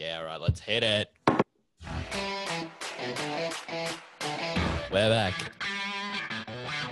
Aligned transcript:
Yeah, 0.00 0.20
all 0.20 0.24
right, 0.24 0.40
let's 0.40 0.60
hit 0.60 0.82
it. 0.82 1.12
We're 4.90 5.10
back. 5.10 5.34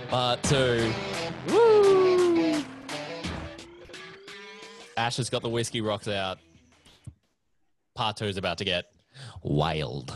Part 0.09 0.43
two. 0.43 0.93
Woo! 1.47 2.63
Ash 4.95 5.17
has 5.17 5.27
got 5.27 5.41
the 5.41 5.49
whiskey 5.49 5.81
rocks 5.81 6.07
out. 6.07 6.37
Part 7.95 8.17
two 8.17 8.25
is 8.25 8.37
about 8.37 8.59
to 8.59 8.63
get 8.63 8.91
wild. 9.41 10.15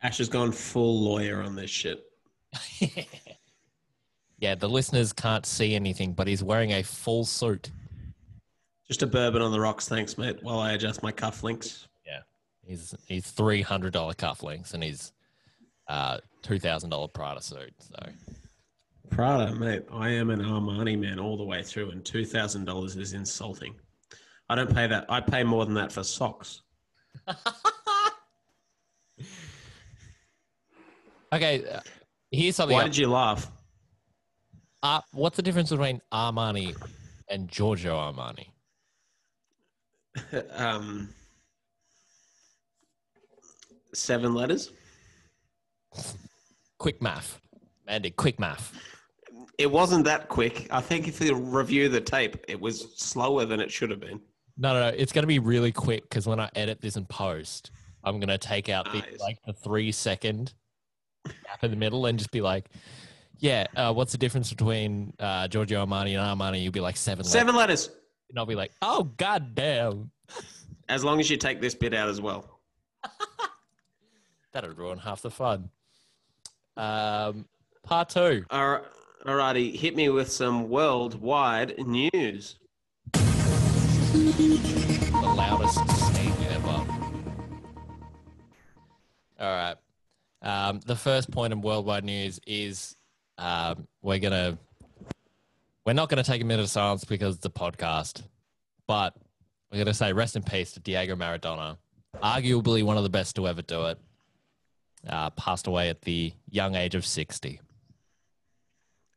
Ash 0.00 0.18
has 0.18 0.28
gone 0.28 0.52
full 0.52 1.00
lawyer 1.00 1.42
on 1.42 1.56
this 1.56 1.68
shit. 1.68 2.04
yeah, 4.38 4.54
the 4.54 4.68
listeners 4.68 5.12
can't 5.12 5.44
see 5.44 5.74
anything, 5.74 6.12
but 6.12 6.28
he's 6.28 6.44
wearing 6.44 6.74
a 6.74 6.84
full 6.84 7.24
suit. 7.24 7.72
Just 8.86 9.02
a 9.02 9.06
bourbon 9.08 9.42
on 9.42 9.50
the 9.50 9.60
rocks, 9.60 9.88
thanks, 9.88 10.16
mate. 10.16 10.38
While 10.42 10.60
I 10.60 10.72
adjust 10.72 11.02
my 11.02 11.10
cufflinks. 11.10 11.87
He's 12.68 12.94
he's 13.06 13.30
three 13.30 13.62
hundred 13.62 13.94
dollar 13.94 14.12
cufflinks 14.12 14.74
and 14.74 14.82
he's 14.82 15.12
uh 15.88 16.18
two 16.42 16.58
thousand 16.58 16.90
dollar 16.90 17.08
Prada 17.08 17.40
suit. 17.40 17.72
So 17.80 17.96
Prada, 19.10 19.54
mate. 19.54 19.84
I 19.90 20.10
am 20.10 20.28
an 20.28 20.40
Armani 20.40 20.98
man 20.98 21.18
all 21.18 21.38
the 21.38 21.44
way 21.44 21.62
through, 21.62 21.92
and 21.92 22.04
two 22.04 22.26
thousand 22.26 22.66
dollars 22.66 22.96
is 22.96 23.14
insulting. 23.14 23.74
I 24.50 24.54
don't 24.54 24.72
pay 24.72 24.86
that. 24.86 25.06
I 25.08 25.22
pay 25.22 25.42
more 25.44 25.64
than 25.64 25.72
that 25.74 25.90
for 25.90 26.04
socks. 26.04 26.60
okay, 31.32 31.64
uh, 31.72 31.80
here's 32.30 32.56
something. 32.56 32.76
Why 32.76 32.84
did 32.84 32.98
you 32.98 33.08
laugh? 33.08 33.50
Uh, 34.82 35.00
what's 35.12 35.36
the 35.36 35.42
difference 35.42 35.70
between 35.70 36.02
Armani 36.12 36.76
and 37.28 37.48
Giorgio 37.48 37.96
Armani? 37.96 38.48
um, 40.52 41.08
seven 43.94 44.34
letters. 44.34 44.72
Quick 46.78 47.02
math, 47.02 47.40
Mandy. 47.86 48.10
Quick 48.10 48.38
math. 48.38 48.72
It 49.58 49.70
wasn't 49.70 50.04
that 50.04 50.28
quick. 50.28 50.68
I 50.70 50.80
think 50.80 51.08
if 51.08 51.20
you 51.20 51.34
review 51.34 51.88
the 51.88 52.00
tape, 52.00 52.36
it 52.46 52.60
was 52.60 52.94
slower 52.96 53.44
than 53.44 53.58
it 53.60 53.70
should 53.72 53.90
have 53.90 53.98
been. 54.00 54.20
No, 54.56 54.72
no, 54.72 54.80
no. 54.90 54.96
It's 54.96 55.12
going 55.12 55.24
to 55.24 55.26
be 55.28 55.40
really 55.40 55.72
quick 55.72 56.02
because 56.02 56.26
when 56.26 56.38
I 56.38 56.48
edit 56.54 56.80
this 56.80 56.96
and 56.96 57.08
post, 57.08 57.72
I'm 58.04 58.18
going 58.20 58.28
to 58.28 58.38
take 58.38 58.68
out 58.68 58.84
the 58.92 58.98
Nice. 59.00 59.18
like 59.20 59.38
the 59.46 59.52
three 59.52 59.90
second 59.90 60.54
gap 61.26 61.62
in 61.64 61.70
the 61.70 61.76
middle 61.76 62.06
and 62.06 62.16
just 62.18 62.30
be 62.30 62.40
like, 62.40 62.68
"Yeah, 63.38 63.66
uh, 63.74 63.92
what's 63.92 64.12
the 64.12 64.18
difference 64.18 64.50
between 64.50 65.12
uh, 65.18 65.48
Giorgio 65.48 65.84
Armani 65.84 66.16
and 66.18 66.40
Armani?" 66.40 66.62
You'll 66.62 66.72
be 66.72 66.80
like 66.80 66.96
seven. 66.96 67.24
Seven 67.24 67.56
letters. 67.56 67.88
letters. 67.88 68.00
and 68.30 68.38
I'll 68.38 68.46
be 68.46 68.54
like, 68.54 68.70
"Oh 68.82 69.04
god 69.16 69.56
damn, 69.56 70.10
As 70.88 71.02
long 71.04 71.18
as 71.18 71.28
you 71.28 71.36
take 71.36 71.60
this 71.60 71.74
bit 71.74 71.94
out 71.94 72.08
as 72.08 72.20
well. 72.20 72.60
that'd 74.52 74.76
ruin 74.76 74.98
half 74.98 75.22
the 75.22 75.30
fun." 75.30 75.70
Um, 76.76 77.46
part 77.82 78.08
two. 78.10 78.44
All 78.50 78.68
right, 78.68 78.82
alrighty, 79.24 79.74
hit 79.74 79.96
me 79.96 80.08
with 80.08 80.30
some 80.30 80.68
worldwide 80.68 81.78
news. 81.86 82.56
the 85.20 85.34
loudest 85.36 85.78
sneeze 85.88 86.32
ever. 86.50 86.86
All 89.40 89.46
right. 89.56 89.76
Um, 90.42 90.80
the 90.86 90.96
first 90.96 91.30
point 91.30 91.52
in 91.52 91.60
worldwide 91.60 92.04
news 92.04 92.40
is 92.46 92.96
um, 93.38 93.86
we're 94.02 94.18
gonna 94.18 94.56
we're 95.84 95.92
not 95.94 96.08
gonna 96.08 96.22
take 96.22 96.42
a 96.42 96.44
minute 96.44 96.62
of 96.62 96.70
silence 96.70 97.04
because 97.04 97.36
it's 97.36 97.46
a 97.46 97.50
podcast, 97.50 98.22
but 98.86 99.14
we're 99.70 99.78
gonna 99.78 99.94
say 99.94 100.12
rest 100.12 100.36
in 100.36 100.42
peace 100.42 100.72
to 100.72 100.80
Diego 100.80 101.16
Maradona, 101.16 101.76
arguably 102.22 102.84
one 102.84 102.96
of 102.96 103.02
the 103.02 103.08
best 103.08 103.36
to 103.36 103.48
ever 103.48 103.62
do 103.62 103.86
it. 103.86 103.98
Uh, 105.06 105.30
passed 105.30 105.68
away 105.68 105.88
at 105.90 106.02
the 106.02 106.32
young 106.50 106.74
age 106.74 106.96
of 106.96 107.06
sixty. 107.06 107.60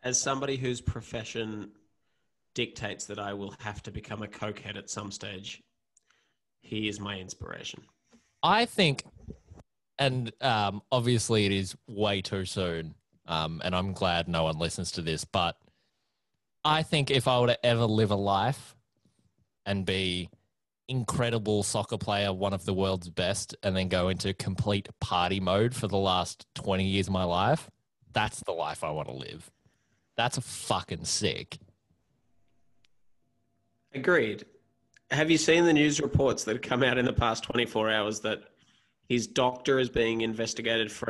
As 0.04 0.22
somebody 0.22 0.56
whose 0.56 0.80
profession 0.80 1.72
dictates 2.54 3.06
that 3.06 3.18
I 3.18 3.34
will 3.34 3.56
have 3.60 3.82
to 3.84 3.92
become 3.92 4.22
a 4.22 4.28
cokehead 4.28 4.78
at 4.78 4.92
some 4.92 5.12
stage, 5.12 5.64
he 6.62 6.88
is 6.88 7.00
my 7.00 7.18
inspiration. 7.18 7.84
I 8.44 8.66
think, 8.66 9.06
and 9.98 10.32
um, 10.40 10.84
obviously 10.92 11.48
it 11.48 11.52
is 11.52 11.76
way 11.88 12.22
too 12.22 12.46
soon, 12.46 12.94
um, 13.26 13.60
and 13.64 13.76
I'm 13.76 13.94
glad 13.94 14.28
no 14.28 14.44
one 14.44 14.60
listens 14.60 14.92
to 14.94 15.02
this, 15.02 15.26
but 15.26 15.58
I 16.64 16.84
think 16.84 17.10
if 17.10 17.28
I 17.28 17.40
were 17.40 17.48
to 17.48 17.66
ever 17.66 17.86
live 17.86 18.12
a 18.12 18.16
life 18.16 18.76
and 19.66 19.84
be 19.84 20.30
incredible 20.92 21.64
soccer 21.64 21.98
player, 21.98 22.34
one 22.34 22.54
of 22.54 22.66
the 22.66 22.74
world's 22.74 23.10
best, 23.10 23.56
and 23.64 23.76
then 23.76 23.88
go 23.88 24.10
into 24.10 24.34
complete 24.34 24.90
party 25.00 25.40
mode 25.40 25.74
for 25.74 25.88
the 25.88 25.98
last 25.98 26.46
20 26.56 26.84
years 26.84 27.08
of 27.08 27.14
my 27.14 27.24
life, 27.24 27.70
that's 28.12 28.44
the 28.44 28.52
life 28.52 28.84
I 28.84 28.92
want 28.92 29.08
to 29.08 29.14
live. 29.14 29.50
That's 30.18 30.38
a 30.38 30.42
fucking 30.42 31.06
sick. 31.06 31.58
Agreed. 33.94 34.46
Have 35.12 35.32
you 35.32 35.38
seen 35.38 35.66
the 35.66 35.74
news 35.74 36.02
reports 36.02 36.44
that 36.44 36.56
have 36.56 36.62
come 36.62 36.84
out 36.84 36.98
in 36.98 37.06
the 37.06 37.14
past 37.14 37.44
24 37.46 37.90
hours 37.90 38.20
that 38.22 38.44
his 39.08 39.28
doctor 39.28 39.80
is 39.80 39.90
being 39.90 40.22
investigated 40.22 40.92
for 40.92 41.10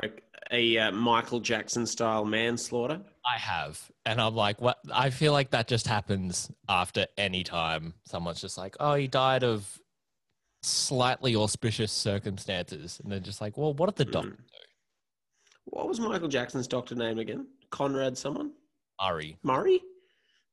a, 0.52 0.78
uh, 0.78 0.92
Michael 0.92 1.40
Jackson 1.40 1.86
style 1.86 2.26
manslaughter? 2.26 3.02
I 3.26 3.38
have. 3.38 3.80
And 4.06 4.20
I'm 4.20 4.36
like, 4.36 4.62
what? 4.62 4.80
I 4.94 5.10
feel 5.10 5.32
like 5.32 5.52
that 5.52 5.68
just 5.68 5.88
happens 5.88 6.52
after 6.68 7.08
any 7.18 7.44
time 7.44 7.94
someone's 8.06 8.42
just 8.42 8.58
like, 8.58 8.76
oh, 8.80 8.96
he 8.96 9.08
died 9.08 9.44
of 9.44 9.80
slightly 10.64 11.36
auspicious 11.36 11.92
circumstances. 11.92 13.00
And 13.02 13.12
they're 13.12 13.20
just 13.20 13.42
like, 13.42 13.58
well, 13.58 13.74
what 13.74 13.96
did 13.96 14.08
the 14.08 14.12
doctor 14.12 14.30
do? 14.30 14.38
What 15.66 15.88
was 15.88 16.00
Michael 16.00 16.28
Jackson's 16.28 16.68
doctor 16.68 16.96
name 16.96 17.20
again? 17.20 17.48
Conrad 17.70 18.18
someone? 18.18 18.52
Murray. 19.02 19.38
Murray? 19.44 19.82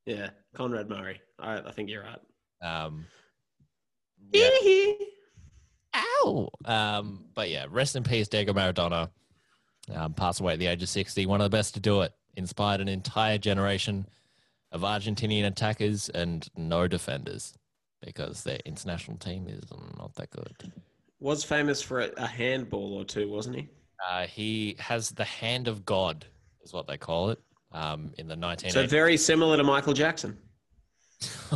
Yeah, 0.06 0.30
Conrad 0.54 0.88
Murray. 0.88 1.20
I, 1.38 1.58
I 1.58 1.72
think 1.72 1.90
you're 1.90 2.04
right. 2.04 2.86
Um, 2.86 3.06
yeah. 4.32 4.92
Ow. 5.96 6.48
Um, 6.64 7.24
but 7.34 7.50
yeah, 7.50 7.66
rest 7.70 7.96
in 7.96 8.02
peace, 8.02 8.28
Diego 8.28 8.52
Maradona. 8.52 9.10
Um, 9.94 10.12
passed 10.12 10.40
away 10.40 10.52
at 10.52 10.58
the 10.58 10.66
age 10.66 10.82
of 10.82 10.88
60. 10.88 11.24
One 11.26 11.40
of 11.40 11.50
the 11.50 11.56
best 11.56 11.74
to 11.74 11.80
do 11.80 12.02
it. 12.02 12.12
Inspired 12.36 12.80
an 12.80 12.88
entire 12.88 13.38
generation 13.38 14.06
of 14.70 14.82
Argentinian 14.82 15.46
attackers 15.46 16.08
and 16.10 16.48
no 16.56 16.86
defenders 16.86 17.54
because 18.04 18.44
their 18.44 18.60
international 18.64 19.16
team 19.16 19.48
is 19.48 19.64
not 19.98 20.14
that 20.14 20.30
good. 20.30 20.72
Was 21.20 21.42
famous 21.42 21.82
for 21.82 22.00
a, 22.00 22.26
handball 22.26 22.94
or 22.94 23.04
two, 23.04 23.28
wasn't 23.28 23.56
he? 23.56 23.68
Uh, 24.08 24.26
he 24.26 24.76
has 24.78 25.10
the 25.10 25.24
hand 25.24 25.66
of 25.66 25.84
God, 25.84 26.24
is 26.62 26.72
what 26.72 26.86
they 26.86 26.96
call 26.96 27.30
it, 27.30 27.40
um, 27.72 28.12
in 28.18 28.28
the 28.28 28.36
1980s. 28.36 28.72
So 28.72 28.86
very 28.86 29.16
similar 29.16 29.56
to 29.56 29.64
Michael 29.64 29.94
Jackson. 29.94 30.38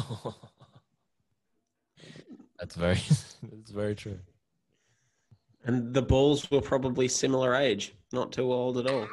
that's 2.58 2.74
very, 2.74 2.94
that's 3.42 3.70
very 3.70 3.94
true. 3.94 4.18
And 5.64 5.94
the 5.94 6.02
Bulls 6.02 6.50
were 6.50 6.60
probably 6.60 7.06
similar 7.08 7.54
age, 7.54 7.94
not 8.12 8.32
too 8.32 8.52
old 8.52 8.78
at 8.78 8.86
all. 8.88 9.06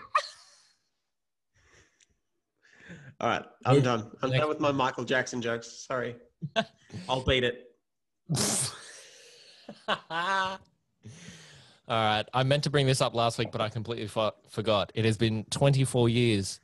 all 3.20 3.30
right, 3.30 3.46
I'm 3.66 3.76
Yeah. 3.78 3.82
done. 3.82 4.12
I'm 4.22 4.30
Next- 4.32 4.40
done 4.42 4.50
with 4.50 4.60
my 4.60 4.72
Michael 4.72 5.04
Jackson 5.04 5.42
jokes. 5.42 5.68
Sorry. 5.88 6.16
I'll 7.10 7.24
beat 7.24 7.44
it. 7.44 7.66
All 11.88 11.96
right. 11.98 12.24
I 12.34 12.44
meant 12.44 12.64
to 12.66 12.70
bring 12.70 12.86
this 12.86 13.02
up 13.02 13.16
last 13.16 13.38
week, 13.40 13.52
but 13.52 13.62
I 13.62 13.70
completely 13.70 14.08
fo- 14.08 14.36
forgot. 14.48 14.92
It 14.94 15.06
has 15.06 15.18
been 15.18 15.44
24 15.46 16.08
years 16.10 16.60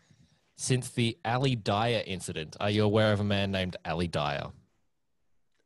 since 0.55 0.89
the 0.91 1.17
Ali 1.25 1.55
Dyer 1.55 2.03
incident. 2.05 2.55
Are 2.59 2.69
you 2.69 2.83
aware 2.83 3.11
of 3.11 3.19
a 3.19 3.23
man 3.23 3.51
named 3.51 3.75
Ali 3.85 4.07
Dyer? 4.07 4.51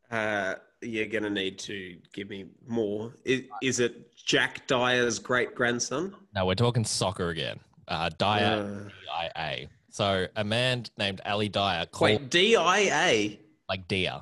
Uh, 0.09 0.55
you're 0.81 1.07
going 1.07 1.23
to 1.23 1.29
need 1.29 1.59
to 1.59 1.97
give 2.13 2.29
me 2.29 2.45
more. 2.67 3.13
Is, 3.25 3.43
is 3.61 3.79
it 3.79 4.15
Jack 4.15 4.65
Dyer's 4.67 5.19
great 5.19 5.55
grandson? 5.55 6.15
No, 6.35 6.45
we're 6.45 6.55
talking 6.55 6.85
soccer 6.85 7.29
again. 7.29 7.59
Uh, 7.87 8.09
Dyer, 8.17 8.85
Uh, 8.85 8.89
D-I-A. 8.89 9.67
So 9.89 10.27
a 10.35 10.43
man 10.43 10.85
named 10.97 11.21
Ali 11.25 11.49
Dyer 11.49 11.85
called 11.87 12.11
wait, 12.11 12.29
DIA? 12.29 13.37
like 13.67 13.87
Deer, 13.87 14.21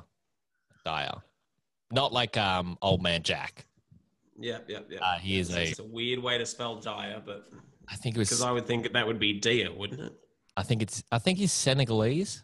Dyer, 0.84 1.12
not 1.92 2.12
like 2.12 2.36
um 2.38 2.78
old 2.80 3.02
man 3.02 3.22
Jack. 3.22 3.66
Yeah, 4.40 4.58
yeah, 4.66 4.78
yeah. 4.88 4.98
Uh, 5.02 5.18
he 5.18 5.38
is 5.38 5.48
it's, 5.50 5.56
a- 5.58 5.62
it's 5.70 5.78
a 5.80 5.84
weird 5.84 6.20
way 6.20 6.38
to 6.38 6.46
spell 6.46 6.76
Dyer, 6.80 7.22
but 7.24 7.44
I 7.86 7.96
think 7.96 8.16
it 8.16 8.18
was. 8.18 8.28
because 8.30 8.42
I 8.42 8.50
would 8.50 8.66
think 8.66 8.90
that 8.92 9.06
would 9.06 9.18
be 9.18 9.34
Dia, 9.34 9.70
wouldn't 9.70 10.00
it? 10.00 10.12
I 10.56 10.62
think 10.62 10.80
it's. 10.82 11.04
I 11.12 11.18
think 11.18 11.38
he's 11.38 11.52
Senegalese. 11.52 12.42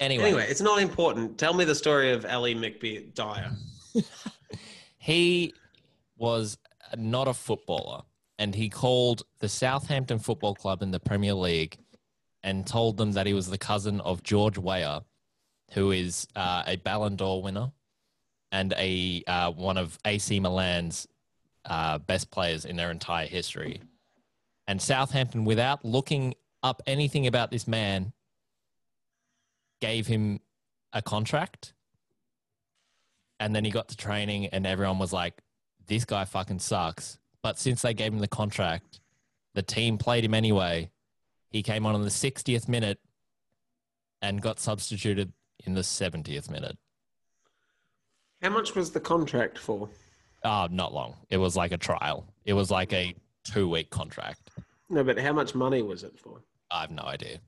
Anyway, 0.00 0.24
Anyway, 0.24 0.46
it's 0.48 0.62
not 0.62 0.80
important. 0.80 1.38
Tell 1.38 1.52
me 1.52 1.64
the 1.64 1.74
story 1.74 2.12
of 2.12 2.24
Ali 2.24 2.54
McBeard 2.54 3.14
Dyer. 3.14 3.50
he 4.98 5.52
was 6.16 6.58
not 6.96 7.28
a 7.28 7.34
footballer 7.34 8.02
and 8.38 8.54
he 8.54 8.70
called 8.70 9.22
the 9.40 9.48
Southampton 9.48 10.18
Football 10.18 10.54
Club 10.54 10.82
in 10.82 10.90
the 10.90 10.98
Premier 10.98 11.34
League 11.34 11.78
and 12.42 12.66
told 12.66 12.96
them 12.96 13.12
that 13.12 13.26
he 13.26 13.34
was 13.34 13.48
the 13.48 13.58
cousin 13.58 14.00
of 14.00 14.22
George 14.22 14.56
Weah, 14.56 15.02
who 15.72 15.90
is 15.90 16.26
uh, 16.34 16.62
a 16.66 16.76
Ballon 16.76 17.16
d'Or 17.16 17.42
winner 17.42 17.70
and 18.50 18.72
a 18.78 19.22
uh, 19.26 19.50
one 19.52 19.76
of 19.76 19.98
AC 20.06 20.40
Milan's 20.40 21.06
uh, 21.66 21.98
best 21.98 22.30
players 22.30 22.64
in 22.64 22.76
their 22.76 22.90
entire 22.90 23.26
history. 23.26 23.82
And 24.66 24.80
Southampton, 24.80 25.44
without 25.44 25.84
looking 25.84 26.34
up 26.62 26.82
anything 26.86 27.26
about 27.26 27.50
this 27.50 27.68
man, 27.68 28.12
gave 29.80 30.06
him 30.06 30.40
a 30.92 31.02
contract. 31.02 31.74
And 33.38 33.54
then 33.54 33.64
he 33.64 33.70
got 33.70 33.88
to 33.88 33.96
training, 33.96 34.46
and 34.46 34.66
everyone 34.66 34.98
was 34.98 35.12
like, 35.12 35.42
this 35.86 36.04
guy 36.04 36.24
fucking 36.24 36.58
sucks. 36.58 37.18
But 37.42 37.58
since 37.58 37.82
they 37.82 37.94
gave 37.94 38.12
him 38.12 38.18
the 38.18 38.28
contract, 38.28 39.00
the 39.54 39.62
team 39.62 39.98
played 39.98 40.24
him 40.24 40.34
anyway. 40.34 40.90
He 41.50 41.62
came 41.62 41.86
on 41.86 41.94
in 41.94 42.02
the 42.02 42.08
60th 42.08 42.68
minute 42.68 42.98
and 44.22 44.42
got 44.42 44.60
substituted 44.60 45.32
in 45.64 45.74
the 45.74 45.80
70th 45.80 46.50
minute. 46.50 46.76
How 48.42 48.50
much 48.50 48.74
was 48.74 48.90
the 48.90 49.00
contract 49.00 49.58
for? 49.58 49.88
Oh, 50.44 50.68
not 50.70 50.94
long. 50.94 51.16
It 51.28 51.38
was 51.38 51.56
like 51.56 51.72
a 51.72 51.78
trial. 51.78 52.26
It 52.44 52.52
was 52.54 52.70
like 52.70 52.92
a 52.92 53.14
two 53.44 53.68
week 53.68 53.90
contract. 53.90 54.50
No, 54.88 55.04
but 55.04 55.18
how 55.18 55.32
much 55.32 55.54
money 55.54 55.82
was 55.82 56.04
it 56.04 56.18
for? 56.18 56.42
I 56.70 56.82
have 56.82 56.90
no 56.90 57.02
idea. 57.02 57.40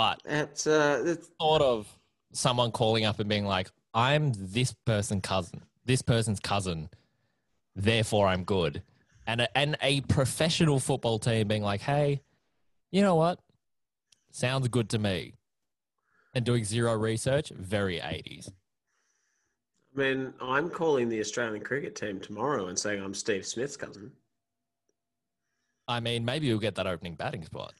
But 0.00 0.22
It's 0.24 0.66
uh, 0.66 1.02
it's, 1.04 1.28
thought 1.38 1.60
of 1.60 1.86
someone 2.32 2.72
calling 2.72 3.04
up 3.04 3.20
and 3.20 3.28
being 3.28 3.44
like, 3.44 3.70
I'm 3.92 4.32
this 4.34 4.74
person's 4.86 5.20
cousin, 5.20 5.60
this 5.84 6.00
person's 6.00 6.40
cousin, 6.40 6.88
therefore 7.76 8.26
I'm 8.26 8.44
good. 8.44 8.82
And 9.26 9.42
a, 9.42 9.58
and 9.58 9.76
a 9.82 10.00
professional 10.00 10.80
football 10.80 11.18
team 11.18 11.48
being 11.48 11.62
like, 11.62 11.82
hey, 11.82 12.22
you 12.90 13.02
know 13.02 13.14
what? 13.16 13.40
Sounds 14.30 14.68
good 14.68 14.88
to 14.88 14.98
me. 14.98 15.34
And 16.34 16.46
doing 16.46 16.64
zero 16.64 16.94
research, 16.94 17.50
very 17.50 17.98
80s. 17.98 18.48
I 19.94 20.00
mean, 20.00 20.32
I'm 20.40 20.70
calling 20.70 21.10
the 21.10 21.20
Australian 21.20 21.62
cricket 21.62 21.94
team 21.94 22.20
tomorrow 22.20 22.68
and 22.68 22.78
saying 22.78 23.02
I'm 23.02 23.12
Steve 23.12 23.44
Smith's 23.44 23.76
cousin. 23.76 24.12
I 25.86 26.00
mean, 26.00 26.24
maybe 26.24 26.46
you'll 26.46 26.58
get 26.58 26.76
that 26.76 26.86
opening 26.86 27.16
batting 27.16 27.44
spot. 27.44 27.74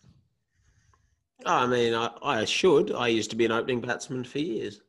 I 1.46 1.66
mean, 1.66 1.94
I, 1.94 2.10
I 2.22 2.44
should. 2.44 2.92
I 2.92 3.08
used 3.08 3.30
to 3.30 3.36
be 3.36 3.44
an 3.44 3.52
opening 3.52 3.80
batsman 3.80 4.24
for 4.24 4.38
years. 4.38 4.80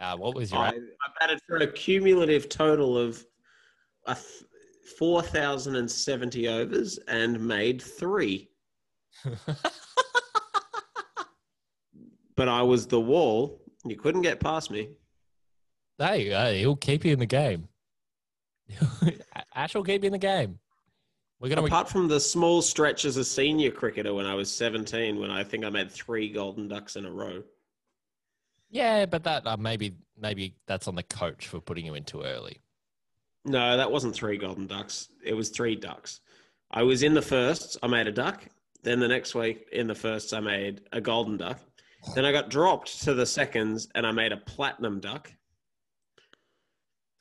Uh, 0.00 0.16
what 0.16 0.34
was 0.34 0.50
your 0.50 0.60
I, 0.60 0.68
I 0.68 0.72
batted 1.20 1.40
for 1.46 1.56
a 1.58 1.66
cumulative 1.66 2.48
total 2.48 2.98
of 2.98 3.24
a 4.06 4.14
th- 4.14 4.44
4,070 4.98 6.48
overs 6.48 6.98
and 7.08 7.40
made 7.40 7.80
three. 7.80 8.50
But 12.36 12.48
I 12.48 12.62
was 12.62 12.86
the 12.86 13.00
wall. 13.00 13.60
You 13.84 13.96
couldn't 13.96 14.22
get 14.22 14.40
past 14.40 14.70
me. 14.70 14.88
Hey, 15.98 16.28
go. 16.28 16.52
He'll 16.52 16.76
keep 16.76 17.04
you 17.04 17.12
in 17.12 17.18
the 17.18 17.26
game. 17.26 17.68
Ash 19.54 19.74
will 19.74 19.84
keep 19.84 20.02
you 20.02 20.08
in 20.08 20.12
the 20.12 20.18
game. 20.18 20.58
We're 21.40 21.48
gonna. 21.48 21.64
Apart 21.64 21.88
from 21.88 22.08
the 22.08 22.20
small 22.20 22.62
stretch 22.62 23.04
as 23.04 23.16
a 23.16 23.24
senior 23.24 23.70
cricketer 23.70 24.14
when 24.14 24.26
I 24.26 24.34
was 24.34 24.50
17, 24.50 25.18
when 25.18 25.30
I 25.30 25.44
think 25.44 25.64
I 25.64 25.70
made 25.70 25.90
three 25.90 26.28
golden 26.30 26.68
ducks 26.68 26.96
in 26.96 27.04
a 27.04 27.10
row. 27.10 27.42
yeah, 28.70 29.06
but 29.06 29.24
that 29.24 29.46
uh, 29.46 29.56
maybe 29.56 29.96
maybe 30.18 30.54
that's 30.66 30.88
on 30.88 30.94
the 30.94 31.02
coach 31.02 31.46
for 31.48 31.60
putting 31.60 31.86
you 31.86 31.94
in 31.94 32.04
too 32.04 32.22
early. 32.22 32.60
No, 33.44 33.76
that 33.76 33.90
wasn't 33.90 34.14
three 34.14 34.38
golden 34.38 34.66
ducks. 34.66 35.08
It 35.22 35.34
was 35.34 35.50
three 35.50 35.76
ducks. 35.76 36.20
I 36.70 36.82
was 36.82 37.02
in 37.02 37.14
the 37.14 37.22
first, 37.22 37.76
I 37.82 37.88
made 37.88 38.06
a 38.06 38.12
duck. 38.12 38.42
Then 38.82 39.00
the 39.00 39.08
next 39.08 39.34
week 39.34 39.68
in 39.72 39.86
the 39.86 39.94
first, 39.94 40.32
I 40.32 40.40
made 40.40 40.80
a 40.92 41.00
golden 41.00 41.36
duck. 41.36 41.58
Then 42.14 42.24
I 42.24 42.32
got 42.32 42.48
dropped 42.50 43.02
to 43.02 43.14
the 43.14 43.26
seconds 43.26 43.88
and 43.94 44.06
I 44.06 44.12
made 44.12 44.32
a 44.32 44.36
platinum 44.36 45.00
duck. 45.00 45.30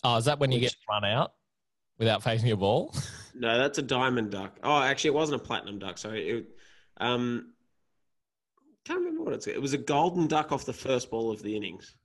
Oh, 0.04 0.18
is 0.18 0.25
that 0.25 0.39
when 0.39 0.51
you 0.51 0.60
get 0.60 0.75
run 0.89 1.06
out 1.06 1.33
without 1.98 2.24
facing 2.24 2.48
your 2.48 2.57
ball? 2.57 2.94
No, 3.36 3.58
that's 3.58 3.78
a 3.78 3.82
diamond 3.82 4.32
duck. 4.32 4.60
Oh, 4.64 4.80
actually, 4.82 5.10
it 5.10 5.14
wasn't 5.16 5.42
a 5.42 5.44
platinum 5.44 5.80
duck. 5.80 5.98
Sorry. 5.98 6.30
It, 6.30 6.46
um, 6.98 7.54
can't 8.86 9.00
remember 9.00 9.24
what 9.24 9.34
it's. 9.34 9.48
It 9.48 9.62
was 9.62 9.74
a 9.74 9.78
golden 9.78 10.28
duck 10.28 10.52
off 10.52 10.66
the 10.66 10.74
first 10.74 11.10
ball 11.10 11.32
of 11.32 11.42
the 11.42 11.56
innings. 11.56 11.96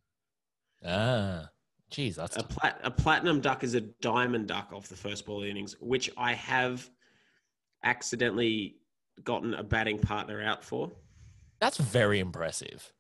ah, 0.87 1.49
geez, 1.91 2.17
that's 2.17 2.37
A, 2.37 2.43
plat, 2.43 2.81
a 2.83 2.91
platinum 2.91 3.41
duck 3.41 3.65
is 3.65 3.75
a 3.75 3.81
diamond 3.81 4.49
duck 4.49 4.71
off 4.73 4.89
the 4.89 4.97
first 4.97 5.27
ball 5.27 5.39
of 5.39 5.45
the 5.45 5.51
innings, 5.51 5.77
which 5.81 6.11
I 6.17 6.35
have 6.35 6.89
accidentally 7.85 8.77
gotten 9.25 9.55
a 9.55 9.63
batting 9.63 9.99
partner 9.99 10.43
out 10.43 10.65
for. 10.65 10.93
that's 11.61 11.79
very 11.79 12.21
impressive. 12.21 12.93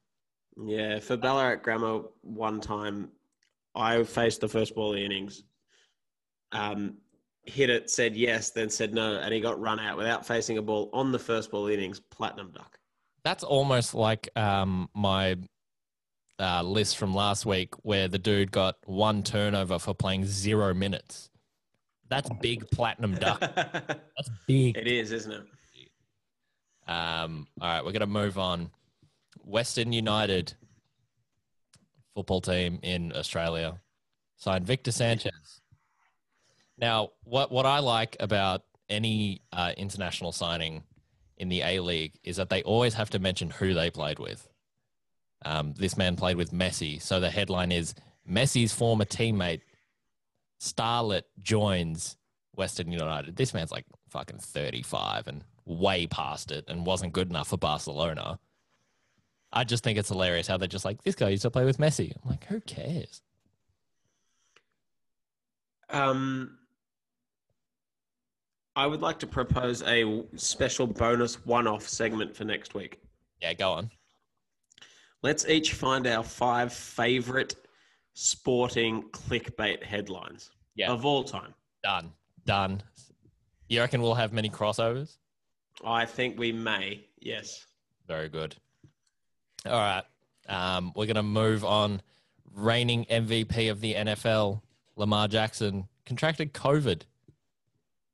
Yeah, 0.56 0.98
for 0.98 1.16
Ballarat 1.16 1.62
Grammar, 1.62 2.02
one 2.22 2.60
time 2.60 3.10
I 3.76 4.02
faced 4.02 4.40
the 4.40 4.48
first 4.48 4.74
ball 4.74 4.90
of 4.90 4.96
the 4.96 5.04
innings, 5.04 5.44
um, 6.50 6.96
hit 7.44 7.70
it, 7.70 7.90
said 7.90 8.16
yes, 8.16 8.50
then 8.50 8.70
said 8.70 8.94
no, 8.94 9.16
and 9.16 9.32
he 9.32 9.40
got 9.40 9.60
run 9.60 9.80
out 9.80 9.96
without 9.96 10.26
facing 10.26 10.58
a 10.58 10.62
ball 10.62 10.90
on 10.92 11.12
the 11.12 11.18
first 11.18 11.50
ball 11.50 11.66
innings. 11.66 12.00
Platinum 12.00 12.50
duck. 12.52 12.78
That's 13.24 13.44
almost 13.44 13.94
like 13.94 14.28
um, 14.36 14.88
my 14.94 15.36
uh, 16.38 16.62
list 16.62 16.96
from 16.96 17.14
last 17.14 17.46
week, 17.46 17.74
where 17.82 18.08
the 18.08 18.18
dude 18.18 18.52
got 18.52 18.76
one 18.84 19.22
turnover 19.22 19.78
for 19.78 19.94
playing 19.94 20.24
zero 20.24 20.72
minutes. 20.74 21.30
That's 22.08 22.30
big 22.40 22.70
platinum 22.70 23.14
duck. 23.16 23.40
That's 23.54 24.30
big. 24.46 24.76
it 24.76 24.86
is, 24.86 25.12
isn't 25.12 25.32
it? 25.32 25.42
Um, 26.86 27.46
all 27.60 27.68
right, 27.68 27.84
we're 27.84 27.92
going 27.92 28.00
to 28.00 28.06
move 28.06 28.38
on. 28.38 28.70
Western 29.44 29.92
United 29.92 30.54
football 32.14 32.40
team 32.40 32.80
in 32.82 33.12
Australia 33.14 33.80
signed 34.36 34.66
Victor 34.66 34.90
Sanchez. 34.90 35.57
Now, 36.78 37.10
what 37.24 37.50
what 37.50 37.66
I 37.66 37.80
like 37.80 38.16
about 38.20 38.62
any 38.88 39.42
uh, 39.52 39.72
international 39.76 40.32
signing 40.32 40.84
in 41.36 41.48
the 41.48 41.62
A 41.62 41.80
League 41.80 42.14
is 42.24 42.36
that 42.36 42.48
they 42.48 42.62
always 42.62 42.94
have 42.94 43.10
to 43.10 43.18
mention 43.18 43.50
who 43.50 43.74
they 43.74 43.90
played 43.90 44.18
with. 44.18 44.48
Um, 45.44 45.74
this 45.74 45.96
man 45.96 46.16
played 46.16 46.36
with 46.36 46.52
Messi, 46.52 47.00
so 47.00 47.20
the 47.20 47.30
headline 47.30 47.70
is 47.70 47.94
Messi's 48.28 48.72
former 48.72 49.04
teammate 49.04 49.60
Starlet 50.60 51.22
joins 51.40 52.16
Western 52.54 52.90
United. 52.90 53.36
This 53.36 53.54
man's 53.54 53.70
like 53.70 53.84
fucking 54.08 54.38
35 54.38 55.28
and 55.28 55.44
way 55.64 56.06
past 56.06 56.50
it 56.50 56.64
and 56.68 56.84
wasn't 56.84 57.12
good 57.12 57.30
enough 57.30 57.48
for 57.48 57.56
Barcelona. 57.56 58.38
I 59.52 59.64
just 59.64 59.84
think 59.84 59.98
it's 59.98 60.08
hilarious 60.08 60.46
how 60.46 60.56
they're 60.56 60.68
just 60.68 60.84
like, 60.84 61.02
this 61.02 61.14
guy 61.14 61.30
used 61.30 61.42
to 61.42 61.50
play 61.50 61.64
with 61.64 61.78
Messi. 61.78 62.12
I'm 62.12 62.30
like, 62.30 62.44
who 62.46 62.60
cares? 62.60 63.22
Um, 65.88 66.57
I 68.78 68.86
would 68.86 69.02
like 69.02 69.18
to 69.18 69.26
propose 69.26 69.82
a 69.82 70.22
special 70.36 70.86
bonus 70.86 71.44
one-off 71.44 71.82
segment 71.88 72.36
for 72.36 72.44
next 72.44 72.74
week. 72.74 73.00
Yeah, 73.42 73.52
go 73.54 73.72
on. 73.72 73.90
Let's 75.20 75.48
each 75.48 75.72
find 75.72 76.06
our 76.06 76.22
five 76.22 76.72
favorite 76.72 77.56
sporting 78.14 79.02
clickbait 79.10 79.82
headlines 79.82 80.50
Yeah. 80.76 80.92
of 80.92 81.04
all 81.04 81.24
time. 81.24 81.54
Done. 81.82 82.12
Done. 82.46 82.80
You 83.68 83.80
reckon 83.80 84.00
we'll 84.00 84.14
have 84.14 84.32
many 84.32 84.48
crossovers? 84.48 85.16
I 85.84 86.04
think 86.06 86.38
we 86.38 86.52
may. 86.52 87.04
Yes. 87.18 87.66
Very 88.06 88.28
good. 88.28 88.54
All 89.66 89.72
right. 89.72 90.04
Um, 90.48 90.92
we're 90.94 91.06
going 91.06 91.16
to 91.16 91.22
move 91.24 91.64
on. 91.64 92.00
Reigning 92.54 93.06
MVP 93.06 93.72
of 93.72 93.80
the 93.80 93.94
NFL, 93.94 94.62
Lamar 94.94 95.26
Jackson, 95.26 95.88
contracted 96.06 96.54
COVID 96.54 97.02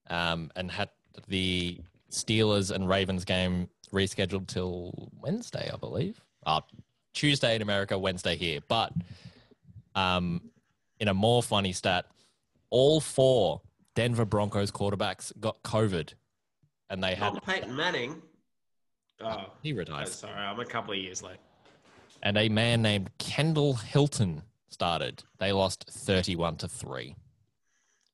um, 0.08 0.50
and 0.56 0.70
had 0.70 0.90
the 1.28 1.80
Steelers 2.11 2.70
and 2.70 2.88
Ravens 2.88 3.25
game 3.25 3.68
rescheduled 3.92 4.46
till 4.46 5.11
Wednesday, 5.20 5.70
I 5.73 5.76
believe. 5.76 6.20
Uh, 6.44 6.61
Tuesday 7.12 7.54
in 7.54 7.62
America, 7.62 7.99
Wednesday 7.99 8.37
here. 8.37 8.61
But 8.66 8.92
um, 9.94 10.50
in 11.00 11.08
a 11.08 11.14
more 11.14 11.42
funny 11.42 11.73
stat, 11.73 12.06
all 12.70 13.00
four 13.00 13.61
Denver 13.94 14.25
Broncos 14.25 14.70
quarterbacks 14.70 15.32
got 15.40 15.62
COVID 15.62 16.14
and 16.90 17.02
they 17.02 17.14
had 17.14 17.34
Not 17.34 17.46
Peyton 17.46 17.75
Manning. 17.75 18.23
Oh, 19.20 19.46
he 19.62 19.73
oh, 19.73 19.76
retired. 19.76 20.08
sorry. 20.08 20.34
I'm 20.34 20.58
a 20.61 20.64
couple 20.64 20.92
of 20.92 20.99
years 20.99 21.23
late. 21.23 21.38
and 22.23 22.37
a 22.37 22.49
man 22.49 22.82
named 22.82 23.11
Kendall 23.18 23.75
Hinton 23.75 24.42
started. 24.68 25.23
They 25.38 25.52
lost 25.52 25.87
31 25.90 26.56
to 26.58 26.68
3. 26.68 27.14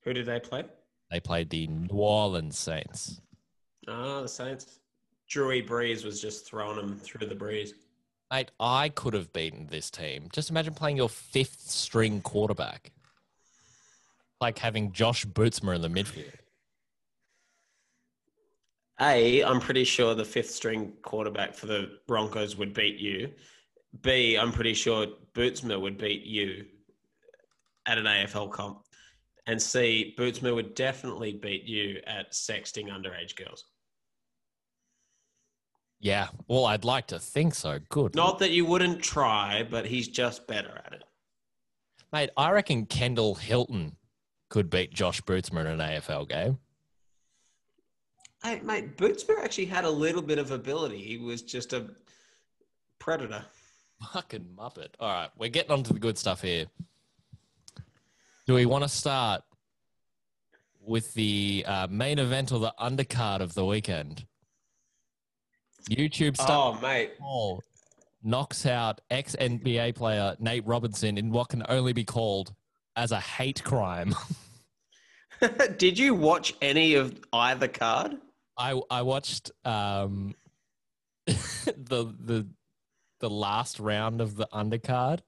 Who 0.03 0.13
did 0.13 0.25
they 0.25 0.39
play? 0.39 0.65
They 1.11 1.19
played 1.19 1.49
the 1.49 1.67
New 1.67 1.97
Orleans 1.97 2.57
Saints. 2.57 3.21
Ah, 3.87 4.21
the 4.21 4.29
Saints. 4.29 4.79
Drewy 5.29 5.67
Brees 5.67 6.05
was 6.05 6.21
just 6.21 6.45
throwing 6.45 6.77
them 6.77 6.97
through 6.97 7.27
the 7.27 7.35
breeze. 7.35 7.73
Mate, 8.31 8.51
I 8.59 8.89
could 8.89 9.13
have 9.13 9.33
beaten 9.33 9.67
this 9.69 9.91
team. 9.91 10.29
Just 10.31 10.49
imagine 10.49 10.73
playing 10.73 10.95
your 10.95 11.09
fifth 11.09 11.69
string 11.69 12.21
quarterback. 12.21 12.93
Like 14.39 14.57
having 14.57 14.93
Josh 14.93 15.25
Bootsma 15.25 15.75
in 15.75 15.81
the 15.81 15.89
midfield. 15.89 16.31
A, 19.01 19.43
I'm 19.43 19.59
pretty 19.59 19.83
sure 19.83 20.15
the 20.15 20.23
fifth 20.23 20.51
string 20.51 20.93
quarterback 21.01 21.55
for 21.55 21.65
the 21.65 21.97
Broncos 22.07 22.55
would 22.55 22.73
beat 22.73 22.99
you. 22.99 23.31
B, 24.01 24.37
I'm 24.37 24.51
pretty 24.53 24.73
sure 24.73 25.07
Bootsma 25.33 25.79
would 25.79 25.97
beat 25.97 26.23
you 26.23 26.65
at 27.85 27.97
an 27.97 28.05
AFL 28.05 28.51
comp. 28.51 28.85
And 29.47 29.61
C, 29.61 30.13
Bootsma 30.17 30.53
would 30.53 30.75
definitely 30.75 31.33
beat 31.33 31.63
you 31.63 31.99
at 32.05 32.31
sexting 32.31 32.89
underage 32.89 33.35
girls. 33.35 33.65
Yeah. 35.99 36.27
Well, 36.47 36.65
I'd 36.65 36.83
like 36.83 37.07
to 37.07 37.19
think 37.19 37.55
so. 37.55 37.79
Good. 37.89 38.15
Not 38.15 38.39
that 38.39 38.51
you 38.51 38.65
wouldn't 38.65 39.01
try, 39.01 39.65
but 39.69 39.85
he's 39.85 40.07
just 40.07 40.47
better 40.47 40.81
at 40.85 40.93
it. 40.93 41.03
Mate, 42.11 42.31
I 42.35 42.51
reckon 42.51 42.85
Kendall 42.85 43.35
Hinton 43.35 43.95
could 44.49 44.69
beat 44.69 44.93
Josh 44.93 45.21
Bootsma 45.21 45.61
in 45.61 45.67
an 45.67 45.79
AFL 45.79 46.27
game. 46.27 46.59
Hey, 48.43 48.59
mate, 48.61 48.97
Bootsma 48.97 49.41
actually 49.43 49.65
had 49.65 49.85
a 49.85 49.89
little 49.89 50.21
bit 50.21 50.39
of 50.39 50.51
ability. 50.51 50.97
He 50.97 51.17
was 51.17 51.43
just 51.43 51.73
a 51.73 51.91
predator. 52.99 53.45
Fucking 54.11 54.47
Muppet. 54.57 54.89
All 54.99 55.09
right, 55.09 55.29
we're 55.37 55.49
getting 55.49 55.71
on 55.71 55.83
to 55.83 55.93
the 55.93 55.99
good 55.99 56.17
stuff 56.17 56.41
here. 56.41 56.65
Do 58.51 58.55
we 58.55 58.65
want 58.65 58.83
to 58.83 58.89
start 58.89 59.43
with 60.85 61.13
the 61.13 61.63
uh, 61.65 61.87
main 61.89 62.19
event 62.19 62.51
or 62.51 62.59
the 62.59 62.73
undercard 62.77 63.39
of 63.39 63.53
the 63.53 63.65
weekend? 63.65 64.25
YouTube 65.89 66.35
star 66.35 66.75
Oh, 66.75 66.81
mate. 66.81 67.17
Paul 67.17 67.63
knocks 68.21 68.65
out 68.65 68.99
ex 69.09 69.37
NBA 69.39 69.95
player 69.95 70.35
Nate 70.41 70.67
Robinson 70.67 71.17
in 71.17 71.31
what 71.31 71.47
can 71.47 71.63
only 71.69 71.93
be 71.93 72.03
called 72.03 72.53
as 72.97 73.13
a 73.13 73.21
hate 73.21 73.63
crime. 73.63 74.13
Did 75.77 75.97
you 75.97 76.13
watch 76.13 76.53
any 76.61 76.95
of 76.95 77.17
either 77.31 77.69
card? 77.69 78.17
I 78.57 78.77
I 78.91 79.03
watched 79.03 79.51
um 79.63 80.35
the 81.25 82.13
the 82.19 82.49
the 83.21 83.29
last 83.29 83.79
round 83.79 84.19
of 84.19 84.35
the 84.35 84.49
undercard. 84.51 85.21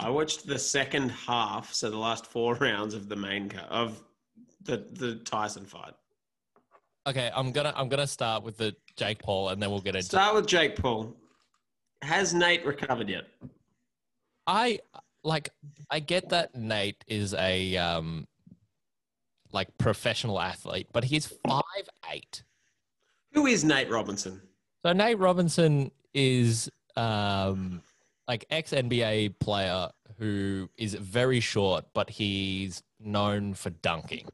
I 0.00 0.08
watched 0.08 0.46
the 0.46 0.58
second 0.58 1.10
half, 1.10 1.72
so 1.72 1.90
the 1.90 1.98
last 1.98 2.26
four 2.26 2.54
rounds 2.60 2.94
of 2.94 3.08
the 3.08 3.16
main 3.16 3.48
card 3.48 3.66
of 3.70 4.02
the 4.62 4.86
the 4.92 5.16
Tyson 5.16 5.64
fight. 5.64 5.94
Okay, 7.06 7.30
I'm 7.34 7.52
gonna 7.52 7.72
I'm 7.76 7.88
gonna 7.88 8.06
start 8.06 8.42
with 8.42 8.56
the 8.56 8.74
Jake 8.96 9.22
Paul, 9.22 9.50
and 9.50 9.62
then 9.62 9.70
we'll 9.70 9.80
get 9.80 9.94
into. 9.94 10.06
Start 10.06 10.34
with 10.34 10.46
Jake 10.46 10.76
Paul. 10.76 11.14
Has 12.02 12.34
Nate 12.34 12.64
recovered 12.64 13.08
yet? 13.08 13.24
I 14.46 14.80
like 15.22 15.50
I 15.90 16.00
get 16.00 16.30
that 16.30 16.54
Nate 16.54 17.04
is 17.06 17.34
a 17.34 17.76
um 17.76 18.26
like 19.52 19.76
professional 19.78 20.40
athlete, 20.40 20.88
but 20.92 21.04
he's 21.04 21.26
five 21.26 21.88
eight. 22.10 22.42
Who 23.32 23.46
is 23.46 23.64
Nate 23.64 23.90
Robinson? 23.90 24.40
So 24.84 24.92
Nate 24.92 25.18
Robinson 25.18 25.90
is 26.14 26.70
um 26.96 27.82
like 28.28 28.44
ex 28.50 28.70
NBA 28.72 29.38
player 29.38 29.88
who 30.18 30.68
is 30.76 30.94
very 30.94 31.40
short, 31.40 31.84
but 31.94 32.08
he's 32.10 32.82
known 33.00 33.54
for 33.54 33.70
dunking. 33.70 34.28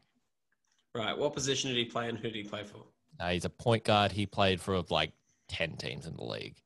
Right. 0.94 1.16
What 1.16 1.34
position 1.34 1.70
did 1.70 1.76
he 1.78 1.84
play 1.84 2.08
and 2.08 2.18
who 2.18 2.24
did 2.24 2.34
he 2.34 2.42
play 2.42 2.64
for? 2.64 2.84
Uh, 3.18 3.30
he's 3.30 3.44
a 3.44 3.50
point 3.50 3.84
guard. 3.84 4.12
He 4.12 4.26
played 4.26 4.60
for 4.60 4.82
like 4.90 5.12
ten 5.48 5.76
teams 5.76 6.06
in 6.06 6.16
the 6.16 6.24
league. 6.24 6.56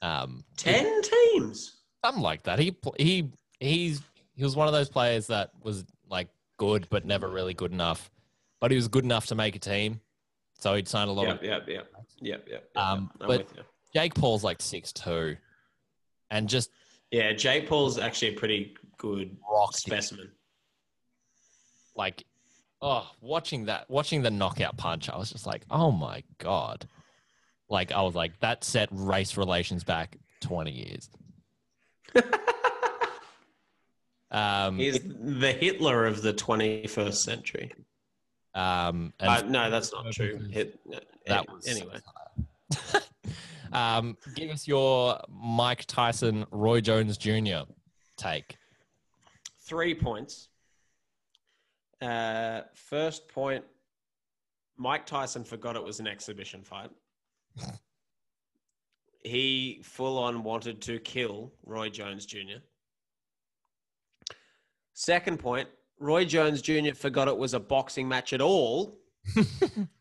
Um, 0.00 0.44
Ten 0.56 1.02
teams. 1.02 1.76
something 2.04 2.22
like 2.22 2.44
that. 2.44 2.58
He 2.58 2.76
he 2.98 3.30
he's 3.58 4.00
he 4.34 4.44
was 4.44 4.54
one 4.54 4.68
of 4.68 4.72
those 4.72 4.88
players 4.88 5.26
that 5.28 5.50
was 5.62 5.84
like 6.08 6.28
good 6.56 6.86
but 6.90 7.04
never 7.04 7.28
really 7.28 7.54
good 7.54 7.72
enough. 7.72 8.10
But 8.60 8.70
he 8.70 8.76
was 8.76 8.86
good 8.88 9.04
enough 9.04 9.26
to 9.26 9.34
make 9.34 9.56
a 9.56 9.58
team, 9.58 10.00
so 10.58 10.74
he'd 10.74 10.88
sign 10.88 11.08
a 11.08 11.12
lot 11.12 11.26
Yep, 11.26 11.36
of. 11.38 11.44
yep, 11.44 11.68
yep, 11.68 11.88
yep, 12.20 12.48
yep. 12.50 12.70
Um, 12.76 13.10
but-. 13.18 13.48
Jake 13.94 14.14
Paul's 14.14 14.44
like 14.44 14.60
six 14.60 14.92
two, 14.92 15.36
and 16.30 16.48
just 16.48 16.70
Yeah, 17.10 17.32
Jake 17.32 17.68
Paul's 17.68 17.98
actually 17.98 18.34
a 18.34 18.38
pretty 18.38 18.74
good 18.96 19.28
him. 19.28 19.38
specimen. 19.72 20.30
like 21.96 22.24
oh 22.80 23.08
watching 23.20 23.64
that 23.66 23.88
watching 23.90 24.22
the 24.22 24.30
knockout 24.30 24.76
punch 24.76 25.08
i 25.10 25.16
was 25.16 25.30
just 25.32 25.46
like 25.46 25.64
oh 25.70 25.90
my 25.90 26.22
god 26.38 26.86
like 27.68 27.90
i 27.90 28.00
was 28.02 28.14
like 28.14 28.38
that 28.40 28.62
set 28.62 28.88
race 28.92 29.36
relations 29.36 29.82
back 29.82 30.16
20 30.42 30.70
years 30.70 31.10
um 34.30 34.78
He's 34.78 35.00
the 35.00 35.52
Hitler 35.52 36.06
of 36.06 36.22
the 36.22 36.32
21st 36.34 37.14
century. 37.14 37.72
um 38.54 39.12
Uh, 39.20 39.42
no, 39.46 39.70
that's 39.70 39.92
not 39.92 40.10
true. 40.12 40.38
Hit, 40.50 40.78
that 41.26 41.50
was 41.50 41.66
anyway. 41.66 41.98
um 43.72 44.16
give 44.34 44.50
us 44.50 44.66
your 44.66 45.20
mike 45.28 45.84
tyson 45.86 46.44
roy 46.50 46.80
jones 46.80 47.16
jr 47.16 47.62
take 48.16 48.56
Three 49.68 49.94
points. 49.94 50.48
Uh, 52.00 52.62
first 52.72 53.28
point 53.28 53.62
Mike 54.78 55.04
Tyson 55.04 55.44
forgot 55.44 55.76
it 55.76 55.84
was 55.84 56.00
an 56.00 56.06
exhibition 56.06 56.62
fight. 56.62 56.90
he 59.24 59.80
full 59.82 60.16
on 60.16 60.42
wanted 60.42 60.80
to 60.82 60.98
kill 61.00 61.52
Roy 61.66 61.90
Jones 61.90 62.24
Jr. 62.24 62.62
Second 64.94 65.38
point 65.38 65.68
Roy 65.98 66.24
Jones 66.24 66.62
Jr. 66.62 66.94
forgot 66.94 67.28
it 67.28 67.36
was 67.36 67.52
a 67.52 67.60
boxing 67.60 68.08
match 68.08 68.32
at 68.32 68.40
all. 68.40 68.98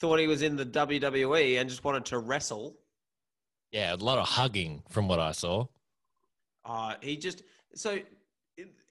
Thought 0.00 0.18
he 0.18 0.26
was 0.26 0.42
in 0.42 0.56
the 0.56 0.64
WWE 0.64 1.60
and 1.60 1.68
just 1.68 1.84
wanted 1.84 2.06
to 2.06 2.18
wrestle. 2.18 2.76
yeah 3.70 3.94
a 3.94 3.96
lot 3.96 4.18
of 4.18 4.26
hugging 4.26 4.82
from 4.88 5.06
what 5.06 5.20
i 5.20 5.30
saw 5.32 5.66
Uh, 6.64 6.94
he 7.00 7.16
just 7.16 7.42
so 7.74 7.98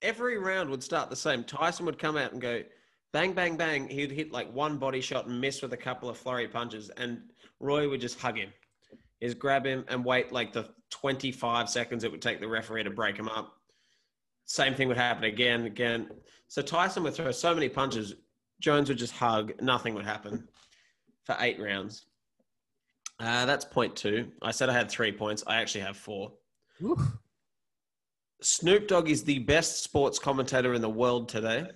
every 0.02 0.38
round 0.38 0.70
would 0.70 0.82
start 0.82 1.10
the 1.10 1.16
same. 1.16 1.44
Tyson 1.44 1.84
would 1.86 1.98
come 1.98 2.16
out 2.16 2.32
and 2.32 2.40
go 2.40 2.62
bang, 3.12 3.32
bang, 3.32 3.56
bang. 3.56 3.88
He'd 3.88 4.10
hit 4.10 4.32
like 4.32 4.52
one 4.54 4.78
body 4.78 5.00
shot 5.00 5.26
and 5.26 5.40
miss 5.40 5.60
with 5.62 5.72
a 5.72 5.76
couple 5.76 6.08
of 6.08 6.16
flurry 6.16 6.48
punches, 6.48 6.90
and 6.96 7.20
Roy 7.60 7.88
would 7.88 8.00
just 8.00 8.18
hug 8.18 8.36
him. 8.38 8.52
Is 9.20 9.34
grab 9.34 9.66
him 9.66 9.84
and 9.88 10.02
wait 10.04 10.32
like 10.32 10.52
the 10.52 10.70
25 10.90 11.68
seconds 11.68 12.04
it 12.04 12.10
would 12.10 12.22
take 12.22 12.40
the 12.40 12.48
referee 12.48 12.84
to 12.84 12.90
break 12.90 13.16
him 13.16 13.28
up. 13.28 13.52
Same 14.46 14.74
thing 14.74 14.88
would 14.88 14.96
happen 14.96 15.24
again, 15.24 15.66
again. 15.66 16.08
So 16.48 16.62
Tyson 16.62 17.02
would 17.02 17.14
throw 17.14 17.30
so 17.30 17.54
many 17.54 17.68
punches, 17.68 18.14
Jones 18.60 18.88
would 18.88 18.98
just 18.98 19.12
hug, 19.12 19.52
nothing 19.60 19.94
would 19.94 20.06
happen 20.06 20.48
for 21.30 21.36
eight 21.42 21.60
rounds. 21.60 22.06
Uh, 23.20 23.46
that's 23.46 23.64
point 23.64 23.94
two. 23.94 24.32
I 24.42 24.50
said 24.50 24.68
I 24.68 24.72
had 24.72 24.90
three 24.90 25.12
points. 25.12 25.44
I 25.46 25.60
actually 25.60 25.82
have 25.82 25.96
four. 25.96 26.32
Snoop 28.42 28.88
Dogg 28.88 29.08
is 29.08 29.22
the 29.22 29.38
best 29.40 29.84
sports 29.84 30.18
commentator 30.18 30.74
in 30.74 30.80
the 30.80 30.88
world 30.88 31.28
today. 31.28 31.66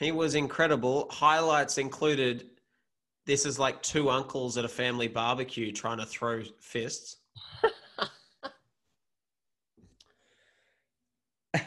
He 0.00 0.12
was 0.12 0.34
incredible. 0.34 1.08
Highlights 1.10 1.78
included 1.78 2.50
this 3.26 3.46
is 3.46 3.58
like 3.58 3.80
two 3.82 4.10
uncles 4.10 4.58
at 4.58 4.64
a 4.64 4.68
family 4.68 5.08
barbecue 5.08 5.72
trying 5.72 5.98
to 5.98 6.06
throw 6.06 6.42
fists. 6.60 7.18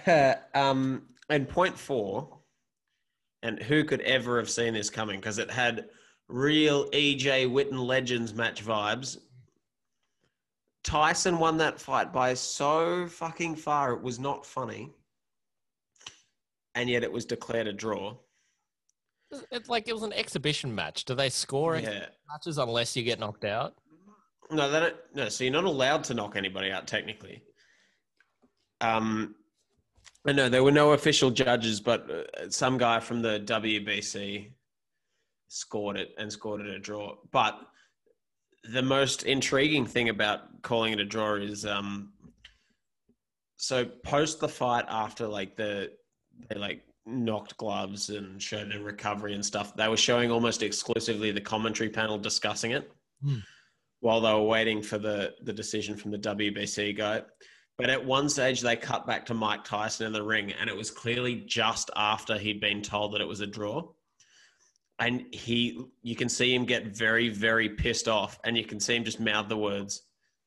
um, 0.53 1.03
and 1.29 1.47
point 1.47 1.77
four, 1.77 2.40
and 3.43 3.61
who 3.61 3.83
could 3.83 4.01
ever 4.01 4.37
have 4.37 4.49
seen 4.49 4.73
this 4.73 4.89
coming? 4.89 5.19
Because 5.19 5.37
it 5.37 5.49
had 5.49 5.85
real 6.27 6.89
EJ 6.91 7.49
Whitten 7.51 7.77
Legends 7.85 8.33
match 8.33 8.63
vibes. 8.63 9.17
Tyson 10.83 11.37
won 11.37 11.57
that 11.57 11.79
fight 11.79 12.11
by 12.11 12.33
so 12.33 13.07
fucking 13.07 13.55
far, 13.55 13.93
it 13.93 14.01
was 14.01 14.19
not 14.19 14.45
funny. 14.45 14.91
And 16.73 16.89
yet 16.89 17.03
it 17.03 17.11
was 17.11 17.25
declared 17.25 17.67
a 17.67 17.73
draw. 17.73 18.15
it's 19.51 19.69
like 19.69 19.87
it 19.87 19.93
was 19.93 20.03
an 20.03 20.11
exhibition 20.13 20.73
match 20.75 21.05
do 21.05 21.15
they 21.15 21.29
score 21.29 21.77
Yeah. 21.77 22.07
matches 22.29 22.57
unless 22.57 22.95
you 22.97 23.03
get 23.03 23.17
knocked 23.19 23.45
out 23.45 23.75
No, 24.49 24.69
they 24.69 24.79
don't, 24.81 24.95
no. 25.13 25.29
So 25.29 25.45
you're 25.45 25.53
not 25.53 25.63
allowed 25.63 26.03
to 26.05 26.13
knock 26.13 26.35
anybody 26.35 26.69
out 26.71 26.85
technically. 26.87 27.41
Um, 28.81 29.35
I 30.25 30.33
know 30.33 30.49
there 30.49 30.63
were 30.63 30.71
no 30.71 30.91
official 30.91 31.31
judges, 31.31 31.79
but 31.79 32.09
uh, 32.09 32.49
some 32.49 32.77
guy 32.77 32.99
from 32.99 33.21
the 33.21 33.39
WBC 33.39 34.51
scored 35.47 35.97
it 35.97 36.13
and 36.17 36.31
scored 36.31 36.61
it 36.61 36.67
a 36.67 36.79
draw. 36.79 37.15
But 37.31 37.59
the 38.71 38.83
most 38.83 39.23
intriguing 39.23 39.85
thing 39.85 40.09
about 40.09 40.61
calling 40.61 40.93
it 40.93 40.99
a 40.99 41.05
draw 41.05 41.35
is 41.35 41.65
um, 41.65 42.13
so 43.57 43.85
post 43.85 44.39
the 44.39 44.47
fight 44.47 44.85
after 44.87 45.27
like 45.27 45.55
the 45.55 45.91
they 46.49 46.55
like 46.55 46.83
knocked 47.05 47.57
gloves 47.57 48.09
and 48.09 48.41
showed 48.41 48.73
a 48.73 48.79
recovery 48.79 49.33
and 49.33 49.45
stuff. 49.45 49.75
They 49.75 49.87
were 49.87 49.97
showing 49.97 50.31
almost 50.31 50.61
exclusively 50.61 51.31
the 51.31 51.41
commentary 51.41 51.89
panel 51.89 52.17
discussing 52.17 52.71
it 52.71 52.91
while 53.99 54.21
they 54.21 54.33
were 54.33 54.43
waiting 54.43 54.81
for 54.81 54.97
the, 54.97 55.33
the 55.43 55.53
decision 55.53 55.95
from 55.95 56.11
the 56.11 56.17
WBC 56.17 56.97
guy. 56.97 57.21
But 57.81 57.89
at 57.89 58.05
one 58.05 58.29
stage, 58.29 58.61
they 58.61 58.75
cut 58.75 59.07
back 59.07 59.25
to 59.25 59.33
Mike 59.33 59.63
Tyson 59.63 60.05
in 60.05 60.13
the 60.13 60.21
ring, 60.21 60.53
and 60.53 60.69
it 60.69 60.75
was 60.75 60.91
clearly 60.91 61.35
just 61.47 61.89
after 61.95 62.37
he'd 62.37 62.61
been 62.61 62.83
told 62.83 63.13
that 63.13 63.21
it 63.21 63.27
was 63.27 63.41
a 63.41 63.47
draw. 63.47 63.89
And 64.99 65.25
he, 65.33 65.81
you 66.03 66.15
can 66.15 66.29
see 66.29 66.53
him 66.53 66.65
get 66.65 66.95
very, 66.95 67.29
very 67.29 67.69
pissed 67.69 68.07
off, 68.07 68.39
and 68.43 68.55
you 68.55 68.65
can 68.65 68.79
see 68.79 68.95
him 68.95 69.03
just 69.03 69.19
mouth 69.19 69.49
the 69.49 69.57
words, 69.57 70.03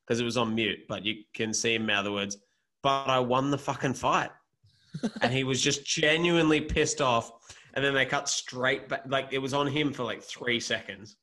because 0.06 0.20
it 0.20 0.24
was 0.24 0.36
on 0.36 0.54
mute, 0.54 0.78
but 0.88 1.04
you 1.04 1.24
can 1.34 1.52
see 1.52 1.74
him 1.74 1.86
mouth 1.86 2.04
the 2.04 2.12
words, 2.12 2.38
but 2.82 3.08
I 3.08 3.18
won 3.18 3.50
the 3.50 3.58
fucking 3.58 3.94
fight. 3.94 4.30
and 5.22 5.32
he 5.32 5.42
was 5.42 5.60
just 5.60 5.84
genuinely 5.84 6.60
pissed 6.60 7.00
off. 7.00 7.32
And 7.74 7.84
then 7.84 7.94
they 7.94 8.06
cut 8.06 8.28
straight 8.28 8.88
back, 8.88 9.02
like 9.08 9.32
it 9.32 9.38
was 9.38 9.52
on 9.54 9.66
him 9.66 9.92
for 9.92 10.04
like 10.04 10.22
three 10.22 10.60
seconds, 10.60 11.16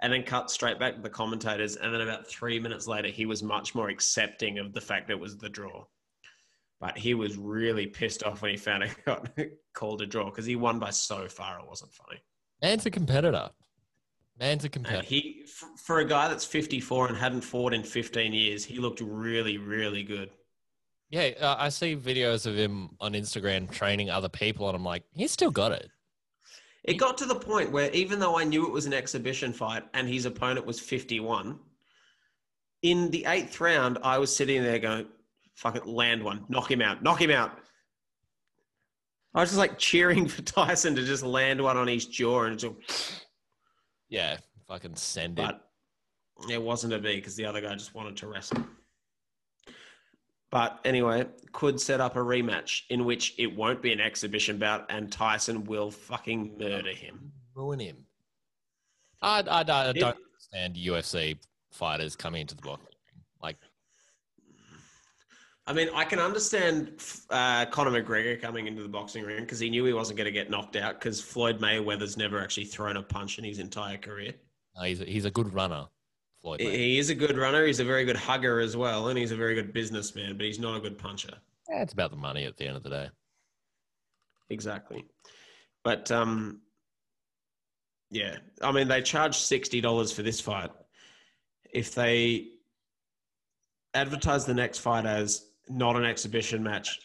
and 0.00 0.12
then 0.12 0.22
cut 0.22 0.50
straight 0.50 0.78
back 0.78 0.94
to 0.96 1.00
the 1.02 1.10
commentators. 1.10 1.76
And 1.76 1.92
then 1.92 2.00
about 2.02 2.26
three 2.26 2.58
minutes 2.60 2.86
later, 2.86 3.08
he 3.08 3.26
was 3.26 3.42
much 3.42 3.74
more 3.74 3.88
accepting 3.88 4.58
of 4.58 4.72
the 4.72 4.80
fact 4.80 5.10
it 5.10 5.18
was 5.18 5.36
the 5.38 5.48
draw. 5.48 5.84
But 6.80 6.98
he 6.98 7.14
was 7.14 7.38
really 7.38 7.86
pissed 7.86 8.22
off 8.22 8.42
when 8.42 8.50
he 8.50 8.56
found 8.58 8.82
it 8.84 8.96
got 9.04 9.28
called 9.72 10.02
a 10.02 10.06
draw 10.06 10.26
because 10.26 10.44
he 10.46 10.56
won 10.56 10.78
by 10.78 10.90
so 10.90 11.28
far 11.28 11.58
it 11.58 11.66
wasn't 11.66 11.92
funny. 11.92 12.20
Man's 12.60 12.84
a 12.86 12.90
competitor. 12.90 13.50
Man's 14.38 14.64
a 14.64 14.66
And 14.66 14.72
competitor. 14.72 15.06
he, 15.06 15.46
for 15.78 16.00
a 16.00 16.04
guy 16.04 16.28
that's 16.28 16.44
54 16.44 17.08
and 17.08 17.16
hadn't 17.16 17.40
fought 17.40 17.72
in 17.72 17.82
15 17.82 18.34
years, 18.34 18.64
he 18.64 18.78
looked 18.78 19.00
really, 19.00 19.56
really 19.56 20.02
good. 20.02 20.30
Yeah, 21.08 21.30
uh, 21.40 21.56
I 21.58 21.68
see 21.70 21.96
videos 21.96 22.46
of 22.46 22.56
him 22.56 22.90
on 23.00 23.12
Instagram 23.14 23.70
training 23.70 24.10
other 24.10 24.28
people, 24.28 24.68
and 24.68 24.76
I'm 24.76 24.84
like, 24.84 25.04
he's 25.14 25.30
still 25.30 25.50
got 25.52 25.72
it. 25.72 25.88
It 26.86 26.94
got 26.94 27.18
to 27.18 27.24
the 27.24 27.34
point 27.34 27.72
where 27.72 27.90
even 27.90 28.20
though 28.20 28.38
I 28.38 28.44
knew 28.44 28.66
it 28.66 28.72
was 28.72 28.86
an 28.86 28.92
exhibition 28.94 29.52
fight 29.52 29.82
and 29.94 30.08
his 30.08 30.24
opponent 30.24 30.64
was 30.66 30.78
51, 30.78 31.58
in 32.82 33.10
the 33.10 33.24
eighth 33.26 33.60
round, 33.60 33.98
I 34.02 34.18
was 34.18 34.34
sitting 34.34 34.62
there 34.62 34.78
going, 34.78 35.06
fuck 35.54 35.74
it, 35.74 35.86
land 35.86 36.22
one, 36.22 36.44
knock 36.48 36.70
him 36.70 36.80
out, 36.80 37.02
knock 37.02 37.20
him 37.20 37.30
out. 37.30 37.58
I 39.34 39.40
was 39.40 39.50
just 39.50 39.58
like 39.58 39.78
cheering 39.78 40.28
for 40.28 40.42
Tyson 40.42 40.94
to 40.94 41.04
just 41.04 41.22
land 41.24 41.60
one 41.60 41.76
on 41.76 41.88
his 41.88 42.06
jaw 42.06 42.44
and 42.44 42.58
just, 42.58 43.26
Yeah, 44.08 44.36
fucking 44.68 44.94
send 44.94 45.38
it. 45.38 45.42
but 45.42 45.68
it 46.50 46.62
wasn't 46.62 46.92
to 46.92 46.98
be 47.00 47.16
because 47.16 47.34
the 47.34 47.46
other 47.46 47.60
guy 47.60 47.74
just 47.74 47.94
wanted 47.94 48.16
to 48.18 48.28
wrestle. 48.28 48.64
But 50.56 50.80
anyway, 50.86 51.26
could 51.52 51.78
set 51.78 52.00
up 52.00 52.16
a 52.16 52.18
rematch 52.18 52.84
in 52.88 53.04
which 53.04 53.34
it 53.36 53.54
won't 53.54 53.82
be 53.82 53.92
an 53.92 54.00
exhibition 54.00 54.56
bout 54.56 54.86
and 54.88 55.12
Tyson 55.12 55.64
will 55.64 55.90
fucking 55.90 56.56
murder 56.58 56.94
him. 56.94 57.30
Ruin 57.54 57.78
him. 57.78 57.98
I, 59.20 59.40
I, 59.40 59.60
I 59.60 59.62
don't 59.64 60.16
understand 60.16 60.76
UFC 60.76 61.36
fighters 61.72 62.16
coming 62.16 62.40
into 62.40 62.54
the 62.54 62.62
boxing 62.62 62.86
ring. 62.86 63.22
Like, 63.42 63.58
I 65.66 65.74
mean, 65.74 65.90
I 65.94 66.04
can 66.04 66.20
understand 66.20 67.02
uh, 67.28 67.66
Conor 67.66 68.02
McGregor 68.02 68.40
coming 68.40 68.66
into 68.66 68.82
the 68.82 68.88
boxing 68.88 69.24
ring 69.24 69.40
because 69.40 69.58
he 69.58 69.68
knew 69.68 69.84
he 69.84 69.92
wasn't 69.92 70.16
going 70.16 70.24
to 70.24 70.32
get 70.32 70.48
knocked 70.48 70.76
out 70.76 70.98
because 70.98 71.20
Floyd 71.20 71.60
Mayweather's 71.60 72.16
never 72.16 72.40
actually 72.40 72.64
thrown 72.64 72.96
a 72.96 73.02
punch 73.02 73.36
in 73.36 73.44
his 73.44 73.58
entire 73.58 73.98
career. 73.98 74.32
uh, 74.74 74.84
he's 74.84 75.02
a, 75.02 75.04
he's 75.04 75.26
a 75.26 75.30
good 75.30 75.52
runner, 75.52 75.86
Floyd. 76.46 76.60
He- 76.60 76.70
He 76.70 76.98
is 76.98 77.10
a 77.10 77.14
good 77.14 77.36
runner. 77.36 77.66
He's 77.66 77.80
a 77.80 77.84
very 77.84 78.04
good 78.04 78.16
hugger 78.16 78.60
as 78.60 78.76
well, 78.76 79.08
and 79.08 79.18
he's 79.18 79.32
a 79.32 79.36
very 79.36 79.54
good 79.56 79.72
businessman, 79.72 80.36
but 80.36 80.46
he's 80.46 80.60
not 80.60 80.76
a 80.76 80.80
good 80.80 80.96
puncher. 80.96 81.36
Yeah, 81.68 81.82
it's 81.82 81.92
about 81.92 82.10
the 82.12 82.16
money 82.16 82.44
at 82.44 82.56
the 82.56 82.66
end 82.66 82.76
of 82.76 82.84
the 82.84 82.90
day. 82.90 83.10
Exactly. 84.50 85.04
But 85.82 86.10
um, 86.12 86.60
yeah, 88.10 88.36
I 88.62 88.70
mean, 88.70 88.86
they 88.86 89.02
charge 89.02 89.36
sixty 89.36 89.80
dollars 89.80 90.12
for 90.12 90.22
this 90.22 90.40
fight. 90.40 90.70
If 91.72 91.94
they 91.94 92.50
advertise 93.94 94.44
the 94.46 94.54
next 94.54 94.78
fight 94.78 95.04
as 95.04 95.50
not 95.68 95.96
an 95.96 96.04
exhibition 96.04 96.62
match, 96.62 97.00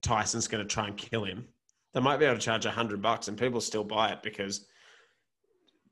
Tyson's 0.00 0.48
going 0.48 0.66
to 0.66 0.72
try 0.74 0.86
and 0.86 0.96
kill 0.96 1.24
him. 1.24 1.46
They 1.92 2.00
might 2.00 2.16
be 2.16 2.24
able 2.24 2.36
to 2.36 2.40
charge 2.40 2.64
a 2.64 2.70
hundred 2.70 3.02
bucks, 3.02 3.28
and 3.28 3.36
people 3.38 3.60
still 3.60 3.84
buy 3.84 4.12
it 4.12 4.22
because 4.22 4.66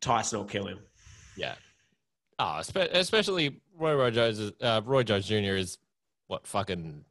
Tyson 0.00 0.38
will 0.38 0.46
kill 0.46 0.66
him. 0.66 0.78
Yeah. 1.36 1.54
Oh, 2.42 2.56
espe- 2.58 2.92
especially 2.92 3.60
Roy 3.78 3.94
Roy 3.94 4.10
Jones. 4.10 4.52
Uh, 4.60 4.80
Roy 4.84 5.04
Jones 5.04 5.26
Jr. 5.28 5.54
is 5.54 5.78
what 6.26 6.44
fucking 6.44 7.04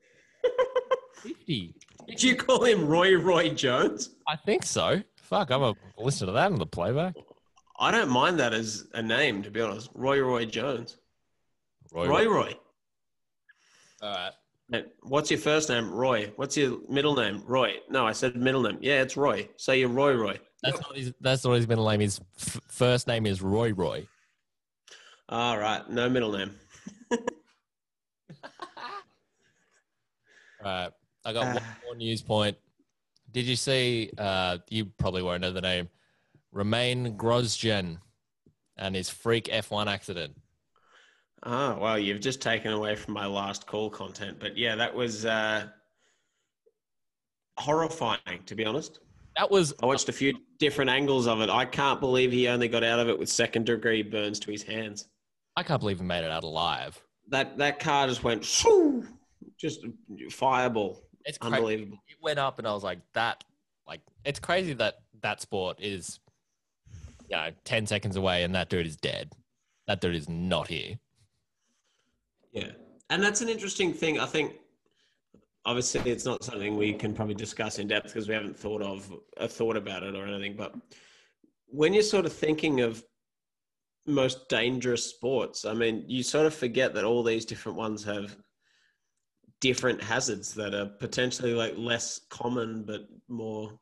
fifty. 1.16 1.74
Did 2.08 2.22
you 2.22 2.36
call 2.36 2.66
him 2.66 2.86
Roy 2.86 3.16
Roy 3.16 3.50
Jones? 3.52 4.10
I 4.28 4.36
think 4.36 4.64
so. 4.64 5.02
Fuck, 5.16 5.52
I'm 5.52 5.62
a 5.64 5.74
listen 5.98 6.28
to 6.28 6.34
that 6.34 6.52
on 6.52 6.60
the 6.60 6.66
playback. 6.66 7.16
I 7.80 7.92
don't 7.92 8.10
mind 8.10 8.40
that 8.42 8.54
as 8.54 8.88
a 8.94 9.02
name, 9.02 9.42
to 9.44 9.50
be 9.52 9.62
honest. 9.62 9.90
Roy 9.96 10.20
Roy 10.20 10.46
Jones. 10.46 10.98
Roy. 11.94 12.08
Roy 12.10 12.26
Roy. 12.26 12.34
Roy. 12.34 12.54
All 14.02 14.10
right. 14.12 14.32
Mate, 14.68 14.88
What's 15.04 15.32
your 15.32 15.40
first 15.40 15.70
name? 15.70 15.92
Roy. 15.94 16.34
What's 16.36 16.58
your 16.58 16.78
middle 16.90 17.16
name? 17.16 17.42
Roy. 17.46 17.76
No, 17.90 18.06
I 18.06 18.12
said 18.12 18.36
middle 18.36 18.64
name. 18.64 18.80
Yeah, 18.82 19.02
it's 19.02 19.16
Roy. 19.16 19.48
So 19.56 19.72
you're 19.72 19.88
Roy 19.88 20.14
Roy. 20.14 20.40
That's 20.62 20.82
not 20.82 20.98
his. 20.98 21.14
That's 21.22 21.46
not 21.46 21.54
his 21.54 21.68
middle 21.70 21.90
name. 21.90 22.02
His 22.02 22.20
f- 22.38 22.60
first 22.68 23.08
name 23.08 23.26
is 23.26 23.42
Roy 23.42 23.72
Roy. 23.72 24.08
All 25.32 25.58
right, 25.58 25.90
no 25.90 26.10
middle 26.10 26.32
name. 26.34 26.52
All 27.12 27.20
right. 30.64 30.92
I 31.26 31.34
got 31.34 31.46
one 31.56 31.58
Ah. 31.64 31.78
more 31.86 31.96
news 31.96 32.22
point. 32.22 32.58
Did 33.32 33.46
you 33.46 33.56
see? 33.56 34.12
Uh, 34.18 34.58
you 34.70 34.86
probably 34.86 35.24
won't 35.24 35.42
know 35.42 35.52
the 35.52 35.62
name. 35.62 35.90
Romain 36.52 37.18
Grosjean 37.18 38.00
and 38.78 38.96
his 38.96 39.10
freak 39.10 39.46
F1 39.48 39.88
accident. 39.88 40.36
Oh, 41.44 41.78
well, 41.80 41.98
you've 41.98 42.20
just 42.20 42.42
taken 42.42 42.74
away 42.74 42.96
from 42.96 43.14
my 43.14 43.26
last 43.26 43.66
call 43.66 43.90
content. 43.90 44.38
But 44.40 44.58
yeah, 44.58 44.76
that 44.76 44.94
was 44.94 45.26
uh, 45.26 45.68
horrifying, 47.58 48.44
to 48.46 48.54
be 48.56 48.66
honest. 48.66 49.00
That 49.38 49.50
was 49.50 49.74
I 49.82 49.86
watched 49.86 50.10
a 50.10 50.14
few 50.14 50.38
different 50.60 50.92
angles 50.92 51.26
of 51.26 51.40
it. 51.42 51.50
I 51.50 51.66
can't 51.66 52.00
believe 52.02 52.32
he 52.32 52.48
only 52.50 52.68
got 52.68 52.84
out 52.84 53.00
of 53.00 53.08
it 53.08 53.18
with 53.18 53.30
second 53.30 53.66
degree 53.66 54.04
burns 54.04 54.40
to 54.42 54.52
his 54.52 54.62
hands. 54.62 55.08
I 55.56 55.64
can't 55.64 55.80
believe 55.80 56.00
he 56.00 56.06
made 56.06 56.24
it 56.24 56.32
out 56.32 56.44
alive. 56.44 57.00
That 57.30 57.58
that 57.58 57.80
car 57.80 58.08
just 58.08 58.24
went 58.24 58.44
shoo, 58.44 59.06
just 59.58 59.86
fireball. 60.32 61.02
It's 61.26 61.38
crazy. 61.38 61.56
Unbelievable. 61.56 61.98
It 62.08 62.18
went 62.22 62.40
up, 62.40 62.60
and 62.60 62.68
I 62.68 62.74
was 62.74 62.84
like, 62.84 63.00
that. 63.14 63.44
Like, 63.88 64.02
it's 64.26 64.40
crazy 64.40 64.74
that 64.74 64.96
that 65.22 65.42
sport 65.42 65.78
is, 65.82 66.20
you 67.30 67.36
know, 67.36 67.50
ten 67.64 67.86
seconds 67.86 68.16
away, 68.16 68.44
and 68.44 68.56
that 68.56 68.70
dude 68.70 68.86
is 68.86 68.96
dead. 68.96 69.34
That 69.88 70.02
dude 70.02 70.16
is 70.16 70.30
not 70.30 70.68
here. 70.68 70.98
Yeah. 72.52 72.72
And 73.10 73.22
that's 73.22 73.42
an 73.42 73.50
interesting 73.50 73.94
thing. 73.94 74.20
I 74.20 74.26
think 74.26 74.56
obviously 75.66 76.10
it's 76.12 76.26
not 76.26 76.44
something 76.44 76.78
we 76.78 76.94
can 76.94 77.14
probably 77.14 77.36
discuss 77.36 77.78
in 77.80 77.88
depth 77.88 78.08
because 78.08 78.28
we 78.28 78.34
haven't 78.34 78.58
thought 78.58 78.82
of 78.82 79.14
uh, 79.38 79.48
thought 79.48 79.76
about 79.76 80.04
it 80.04 80.16
or 80.16 80.26
anything. 80.26 80.56
But 80.56 80.74
when 81.68 81.94
you're 81.94 82.04
sort 82.04 82.26
of 82.26 82.34
thinking 82.34 82.82
of 82.82 83.04
most 84.08 84.50
dangerous 84.50 85.06
sports, 85.06 85.66
I 85.66 85.74
mean, 85.74 86.04
you 86.08 86.24
sort 86.24 86.46
of 86.46 86.54
forget 86.54 86.94
that 86.96 87.04
all 87.04 87.24
these 87.24 87.46
different 87.46 87.78
ones 87.78 88.04
have 88.04 88.36
different 89.60 90.02
hazards 90.04 90.54
that 90.56 90.74
are 90.74 90.88
potentially 91.00 91.54
like 91.54 91.76
less 91.78 92.20
common 92.30 92.84
but 92.84 93.02
more 93.28 93.80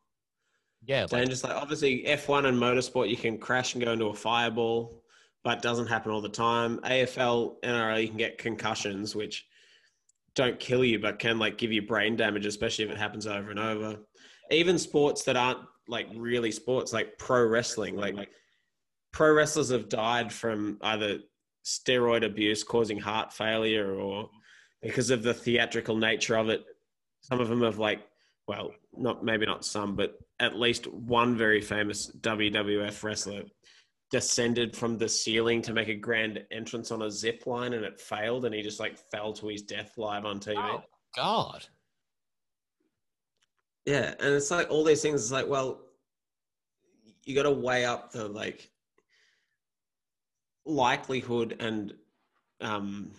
Yeah, 0.86 1.05
dangerous. 1.05 1.43
Like 1.43 1.55
obviously 1.55 2.03
F1 2.05 2.45
and 2.45 2.58
motorsport, 2.58 3.10
you 3.10 3.17
can 3.17 3.38
crash 3.38 3.75
and 3.75 3.84
go 3.84 3.93
into 3.93 4.05
a 4.08 4.13
fireball, 4.13 5.03
but 5.43 5.62
doesn't 5.62 5.88
happen 5.88 6.12
all 6.12 6.21
the 6.21 6.29
time. 6.29 6.79
AFL, 6.79 7.62
NRL, 7.63 8.01
you 8.01 8.08
can 8.10 8.17
get 8.17 8.38
concussions, 8.38 9.15
which 9.15 9.47
don't 10.36 10.60
kill 10.60 10.84
you, 10.84 10.99
but 10.99 11.19
can 11.19 11.39
like 11.39 11.58
give 11.58 11.71
you 11.71 11.82
brain 11.82 12.15
damage, 12.15 12.45
especially 12.45 12.86
if 12.86 12.91
it 12.91 12.97
happens 12.97 13.25
over 13.25 13.49
and 13.49 13.60
over. 13.60 13.97
Even 14.51 14.77
sports 14.77 15.23
that 15.23 15.38
aren't 15.38 15.60
like 15.88 16.08
really 16.15 16.51
sports, 16.51 16.91
like 16.93 17.17
pro 17.17 17.45
wrestling, 17.45 17.95
like, 17.95 18.15
like 18.15 18.32
pro 19.12 19.34
wrestlers 19.34 19.69
have 19.69 19.89
died 19.89 20.32
from 20.32 20.78
either 20.82 21.19
steroid 21.65 22.26
abuse 22.26 22.63
causing 22.63 23.00
heart 23.00 23.34
failure 23.34 23.95
or 23.95 24.30
because 24.82 25.10
of 25.10 25.24
the 25.24 25.34
theatrical 25.34 25.95
nature 25.95 26.36
of 26.36 26.50
it. 26.50 26.63
Some 27.22 27.39
of 27.41 27.50
them 27.50 27.62
have 27.62 27.80
like, 27.80 28.00
well, 28.48 28.72
not 28.98 29.24
maybe 29.24 29.45
not 29.45 29.65
some, 29.65 29.95
but 29.95 30.17
at 30.39 30.58
least 30.58 30.88
one 30.88 31.38
very 31.38 31.62
famous 31.62 32.12
WWF 32.22 33.04
wrestler 33.04 33.43
descended 34.12 34.76
from 34.76 34.98
the 34.98 35.08
ceiling 35.08 35.62
to 35.62 35.74
make 35.74 35.88
a 35.88 35.95
grand 35.95 36.43
entrance 36.52 36.91
on 36.91 37.04
a 37.04 37.12
zip 37.12 37.45
line 37.45 37.74
and 37.74 37.86
it 37.86 38.00
failed 38.00 38.45
and 38.45 38.56
he 38.56 38.62
just 38.63 38.80
like 38.80 38.98
fell 39.12 39.34
to 39.34 39.48
his 39.48 39.62
death 39.62 39.93
live 39.98 40.26
on 40.26 40.39
TV. 40.39 40.56
oh, 40.58 40.82
God. 41.15 41.65
Yeah, 43.86 44.13
and 44.19 44.34
it's 44.34 44.52
like 44.52 44.69
all 44.69 44.84
these 44.84 45.02
things. 45.02 45.22
It's 45.22 45.32
like, 45.32 45.48
well, 45.48 45.82
you 47.26 47.36
got 47.36 47.43
to 47.43 47.52
weigh 47.52 47.86
up 47.86 48.12
the 48.12 48.28
like 48.28 48.69
likelihood 50.65 51.56
and 51.60 51.93
um, 52.62 53.12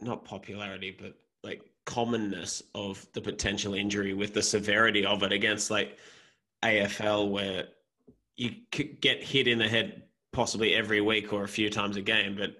not 0.00 0.24
popularity, 0.24 0.96
but 0.98 1.14
like 1.42 1.62
commonness 1.84 2.62
of 2.74 3.06
the 3.12 3.20
potential 3.20 3.74
injury 3.74 4.14
with 4.14 4.34
the 4.34 4.42
severity 4.42 5.04
of 5.06 5.22
it 5.22 5.32
against 5.32 5.70
like 5.70 5.98
AFL, 6.62 7.30
where 7.30 7.68
you 8.36 8.52
could 8.72 9.00
get 9.00 9.22
hit 9.22 9.46
in 9.46 9.58
the 9.58 9.68
head 9.68 10.02
possibly 10.32 10.74
every 10.74 11.00
week 11.00 11.32
or 11.32 11.44
a 11.44 11.48
few 11.48 11.70
times 11.70 11.96
a 11.96 12.02
game, 12.02 12.36
but 12.36 12.56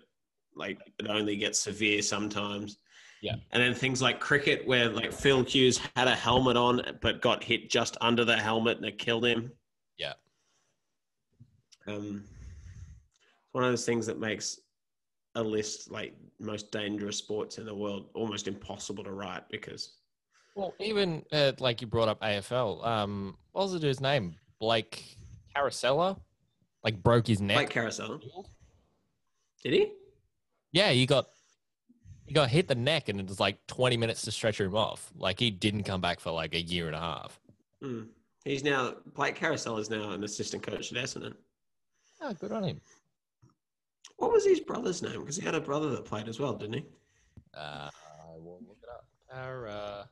like 0.55 0.79
it 0.99 1.09
only 1.09 1.37
gets 1.37 1.61
severe 1.61 2.01
sometimes. 2.03 2.79
Yeah. 3.23 3.37
And 3.53 3.63
then 3.63 3.75
things 3.75 4.01
like 4.01 4.21
cricket, 4.21 4.67
where 4.67 4.89
like 4.89 5.13
Phil 5.13 5.43
Hughes 5.43 5.81
had 5.95 6.09
a 6.09 6.15
helmet 6.15 6.57
on, 6.57 6.83
but 7.03 7.21
got 7.21 7.43
hit 7.43 7.71
just 7.71 7.97
under 8.01 8.25
the 8.25 8.37
helmet 8.37 8.77
and 8.79 8.87
it 8.87 8.99
killed 8.99 9.25
him. 9.25 9.51
Yeah. 9.99 10.13
Um, 11.87 12.25
it's 13.45 13.53
one 13.53 13.65
of 13.65 13.71
those 13.71 13.87
things 13.87 14.07
that 14.07 14.19
makes 14.19 14.61
a 15.35 15.43
list 15.43 15.91
like 15.91 16.15
most 16.41 16.73
dangerous 16.73 17.17
sports 17.19 17.59
in 17.59 17.67
the 17.67 17.75
world 17.75 18.09
almost 18.15 18.49
impossible 18.49 19.05
to 19.05 19.13
write 19.13 19.49
because 19.51 19.95
Well, 20.55 20.75
even 20.81 21.25
uh, 21.33 21.53
like 21.61 21.81
you 21.81 21.87
brought 21.87 22.09
up 22.09 22.21
AFL. 22.21 22.85
Um, 22.87 23.37
what 23.53 23.63
was 23.63 23.73
the 23.73 23.79
dude's 23.81 24.01
name? 24.01 24.35
Blake 24.59 25.05
Caracella, 25.55 26.19
like 26.83 27.03
broke 27.03 27.27
his 27.27 27.41
neck. 27.41 27.57
like 27.57 27.71
carousel. 27.71 28.21
Did 29.63 29.73
he? 29.73 29.93
yeah, 30.73 30.91
he 30.91 31.07
got 31.07 31.29
he 32.27 32.35
got 32.35 32.49
hit 32.51 32.69
the 32.69 32.75
neck, 32.75 33.09
and 33.09 33.21
it 33.21 33.27
was 33.29 33.41
like 33.41 33.59
twenty 33.67 33.97
minutes 33.97 34.23
to 34.23 34.33
stretch 34.33 34.61
him 34.61 34.75
off. 34.75 35.11
Like 35.17 35.39
he 35.39 35.51
didn't 35.51 35.85
come 35.85 36.01
back 36.01 36.21
for 36.21 36.31
like 36.31 36.55
a 36.55 36.61
year 36.61 36.87
and 36.87 36.97
a 36.97 37.01
half. 37.01 37.41
Hmm. 37.83 38.03
He's 38.45 38.63
now 38.63 38.95
Blake 39.15 39.39
Caracella 39.39 39.81
is 39.81 39.91
now 39.91 40.13
an 40.13 40.25
assistant 40.25 40.63
coach 40.63 40.93
at 40.93 41.03
Essendon. 41.03 41.35
Oh, 42.29 42.33
good 42.41 42.51
on 42.51 42.65
him. 42.65 42.81
What 44.17 44.33
was 44.33 44.45
his 44.45 44.59
brother's 44.61 45.01
name? 45.01 45.21
Because 45.21 45.37
he 45.37 45.45
had 45.45 45.55
a 45.55 45.61
brother 45.61 45.91
that 45.91 46.05
played 46.05 46.27
as 46.29 46.41
well, 46.41 46.55
didn't 46.55 46.75
he? 46.75 46.85
Uh, 47.57 47.89
I 47.89 48.37
will 48.39 48.61
look 48.67 48.79
it 48.83 48.89
up. 48.89 49.05
Cara. 49.31 50.09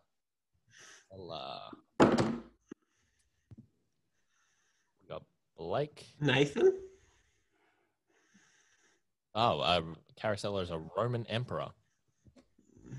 Ella. 1.12 1.70
We 2.00 2.07
got 5.09 5.24
Blake. 5.57 6.07
Nathan. 6.20 6.72
Oh, 9.35 9.59
uh, 9.61 9.81
Carousel 10.16 10.59
is 10.61 10.70
a 10.70 10.81
Roman 10.96 11.27
emperor. 11.27 11.68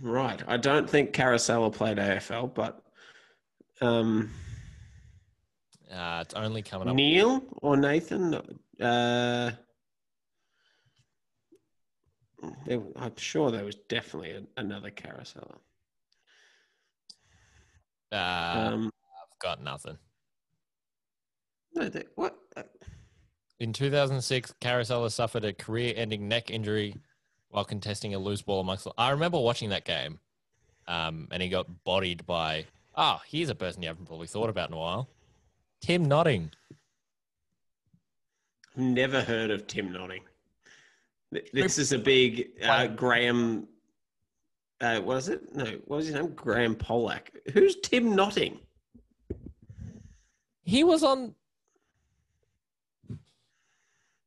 Right. 0.02 0.44
I 0.46 0.58
don't 0.58 0.90
think 0.90 1.14
Carousel 1.14 1.72
played 1.72 1.98
AFL, 1.98 2.54
but 2.54 2.82
um, 3.82 4.30
Uh, 5.94 6.20
it's 6.26 6.34
only 6.34 6.62
coming 6.62 6.90
up. 6.90 6.96
Neil 6.96 7.42
or 7.62 7.78
Nathan. 7.78 8.42
Uh, 8.82 9.52
there, 12.66 12.82
I'm 12.98 13.16
sure 13.18 13.52
there 13.52 13.66
was 13.66 13.76
definitely 13.76 14.32
a, 14.32 14.42
another 14.58 14.90
Carousel. 14.92 15.62
Uh, 18.12 18.16
Um, 18.74 18.86
I've 18.86 19.40
got 19.40 19.64
nothing. 19.64 19.98
no, 21.74 21.90
they, 21.90 22.04
what? 22.16 22.38
Uh, 22.56 22.64
In 23.60 23.74
2006, 23.74 24.54
Caracella 24.62 25.12
suffered 25.12 25.46
a 25.46 25.54
career-ending 25.54 26.28
neck 26.28 26.52
injury 26.52 26.96
while 27.50 27.66
contesting 27.66 28.14
a 28.14 28.20
loose 28.20 28.42
ball 28.42 28.60
amongst. 28.62 28.88
I 28.98 29.12
remember 29.12 29.40
watching 29.40 29.70
that 29.70 29.86
game, 29.86 30.20
um, 30.88 31.28
and 31.32 31.42
he 31.42 31.50
got 31.50 31.84
bodied 31.84 32.26
by. 32.26 32.66
Oh, 32.96 33.20
here's 33.28 33.50
a 33.50 33.56
person 33.56 33.82
you 33.82 33.88
haven't 33.88 34.06
probably 34.06 34.28
thought 34.28 34.50
about 34.50 34.70
in 34.70 34.76
a 34.76 34.78
while. 34.80 35.10
Tim 35.82 36.06
Notting. 36.06 36.52
Never 38.78 39.22
heard 39.22 39.52
of 39.52 39.68
Tim 39.68 39.92
Notting. 39.92 40.24
This 41.54 41.78
is 41.78 41.92
a 41.92 41.98
big 42.00 42.50
uh, 42.64 42.88
Graham. 42.88 43.68
Uh, 44.82 45.00
what 45.00 45.18
is 45.18 45.30
it? 45.30 45.56
No, 45.56 45.66
what 45.86 45.98
was 45.98 46.08
his 46.08 46.16
name? 46.16 46.34
Graham 46.36 46.76
Polak. 46.76 47.28
Who's 47.54 47.78
Tim 47.78 48.16
Notting? 48.16 48.60
He 50.64 50.84
was 50.84 51.04
on. 51.04 51.36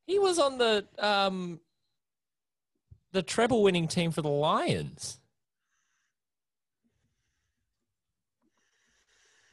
He 0.06 0.18
was 0.18 0.38
on 0.38 0.56
the 0.58 0.86
um, 0.98 1.60
the 3.12 3.22
treble-winning 3.22 3.88
team 3.88 4.10
for 4.10 4.22
the 4.22 4.28
Lions. 4.28 5.20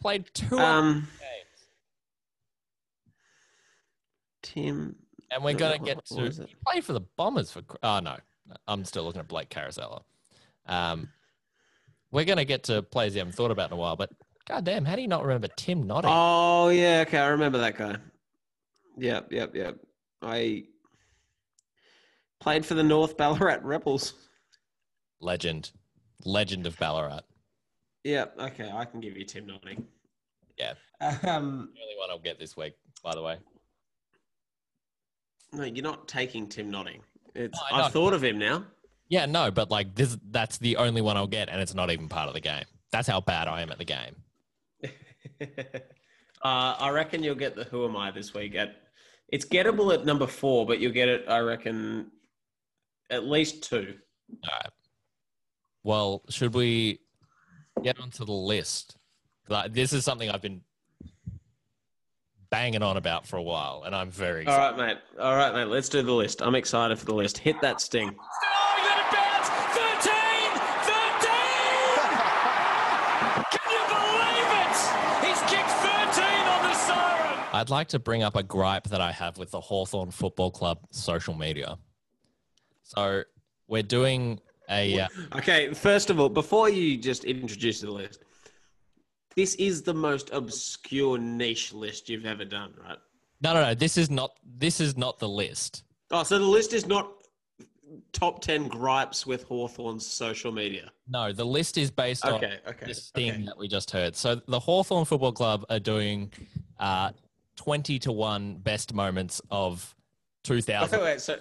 Played 0.01 0.29
two 0.34 0.58
Um, 0.60 0.93
games, 1.19 1.67
Tim. 4.45 4.95
and 5.31 5.43
we're 5.43 5.53
gonna 5.55 5.79
get 5.79 6.05
to. 6.05 6.25
it? 6.25 6.36
He 6.47 6.55
played 6.65 6.84
for 6.86 6.93
the 6.93 7.01
Bombers 7.17 7.51
for. 7.51 7.62
Oh 7.84 7.99
no, 7.99 8.17
I'm 8.67 8.86
still 8.86 9.03
looking 9.03 9.19
at 9.21 9.27
Blake 9.27 9.49
Caracella. 9.49 10.03
Um, 10.67 11.10
we're 12.12 12.25
gonna 12.25 12.45
get 12.45 12.63
to 12.65 12.81
players 12.81 13.15
you 13.15 13.19
haven't 13.19 13.34
thought 13.36 13.51
about 13.51 13.69
in 13.71 13.73
a 13.73 13.79
while, 13.79 13.95
but 13.95 14.12
goddamn, 14.47 14.86
how 14.86 14.95
do 14.95 15.01
you 15.01 15.08
not 15.08 15.23
remember 15.23 15.47
Tim 15.58 15.84
Notting? 15.88 16.12
Oh 16.13 16.69
yeah, 16.69 17.03
okay, 17.08 17.17
I 17.17 17.27
remember 17.27 17.58
that 17.60 17.77
guy. 17.77 17.97
Yep, 18.97 19.31
yep, 19.31 19.55
yep. 19.55 19.77
I 20.21 20.63
played 22.39 22.65
for 22.65 22.75
the 22.75 22.84
North 22.84 23.17
Ballarat 23.17 23.60
Rebels. 23.63 24.13
Legend, 25.19 25.71
legend 26.23 26.65
of 26.67 26.77
Ballarat. 26.77 27.21
Yep, 28.03 28.36
okay, 28.39 28.69
I 28.71 28.86
can 28.86 28.99
give 29.01 29.17
you 29.17 29.25
Tim 29.25 29.47
Notting. 29.47 29.86
Yeah. 30.58 30.73
Um, 31.01 31.12
The 31.23 31.81
only 31.81 31.97
one 31.97 32.10
I'll 32.10 32.19
get 32.19 32.39
this 32.39 32.55
week, 32.55 32.75
by 33.03 33.13
the 33.15 33.21
way. 33.21 33.38
No, 35.53 35.63
you're 35.63 35.84
not 35.84 36.08
taking 36.08 36.47
Tim 36.47 36.69
Notting. 36.69 37.01
It's, 37.34 37.58
No, 37.58 37.63
I 37.71 37.77
know. 37.79 37.86
I've 37.86 37.91
thought 37.91 38.13
of 38.13 38.23
him 38.23 38.38
now. 38.38 38.65
Yeah, 39.10 39.25
no, 39.25 39.51
but 39.51 39.69
like 39.69 39.93
this, 39.95 40.17
that's 40.31 40.58
the 40.58 40.77
only 40.77 41.01
one 41.01 41.15
I'll 41.15 41.27
get, 41.27 41.49
and 41.49 41.62
it's 41.62 41.75
not 41.75 41.91
even 41.91 42.10
part 42.10 42.27
of 42.27 42.34
the 42.34 42.41
game. 42.41 42.63
That's 42.91 43.08
how 43.08 43.21
bad 43.21 43.47
I 43.47 43.62
am 43.62 43.71
at 43.71 43.77
the 43.77 43.86
game. 43.86 44.15
uh, 45.41 45.47
I 46.43 46.89
reckon 46.89 47.21
you'll 47.23 47.36
get 47.36 47.55
the 47.55 47.65
Who 47.65 47.86
Am 47.86 47.95
I 47.95 48.12
this 48.12 48.34
week. 48.34 48.55
At 48.55 48.75
it's 49.29 49.45
gettable 49.45 49.93
at 49.93 50.05
number 50.05 50.27
four, 50.27 50.65
but 50.65 50.79
you'll 50.79 50.91
get 50.91 51.10
it. 51.10 51.25
I 51.27 51.39
reckon 51.39 52.12
at 53.10 53.25
least 53.25 53.69
two. 53.69 53.95
All 54.43 54.49
right. 54.63 54.71
Well, 55.84 56.23
should 56.29 56.53
we 56.53 56.99
get 57.84 57.99
onto 57.99 58.25
the 58.25 58.31
list? 58.31 58.97
Like, 59.49 59.73
this 59.73 59.93
is 59.93 60.03
something 60.03 60.29
I've 60.29 60.41
been 60.41 60.62
banging 62.55 62.81
on 62.81 62.95
about 62.95 63.27
for 63.27 63.35
a 63.35 63.43
while, 63.43 63.83
and 63.85 63.93
I'm 63.93 64.09
very 64.09 64.45
All 64.47 64.53
excited. 64.53 64.77
right, 64.81 64.87
mate. 64.95 64.97
All 65.19 65.35
right, 65.35 65.53
mate. 65.53 65.67
Let's 65.67 65.89
do 65.89 66.01
the 66.01 66.13
list. 66.13 66.41
I'm 66.41 66.55
excited 66.55 66.97
for 66.97 67.03
the 67.05 67.13
list. 67.13 67.37
Hit 67.37 67.59
that 67.61 67.81
sting. 67.81 68.15
Oh, 68.17 68.75
let 68.87 68.97
it 68.97 69.11
bounce! 69.11 69.49
13! 69.75 70.15
13! 70.87 71.35
Can 73.51 73.67
you 73.75 73.83
believe 73.91 74.51
it? 74.63 74.77
He's 75.27 75.41
kicked 75.51 75.69
13 75.69 76.47
on 76.47 76.63
the 76.63 76.73
siren. 76.75 77.39
I'd 77.51 77.69
like 77.69 77.89
to 77.89 77.99
bring 77.99 78.23
up 78.23 78.37
a 78.37 78.43
gripe 78.43 78.85
that 78.85 79.01
I 79.01 79.11
have 79.11 79.37
with 79.37 79.51
the 79.51 79.59
Hawthorn 79.59 80.11
Football 80.11 80.51
Club 80.51 80.79
social 80.91 81.33
media. 81.33 81.77
So 82.83 83.23
we're 83.67 83.83
doing 83.83 84.39
a 84.69 85.01
uh, 85.01 85.07
Okay, 85.35 85.73
first 85.73 86.09
of 86.09 86.21
all, 86.21 86.29
before 86.29 86.69
you 86.69 86.95
just 86.97 87.25
introduce 87.25 87.81
the 87.81 87.91
list, 87.91 88.23
this 89.35 89.55
is 89.55 89.81
the 89.83 89.93
most 89.93 90.29
obscure 90.31 91.17
niche 91.17 91.73
list 91.73 92.09
you've 92.09 92.25
ever 92.25 92.45
done, 92.45 92.73
right? 92.83 92.97
no, 93.41 93.53
no, 93.53 93.61
no. 93.61 93.73
This 93.73 93.97
is 93.97 94.09
not. 94.09 94.31
This 94.57 94.79
is 94.79 94.97
not 94.97 95.19
the 95.19 95.29
list. 95.29 95.83
Oh, 96.11 96.23
so 96.23 96.39
the 96.39 96.45
list 96.45 96.73
is 96.73 96.85
not 96.85 97.11
top 98.13 98.41
10 98.41 98.67
gripes 98.67 99.25
with 99.25 99.43
Hawthorn's 99.43 100.05
social 100.05 100.51
media. 100.51 100.91
No, 101.07 101.31
the 101.31 101.45
list 101.45 101.77
is 101.77 101.91
based 101.91 102.25
on 102.25 102.35
Okay, 102.35 102.59
okay. 102.67 102.85
this 102.85 103.09
thing 103.11 103.31
okay. 103.31 103.45
that 103.45 103.57
we 103.57 103.67
just 103.67 103.91
heard. 103.91 104.15
So 104.15 104.41
the 104.47 104.59
Hawthorn 104.59 105.05
Football 105.05 105.31
Club 105.33 105.65
are 105.69 105.79
doing 105.79 106.31
uh, 106.79 107.11
20 107.57 107.99
to 107.99 108.11
1 108.11 108.55
best 108.57 108.93
moments 108.93 109.41
of 109.51 109.95
Wait, 110.49 110.65
2000. 110.65 111.01
wait, 111.01 111.21
so. 111.21 111.39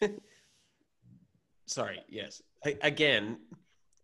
Sorry, 1.66 2.00
yes. 2.08 2.42
Again, 2.82 3.38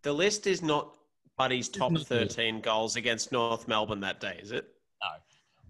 the 0.02 0.12
list 0.12 0.46
is 0.46 0.62
not 0.62 0.96
Buddy's 1.40 1.70
top 1.70 1.90
not 1.90 2.00
the 2.00 2.26
13 2.26 2.60
goals 2.60 2.96
against 2.96 3.32
North 3.32 3.66
Melbourne 3.66 4.00
that 4.00 4.20
day, 4.20 4.38
is 4.42 4.52
it? 4.52 4.66
No. 5.02 5.08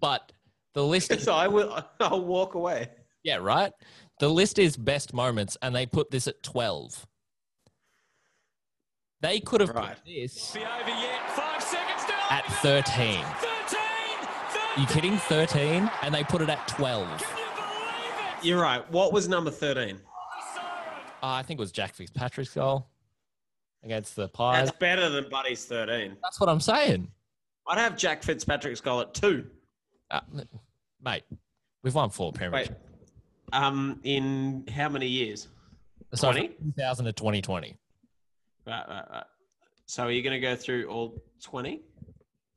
But 0.00 0.32
the 0.74 0.82
list 0.84 1.12
is, 1.12 1.22
So 1.24 1.32
I 1.32 1.46
will, 1.46 1.78
I'll 2.00 2.24
walk 2.24 2.54
away. 2.54 2.88
yeah, 3.22 3.36
right? 3.36 3.72
The 4.18 4.28
list 4.28 4.58
is 4.58 4.76
best 4.76 5.14
moments, 5.14 5.56
and 5.62 5.72
they 5.72 5.86
put 5.86 6.10
this 6.10 6.26
at 6.26 6.42
12. 6.42 7.06
They 9.20 9.38
could 9.38 9.60
have 9.60 9.70
Right. 9.70 9.94
put 9.94 10.04
this 10.04 10.56
over 10.56 10.64
yet. 10.88 11.30
Five 11.30 11.62
seconds 11.62 12.04
to 12.06 12.32
at 12.32 12.44
13. 12.62 13.22
13! 13.22 13.24
13! 14.74 14.82
You 14.82 14.86
kidding? 14.86 15.16
13? 15.18 15.88
And 16.02 16.12
they 16.12 16.24
put 16.24 16.42
it 16.42 16.48
at 16.48 16.66
12. 16.66 17.06
Uh, 17.06 17.16
Can 17.18 17.28
you 17.38 17.44
believe 17.54 18.38
it? 18.40 18.44
You're 18.44 18.60
right. 18.60 18.90
What 18.90 19.12
was 19.12 19.28
number 19.28 19.52
13? 19.52 20.00
I 21.22 21.42
think 21.42 21.60
it 21.60 21.62
was 21.62 21.70
Jack 21.70 21.94
Fitzpatrick's 21.94 22.54
goal 22.54 22.88
against 23.82 24.16
the 24.16 24.28
Pies. 24.28 24.66
That's 24.66 24.78
better 24.78 25.08
than 25.08 25.28
Buddy's 25.30 25.64
13. 25.64 26.16
That's 26.22 26.40
what 26.40 26.48
I'm 26.48 26.60
saying. 26.60 27.08
I'd 27.66 27.78
have 27.78 27.96
Jack 27.96 28.22
Fitzpatrick's 28.22 28.80
goal 28.80 29.00
at 29.00 29.14
two. 29.14 29.46
Uh, 30.10 30.20
mate, 31.02 31.22
we've 31.82 31.94
won 31.94 32.10
four 32.10 32.32
Premier 32.32 32.60
Wait, 32.60 32.70
um, 33.52 34.00
in 34.02 34.64
how 34.72 34.88
many 34.88 35.06
years? 35.06 35.48
So 36.14 36.32
20? 36.32 36.48
2000 36.48 37.04
to 37.04 37.12
2020. 37.12 37.76
Right, 38.66 38.84
right, 38.88 39.04
right. 39.10 39.24
So 39.86 40.04
are 40.04 40.10
you 40.10 40.22
going 40.22 40.34
to 40.34 40.40
go 40.40 40.56
through 40.56 40.88
all 40.88 41.22
20? 41.42 41.80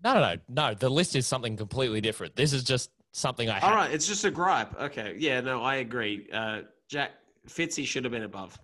No, 0.03 0.13
no, 0.15 0.19
no, 0.19 0.36
no. 0.49 0.73
The 0.73 0.89
list 0.89 1.15
is 1.15 1.25
something 1.27 1.55
completely 1.55 2.01
different. 2.01 2.36
This 2.36 2.53
is 2.53 2.63
just 2.63 2.91
something 3.12 3.49
I. 3.49 3.59
All 3.59 3.69
had. 3.69 3.75
right, 3.75 3.91
it's 3.91 4.07
just 4.07 4.25
a 4.25 4.31
gripe. 4.31 4.79
Okay, 4.81 5.15
yeah, 5.17 5.39
no, 5.41 5.62
I 5.62 5.75
agree. 5.75 6.27
Uh, 6.33 6.62
Jack 6.89 7.12
Fitzy 7.47 7.86
should 7.86 8.03
have 8.03 8.12
been 8.12 8.23
above 8.23 8.59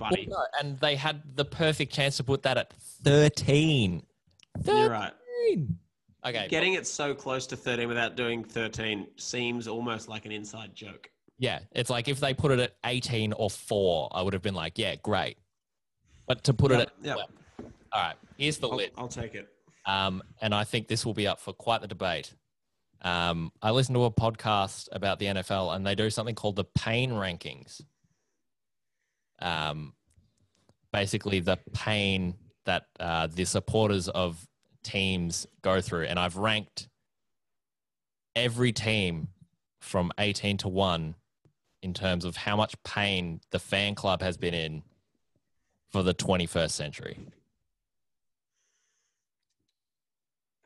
Well, 0.00 0.10
Buddy. 0.10 0.26
no, 0.26 0.44
and 0.60 0.78
they 0.80 0.96
had 0.96 1.22
the 1.36 1.44
perfect 1.44 1.92
chance 1.92 2.16
to 2.16 2.24
put 2.24 2.42
that 2.42 2.58
at 2.58 2.72
13. 2.72 4.02
13. 4.62 4.76
You're 4.76 4.90
right. 4.90 5.12
Okay. 6.26 6.48
Getting 6.48 6.74
it 6.74 6.86
so 6.86 7.14
close 7.14 7.46
to 7.48 7.56
13 7.56 7.86
without 7.86 8.16
doing 8.16 8.42
13 8.42 9.06
seems 9.16 9.68
almost 9.68 10.08
like 10.08 10.24
an 10.24 10.32
inside 10.32 10.74
joke. 10.74 11.10
Yeah, 11.38 11.60
it's 11.72 11.90
like 11.90 12.08
if 12.08 12.20
they 12.20 12.32
put 12.32 12.52
it 12.52 12.60
at 12.60 12.74
18 12.84 13.32
or 13.34 13.50
4, 13.50 14.08
I 14.12 14.22
would 14.22 14.32
have 14.32 14.42
been 14.42 14.54
like, 14.54 14.78
yeah, 14.78 14.94
great. 14.96 15.36
But 16.26 16.44
to 16.44 16.54
put 16.54 16.70
it 16.70 16.80
at 16.80 16.92
yep. 17.02 17.16
12. 17.16 17.30
All 17.92 18.02
right, 18.02 18.14
here's 18.38 18.58
the 18.58 18.68
I'll, 18.68 18.76
list. 18.76 18.92
I'll 18.96 19.08
take 19.08 19.34
it. 19.34 19.48
Um, 19.86 20.22
and 20.40 20.54
I 20.54 20.64
think 20.64 20.88
this 20.88 21.04
will 21.04 21.14
be 21.14 21.26
up 21.26 21.40
for 21.40 21.52
quite 21.52 21.82
the 21.82 21.88
debate. 21.88 22.34
Um, 23.02 23.52
I 23.60 23.70
listened 23.72 23.96
to 23.96 24.04
a 24.04 24.10
podcast 24.10 24.88
about 24.92 25.18
the 25.18 25.26
NFL, 25.26 25.76
and 25.76 25.86
they 25.86 25.94
do 25.94 26.08
something 26.08 26.34
called 26.34 26.56
the 26.56 26.64
pain 26.64 27.10
rankings. 27.10 27.82
Um, 29.40 29.94
basically, 30.92 31.40
the 31.40 31.58
pain 31.72 32.34
that 32.64 32.86
uh, 32.98 33.28
the 33.28 33.44
supporters 33.44 34.08
of 34.08 34.46
teams 34.82 35.46
go 35.62 35.80
through, 35.80 36.04
and 36.04 36.18
I've 36.18 36.36
ranked 36.36 36.88
every 38.36 38.72
team 38.72 39.28
from 39.80 40.12
18 40.18 40.58
to 40.58 40.68
1 40.68 41.14
in 41.82 41.92
terms 41.92 42.24
of 42.24 42.36
how 42.36 42.56
much 42.56 42.74
pain 42.82 43.40
the 43.50 43.58
fan 43.58 43.94
club 43.94 44.22
has 44.22 44.36
been 44.36 44.54
in 44.54 44.82
for 45.90 46.02
the 46.02 46.14
21st 46.14 46.70
century. 46.70 47.18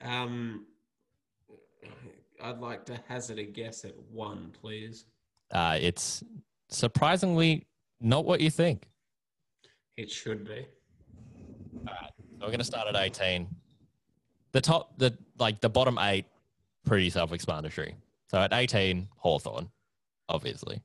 Um, 0.00 0.66
I'd 2.40 2.60
like 2.60 2.84
to 2.86 3.00
hazard 3.08 3.38
a 3.38 3.44
guess 3.44 3.84
at 3.84 3.94
one, 4.12 4.52
please. 4.60 5.06
Uh, 5.50 5.76
it's 5.80 6.22
surprisingly 6.68 7.66
not 8.00 8.24
what 8.24 8.40
you 8.40 8.50
think. 8.50 8.88
It 9.96 10.10
should 10.10 10.44
be. 10.44 10.66
So 11.86 11.92
we're 12.40 12.48
going 12.48 12.58
to 12.58 12.64
start 12.64 12.86
at 12.86 12.96
18. 12.96 13.48
The 14.52 14.60
top, 14.60 14.96
the 14.98 15.16
like 15.38 15.60
the 15.60 15.68
bottom 15.68 15.98
eight, 15.98 16.26
pretty 16.86 17.10
self-explanatory. 17.10 17.96
So 18.30 18.38
at 18.38 18.52
18, 18.52 19.08
Hawthorn, 19.16 19.70
obviously. 20.28 20.82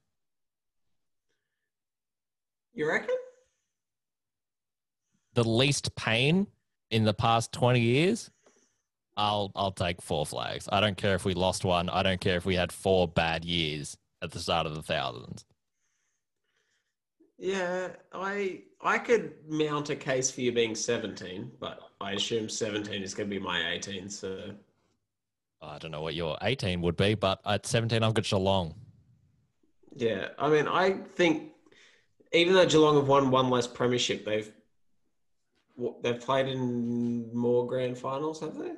You 2.73 2.89
reckon? 2.89 3.15
The 5.35 5.43
least 5.43 5.95
pain 5.95 6.47
in 6.89 7.03
the 7.03 7.13
past 7.13 7.51
20 7.51 7.79
years, 7.79 8.31
I'll 9.15 9.51
I'll 9.55 9.71
take 9.71 10.01
four 10.01 10.25
flags. 10.25 10.67
I 10.71 10.79
don't 10.79 10.97
care 10.97 11.15
if 11.15 11.23
we 11.23 11.33
lost 11.33 11.63
one. 11.63 11.89
I 11.89 12.01
don't 12.01 12.19
care 12.19 12.37
if 12.37 12.45
we 12.45 12.55
had 12.55 12.71
four 12.71 13.07
bad 13.07 13.45
years 13.45 13.95
at 14.23 14.31
the 14.31 14.39
start 14.39 14.65
of 14.65 14.75
the 14.75 14.81
thousands. 14.81 15.45
Yeah, 17.43 17.89
I 18.13 18.61
I 18.79 18.97
could 18.97 19.33
mount 19.49 19.89
a 19.89 19.97
case 19.97 20.31
for 20.31 20.39
you 20.39 20.53
being 20.53 20.75
17, 20.75 21.51
but 21.59 21.77
I 21.99 22.13
assume 22.13 22.47
17 22.47 23.03
is 23.03 23.13
going 23.13 23.29
to 23.29 23.35
be 23.35 23.37
my 23.37 23.73
18. 23.73 24.07
So 24.09 24.53
I 25.61 25.77
don't 25.77 25.91
know 25.91 26.01
what 26.01 26.15
your 26.15 26.37
18 26.41 26.81
would 26.81 26.95
be, 26.95 27.15
but 27.15 27.41
at 27.45 27.65
17, 27.65 28.01
I've 28.01 28.13
got 28.13 28.23
Geelong. 28.23 28.75
yeah, 29.93 30.29
I 30.39 30.47
mean, 30.47 30.69
I 30.69 30.93
think 31.15 31.51
even 32.31 32.53
though 32.53 32.65
Geelong 32.65 32.95
have 32.95 33.09
won 33.09 33.29
one 33.29 33.49
less 33.49 33.67
premiership, 33.67 34.23
they've 34.23 34.49
they've 36.01 36.21
played 36.21 36.47
in 36.47 37.29
more 37.35 37.67
grand 37.67 37.97
finals, 37.97 38.39
have 38.39 38.55
they? 38.55 38.71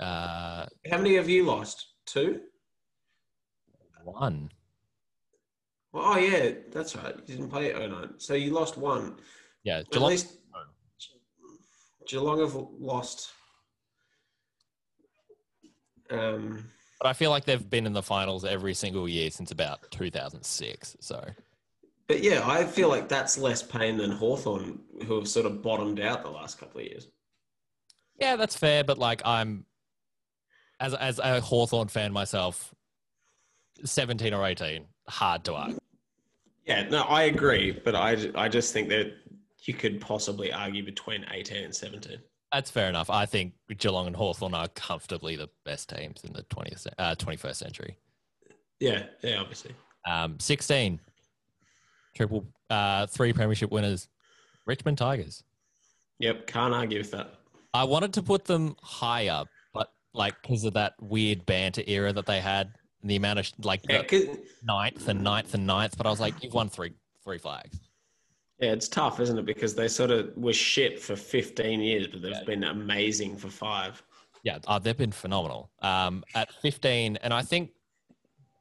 Uh, 0.00 0.64
How 0.90 0.96
many 0.96 1.16
have 1.16 1.28
you 1.28 1.44
lost? 1.44 1.86
Two. 2.06 2.40
one. 4.04 4.48
Well, 5.94 6.04
oh 6.06 6.18
yeah, 6.18 6.50
that's 6.72 6.96
right. 6.96 7.14
You 7.16 7.36
didn't 7.36 7.50
play 7.50 7.72
09. 7.72 8.14
So 8.18 8.34
you 8.34 8.50
lost 8.50 8.76
one. 8.76 9.14
Yeah, 9.62 9.78
At 9.78 9.90
Geelong. 9.90 10.10
least 10.10 10.38
Geelong 12.08 12.40
have 12.40 12.54
lost. 12.54 13.30
Um, 16.10 16.68
But 17.00 17.08
I 17.08 17.12
feel 17.12 17.30
like 17.30 17.44
they've 17.44 17.70
been 17.70 17.86
in 17.86 17.92
the 17.92 18.02
finals 18.02 18.44
every 18.44 18.74
single 18.74 19.08
year 19.08 19.30
since 19.30 19.52
about 19.52 19.88
2006. 19.92 20.96
So 21.00 21.24
but 22.08 22.22
yeah, 22.22 22.42
I 22.44 22.64
feel 22.64 22.88
like 22.88 23.08
that's 23.08 23.38
less 23.38 23.62
pain 23.62 23.96
than 23.96 24.10
Hawthorn, 24.10 24.80
who 25.06 25.14
have 25.14 25.28
sort 25.28 25.46
of 25.46 25.62
bottomed 25.62 26.00
out 26.00 26.22
the 26.22 26.28
last 26.30 26.58
couple 26.58 26.80
of 26.80 26.86
years. 26.86 27.06
yeah, 28.20 28.34
that's 28.36 28.56
fair. 28.56 28.82
But 28.84 28.98
like 28.98 29.22
I'm, 29.24 29.64
as 30.80 30.92
as 30.92 31.20
a 31.20 31.40
Hawthorn 31.40 31.88
fan 31.88 32.12
myself, 32.12 32.74
17 33.84 34.34
or 34.34 34.44
18, 34.44 34.84
hard 35.08 35.44
to 35.44 35.54
argue. 35.54 35.78
Yeah, 36.64 36.88
no, 36.88 37.02
I 37.02 37.24
agree, 37.24 37.72
but 37.72 37.94
I, 37.94 38.30
I 38.34 38.48
just 38.48 38.72
think 38.72 38.88
that 38.88 39.12
you 39.64 39.74
could 39.74 40.00
possibly 40.00 40.52
argue 40.52 40.84
between 40.84 41.24
18 41.30 41.64
and 41.64 41.74
17. 41.74 42.18
That's 42.52 42.70
fair 42.70 42.88
enough. 42.88 43.10
I 43.10 43.26
think 43.26 43.54
Geelong 43.78 44.06
and 44.06 44.16
Hawthorn 44.16 44.54
are 44.54 44.68
comfortably 44.68 45.36
the 45.36 45.48
best 45.64 45.88
teams 45.88 46.22
in 46.24 46.32
the 46.32 46.42
20th, 46.44 46.86
uh, 46.98 47.14
21st 47.16 47.56
century. 47.56 47.96
Yeah, 48.80 49.04
yeah, 49.22 49.40
obviously. 49.40 49.72
Um, 50.06 50.38
16, 50.38 51.00
triple, 52.14 52.46
uh, 52.70 53.06
three 53.06 53.32
premiership 53.32 53.70
winners, 53.70 54.08
Richmond 54.66 54.98
Tigers. 54.98 55.42
Yep, 56.18 56.46
can't 56.46 56.72
argue 56.72 56.98
with 56.98 57.10
that. 57.10 57.34
I 57.72 57.84
wanted 57.84 58.12
to 58.14 58.22
put 58.22 58.44
them 58.44 58.76
higher, 58.82 59.44
but 59.72 59.92
like 60.12 60.34
because 60.42 60.64
of 60.64 60.74
that 60.74 60.94
weird 61.00 61.44
banter 61.44 61.82
era 61.86 62.12
that 62.12 62.26
they 62.26 62.40
had, 62.40 62.72
and 63.04 63.10
the 63.10 63.16
amount 63.16 63.38
of 63.38 63.52
like 63.66 63.82
Yeah, 63.86 64.00
the 64.02 64.04
'cause- 64.26 64.38
ninth 64.62 65.08
and 65.08 65.22
ninth 65.22 65.52
and 65.52 65.66
ninth. 65.66 65.94
But 65.98 66.06
I 66.06 66.10
was 66.10 66.20
like, 66.20 66.42
you've 66.42 66.54
won 66.54 66.70
three 66.70 66.94
three 67.22 67.36
flags. 67.38 67.78
yeah, 68.60 68.72
it's 68.72 68.88
tough, 68.88 69.18
isn't 69.20 69.38
it? 69.38 69.44
Because 69.46 69.74
they 69.74 69.88
sort 69.88 70.10
of 70.10 70.34
were 70.36 70.52
shit 70.54 71.00
for 71.00 71.16
15 71.16 71.80
years, 71.80 72.06
but 72.06 72.22
they've 72.22 72.32
Yeah. 72.32 72.44
been 72.44 72.64
amazing 72.64 73.36
for 73.36 73.48
five. 73.50 74.02
Yeah, 74.42 74.58
oh, 74.68 74.78
they've 74.78 74.96
been 74.96 75.10
phenomenal. 75.12 75.70
Um, 75.80 76.22
at 76.34 76.52
15, 76.62 77.16
and 77.18 77.32
I 77.34 77.42
think, 77.42 77.72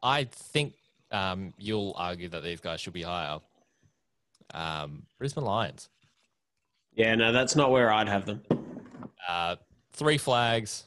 I 0.02 0.24
think 0.26 0.74
um, 1.12 1.54
you'll 1.58 1.94
argue 1.98 2.28
that 2.30 2.42
these 2.44 2.60
guys 2.60 2.82
should 2.82 2.94
be 2.94 3.04
higher. 3.04 3.40
Um, 4.54 5.06
Brisbane 5.20 5.44
Lions, 5.46 5.90
Yeah, 6.96 7.14
no, 7.16 7.32
that's 7.32 7.56
not 7.56 7.70
where 7.72 7.92
I'd 7.92 8.08
have 8.10 8.26
them. 8.26 8.44
uh, 9.28 9.58
three 9.92 10.18
flags 10.18 10.86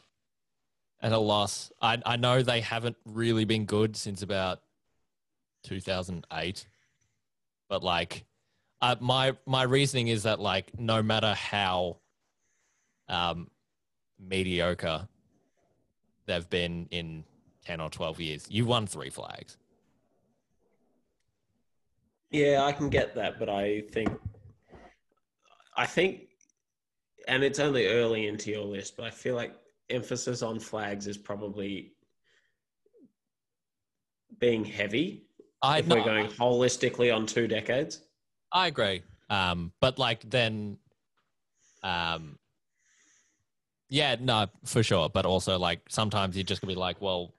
and 1.07 1.15
a 1.15 1.19
loss. 1.19 1.71
I 1.81 2.03
I 2.05 2.17
know 2.17 2.43
they 2.43 2.61
haven't 2.61 2.97
really 3.05 3.45
been 3.45 3.65
good 3.65 3.97
since 3.97 4.23
about 4.23 4.61
2008, 5.63 6.67
but 7.69 7.85
like, 7.85 8.25
uh, 8.83 8.97
my 8.99 9.37
my 9.47 9.63
reasoning 9.63 10.09
is 10.09 10.25
that 10.25 10.41
like 10.41 10.77
no 10.81 11.05
matter 11.05 11.33
how 11.35 11.99
um, 13.09 13.49
mediocre 14.19 15.07
they've 16.27 16.51
been 16.51 16.89
in 16.91 17.23
10 17.67 17.81
or 17.81 17.89
12 17.89 18.21
years, 18.21 18.47
you 18.51 18.67
won 18.67 18.89
three 18.89 19.11
flags. 19.11 19.59
Yeah, 22.33 22.65
I 22.65 22.73
can 22.73 22.89
get 22.89 23.15
that, 23.15 23.39
but 23.39 23.49
I 23.49 23.83
think, 23.93 24.11
I 25.77 25.87
think, 25.87 26.31
and 27.29 27.45
it's 27.45 27.61
only 27.61 27.87
early 27.87 28.27
into 28.27 28.51
your 28.51 28.65
list, 28.65 28.97
but 28.97 29.07
I 29.07 29.11
feel 29.11 29.37
like 29.37 29.55
emphasis 29.91 30.43
on 30.43 30.59
flags 30.59 31.07
is 31.07 31.17
probably 31.17 31.93
being 34.39 34.65
heavy 34.65 35.27
I 35.63 35.79
if 35.79 35.87
no, 35.87 35.97
we're 35.97 36.05
going 36.05 36.27
holistically 36.29 37.15
on 37.15 37.27
two 37.27 37.49
decades. 37.49 38.03
I 38.53 38.69
agree. 38.69 39.03
Um, 39.31 39.73
but 39.81 39.99
like 39.99 40.29
then, 40.29 40.79
um, 41.83 42.39
yeah, 43.89 44.17
no, 44.21 44.47
for 44.65 44.83
sure. 44.83 45.09
But 45.09 45.27
also 45.27 45.59
like 45.59 45.81
sometimes 45.89 46.37
you're 46.37 46.45
just 46.45 46.61
gonna 46.61 46.73
be 46.73 46.79
like, 46.79 47.01
well, 47.01 47.33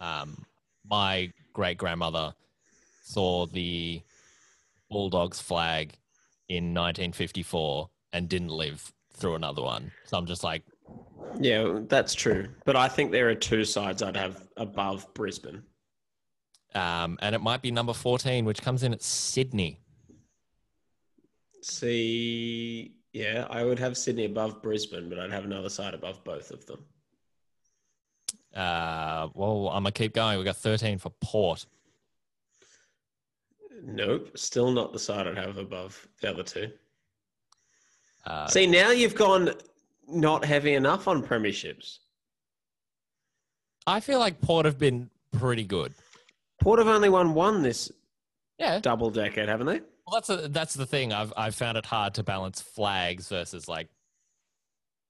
um, 0.00 0.44
my 0.88 1.32
great 1.52 1.78
grandmother 1.78 2.34
saw 3.02 3.46
the 3.46 4.00
Bulldogs 4.90 5.40
flag 5.40 5.92
in 6.48 6.74
1954 6.74 7.88
and 8.12 8.28
didn't 8.28 8.48
live 8.48 8.92
through 9.12 9.34
another 9.34 9.62
one. 9.62 9.90
So 10.04 10.16
I'm 10.16 10.26
just 10.26 10.44
like, 10.44 10.62
Yeah, 11.40 11.80
that's 11.88 12.14
true. 12.14 12.48
But 12.64 12.76
I 12.76 12.88
think 12.88 13.10
there 13.12 13.28
are 13.28 13.34
two 13.34 13.64
sides 13.64 14.02
I'd 14.02 14.16
have 14.16 14.46
above 14.56 15.12
Brisbane. 15.14 15.62
um, 16.74 17.18
and 17.22 17.34
it 17.34 17.40
might 17.40 17.62
be 17.62 17.70
number 17.70 17.92
14, 17.92 18.44
which 18.44 18.62
comes 18.62 18.82
in 18.82 18.92
at 18.92 19.02
Sydney. 19.02 19.80
See, 21.62 22.92
yeah, 23.12 23.46
I 23.48 23.64
would 23.64 23.78
have 23.78 23.96
Sydney 23.96 24.26
above 24.26 24.62
Brisbane, 24.62 25.08
but 25.08 25.18
I'd 25.18 25.32
have 25.32 25.44
another 25.44 25.68
side 25.70 25.94
above 25.94 26.22
both 26.24 26.50
of 26.50 26.66
them. 26.66 26.84
Uh, 28.54 29.28
well, 29.34 29.68
I'm 29.68 29.82
gonna 29.82 29.92
keep 29.92 30.14
going. 30.14 30.36
We've 30.36 30.44
got 30.44 30.56
13 30.56 30.98
for 30.98 31.10
Port. 31.20 31.66
Nope, 33.82 34.36
still 34.36 34.70
not 34.70 34.92
the 34.92 34.98
side 34.98 35.26
I'd 35.26 35.36
have 35.36 35.56
above 35.58 36.06
the 36.20 36.30
other 36.30 36.42
two. 36.42 36.70
Uh, 38.26 38.46
See, 38.46 38.66
now 38.66 38.90
you've 38.90 39.14
gone 39.14 39.50
not 40.08 40.44
heavy 40.44 40.74
enough 40.74 41.08
on 41.08 41.22
premierships. 41.22 41.98
I 43.86 44.00
feel 44.00 44.18
like 44.18 44.40
Port 44.40 44.66
have 44.66 44.78
been 44.78 45.10
pretty 45.32 45.64
good. 45.64 45.94
Port 46.60 46.78
have 46.78 46.88
only 46.88 47.08
won 47.10 47.34
one 47.34 47.62
this 47.62 47.90
Yeah, 48.58 48.80
double 48.80 49.10
decade, 49.10 49.48
haven't 49.48 49.66
they? 49.66 49.80
well, 50.06 50.14
that's 50.14 50.30
a, 50.30 50.48
that's 50.48 50.74
the 50.74 50.86
thing. 50.86 51.12
I've 51.12 51.32
I've 51.36 51.54
found 51.54 51.76
it 51.76 51.86
hard 51.86 52.14
to 52.14 52.22
balance 52.22 52.60
flags 52.60 53.28
versus 53.28 53.68
like 53.68 53.88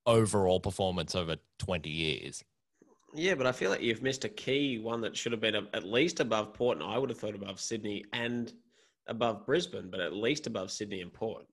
overall 0.07 0.61
performance 0.61 1.15
over 1.15 1.37
20 1.59 1.89
years. 1.91 2.45
Yeah, 3.15 3.35
but 3.37 3.47
I 3.47 3.53
feel 3.53 3.71
like 3.71 3.81
you've 3.81 4.03
missed 4.03 4.25
a 4.25 4.29
key 4.29 4.79
one 4.79 5.01
that 5.03 5.17
should 5.17 5.33
have 5.33 5.41
been 5.41 5.55
at 5.55 5.85
least 5.85 6.21
above 6.21 6.53
Port, 6.53 6.79
and 6.79 6.87
I 6.87 6.99
would 6.99 7.11
have 7.11 7.19
thought 7.19 7.35
above 7.37 7.61
Sydney 7.61 8.05
and 8.13 8.53
above 9.07 9.47
Brisbane, 9.47 9.89
but 9.91 10.01
at 10.01 10.13
least 10.13 10.47
above 10.47 10.71
Sydney 10.71 11.01
and 11.01 11.13
Port. 11.13 11.47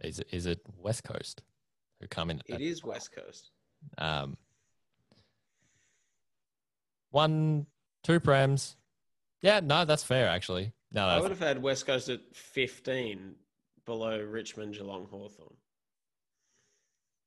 Is 0.00 0.18
it, 0.18 0.28
is 0.32 0.46
it 0.46 0.60
West 0.78 1.04
Coast 1.04 1.42
in? 2.30 2.42
It 2.46 2.60
is 2.60 2.84
West 2.84 3.10
Coast. 3.14 3.50
Um, 3.98 4.36
one, 7.10 7.66
two 8.02 8.20
prams. 8.20 8.76
Yeah, 9.42 9.60
no, 9.62 9.84
that's 9.84 10.04
fair 10.04 10.28
actually. 10.28 10.72
No, 10.92 11.06
I 11.06 11.20
would 11.20 11.30
have 11.30 11.40
had 11.40 11.62
West 11.62 11.86
Coast 11.86 12.08
at 12.10 12.20
15 12.34 13.34
below 13.86 14.20
Richmond, 14.20 14.74
Geelong, 14.74 15.06
Hawthorn. 15.10 15.54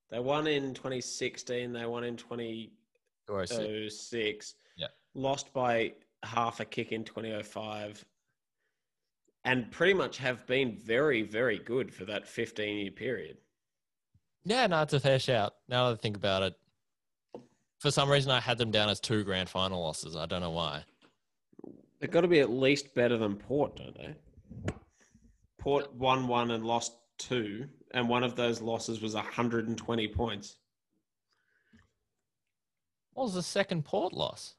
They 0.09 0.19
won 0.19 0.47
in 0.47 0.73
2016. 0.73 1.73
They 1.73 1.85
won 1.85 2.03
in 2.03 2.15
2006. 2.15 4.55
Yeah. 4.77 4.87
Lost 5.13 5.53
by 5.53 5.93
half 6.23 6.59
a 6.59 6.65
kick 6.65 6.91
in 6.91 7.03
2005. 7.03 8.03
And 9.43 9.69
pretty 9.71 9.93
much 9.93 10.17
have 10.17 10.47
been 10.47 10.75
very, 10.77 11.21
very 11.23 11.59
good 11.59 11.93
for 11.93 12.05
that 12.05 12.27
15 12.27 12.77
year 12.77 12.89
period. 12.91 13.37
Yeah, 14.45 14.67
no, 14.67 14.83
it's 14.83 14.93
a 14.93 14.99
fair 14.99 15.17
shout. 15.17 15.55
Now 15.67 15.89
that 15.89 15.93
I 15.93 16.01
think 16.01 16.15
about 16.15 16.43
it, 16.43 16.53
for 17.79 17.89
some 17.89 18.09
reason 18.09 18.31
I 18.31 18.39
had 18.39 18.59
them 18.59 18.71
down 18.71 18.89
as 18.89 18.99
two 18.99 19.23
grand 19.23 19.49
final 19.49 19.81
losses. 19.81 20.15
I 20.15 20.27
don't 20.27 20.41
know 20.41 20.51
why. 20.51 20.83
They've 21.99 22.11
got 22.11 22.21
to 22.21 22.27
be 22.27 22.39
at 22.39 22.51
least 22.51 22.93
better 22.93 23.17
than 23.17 23.35
Port, 23.35 23.75
don't 23.75 23.97
they? 23.97 24.15
Port 25.57 25.91
won 25.95 26.27
one 26.27 26.51
and 26.51 26.63
lost 26.63 26.93
two, 27.17 27.67
and 27.91 28.07
one 28.07 28.23
of 28.23 28.35
those 28.35 28.61
losses 28.61 29.01
was 29.01 29.15
120 29.15 30.07
points. 30.09 30.57
What 33.13 33.23
was 33.23 33.33
the 33.33 33.41
second 33.41 33.83
Port 33.83 34.13
loss? 34.13 34.55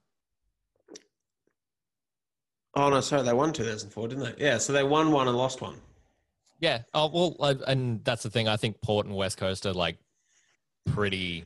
Oh 2.75 2.91
no, 2.91 3.01
sorry, 3.01 3.23
they 3.23 3.33
won 3.33 3.53
2004, 3.53 4.09
didn't 4.09 4.25
they? 4.25 4.45
Yeah, 4.45 4.59
so 4.59 4.73
they 4.73 4.83
won 4.83 5.13
one 5.13 5.29
and 5.29 5.37
lost 5.37 5.61
one. 5.61 5.81
Yeah. 6.61 6.83
Oh 6.95 7.11
well, 7.13 7.37
I, 7.41 7.71
and 7.71 8.03
that's 8.05 8.23
the 8.23 8.31
thing. 8.31 8.49
I 8.49 8.57
think 8.57 8.81
Port 8.81 9.07
and 9.07 9.15
West 9.15 9.37
Coast 9.37 9.67
are 9.67 9.73
like 9.73 9.99
pretty. 10.87 11.45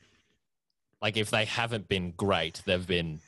Like 1.03 1.17
if 1.17 1.31
they 1.31 1.47
haven't 1.47 1.89
been 1.89 2.13
great, 2.13 2.63
they've 2.67 2.87
been 2.87 3.21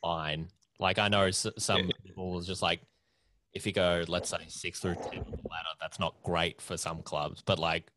fine. 0.00 0.48
Like 0.78 0.98
I 0.98 1.08
know 1.08 1.26
s- 1.26 1.46
some 1.58 1.90
people 2.04 2.38
is 2.38 2.46
just 2.46 2.62
like, 2.62 2.80
if 3.54 3.64
you 3.64 3.72
go, 3.72 4.04
let's 4.08 4.28
say 4.28 4.38
six 4.48 4.80
through 4.80 4.96
ten 4.96 5.20
on 5.20 5.30
the 5.30 5.48
ladder, 5.48 5.68
that's 5.80 6.00
not 6.00 6.14
great 6.24 6.60
for 6.60 6.76
some 6.76 7.02
clubs. 7.02 7.42
But 7.46 7.58
like 7.60 7.90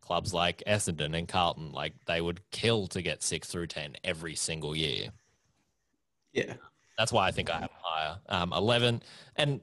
clubs 0.00 0.32
like 0.32 0.62
Essendon 0.66 1.16
and 1.16 1.28
Carlton, 1.28 1.70
like 1.72 1.92
they 2.06 2.20
would 2.22 2.40
kill 2.50 2.86
to 2.88 3.02
get 3.02 3.22
six 3.22 3.46
through 3.48 3.66
ten 3.66 3.94
every 4.04 4.34
single 4.34 4.74
year. 4.74 5.10
Yeah. 6.32 6.54
That's 6.98 7.12
why 7.12 7.26
I 7.26 7.30
think 7.30 7.50
I 7.50 7.60
have 7.60 7.70
higher. 7.82 8.18
Um, 8.28 8.52
11. 8.52 9.02
And 9.36 9.60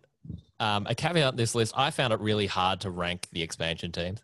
um, 0.60 0.86
a 0.90 0.96
caveat 0.96 1.34
in 1.34 1.38
this 1.38 1.56
list, 1.56 1.74
I 1.76 1.92
found 1.92 2.14
it 2.14 2.20
really 2.20 2.48
hard 2.48 2.82
to 2.82 2.90
rank 2.90 3.28
the 3.32 3.42
expansion 3.42 3.92
teams. 3.92 4.22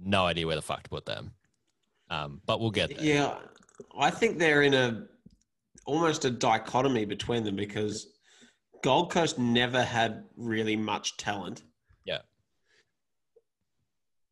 No 0.00 0.24
idea 0.24 0.46
where 0.46 0.56
the 0.56 0.62
fuck 0.62 0.82
to 0.84 0.90
put 0.90 1.06
them. 1.06 1.32
Um, 2.10 2.40
but 2.46 2.60
we'll 2.60 2.70
get 2.70 2.96
there. 2.96 3.04
Yeah, 3.04 3.34
I 3.98 4.10
think 4.10 4.38
they're 4.38 4.62
in 4.62 4.74
a 4.74 5.06
almost 5.86 6.24
a 6.24 6.30
dichotomy 6.30 7.04
between 7.04 7.44
them 7.44 7.56
because 7.56 8.08
Gold 8.82 9.10
Coast 9.10 9.38
never 9.38 9.82
had 9.82 10.24
really 10.36 10.76
much 10.76 11.16
talent. 11.16 11.62
Yeah. 12.04 12.18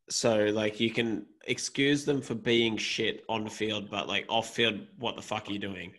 So 0.08 0.46
like 0.46 0.80
you 0.80 0.90
can 0.90 1.26
excuse 1.46 2.04
them 2.04 2.20
for 2.20 2.34
being 2.34 2.76
shit 2.76 3.24
on 3.28 3.48
field, 3.48 3.90
but 3.90 4.08
like 4.08 4.26
off 4.28 4.50
field, 4.50 4.80
what 4.98 5.16
the 5.16 5.22
fuck 5.22 5.48
are 5.48 5.52
you 5.52 5.58
doing? 5.58 5.94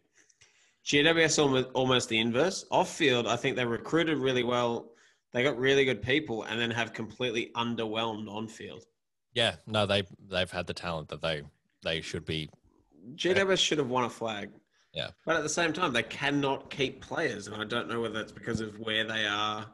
GWS 0.86 1.39
almost 1.41 1.67
almost 1.74 2.10
the 2.10 2.20
inverse. 2.20 2.65
Off 2.72 2.89
field, 2.89 3.28
I 3.28 3.36
think 3.36 3.56
they 3.56 3.65
recruited 3.65 4.17
really 4.17 4.44
well. 4.44 4.91
They 5.34 5.44
got 5.44 5.58
really 5.58 5.86
good 5.86 6.02
people, 6.02 6.44
and 6.44 6.60
then 6.60 6.72
have 6.72 6.94
completely 6.94 7.52
underwhelmed 7.56 8.30
on 8.30 8.48
field. 8.48 8.84
Yeah. 9.34 9.56
No, 9.65 9.86
they, 9.86 10.04
they've 10.30 10.52
had 10.52 10.67
the 10.67 10.74
talent 10.74 11.10
that 11.10 11.22
they, 11.22 11.44
they 11.84 12.02
should 12.02 12.26
be. 12.26 12.50
GWS 13.15 13.60
should 13.60 13.78
have 13.78 13.89
won 13.89 14.04
a 14.04 14.10
flag. 14.10 14.50
Yeah. 14.94 15.12
But 15.26 15.38
at 15.38 15.44
the 15.44 15.50
same 15.50 15.72
time, 15.72 15.94
they 15.94 16.04
cannot 16.04 16.70
keep 16.70 17.02
players. 17.02 17.48
And 17.48 17.56
I 17.56 17.65
don't 17.65 17.88
know 17.88 18.02
whether 18.02 18.20
it's 18.20 18.32
because 18.32 18.60
of 18.60 18.78
where 18.80 19.06
they 19.06 19.26
are, 19.26 19.65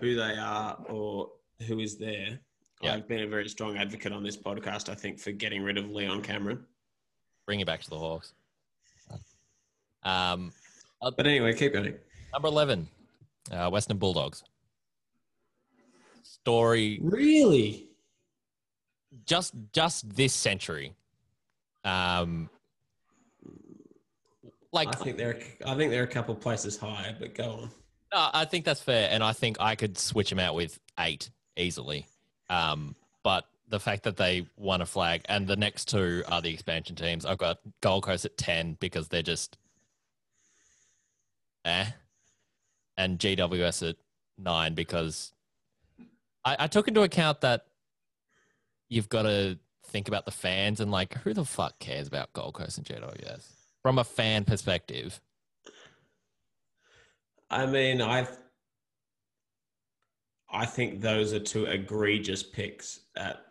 who 0.00 0.14
they 0.14 0.36
are, 0.36 0.78
or 0.88 1.30
who 1.66 1.80
is 1.80 1.98
there. 1.98 2.38
Yeah. 2.80 2.94
I've 2.94 3.08
been 3.08 3.22
a 3.22 3.26
very 3.26 3.48
strong 3.48 3.76
advocate 3.76 4.12
on 4.12 4.22
this 4.22 4.36
podcast, 4.36 4.88
I 4.88 4.94
think, 4.94 5.18
for 5.18 5.32
getting 5.32 5.62
rid 5.62 5.76
of 5.76 5.90
Leon 5.90 6.22
Cameron. 6.22 6.64
Bring 7.46 7.58
it 7.58 7.66
back 7.66 7.82
to 7.82 7.90
the 7.90 7.98
Hawks. 7.98 8.34
Um, 10.08 10.52
But 11.00 11.26
anyway, 11.26 11.54
keep 11.54 11.72
going. 11.72 11.94
number 12.32 12.48
11, 12.48 12.88
uh, 13.52 13.70
Western 13.70 13.98
Bulldogs. 13.98 14.42
Story 16.22 16.98
Really? 17.02 17.88
just 19.26 19.54
just 19.72 20.08
this 20.14 20.32
century. 20.32 20.94
Um, 21.84 22.50
like 24.72 24.88
I 24.88 24.92
think 24.92 25.16
they're 25.16 25.40
I 25.64 25.74
think 25.76 25.90
they're 25.90 26.04
a 26.04 26.06
couple 26.08 26.34
places 26.34 26.76
higher, 26.76 27.16
but 27.18 27.34
go 27.34 27.50
on. 27.52 27.70
No, 28.12 28.30
I 28.32 28.44
think 28.44 28.64
that's 28.64 28.82
fair, 28.82 29.08
and 29.10 29.22
I 29.22 29.32
think 29.32 29.58
I 29.60 29.74
could 29.74 29.98
switch 29.98 30.30
them 30.30 30.38
out 30.38 30.54
with 30.54 30.78
eight 30.98 31.30
easily. 31.56 32.06
Um, 32.50 32.94
but 33.22 33.44
the 33.68 33.80
fact 33.80 34.02
that 34.04 34.16
they 34.16 34.46
won 34.56 34.80
a 34.80 34.86
flag, 34.86 35.22
and 35.28 35.46
the 35.46 35.56
next 35.56 35.88
two 35.88 36.22
are 36.28 36.40
the 36.40 36.52
expansion 36.52 36.96
teams. 36.96 37.24
I've 37.26 37.38
got 37.38 37.58
Gold 37.80 38.04
Coast 38.04 38.24
at 38.24 38.36
ten 38.36 38.76
because 38.80 39.08
they're 39.08 39.22
just 39.22 39.56
eh, 41.68 41.86
and 42.96 43.18
GWS 43.18 43.90
at 43.90 43.96
nine 44.38 44.74
because 44.74 45.32
I, 46.44 46.56
I 46.60 46.66
took 46.66 46.88
into 46.88 47.02
account 47.02 47.40
that 47.42 47.66
you've 48.88 49.08
got 49.08 49.22
to 49.22 49.58
think 49.86 50.08
about 50.08 50.24
the 50.24 50.30
fans 50.30 50.80
and 50.80 50.90
like 50.90 51.14
who 51.18 51.32
the 51.34 51.44
fuck 51.44 51.78
cares 51.78 52.08
about 52.08 52.32
Gold 52.32 52.54
Coast 52.54 52.78
and 52.78 52.86
GWS 52.86 53.46
from 53.82 53.98
a 53.98 54.04
fan 54.04 54.44
perspective. 54.44 55.20
I 57.50 57.66
mean, 57.66 58.02
I 58.02 58.26
I 60.50 60.66
think 60.66 61.00
those 61.00 61.32
are 61.32 61.40
two 61.40 61.64
egregious 61.66 62.42
picks 62.42 63.00
at 63.16 63.44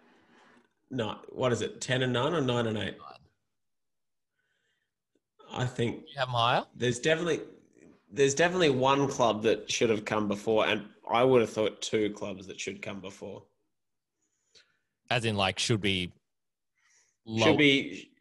not 0.89 1.33
what 1.35 1.51
is 1.51 1.61
it, 1.61 1.81
ten 1.81 2.01
and 2.03 2.13
nine 2.13 2.33
or 2.33 2.41
nine 2.41 2.67
and 2.67 2.77
eight? 2.77 2.97
I 5.51 5.65
think 5.65 6.03
You 6.09 6.19
have 6.19 6.27
them 6.27 6.35
higher. 6.35 6.65
there's 6.75 6.99
definitely 6.99 7.41
there's 8.11 8.33
definitely 8.33 8.69
one 8.69 9.07
club 9.07 9.43
that 9.43 9.69
should 9.71 9.89
have 9.89 10.05
come 10.05 10.27
before, 10.27 10.65
and 10.67 10.85
I 11.09 11.23
would 11.23 11.41
have 11.41 11.49
thought 11.49 11.81
two 11.81 12.11
clubs 12.11 12.47
that 12.47 12.59
should 12.59 12.81
come 12.81 13.01
before. 13.01 13.43
as 15.09 15.25
in 15.25 15.35
like 15.37 15.59
should 15.59 15.81
be 15.81 16.11
low. 17.25 17.47
Should 17.47 17.57
be 17.57 18.11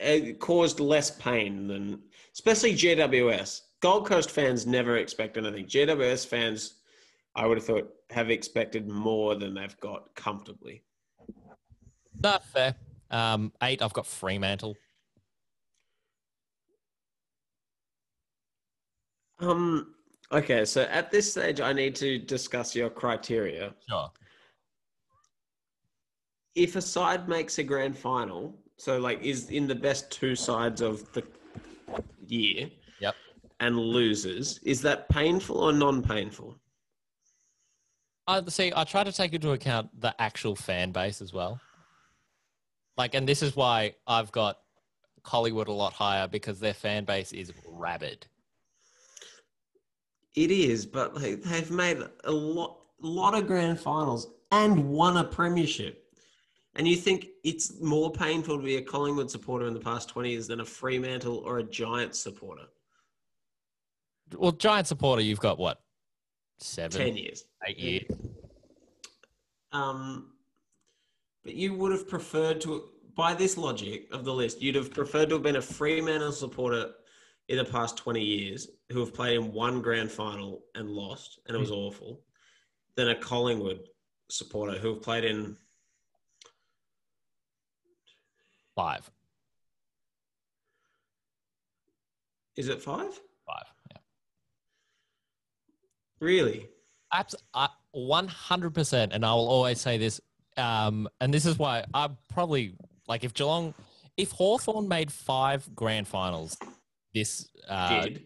it 0.00 0.38
caused 0.40 0.80
less 0.80 1.10
pain 1.10 1.66
than, 1.66 2.00
especially 2.32 2.74
GWS. 2.74 3.60
Gold 3.80 4.06
Coast 4.06 4.30
fans 4.30 4.66
never 4.66 4.96
expect 4.96 5.36
anything. 5.36 5.66
GWS 5.66 6.26
fans, 6.26 6.74
I 7.36 7.46
would 7.46 7.58
have 7.58 7.66
thought, 7.66 7.90
have 8.10 8.30
expected 8.30 8.88
more 8.88 9.34
than 9.34 9.54
they've 9.54 9.78
got 9.80 10.14
comfortably. 10.14 10.82
not 12.22 12.44
fair. 12.44 12.74
Um, 13.10 13.52
eight. 13.62 13.82
I've 13.82 13.92
got 13.92 14.06
Fremantle. 14.06 14.76
Um. 19.48 19.94
Okay, 20.32 20.64
so 20.64 20.82
at 20.82 21.10
this 21.10 21.30
stage, 21.30 21.60
I 21.60 21.72
need 21.72 21.94
to 21.96 22.18
discuss 22.18 22.74
your 22.74 22.90
criteria. 22.90 23.74
Sure. 23.88 24.10
If 26.54 26.76
a 26.76 26.82
side 26.82 27.28
makes 27.28 27.58
a 27.58 27.62
grand 27.62 27.96
final, 27.96 28.56
so 28.76 28.98
like 28.98 29.20
is 29.22 29.50
in 29.50 29.66
the 29.66 29.74
best 29.74 30.10
two 30.10 30.34
sides 30.34 30.80
of 30.80 31.12
the 31.12 31.22
year, 32.26 32.70
Yep. 33.00 33.14
and 33.60 33.78
loses, 33.78 34.58
is 34.64 34.80
that 34.82 35.08
painful 35.08 35.58
or 35.58 35.72
non-painful? 35.72 36.58
I 38.26 38.42
see. 38.48 38.72
I 38.74 38.84
try 38.84 39.04
to 39.04 39.12
take 39.12 39.34
into 39.34 39.52
account 39.52 40.00
the 40.00 40.14
actual 40.20 40.56
fan 40.56 40.90
base 40.92 41.20
as 41.20 41.32
well. 41.32 41.60
Like, 42.96 43.14
and 43.14 43.28
this 43.28 43.42
is 43.42 43.54
why 43.54 43.94
I've 44.06 44.32
got 44.32 44.58
Collingwood 45.22 45.68
a 45.68 45.72
lot 45.72 45.92
higher 45.92 46.26
because 46.26 46.58
their 46.60 46.74
fan 46.74 47.04
base 47.04 47.32
is 47.32 47.52
rabid. 47.68 48.26
It 50.34 50.50
is, 50.50 50.84
but 50.84 51.14
like, 51.14 51.42
they've 51.42 51.70
made 51.70 51.98
a 52.24 52.32
lot, 52.32 52.80
lot 53.00 53.34
of 53.34 53.46
grand 53.46 53.78
finals 53.78 54.28
and 54.50 54.90
won 54.90 55.16
a 55.16 55.24
premiership. 55.24 56.00
And 56.76 56.88
you 56.88 56.96
think 56.96 57.28
it's 57.44 57.80
more 57.80 58.10
painful 58.10 58.56
to 58.56 58.62
be 58.62 58.76
a 58.76 58.82
Collingwood 58.82 59.30
supporter 59.30 59.66
in 59.66 59.74
the 59.74 59.80
past 59.80 60.08
20 60.08 60.30
years 60.30 60.46
than 60.48 60.60
a 60.60 60.64
Fremantle 60.64 61.38
or 61.38 61.58
a 61.58 61.62
Giants 61.62 62.18
supporter? 62.18 62.64
Well, 64.36 64.52
Giant 64.52 64.88
supporter, 64.88 65.22
you've 65.22 65.38
got 65.38 65.58
what? 65.58 65.80
Seven, 66.58 66.98
10 66.98 67.16
years. 67.16 67.44
eight 67.66 67.78
years. 67.78 68.06
Um, 69.70 70.32
but 71.44 71.54
you 71.54 71.74
would 71.74 71.92
have 71.92 72.08
preferred 72.08 72.60
to 72.62 72.84
by 73.14 73.34
this 73.34 73.56
logic 73.56 74.08
of 74.12 74.24
the 74.24 74.32
list, 74.32 74.60
you'd 74.60 74.74
have 74.74 74.92
preferred 74.92 75.28
to 75.28 75.36
have 75.36 75.42
been 75.42 75.56
a 75.56 75.62
Fremantle 75.62 76.32
supporter 76.32 76.92
in 77.48 77.58
the 77.58 77.64
past 77.64 77.96
20 77.98 78.22
years 78.22 78.68
who 78.90 79.00
have 79.00 79.12
played 79.12 79.36
in 79.36 79.52
one 79.52 79.82
grand 79.82 80.10
final 80.10 80.62
and 80.74 80.88
lost, 80.88 81.40
and 81.46 81.56
it 81.56 81.60
was 81.60 81.70
awful, 81.70 82.20
than 82.96 83.08
a 83.08 83.14
Collingwood 83.14 83.80
supporter 84.30 84.78
who 84.78 84.94
have 84.94 85.02
played 85.02 85.24
in. 85.24 85.56
Five. 88.74 89.08
Is 92.56 92.68
it 92.68 92.82
five? 92.82 93.20
Five. 93.46 93.64
Yeah. 93.90 93.98
Really? 96.20 96.68
Abs- 97.12 97.34
I, 97.52 97.68
100%. 97.94 99.08
And 99.12 99.24
I 99.24 99.34
will 99.34 99.48
always 99.48 99.80
say 99.80 99.98
this. 99.98 100.20
Um, 100.56 101.08
and 101.20 101.34
this 101.34 101.46
is 101.46 101.58
why 101.58 101.84
I 101.92 102.10
probably 102.32 102.74
like 103.08 103.24
if 103.24 103.34
Geelong, 103.34 103.74
if 104.16 104.30
Hawthorn 104.30 104.88
made 104.88 105.12
five 105.12 105.68
grand 105.74 106.06
finals 106.06 106.56
this, 107.14 107.48
uh, 107.68 108.02
Did. 108.02 108.24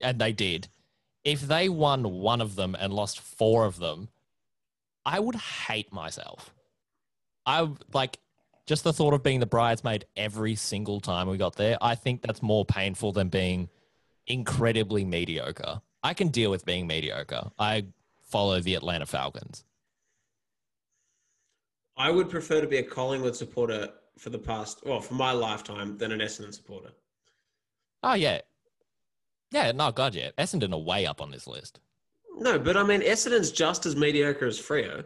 and 0.00 0.20
they 0.20 0.32
did, 0.32 0.68
if 1.24 1.40
they 1.40 1.68
won 1.68 2.04
one 2.04 2.40
of 2.40 2.54
them 2.54 2.76
and 2.78 2.92
lost 2.92 3.20
four 3.20 3.64
of 3.64 3.78
them, 3.78 4.08
I 5.04 5.20
would 5.20 5.36
hate 5.36 5.92
myself. 5.92 6.54
I 7.46 7.68
like 7.92 8.18
just 8.66 8.84
the 8.84 8.92
thought 8.92 9.12
of 9.12 9.22
being 9.22 9.40
the 9.40 9.46
bridesmaid 9.46 10.06
every 10.16 10.54
single 10.54 11.00
time 11.00 11.28
we 11.28 11.36
got 11.36 11.56
there. 11.56 11.76
I 11.82 11.94
think 11.94 12.22
that's 12.22 12.42
more 12.42 12.64
painful 12.64 13.12
than 13.12 13.28
being 13.28 13.68
incredibly 14.26 15.04
mediocre. 15.04 15.82
I 16.02 16.14
can 16.14 16.28
deal 16.28 16.50
with 16.50 16.64
being 16.64 16.86
mediocre. 16.86 17.50
I 17.58 17.86
follow 18.22 18.60
the 18.60 18.74
Atlanta 18.74 19.06
Falcons. 19.06 19.64
I 21.96 22.10
would 22.10 22.28
prefer 22.28 22.60
to 22.60 22.66
be 22.66 22.78
a 22.78 22.82
Collingwood 22.82 23.36
supporter 23.36 23.90
for 24.18 24.30
the 24.30 24.38
past, 24.38 24.80
well, 24.84 25.00
for 25.00 25.14
my 25.14 25.32
lifetime 25.32 25.96
than 25.98 26.12
an 26.12 26.20
Essendon 26.20 26.52
supporter. 26.52 26.90
Oh 28.04 28.14
yeah, 28.14 28.40
yeah. 29.50 29.72
No, 29.72 29.90
God, 29.90 30.14
yeah. 30.14 30.30
Essendon 30.36 30.74
are 30.74 30.78
way 30.78 31.06
up 31.06 31.22
on 31.22 31.30
this 31.30 31.46
list. 31.46 31.80
No, 32.36 32.58
but 32.58 32.76
I 32.76 32.82
mean, 32.82 33.00
Essendon's 33.00 33.50
just 33.50 33.86
as 33.86 33.96
mediocre 33.96 34.44
as 34.46 34.60
Freo. 34.60 35.04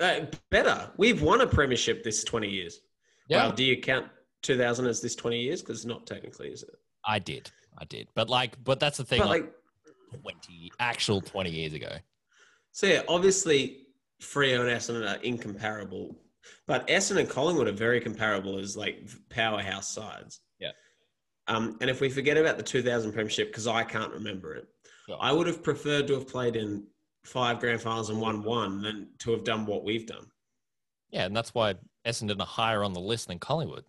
Uh, 0.00 0.20
better. 0.50 0.90
We've 0.96 1.22
won 1.22 1.40
a 1.40 1.46
premiership 1.46 2.02
this 2.02 2.24
20 2.24 2.48
years. 2.48 2.80
Yeah, 3.28 3.44
Well, 3.46 3.52
do 3.52 3.64
you 3.64 3.80
count 3.80 4.06
2000 4.42 4.86
as 4.86 5.00
this 5.00 5.14
20 5.14 5.40
years? 5.40 5.60
Because 5.60 5.84
not 5.86 6.06
technically, 6.06 6.48
is 6.48 6.62
it? 6.62 6.70
I 7.04 7.18
did, 7.18 7.50
I 7.78 7.84
did. 7.84 8.08
But 8.14 8.28
like, 8.28 8.62
but 8.64 8.80
that's 8.80 8.98
the 8.98 9.04
thing. 9.04 9.20
But 9.20 9.28
Like, 9.28 9.42
like, 9.42 10.22
twenty 10.22 10.72
actual 10.80 11.20
twenty 11.20 11.50
years 11.50 11.74
ago. 11.74 11.92
so 12.72 12.86
yeah, 12.86 13.02
obviously, 13.08 13.86
Freo 14.22 14.60
and 14.60 14.70
Essendon 14.70 15.08
are 15.08 15.20
incomparable. 15.22 16.16
But 16.66 16.88
Essendon 16.88 17.20
and 17.20 17.28
Collingwood 17.28 17.68
are 17.68 17.72
very 17.72 18.00
comparable 18.00 18.58
as 18.58 18.76
like 18.76 19.06
powerhouse 19.28 19.92
sides. 19.92 20.40
Yeah. 21.48 21.56
Um, 21.56 21.78
and 21.80 21.88
if 21.88 22.00
we 22.00 22.10
forget 22.10 22.36
about 22.36 22.56
the 22.56 22.62
2000 22.62 23.12
premiership, 23.12 23.48
because 23.48 23.66
I 23.66 23.82
can't 23.84 24.12
remember 24.12 24.54
it, 24.54 24.68
Sure. 25.08 25.16
I 25.20 25.32
would 25.32 25.46
have 25.46 25.62
preferred 25.62 26.06
to 26.08 26.14
have 26.14 26.28
played 26.28 26.54
in 26.54 26.86
five 27.24 27.60
grand 27.60 27.80
finals 27.80 28.10
and 28.10 28.20
won 28.20 28.42
one 28.42 28.82
than 28.82 29.08
to 29.20 29.30
have 29.30 29.42
done 29.42 29.64
what 29.64 29.82
we've 29.82 30.06
done. 30.06 30.26
Yeah, 31.10 31.24
and 31.24 31.34
that's 31.34 31.54
why 31.54 31.76
Essendon 32.06 32.40
are 32.40 32.46
higher 32.46 32.84
on 32.84 32.92
the 32.92 33.00
list 33.00 33.28
than 33.28 33.38
Collingwood. 33.38 33.84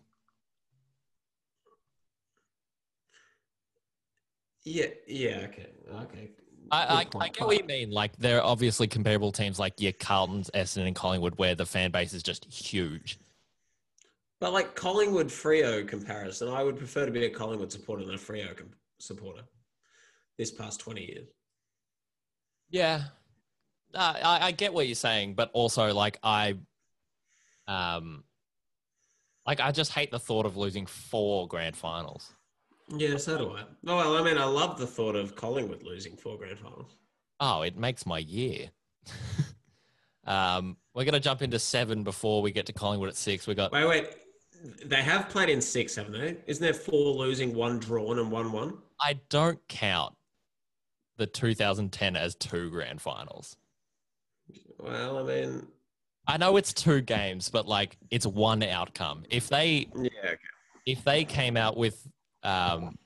Yeah, 4.64 4.86
yeah, 5.06 5.46
okay, 5.48 5.68
okay. 5.94 6.30
I, 6.70 6.84
I, 6.84 7.06
I 7.20 7.28
get 7.28 7.46
what 7.46 7.58
you 7.58 7.64
mean. 7.64 7.90
Like, 7.90 8.16
they're 8.16 8.42
obviously 8.42 8.86
comparable 8.86 9.32
teams 9.32 9.58
like 9.58 9.78
your 9.80 9.92
Carltons, 9.92 10.50
Essendon, 10.54 10.86
and 10.86 10.96
Collingwood, 10.96 11.36
where 11.36 11.54
the 11.54 11.66
fan 11.66 11.90
base 11.90 12.14
is 12.14 12.22
just 12.22 12.46
huge. 12.46 13.18
But 14.40 14.54
like 14.54 14.74
Collingwood 14.74 15.28
Freo 15.28 15.86
comparison, 15.86 16.48
I 16.48 16.62
would 16.62 16.78
prefer 16.78 17.04
to 17.04 17.12
be 17.12 17.26
a 17.26 17.30
Collingwood 17.30 17.70
supporter 17.70 18.04
than 18.04 18.14
a 18.14 18.18
Freo 18.18 18.56
com- 18.56 18.70
supporter 18.98 19.42
this 20.38 20.50
past 20.50 20.80
20 20.80 21.04
years. 21.04 21.28
Yeah, 22.70 23.02
uh, 23.94 24.14
I, 24.22 24.46
I 24.46 24.52
get 24.52 24.72
what 24.72 24.86
you're 24.86 24.94
saying, 24.94 25.34
but 25.34 25.50
also 25.52 25.92
like 25.92 26.18
I, 26.22 26.56
um, 27.66 28.24
like 29.46 29.60
I 29.60 29.72
just 29.72 29.92
hate 29.92 30.10
the 30.10 30.18
thought 30.18 30.46
of 30.46 30.56
losing 30.56 30.86
four 30.86 31.46
grand 31.46 31.76
finals. 31.76 32.32
Yeah, 32.96 33.18
so 33.18 33.38
do 33.38 33.50
I. 33.52 33.62
Oh, 33.86 33.96
well, 33.96 34.16
I 34.16 34.22
mean, 34.22 34.38
I 34.38 34.44
love 34.44 34.78
the 34.78 34.86
thought 34.86 35.16
of 35.16 35.36
Collingwood 35.36 35.82
losing 35.82 36.16
four 36.16 36.38
grand 36.38 36.58
finals. 36.58 36.96
Oh, 37.38 37.62
it 37.62 37.76
makes 37.76 38.06
my 38.06 38.18
year. 38.18 38.70
um, 40.24 40.76
we're 40.94 41.04
gonna 41.04 41.20
jump 41.20 41.42
into 41.42 41.58
seven 41.58 42.04
before 42.04 42.42
we 42.42 42.52
get 42.52 42.66
to 42.66 42.72
Collingwood 42.72 43.08
at 43.10 43.16
six. 43.16 43.46
We 43.46 43.54
got 43.54 43.72
Wait, 43.72 43.86
wait. 43.86 44.08
They 44.84 45.02
have 45.02 45.28
played 45.28 45.48
in 45.48 45.60
six, 45.60 45.94
haven't 45.94 46.12
they? 46.12 46.36
Isn't 46.46 46.62
there 46.62 46.74
four 46.74 47.14
losing, 47.14 47.54
one 47.54 47.78
drawn, 47.78 48.18
and 48.18 48.30
one 48.30 48.52
one? 48.52 48.78
I 49.00 49.18
don't 49.28 49.58
count 49.68 50.14
the 51.16 51.26
2010 51.26 52.16
as 52.16 52.34
two 52.34 52.70
grand 52.70 53.00
finals. 53.00 53.56
Well, 54.78 55.18
I 55.18 55.22
mean, 55.22 55.66
I 56.26 56.36
know 56.36 56.56
it's 56.56 56.72
two 56.72 57.00
games, 57.00 57.48
but 57.48 57.66
like 57.66 57.96
it's 58.10 58.26
one 58.26 58.62
outcome. 58.62 59.24
If 59.30 59.48
they 59.48 59.88
yeah, 59.94 60.08
okay. 60.24 60.36
if 60.86 61.04
they 61.04 61.24
came 61.24 61.56
out 61.56 61.76
with 61.76 62.06
um 62.42 62.96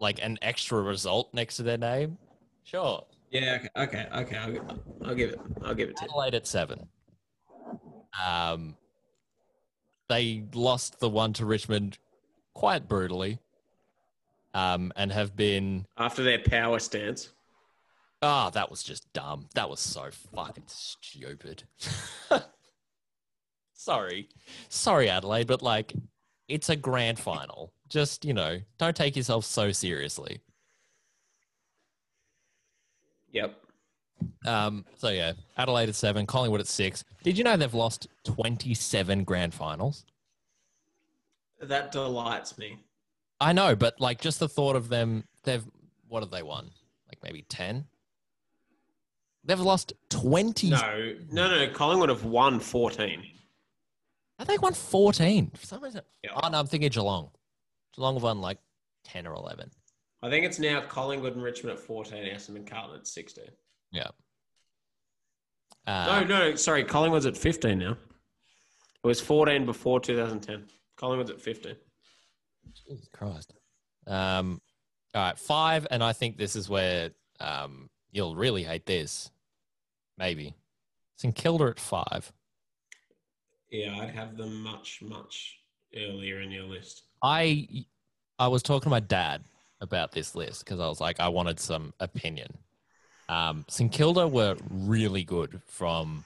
like 0.00 0.22
an 0.22 0.38
extra 0.42 0.80
result 0.82 1.32
next 1.32 1.56
to 1.56 1.62
their 1.62 1.78
name, 1.78 2.18
sure. 2.64 3.04
yeah, 3.30 3.58
okay, 3.76 4.06
okay, 4.12 4.36
okay. 4.36 4.36
I'll, 4.36 4.78
I'll 5.04 5.14
give 5.14 5.30
it. 5.30 5.40
I'll 5.64 5.74
give 5.74 5.90
it 5.90 5.96
to 5.98 6.04
you. 6.04 6.22
At 6.22 6.46
seven. 6.46 6.88
Um, 8.22 8.76
they 10.12 10.44
lost 10.52 11.00
the 11.00 11.08
one 11.08 11.32
to 11.32 11.46
Richmond 11.46 11.96
quite 12.52 12.86
brutally, 12.86 13.38
um, 14.52 14.92
and 14.94 15.10
have 15.10 15.34
been. 15.34 15.86
After 15.96 16.22
their 16.22 16.38
power 16.38 16.78
stance. 16.78 17.30
Ah, 18.20 18.50
that 18.50 18.70
was 18.70 18.82
just 18.82 19.10
dumb. 19.14 19.48
That 19.54 19.70
was 19.70 19.80
so 19.80 20.10
fucking 20.34 20.64
stupid. 20.66 21.64
sorry, 23.72 24.28
sorry, 24.68 25.08
Adelaide, 25.08 25.46
but 25.46 25.62
like, 25.62 25.94
it's 26.46 26.68
a 26.68 26.76
grand 26.76 27.18
final. 27.18 27.72
Just 27.88 28.24
you 28.24 28.34
know, 28.34 28.60
don't 28.78 28.94
take 28.94 29.16
yourself 29.16 29.46
so 29.46 29.72
seriously. 29.72 30.40
Yep. 33.32 33.61
Um, 34.44 34.84
so 34.96 35.08
yeah, 35.08 35.32
Adelaide 35.56 35.88
at 35.88 35.94
seven, 35.94 36.26
Collingwood 36.26 36.60
at 36.60 36.66
six. 36.66 37.04
Did 37.22 37.38
you 37.38 37.44
know 37.44 37.56
they've 37.56 37.72
lost 37.72 38.08
twenty-seven 38.24 39.24
grand 39.24 39.54
finals? 39.54 40.04
That 41.60 41.92
delights 41.92 42.58
me. 42.58 42.78
I 43.40 43.52
know, 43.52 43.76
but 43.76 44.00
like 44.00 44.20
just 44.20 44.40
the 44.40 44.48
thought 44.48 44.76
of 44.76 44.88
them, 44.88 45.24
they've 45.44 45.64
what 46.08 46.22
have 46.22 46.30
they 46.30 46.42
won? 46.42 46.70
Like 47.08 47.18
maybe 47.22 47.44
ten. 47.48 47.86
They've 49.44 49.58
lost 49.60 49.92
twenty. 50.08 50.70
No, 50.70 51.14
no, 51.30 51.48
no. 51.48 51.68
Collingwood 51.72 52.08
have 52.08 52.24
won 52.24 52.60
14. 52.60 53.22
I 54.38 54.44
think 54.44 54.62
won 54.62 54.74
fourteen. 54.74 55.50
For 55.56 55.66
some 55.66 55.82
reason. 55.82 56.02
Yeah. 56.22 56.30
Oh 56.36 56.48
no, 56.48 56.58
I'm 56.58 56.66
thinking 56.66 56.90
Geelong. 56.90 57.30
Geelong 57.94 58.14
have 58.14 58.22
won 58.22 58.40
like 58.40 58.58
ten 59.04 59.26
or 59.26 59.34
eleven. 59.34 59.70
I 60.22 60.30
think 60.30 60.44
it's 60.44 60.60
now 60.60 60.80
Collingwood 60.82 61.34
and 61.34 61.42
Richmond 61.42 61.76
at 61.76 61.84
14, 61.84 62.24
Essendon 62.24 62.56
and 62.56 62.66
Carlton 62.70 63.00
at 63.00 63.08
16. 63.08 63.44
Yeah. 63.92 64.08
Uh, 65.86 66.24
no, 66.26 66.50
no, 66.50 66.54
sorry. 66.54 66.84
Collingwood's 66.84 67.26
at 67.26 67.36
15 67.36 67.78
now. 67.78 67.92
It 67.92 69.06
was 69.06 69.20
14 69.20 69.66
before 69.66 70.00
2010. 70.00 70.64
Collingwood's 70.96 71.30
at 71.30 71.40
15. 71.40 71.74
Jesus 72.74 73.08
Christ. 73.12 73.52
Um, 74.06 74.60
all 75.14 75.22
right, 75.22 75.38
five, 75.38 75.86
and 75.90 76.02
I 76.02 76.12
think 76.12 76.38
this 76.38 76.56
is 76.56 76.68
where 76.68 77.10
um, 77.40 77.90
you'll 78.12 78.36
really 78.36 78.62
hate 78.62 78.86
this. 78.86 79.30
Maybe. 80.16 80.54
St 81.16 81.34
Kilda 81.34 81.64
at 81.66 81.80
five. 81.80 82.32
Yeah, 83.70 83.98
I'd 84.00 84.10
have 84.10 84.36
them 84.36 84.62
much, 84.62 85.00
much 85.02 85.58
earlier 85.96 86.40
in 86.40 86.50
your 86.50 86.64
list. 86.64 87.02
I 87.22 87.84
I 88.38 88.48
was 88.48 88.62
talking 88.62 88.84
to 88.84 88.90
my 88.90 89.00
dad 89.00 89.44
about 89.80 90.12
this 90.12 90.34
list 90.34 90.64
because 90.64 90.80
I 90.80 90.88
was 90.88 91.00
like, 91.00 91.20
I 91.20 91.28
wanted 91.28 91.60
some 91.60 91.92
opinion. 92.00 92.48
Um, 93.32 93.64
St 93.66 93.90
Kilda 93.90 94.28
were 94.28 94.56
really 94.68 95.24
good 95.24 95.62
from 95.66 96.24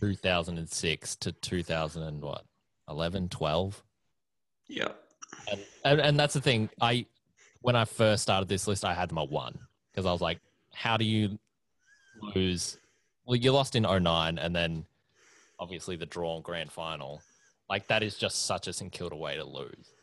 2006 0.00 1.16
to 1.16 1.30
2000 1.30 2.02
and 2.02 2.20
what 2.20 2.44
11, 2.88 3.28
12. 3.28 3.80
Yep. 4.66 5.04
And, 5.52 5.60
and 5.84 6.00
and 6.00 6.18
that's 6.18 6.34
the 6.34 6.40
thing. 6.40 6.68
I 6.80 7.06
when 7.60 7.76
I 7.76 7.84
first 7.84 8.24
started 8.24 8.48
this 8.48 8.66
list, 8.66 8.84
I 8.84 8.92
had 8.92 9.10
them 9.10 9.18
at 9.18 9.30
one 9.30 9.56
because 9.92 10.04
I 10.04 10.10
was 10.10 10.20
like, 10.20 10.40
how 10.74 10.96
do 10.96 11.04
you 11.04 11.38
lose? 12.34 12.76
Well, 13.24 13.36
you 13.36 13.52
lost 13.52 13.76
in 13.76 13.84
09 13.84 14.38
and 14.38 14.56
then 14.56 14.86
obviously 15.60 15.94
the 15.94 16.06
drawn 16.06 16.42
grand 16.42 16.72
final. 16.72 17.22
Like 17.68 17.86
that 17.86 18.02
is 18.02 18.16
just 18.16 18.46
such 18.46 18.66
a 18.66 18.72
St 18.72 18.90
Kilda 18.90 19.14
way 19.14 19.36
to 19.36 19.44
lose. 19.44 19.94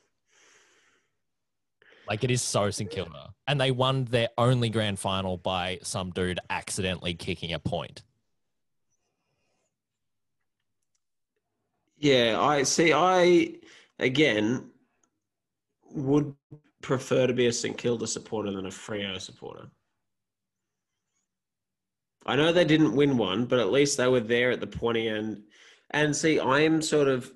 Like 2.07 2.23
it 2.23 2.31
is 2.31 2.41
so 2.41 2.69
St 2.69 2.89
Kilda, 2.89 3.33
and 3.47 3.59
they 3.59 3.71
won 3.71 4.05
their 4.05 4.29
only 4.37 4.69
grand 4.69 4.99
final 4.99 5.37
by 5.37 5.79
some 5.83 6.11
dude 6.11 6.39
accidentally 6.49 7.13
kicking 7.13 7.53
a 7.53 7.59
point. 7.59 8.03
Yeah, 11.97 12.39
I 12.39 12.63
see. 12.63 12.93
I 12.93 13.55
again 13.99 14.69
would 15.91 16.33
prefer 16.81 17.27
to 17.27 17.33
be 17.33 17.47
a 17.47 17.53
St 17.53 17.77
Kilda 17.77 18.07
supporter 18.07 18.51
than 18.51 18.65
a 18.65 18.69
Freo 18.69 19.19
supporter. 19.19 19.69
I 22.25 22.35
know 22.35 22.51
they 22.51 22.65
didn't 22.65 22.95
win 22.95 23.17
one, 23.17 23.45
but 23.45 23.59
at 23.59 23.71
least 23.71 23.97
they 23.97 24.07
were 24.07 24.19
there 24.19 24.51
at 24.51 24.59
the 24.59 24.67
pointy 24.67 25.07
end. 25.07 25.43
And 25.91 26.15
see, 26.15 26.39
I 26.39 26.59
am 26.59 26.81
sort 26.81 27.07
of 27.07 27.31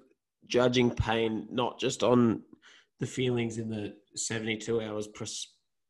judging 0.47 0.91
pain 0.91 1.47
not 1.49 1.79
just 1.79 2.03
on 2.03 2.43
the 2.99 3.07
feelings 3.07 3.57
in 3.57 3.69
the 3.69 3.95
72 4.15 4.81
hours 4.81 5.07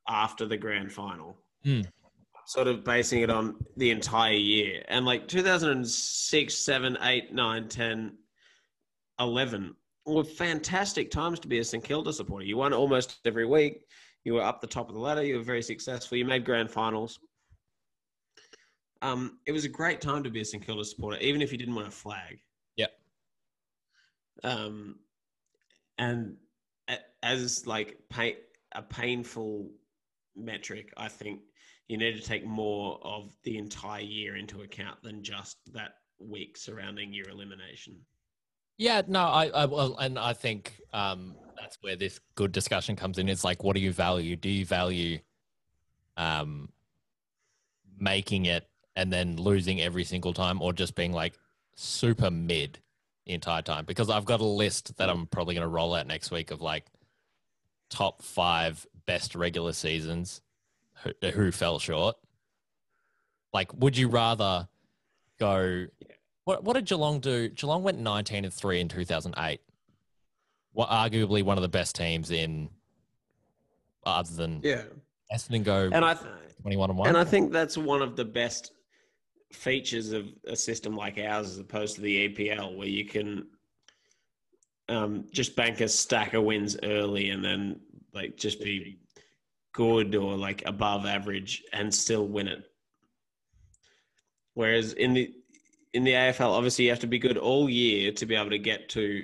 after 0.07 0.45
the 0.45 0.57
grand 0.57 0.91
final, 0.91 1.37
Hmm. 1.63 1.81
sort 2.45 2.67
of 2.67 2.83
basing 2.83 3.21
it 3.21 3.29
on 3.29 3.55
the 3.77 3.91
entire 3.91 4.33
year. 4.33 4.83
And 4.87 5.05
like 5.05 5.27
2006, 5.27 6.53
7, 6.55 6.97
8, 7.01 7.33
9, 7.33 7.67
10, 7.69 8.17
11 9.19 9.75
were 10.05 10.23
fantastic 10.23 11.11
times 11.11 11.39
to 11.39 11.47
be 11.47 11.59
a 11.59 11.63
St 11.63 11.83
Kilda 11.83 12.11
supporter. 12.11 12.45
You 12.45 12.57
won 12.57 12.73
almost 12.73 13.19
every 13.25 13.45
week. 13.45 13.85
You 14.23 14.33
were 14.33 14.41
up 14.41 14.59
the 14.61 14.67
top 14.67 14.89
of 14.89 14.95
the 14.95 14.99
ladder. 15.01 15.23
You 15.23 15.37
were 15.37 15.43
very 15.43 15.61
successful. 15.61 16.17
You 16.17 16.25
made 16.25 16.43
grand 16.45 16.69
finals. 16.71 17.19
Um, 19.03 19.39
it 19.47 19.51
was 19.51 19.65
a 19.65 19.69
great 19.69 19.99
time 20.01 20.23
to 20.23 20.29
be 20.29 20.41
a 20.41 20.45
St 20.45 20.63
Kilda 20.63 20.83
supporter, 20.85 21.17
even 21.19 21.41
if 21.41 21.51
you 21.51 21.57
didn't 21.57 21.75
want 21.75 21.87
a 21.87 21.91
flag. 21.91 22.39
Yep. 22.75 22.91
Um, 24.43 24.99
and 25.97 26.37
as 27.23 27.65
like 27.67 27.97
pain, 28.09 28.35
a 28.73 28.81
painful 28.81 29.69
metric, 30.35 30.93
I 30.97 31.07
think 31.07 31.41
you 31.87 31.97
need 31.97 32.15
to 32.15 32.21
take 32.21 32.45
more 32.45 32.99
of 33.03 33.35
the 33.43 33.57
entire 33.57 34.01
year 34.01 34.37
into 34.37 34.61
account 34.61 35.01
than 35.03 35.23
just 35.23 35.57
that 35.73 35.95
week 36.19 36.57
surrounding 36.57 37.13
your 37.13 37.29
elimination. 37.29 37.97
Yeah, 38.77 39.01
no, 39.07 39.21
I, 39.21 39.47
I 39.47 39.65
well, 39.65 39.95
and 39.97 40.17
I 40.17 40.33
think 40.33 40.79
um, 40.93 41.35
that's 41.59 41.77
where 41.81 41.95
this 41.95 42.19
good 42.35 42.51
discussion 42.51 42.95
comes 42.95 43.17
in. 43.17 43.29
It's 43.29 43.43
like, 43.43 43.63
what 43.63 43.75
do 43.75 43.81
you 43.81 43.91
value? 43.91 44.35
Do 44.35 44.49
you 44.49 44.65
value 44.65 45.19
um, 46.17 46.69
making 47.99 48.45
it 48.45 48.67
and 48.95 49.11
then 49.11 49.35
losing 49.37 49.81
every 49.81 50.03
single 50.03 50.33
time, 50.33 50.61
or 50.61 50.73
just 50.73 50.95
being 50.95 51.13
like 51.13 51.33
super 51.75 52.31
mid 52.31 52.79
the 53.25 53.33
entire 53.33 53.61
time? 53.61 53.85
Because 53.85 54.09
I've 54.09 54.25
got 54.25 54.39
a 54.39 54.45
list 54.45 54.97
that 54.97 55.09
I'm 55.09 55.27
probably 55.27 55.53
going 55.53 55.65
to 55.65 55.67
roll 55.67 55.93
out 55.93 56.07
next 56.07 56.31
week 56.31 56.49
of 56.49 56.61
like 56.61 56.85
top 57.91 58.23
five 58.23 58.87
best 59.05 59.35
regular 59.35 59.73
seasons 59.73 60.41
who, 61.03 61.11
who 61.29 61.51
fell 61.51 61.77
short. 61.77 62.15
Like, 63.53 63.71
would 63.73 63.95
you 63.95 64.07
rather 64.07 64.67
go? 65.39 65.85
What 66.45 66.63
what 66.63 66.73
did 66.73 66.85
Geelong 66.85 67.19
do? 67.19 67.49
Geelong 67.49 67.83
went 67.83 67.99
19 67.99 68.45
and 68.45 68.53
3 68.53 68.79
in 68.79 68.87
2008. 68.87 69.59
What 70.73 70.89
arguably 70.89 71.43
one 71.43 71.57
of 71.57 71.61
the 71.61 71.69
best 71.69 71.95
teams 71.95 72.31
in 72.31 72.69
other 74.05 74.33
than 74.33 74.61
Yeah. 74.63 74.83
Essendon 75.31 75.63
go 75.63 75.89
And 75.91 76.03
I, 76.03 76.17
21 76.61 76.89
and 76.89 76.99
1. 76.99 77.09
And 77.09 77.17
I 77.17 77.23
think 77.23 77.51
that's 77.51 77.77
one 77.77 78.01
of 78.01 78.15
the 78.15 78.25
best 78.25 78.71
features 79.51 80.11
of 80.11 80.27
a 80.45 80.55
system 80.55 80.95
like 80.95 81.17
ours 81.17 81.51
as 81.51 81.59
opposed 81.59 81.95
to 81.95 82.01
the 82.01 82.29
EPL, 82.29 82.75
where 82.75 82.87
you 82.87 83.05
can 83.05 83.47
um, 84.91 85.25
just 85.31 85.55
bank 85.55 85.81
a 85.81 85.87
stack 85.87 86.33
of 86.33 86.43
wins 86.43 86.77
early 86.83 87.29
and 87.29 87.43
then 87.43 87.79
like 88.13 88.35
just 88.35 88.61
be 88.61 88.99
good 89.73 90.15
or 90.15 90.35
like 90.35 90.63
above 90.65 91.05
average 91.05 91.63
and 91.73 91.93
still 91.93 92.27
win 92.27 92.47
it. 92.47 92.63
Whereas 94.53 94.93
in 94.93 95.13
the 95.13 95.33
in 95.93 96.03
the 96.03 96.11
AFL, 96.11 96.51
obviously 96.51 96.85
you 96.85 96.91
have 96.91 96.99
to 96.99 97.07
be 97.07 97.19
good 97.19 97.37
all 97.37 97.69
year 97.69 98.11
to 98.13 98.25
be 98.25 98.35
able 98.35 98.49
to 98.49 98.59
get 98.59 98.89
to 98.89 99.23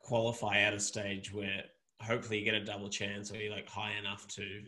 qualify 0.00 0.58
at 0.58 0.74
a 0.74 0.80
stage 0.80 1.32
where 1.32 1.62
hopefully 2.00 2.38
you 2.38 2.44
get 2.44 2.54
a 2.54 2.64
double 2.64 2.88
chance 2.88 3.32
or 3.32 3.36
you're 3.36 3.52
like 3.52 3.68
high 3.68 3.92
enough 3.98 4.26
to 4.28 4.62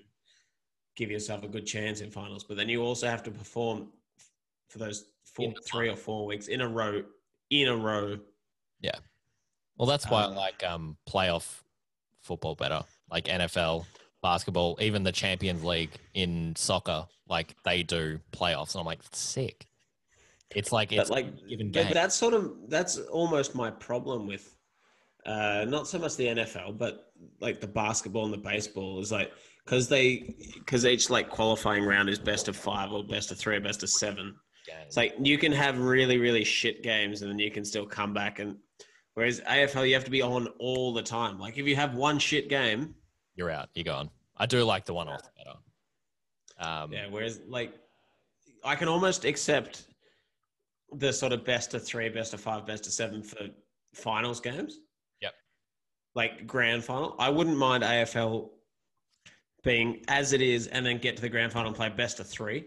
give 0.97 1.11
yourself 1.11 1.45
a 1.45 1.49
good 1.49 1.67
chance 1.67 2.01
in 2.01 2.11
finals. 2.11 2.45
But 2.45 2.57
then 2.57 2.69
you 2.69 2.83
also 2.83 3.07
have 3.07 3.23
to 3.25 3.31
perform 3.31 3.89
for 4.69 4.79
those 4.79 5.07
four, 5.25 5.53
three 5.65 5.89
or 5.89 5.97
four 5.97 6.27
weeks 6.27 6.49
in 6.49 6.61
a 6.61 6.69
row, 6.69 7.03
in 7.51 7.69
a 7.69 7.77
row. 7.77 8.19
Well, 9.79 9.87
that's 9.87 10.09
why 10.09 10.23
I 10.23 10.25
um, 10.27 10.35
like 10.35 10.65
um, 10.65 10.97
playoff 11.09 11.63
football 12.23 12.55
better. 12.55 12.83
Like 13.11 13.27
NFL, 13.27 13.85
basketball, 14.23 14.77
even 14.81 15.03
the 15.03 15.13
Champions 15.13 15.63
League 15.65 15.93
in 16.15 16.55
soccer, 16.57 17.07
like 17.29 17.55
they 17.65 17.83
do 17.83 18.19
playoffs. 18.33 18.75
And 18.75 18.81
I'm 18.81 18.87
like, 18.87 19.01
sick. 19.13 19.67
It's 20.55 20.73
like 20.73 20.93
it's 20.93 21.11
like, 21.11 21.27
given 21.49 21.73
but 21.73 21.85
game. 21.85 21.93
that's 21.93 22.15
sort 22.15 22.33
of 22.33 22.53
that's 22.69 22.99
almost 22.99 23.55
my 23.55 23.71
problem 23.71 24.27
with 24.27 24.57
uh, 25.27 25.65
not 25.69 25.89
so 25.89 25.99
much 25.99 26.17
the 26.17 26.27
NFL, 26.27 26.79
but 26.79 27.13
like 27.41 27.61
the 27.61 27.67
basketball 27.67 28.25
and 28.25 28.33
the 28.33 28.39
baseball 28.39 29.01
is 29.01 29.11
like 29.11 29.33
because 29.65 29.89
they 29.89 30.37
because 30.55 30.87
each 30.87 31.11
like 31.11 31.29
qualifying 31.29 31.85
round 31.85 32.09
is 32.09 32.19
best 32.19 32.47
of 32.47 32.57
five 32.57 32.93
or 32.93 33.05
best 33.05 33.33
of 33.33 33.39
three 33.39 33.57
or 33.57 33.61
best 33.61 33.83
of 33.83 33.91
seven. 33.91 34.35
It's 34.87 34.97
like 34.97 35.15
you 35.21 35.39
can 35.39 35.53
have 35.53 35.79
really, 35.79 36.19
really 36.19 36.45
shit 36.45 36.83
games 36.83 37.23
and 37.23 37.31
then 37.31 37.39
you 37.39 37.51
can 37.51 37.65
still 37.65 37.87
come 37.87 38.13
back. 38.13 38.39
And 38.39 38.57
whereas 39.17 39.41
AFL, 39.41 39.89
you 39.89 39.95
have 39.95 40.05
to 40.05 40.11
be 40.11 40.23
on 40.23 40.47
all 40.59 40.93
the 40.93 41.03
time. 41.03 41.41
Like 41.41 41.59
if 41.59 41.67
you 41.67 41.75
have 41.75 41.95
one 41.95 42.19
shit 42.19 42.49
game, 42.49 42.95
You're 43.35 43.51
out. 43.51 43.71
You're 43.75 43.85
gone. 43.85 44.11
I 44.37 44.47
do 44.47 44.63
like 44.63 44.85
the 44.85 44.95
one 44.95 45.09
off 45.09 45.23
better. 45.37 45.57
Um, 46.59 46.93
yeah. 46.93 47.07
Whereas 47.11 47.41
like 47.49 47.75
I 48.63 48.77
can 48.77 48.89
almost 48.89 49.25
accept 49.25 49.87
the 50.93 51.13
sort 51.13 51.33
of 51.33 51.45
best 51.45 51.75
of 51.75 51.85
three, 51.85 52.09
best 52.11 52.35
of 52.35 52.41
five, 52.41 52.67
best 52.67 52.87
of 52.87 52.93
seven 52.93 53.23
for 53.23 53.49
finals 53.95 54.41
games. 54.41 54.79
Yep. 55.23 55.33
Like 56.15 56.47
grand 56.47 56.85
final. 56.85 57.17
I 57.19 57.31
wouldn't 57.31 57.57
mind 57.57 57.83
AFL 57.83 58.51
being 59.65 60.05
as 60.09 60.33
it 60.33 60.43
is 60.43 60.67
and 60.69 60.85
then 60.87 60.99
get 60.99 61.17
to 61.17 61.23
the 61.23 61.29
grand 61.29 61.53
final 61.53 61.69
and 61.69 61.77
play 61.77 61.89
best 61.89 62.21
of 62.21 62.29
three. 62.29 62.67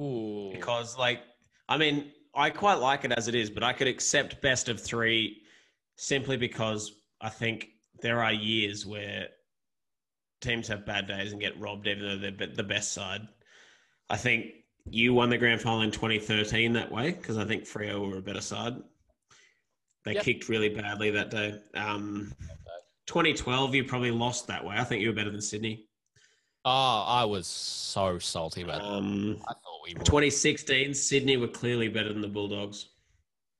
Ooh. 0.00 0.50
because 0.54 0.96
like 0.96 1.20
I 1.68 1.76
mean 1.76 2.12
I 2.34 2.50
quite 2.50 2.78
like 2.78 3.04
it 3.04 3.12
as 3.12 3.28
it 3.28 3.34
is, 3.34 3.50
but 3.50 3.62
I 3.62 3.72
could 3.72 3.88
accept 3.88 4.40
best 4.40 4.68
of 4.68 4.80
three 4.80 5.42
simply 5.96 6.36
because 6.36 6.92
I 7.20 7.28
think 7.28 7.68
there 8.00 8.22
are 8.22 8.32
years 8.32 8.86
where 8.86 9.28
teams 10.40 10.68
have 10.68 10.86
bad 10.86 11.06
days 11.06 11.32
and 11.32 11.40
get 11.40 11.58
robbed, 11.60 11.86
even 11.86 12.20
though 12.20 12.30
they're 12.30 12.46
the 12.48 12.62
best 12.62 12.92
side. 12.92 13.22
I 14.10 14.16
think 14.16 14.52
you 14.90 15.14
won 15.14 15.30
the 15.30 15.38
grand 15.38 15.60
final 15.60 15.82
in 15.82 15.90
2013 15.90 16.72
that 16.72 16.90
way 16.90 17.12
because 17.12 17.38
I 17.38 17.44
think 17.44 17.64
Freo 17.64 18.10
were 18.10 18.18
a 18.18 18.22
better 18.22 18.40
side. 18.40 18.74
They 20.04 20.14
Yep. 20.14 20.24
kicked 20.24 20.48
really 20.48 20.68
badly 20.68 21.10
that 21.12 21.30
day. 21.30 21.60
Um, 21.74 22.34
2012, 23.06 23.74
you 23.74 23.84
probably 23.84 24.10
lost 24.10 24.48
that 24.48 24.64
way. 24.64 24.76
I 24.76 24.84
think 24.84 25.02
you 25.02 25.08
were 25.08 25.14
better 25.14 25.30
than 25.30 25.40
Sydney. 25.40 25.86
Oh, 26.64 27.04
I 27.06 27.24
was 27.24 27.46
so 27.46 28.18
salty 28.18 28.62
about 28.62 28.82
that. 28.82 28.88
Um, 28.88 29.42
I 29.48 29.54
we 29.84 29.94
were. 29.94 30.04
2016, 30.04 30.94
Sydney 30.94 31.36
were 31.36 31.48
clearly 31.48 31.88
better 31.88 32.12
than 32.12 32.22
the 32.22 32.28
Bulldogs. 32.28 32.88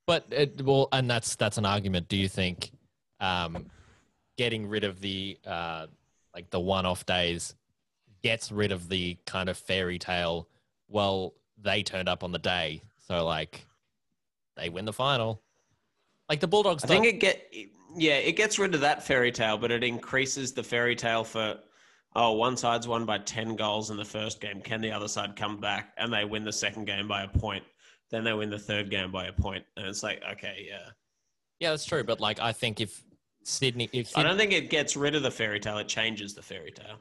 But 0.06 0.26
it, 0.30 0.62
well, 0.62 0.88
and 0.92 1.08
that's 1.08 1.36
that's 1.36 1.58
an 1.58 1.66
argument. 1.66 2.08
Do 2.08 2.16
you 2.16 2.28
think 2.28 2.72
um, 3.20 3.66
getting 4.36 4.68
rid 4.68 4.84
of 4.84 5.00
the 5.00 5.38
uh, 5.46 5.86
like 6.34 6.50
the 6.50 6.60
one-off 6.60 7.06
days 7.06 7.54
gets 8.22 8.50
rid 8.50 8.72
of 8.72 8.88
the 8.88 9.16
kind 9.26 9.48
of 9.48 9.56
fairy 9.56 9.98
tale? 9.98 10.48
Well, 10.88 11.34
they 11.56 11.82
turned 11.82 12.08
up 12.08 12.24
on 12.24 12.32
the 12.32 12.38
day, 12.38 12.82
so 13.06 13.24
like 13.24 13.64
they 14.56 14.68
win 14.68 14.84
the 14.84 14.92
final. 14.92 15.40
Like 16.28 16.40
the 16.40 16.48
Bulldogs. 16.48 16.84
I 16.84 16.88
think 16.88 17.06
it 17.06 17.20
get 17.20 17.52
yeah, 17.94 18.14
it 18.14 18.32
gets 18.32 18.58
rid 18.58 18.74
of 18.74 18.80
that 18.80 19.06
fairy 19.06 19.30
tale, 19.30 19.56
but 19.56 19.70
it 19.70 19.84
increases 19.84 20.52
the 20.52 20.62
fairy 20.62 20.96
tale 20.96 21.24
for 21.24 21.58
oh, 22.14 22.32
one 22.32 22.56
side's 22.56 22.88
won 22.88 23.04
by 23.04 23.18
ten 23.18 23.56
goals 23.56 23.90
in 23.90 23.96
the 23.96 24.04
first 24.04 24.40
game. 24.40 24.60
Can 24.60 24.80
the 24.80 24.90
other 24.90 25.08
side 25.08 25.36
come 25.36 25.58
back 25.58 25.92
and 25.96 26.12
they 26.12 26.24
win 26.24 26.44
the 26.44 26.52
second 26.52 26.84
game 26.84 27.08
by 27.08 27.22
a 27.22 27.28
point? 27.28 27.64
Then 28.10 28.24
they 28.24 28.32
win 28.32 28.50
the 28.50 28.58
third 28.58 28.90
game 28.90 29.10
by 29.10 29.26
a 29.26 29.32
point, 29.32 29.64
and 29.76 29.86
it's 29.86 30.02
like 30.02 30.22
okay, 30.32 30.66
yeah. 30.68 30.90
yeah, 31.60 31.70
that's 31.70 31.84
true. 31.84 32.04
But 32.04 32.20
like, 32.20 32.40
I 32.40 32.52
think 32.52 32.80
if 32.80 33.02
Sydney, 33.42 33.88
if 33.92 34.16
I 34.16 34.22
don't 34.22 34.36
think 34.36 34.52
it 34.52 34.68
gets 34.68 34.96
rid 34.96 35.14
of 35.14 35.22
the 35.22 35.30
fairy 35.30 35.60
tale; 35.60 35.78
it 35.78 35.88
changes 35.88 36.34
the 36.34 36.42
fairy 36.42 36.72
tale. 36.72 36.98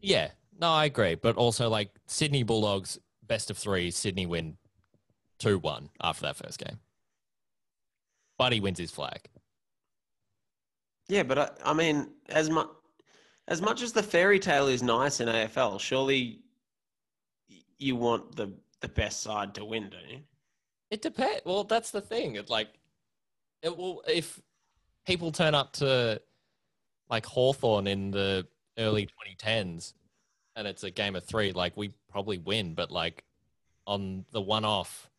yeah, 0.00 0.30
no, 0.58 0.70
I 0.70 0.86
agree. 0.86 1.16
But 1.16 1.36
also, 1.36 1.68
like 1.68 1.90
Sydney 2.06 2.42
Bulldogs, 2.42 2.98
best 3.26 3.50
of 3.50 3.58
three, 3.58 3.90
Sydney 3.90 4.26
win 4.26 4.56
two 5.38 5.58
one 5.58 5.90
after 6.02 6.22
that 6.22 6.36
first 6.36 6.58
game. 6.58 6.78
Buddy 8.38 8.60
wins 8.60 8.78
his 8.78 8.90
flag. 8.90 9.20
Yeah, 11.08 11.22
but 11.22 11.38
I, 11.38 11.50
I 11.64 11.74
mean, 11.74 12.08
as 12.30 12.48
much 12.48 12.68
as 13.48 13.60
much 13.60 13.82
as 13.82 13.92
the 13.92 14.02
fairy 14.02 14.38
tale 14.38 14.68
is 14.68 14.82
nice 14.82 15.20
in 15.20 15.28
AFL, 15.28 15.80
surely 15.80 16.40
you 17.78 17.96
want 17.96 18.36
the 18.36 18.52
the 18.80 18.88
best 18.88 19.22
side 19.22 19.54
to 19.54 19.64
win, 19.64 19.88
don't 19.90 20.10
you? 20.10 20.20
It 20.90 21.00
depends. 21.00 21.40
Well, 21.46 21.64
that's 21.64 21.90
the 21.90 22.02
thing. 22.02 22.38
Like, 22.48 22.68
it 23.62 23.74
will 23.76 24.02
if 24.06 24.40
people 25.06 25.32
turn 25.32 25.54
up 25.54 25.72
to 25.74 26.20
like 27.10 27.26
Hawthorn 27.26 27.86
in 27.86 28.10
the 28.10 28.46
early 28.78 29.06
2010s 29.06 29.94
and 30.56 30.66
it's 30.66 30.84
a 30.84 30.90
game 30.90 31.16
of 31.16 31.24
three, 31.24 31.52
like 31.52 31.76
we 31.76 31.92
probably 32.10 32.38
win. 32.38 32.74
But 32.74 32.90
like 32.90 33.24
on 33.86 34.24
the 34.32 34.40
one 34.40 34.64
off, 34.64 35.10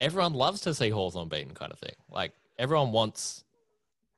everyone 0.00 0.34
loves 0.34 0.60
to 0.62 0.74
see 0.74 0.90
Hawthorn 0.90 1.28
beaten, 1.28 1.54
kind 1.54 1.72
of 1.72 1.78
thing. 1.78 1.94
Like 2.10 2.32
everyone 2.58 2.92
wants. 2.92 3.44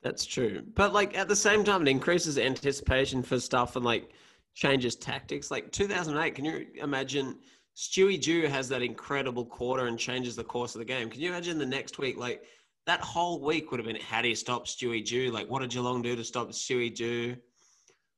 That's 0.01 0.25
true. 0.25 0.63
But 0.75 0.93
like 0.93 1.17
at 1.17 1.27
the 1.27 1.35
same 1.35 1.63
time, 1.63 1.81
it 1.81 1.89
increases 1.89 2.37
anticipation 2.37 3.21
for 3.21 3.39
stuff 3.39 3.75
and 3.75 3.83
like 3.83 4.11
changes 4.53 4.95
tactics. 4.95 5.51
Like 5.51 5.71
2008, 5.71 6.35
can 6.35 6.45
you 6.45 6.67
imagine 6.81 7.37
Stewie 7.75 8.21
Dew 8.21 8.47
has 8.47 8.69
that 8.69 8.81
incredible 8.81 9.45
quarter 9.45 9.87
and 9.87 9.99
changes 9.99 10.35
the 10.35 10.43
course 10.43 10.75
of 10.75 10.79
the 10.79 10.85
game? 10.85 11.09
Can 11.09 11.21
you 11.21 11.29
imagine 11.29 11.57
the 11.57 11.65
next 11.65 11.97
week, 11.97 12.17
like 12.17 12.43
that 12.85 13.01
whole 13.01 13.41
week 13.41 13.71
would 13.71 13.79
have 13.79 13.87
been 13.87 13.97
how 13.97 14.21
do 14.21 14.29
you 14.29 14.35
stop 14.35 14.67
Stewie 14.67 15.05
Dew? 15.05 15.31
Like 15.31 15.49
what 15.49 15.61
did 15.61 15.71
Geelong 15.71 16.01
do 16.01 16.15
to 16.15 16.23
stop 16.23 16.49
Stewie 16.49 16.93
Dew? 16.93 17.35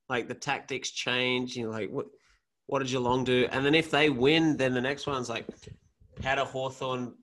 Like 0.08 0.28
the 0.28 0.34
tactics 0.34 0.90
change. 0.90 1.56
You 1.56 1.64
know, 1.64 1.70
like 1.70 1.90
what 1.90 2.06
what 2.66 2.78
did 2.78 2.88
Geelong 2.88 3.24
do? 3.24 3.48
And 3.50 3.66
then 3.66 3.74
if 3.74 3.90
they 3.90 4.08
win, 4.08 4.56
then 4.56 4.72
the 4.72 4.80
next 4.80 5.06
one's 5.06 5.28
like 5.28 5.46
how 6.22 6.36
do 6.36 6.44
Hawthorn 6.44 7.14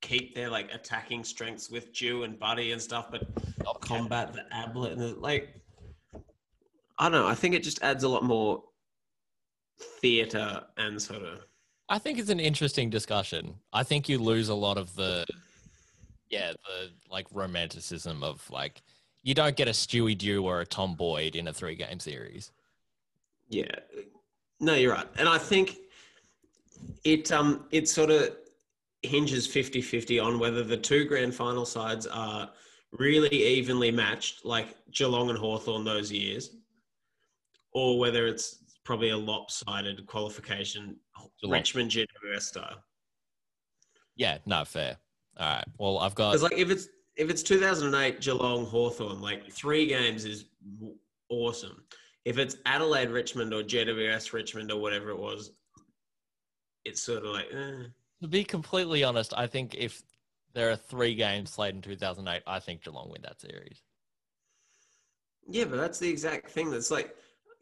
keep 0.00 0.34
their 0.34 0.50
like 0.50 0.72
attacking 0.72 1.24
strengths 1.24 1.70
with 1.70 1.92
Dew 1.92 2.24
and 2.24 2.38
Buddy 2.38 2.72
and 2.72 2.80
stuff, 2.80 3.10
but 3.10 3.22
Not 3.64 3.80
combat 3.80 4.32
the 4.32 4.44
Ablett 4.52 4.92
and 4.92 5.00
the, 5.00 5.14
like 5.20 5.54
I 6.98 7.04
don't 7.04 7.12
know. 7.12 7.26
I 7.26 7.34
think 7.34 7.54
it 7.54 7.62
just 7.62 7.82
adds 7.82 8.04
a 8.04 8.08
lot 8.08 8.24
more 8.24 8.62
theatre 10.00 10.62
and 10.76 11.00
sort 11.00 11.22
of 11.22 11.46
I 11.90 11.98
think 11.98 12.20
it's 12.20 12.30
an 12.30 12.38
interesting 12.38 12.88
discussion. 12.88 13.56
I 13.72 13.82
think 13.82 14.08
you 14.08 14.18
lose 14.18 14.48
a 14.48 14.54
lot 14.54 14.78
of 14.78 14.94
the, 14.94 15.26
yeah, 16.28 16.52
the 16.52 16.90
like 17.10 17.26
romanticism 17.32 18.22
of 18.22 18.48
like 18.48 18.82
you 19.24 19.34
don't 19.34 19.56
get 19.56 19.66
a 19.66 19.72
Stewie 19.72 20.16
Dew 20.16 20.46
or 20.46 20.60
a 20.60 20.66
Tom 20.66 20.94
Boyd 20.94 21.34
in 21.34 21.48
a 21.48 21.52
three 21.52 21.74
game 21.74 21.98
series. 21.98 22.52
yeah. 23.48 23.64
No, 24.60 24.74
you're 24.74 24.92
right. 24.92 25.06
And 25.16 25.28
I 25.28 25.38
think 25.38 25.78
it 27.02 27.32
um 27.32 27.64
it 27.70 27.88
sort 27.88 28.10
of 28.10 28.36
hinges 29.02 29.48
50-50 29.48 30.22
on 30.22 30.38
whether 30.38 30.62
the 30.62 30.76
two 30.76 31.04
grand 31.04 31.34
final 31.34 31.64
sides 31.64 32.06
are 32.06 32.50
really 32.92 33.44
evenly 33.44 33.90
matched 33.90 34.44
like 34.44 34.76
Geelong 34.90 35.30
and 35.30 35.38
Hawthorn 35.38 35.84
those 35.84 36.10
years 36.10 36.56
or 37.72 37.98
whether 37.98 38.26
it's 38.26 38.58
probably 38.84 39.10
a 39.10 39.16
lopsided 39.16 40.06
qualification 40.06 40.96
Geelong. 41.40 41.58
Richmond 41.58 41.90
GWS 41.90 42.42
style. 42.42 42.82
Yeah, 44.16 44.38
no, 44.46 44.64
fair. 44.64 44.96
All 45.38 45.46
right. 45.46 45.64
Well, 45.78 45.98
I've 45.98 46.14
got 46.14 46.32
Because 46.32 46.42
like 46.42 46.58
if 46.58 46.70
it's 46.70 46.88
if 47.16 47.30
it's 47.30 47.42
2008 47.42 48.20
Geelong 48.20 48.66
Hawthorn, 48.66 49.20
like 49.20 49.50
three 49.52 49.86
games 49.86 50.24
is 50.24 50.46
awesome. 51.28 51.82
If 52.24 52.38
it's 52.38 52.56
Adelaide 52.66 53.10
Richmond 53.10 53.54
or 53.54 53.62
GWS 53.62 54.32
Richmond 54.32 54.70
or 54.70 54.80
whatever 54.80 55.10
it 55.10 55.18
was, 55.18 55.52
it's 56.84 57.02
sort 57.02 57.24
of 57.24 57.32
like 57.32 57.46
eh. 57.52 57.84
To 58.20 58.28
be 58.28 58.44
completely 58.44 59.02
honest. 59.04 59.32
I 59.36 59.46
think 59.46 59.74
if 59.74 60.02
there 60.52 60.70
are 60.70 60.76
three 60.76 61.14
games 61.14 61.52
played 61.52 61.74
in 61.74 61.82
2008, 61.82 62.42
I 62.46 62.60
think 62.60 62.82
Geelong 62.82 63.10
win 63.10 63.22
that 63.22 63.40
series. 63.40 63.82
yeah, 65.48 65.64
but 65.64 65.76
that's 65.76 65.98
the 65.98 66.08
exact 66.08 66.50
thing. 66.50 66.70
That's 66.70 66.90
like, 66.90 67.14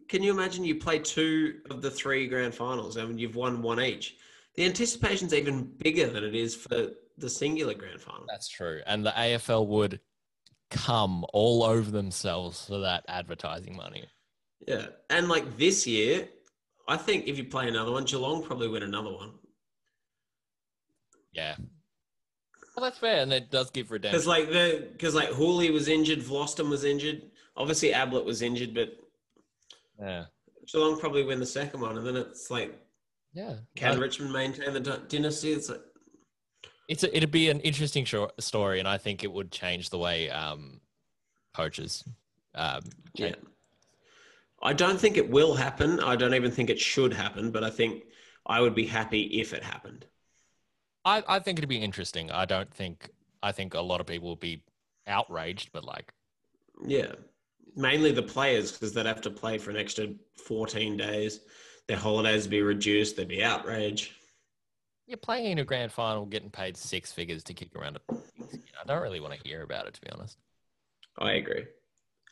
can 0.08 0.22
you 0.22 0.30
imagine 0.30 0.64
you 0.64 0.76
play 0.76 0.98
two 0.98 1.60
of 1.70 1.82
the 1.82 1.90
three 1.90 2.26
grand 2.26 2.54
finals 2.54 2.96
I 2.96 3.02
and 3.02 3.20
you've 3.20 3.36
won 3.36 3.62
one 3.62 3.80
each? 3.80 4.16
The 4.54 4.64
anticipation's 4.64 5.34
even 5.34 5.64
bigger 5.78 6.08
than 6.08 6.24
it 6.24 6.34
is 6.34 6.54
for 6.54 6.88
the 7.18 7.30
singular 7.30 7.74
grand 7.74 8.00
final. 8.00 8.24
That's 8.28 8.48
true. 8.48 8.80
And 8.86 9.04
the 9.04 9.10
AFL 9.10 9.66
would 9.66 10.00
come 10.70 11.24
all 11.32 11.62
over 11.62 11.90
themselves 11.90 12.64
for 12.66 12.78
that 12.78 13.04
advertising 13.08 13.76
money. 13.76 14.04
Yeah, 14.66 14.86
and 15.10 15.28
like 15.28 15.56
this 15.56 15.86
year, 15.86 16.28
I 16.88 16.96
think 16.96 17.26
if 17.26 17.38
you 17.38 17.44
play 17.44 17.68
another 17.68 17.92
one, 17.92 18.04
Geelong 18.04 18.42
probably 18.42 18.68
win 18.68 18.82
another 18.82 19.12
one. 19.12 19.32
Yeah. 21.32 21.56
Well, 22.76 22.84
that's 22.84 22.98
fair, 22.98 23.22
and 23.22 23.32
it 23.32 23.50
does 23.50 23.70
give 23.70 23.90
redemption. 23.90 24.12
Because 24.16 24.26
like 24.26 24.48
the 24.50 24.88
because 24.92 25.14
like 25.14 25.30
Houli 25.30 25.72
was 25.72 25.88
injured, 25.88 26.20
Vlastuin 26.20 26.68
was 26.70 26.84
injured. 26.84 27.22
Obviously 27.56 27.92
Ablett 27.92 28.24
was 28.24 28.40
injured, 28.42 28.72
but 28.74 28.96
Yeah. 30.00 30.26
Geelong 30.70 31.00
probably 31.00 31.24
win 31.24 31.40
the 31.40 31.46
second 31.46 31.80
one, 31.80 31.98
and 31.98 32.06
then 32.06 32.16
it's 32.16 32.50
like 32.50 32.78
Yeah. 33.34 33.54
can 33.74 33.98
Richmond 33.98 34.32
maintain 34.32 34.72
the 34.72 34.80
dy- 34.80 35.02
dynasty? 35.08 35.52
It's 35.52 35.68
like 35.68 35.80
it's 36.88 37.02
a, 37.02 37.14
it'd 37.16 37.30
be 37.32 37.50
an 37.50 37.60
interesting 37.60 38.04
short 38.04 38.40
story, 38.42 38.78
and 38.78 38.86
I 38.88 38.96
think 38.96 39.24
it 39.24 39.32
would 39.32 39.50
change 39.50 39.90
the 39.90 39.98
way 39.98 40.30
um, 40.30 40.80
coaches. 41.54 42.04
Um, 42.54 42.82
yeah. 43.14 43.34
I 44.62 44.72
don't 44.72 44.98
think 44.98 45.16
it 45.16 45.28
will 45.28 45.54
happen. 45.54 46.00
I 46.00 46.16
don't 46.16 46.34
even 46.34 46.50
think 46.50 46.70
it 46.70 46.80
should 46.80 47.12
happen, 47.12 47.50
but 47.50 47.62
I 47.62 47.70
think 47.70 48.04
I 48.46 48.60
would 48.60 48.74
be 48.74 48.86
happy 48.86 49.22
if 49.40 49.52
it 49.52 49.62
happened. 49.62 50.06
I, 51.04 51.22
I 51.26 51.38
think 51.38 51.58
it'd 51.58 51.68
be 51.68 51.76
interesting. 51.78 52.30
I 52.30 52.44
don't 52.44 52.72
think 52.72 53.10
I 53.42 53.52
think 53.52 53.74
a 53.74 53.80
lot 53.80 54.00
of 54.00 54.06
people 54.06 54.28
will 54.28 54.36
be 54.36 54.62
outraged, 55.06 55.70
but 55.72 55.84
like 55.84 56.12
Yeah, 56.86 57.12
mainly 57.76 58.12
the 58.12 58.22
players 58.22 58.72
because 58.72 58.92
they'd 58.92 59.06
have 59.06 59.20
to 59.22 59.30
play 59.30 59.58
for 59.58 59.70
an 59.70 59.76
extra 59.76 60.08
fourteen 60.46 60.96
days. 60.96 61.40
Their 61.86 61.96
holidays 61.96 62.42
would 62.42 62.50
be 62.50 62.62
reduced. 62.62 63.16
There'd 63.16 63.28
be 63.28 63.42
outrage. 63.42 64.14
you're 65.06 65.16
playing 65.16 65.52
in 65.52 65.58
a 65.58 65.64
grand 65.64 65.90
final, 65.90 66.26
getting 66.26 66.50
paid 66.50 66.76
six 66.76 67.10
figures 67.12 67.42
to 67.44 67.54
kick 67.54 67.74
around 67.74 67.96
a. 67.96 68.14
I 68.14 68.86
don't 68.86 69.02
really 69.02 69.20
want 69.20 69.34
to 69.34 69.48
hear 69.48 69.62
about 69.62 69.86
it, 69.86 69.94
to 69.94 70.00
be 70.02 70.10
honest. 70.10 70.36
I 71.18 71.32
agree. 71.32 71.64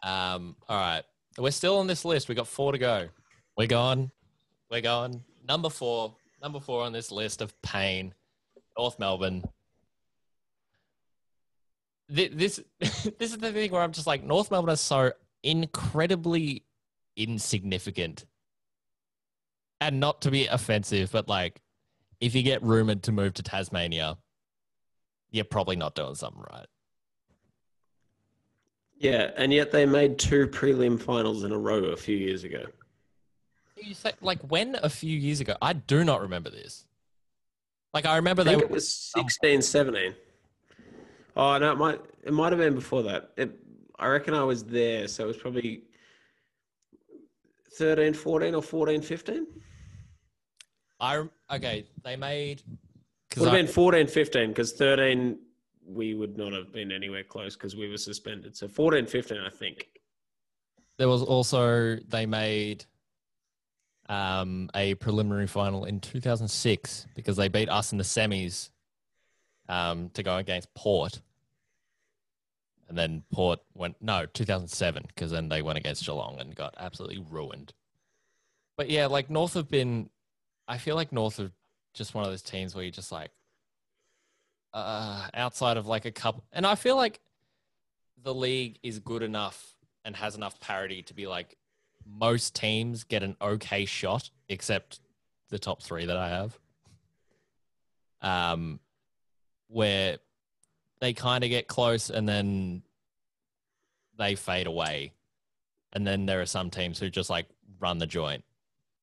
Um, 0.03 0.57
all 0.69 0.79
right. 0.79 1.03
We're 1.39 1.51
still 1.51 1.79
on 1.79 1.87
this 1.87 2.05
list. 2.05 2.29
We 2.29 2.35
got 2.35 2.47
four 2.47 2.73
to 2.73 2.79
go. 2.79 3.09
We're 3.57 3.67
going. 3.67 4.11
We're 4.71 4.81
going. 4.83 5.23
Number 5.49 5.71
four. 5.71 6.15
Number 6.43 6.61
four 6.61 6.85
on 6.85 6.93
this 6.93 7.11
list 7.11 7.41
of 7.41 7.61
pain. 7.63 8.15
North 8.77 8.99
Melbourne. 8.99 9.43
Thi- 12.13 12.29
This 12.29 12.61
this 12.81 13.33
is 13.33 13.39
the 13.39 13.53
thing 13.53 13.71
where 13.73 13.83
I'm 13.83 13.93
just 13.93 14.07
like 14.07 14.23
North 14.23 14.51
Melbourne 14.51 14.73
is 14.73 14.81
so 14.81 15.13
incredibly 15.43 16.65
insignificant. 17.17 18.27
And 19.81 20.01
not 20.01 20.23
to 20.23 20.31
be 20.31 20.47
offensive, 20.47 21.13
but 21.13 21.29
like 21.29 21.61
if 22.21 22.35
you 22.35 22.43
get 22.43 22.63
rumored 22.63 23.03
to 23.05 23.13
move 23.13 23.35
to 23.35 23.43
Tasmania, 23.43 24.17
you're 25.31 25.45
probably 25.45 25.77
not 25.77 25.95
doing 25.95 26.15
something 26.15 26.43
right. 26.51 26.67
Yeah, 28.99 29.33
and 29.37 29.53
yet 29.53 29.73
they 29.73 29.85
made 29.85 30.19
two 30.19 30.47
prelim 30.49 30.99
finals 31.01 31.45
in 31.45 31.53
a 31.53 31.59
row 31.59 31.85
a 31.85 31.97
few 31.97 32.17
years 32.17 32.45
ago. 32.45 32.65
You 33.77 33.93
say 33.93 34.13
like 34.23 34.41
when 34.41 34.77
a 34.83 34.89
few 34.89 35.15
years 35.19 35.41
ago? 35.41 35.55
I 35.61 35.75
do 35.75 36.03
not 36.03 36.23
remember 36.23 36.49
this. 36.49 36.87
Like 37.95 38.07
I 38.07 38.17
remember 38.17 38.43
I 38.43 38.45
they 38.45 38.51
think 38.53 38.63
were 38.63 38.69
it 38.69 38.73
was 38.73 38.93
16, 39.17 39.63
17. 39.63 40.15
Oh 41.37 41.59
no, 41.59 41.73
it 41.73 41.79
might 41.79 42.01
it 42.25 42.33
might 42.33 42.53
have 42.53 42.59
been 42.59 42.75
before 42.75 43.03
that. 43.05 43.31
It, 43.37 43.53
I 43.99 44.09
reckon 44.09 44.35
I 44.35 44.43
was 44.43 44.65
there, 44.65 45.09
so 45.09 45.25
it 45.25 45.29
was 45.29 45.37
probably 45.37 45.83
13, 47.75 48.13
14 48.15 48.55
or 48.55 48.63
14, 48.63 49.01
15. 49.03 49.47
I 51.01 51.25
okay. 51.53 51.87
They 52.05 52.17
made 52.17 52.63
Would 53.37 53.45
have 53.49 53.53
been 53.53 53.67
14, 53.67 54.07
15 54.07 54.49
because 54.49 54.73
13 54.73 55.39
we 55.87 56.15
would 56.15 56.37
not 56.37 56.53
have 56.53 56.73
been 56.73 56.91
anywhere 56.91 57.23
close 57.23 57.55
because 57.55 57.77
we 57.77 57.89
were 57.89 57.97
suspended. 57.99 58.57
So 58.57 58.67
14, 58.67 59.07
15, 59.07 59.39
I 59.39 59.51
think. 59.51 59.89
there 60.99 61.09
was 61.09 61.23
also 61.23 61.97
they 62.09 62.27
made 62.27 62.85
um, 64.09 64.71
a 64.75 64.95
preliminary 64.95 65.47
final 65.47 65.85
in 65.85 66.01
2006 66.01 67.07
because 67.15 67.37
they 67.37 67.49
beat 67.49 67.69
us 67.69 67.93
in 67.93 67.99
the 67.99 68.05
semis 68.05 68.71
um, 69.69 70.11
to 70.11 70.23
go 70.23 70.37
against 70.37 70.73
Port, 70.75 71.21
and 72.89 72.97
then 72.97 73.25
Port 73.33 73.61
went 73.75 73.97
no 74.01 74.27
2007 74.27 75.05
because 75.09 75.31
then 75.31 75.49
they 75.49 75.63
went 75.63 75.79
against 75.79 76.05
Geelong 76.05 76.39
and 76.39 76.55
got 76.55 76.75
absolutely 76.79 77.25
ruined. 77.31 77.73
But 78.77 78.91
yeah, 78.91 79.07
like 79.07 79.31
North 79.31 79.55
have 79.55 79.69
been. 79.69 80.11
I 80.69 80.79
feel 80.79 80.97
like 80.97 81.13
North 81.13 81.39
are 81.41 81.51
just 81.95 82.15
one 82.15 82.25
of 82.25 82.31
those 82.31 82.43
teams 82.43 82.75
where 82.75 82.85
you're 82.85 82.91
just 82.91 83.13
like, 83.13 83.31
uh, 84.75 85.29
outside 85.33 85.77
of 85.77 85.87
like 85.87 86.05
a 86.05 86.11
couple, 86.11 86.45
and 86.53 86.67
I 86.67 86.75
feel 86.75 86.97
like 86.97 87.21
the 88.23 88.35
league 88.35 88.79
is 88.83 88.99
good 88.99 89.23
enough 89.23 89.75
and 90.05 90.15
has 90.17 90.37
enough 90.37 90.61
parity 90.61 91.03
to 91.03 91.15
be 91.15 91.27
like 91.27 91.57
most 92.09 92.55
teams 92.55 93.05
get 93.05 93.23
an 93.23 93.37
okay 93.41 93.85
shot 93.85 94.31
except 94.49 95.01
the 95.51 95.59
top 95.59 95.83
three 95.83 96.07
that 96.07 96.17
I 96.17 96.29
have. 96.29 96.59
Um, 98.23 98.81
where 99.69 100.19
they 101.01 101.13
kind 101.13 101.45
of 101.45 101.51
get 101.51 101.69
close 101.69 102.11
and 102.11 102.29
then 102.29 102.83
they 104.19 104.35
fade 104.35 104.67
away. 104.67 105.13
And 105.93 106.07
then 106.07 106.27
there 106.27 106.41
are 106.41 106.47
some 106.47 106.71
teams 106.71 106.99
who 106.99 107.11
just 107.11 107.31
like 107.31 107.47
run 107.79 107.99
the 107.99 108.07
joint. 108.07 108.45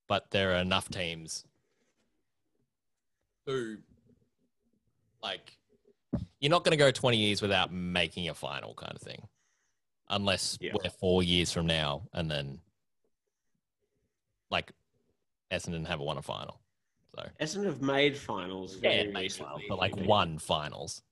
But 0.08 0.30
there 0.30 0.52
are 0.52 0.56
enough 0.58 0.88
teams 0.88 1.44
who 3.46 3.76
like 5.22 5.56
you're 6.40 6.50
not 6.50 6.64
going 6.64 6.72
to 6.72 6.76
go 6.76 6.90
20 6.90 7.16
years 7.16 7.40
without 7.42 7.72
making 7.72 8.28
a 8.28 8.34
final 8.34 8.74
kind 8.74 8.92
of 8.94 9.00
thing 9.00 9.26
unless 10.08 10.58
Yeah. 10.60 10.72
we're 10.74 10.90
four 10.90 11.22
years 11.22 11.52
from 11.52 11.66
now 11.66 12.02
and 12.12 12.30
then 12.30 12.60
like 14.50 14.72
Essendon 15.52 15.86
have 15.86 16.00
won 16.00 16.18
a 16.18 16.22
final 16.22 16.60
So 17.14 17.26
Essendon 17.40 17.66
have 17.66 17.82
made 17.82 18.16
finals 18.16 18.78
yeah, 18.82 19.04
recently. 19.14 19.64
but 19.68 19.78
like 19.78 19.96
one 19.96 20.38
finals. 20.38 21.02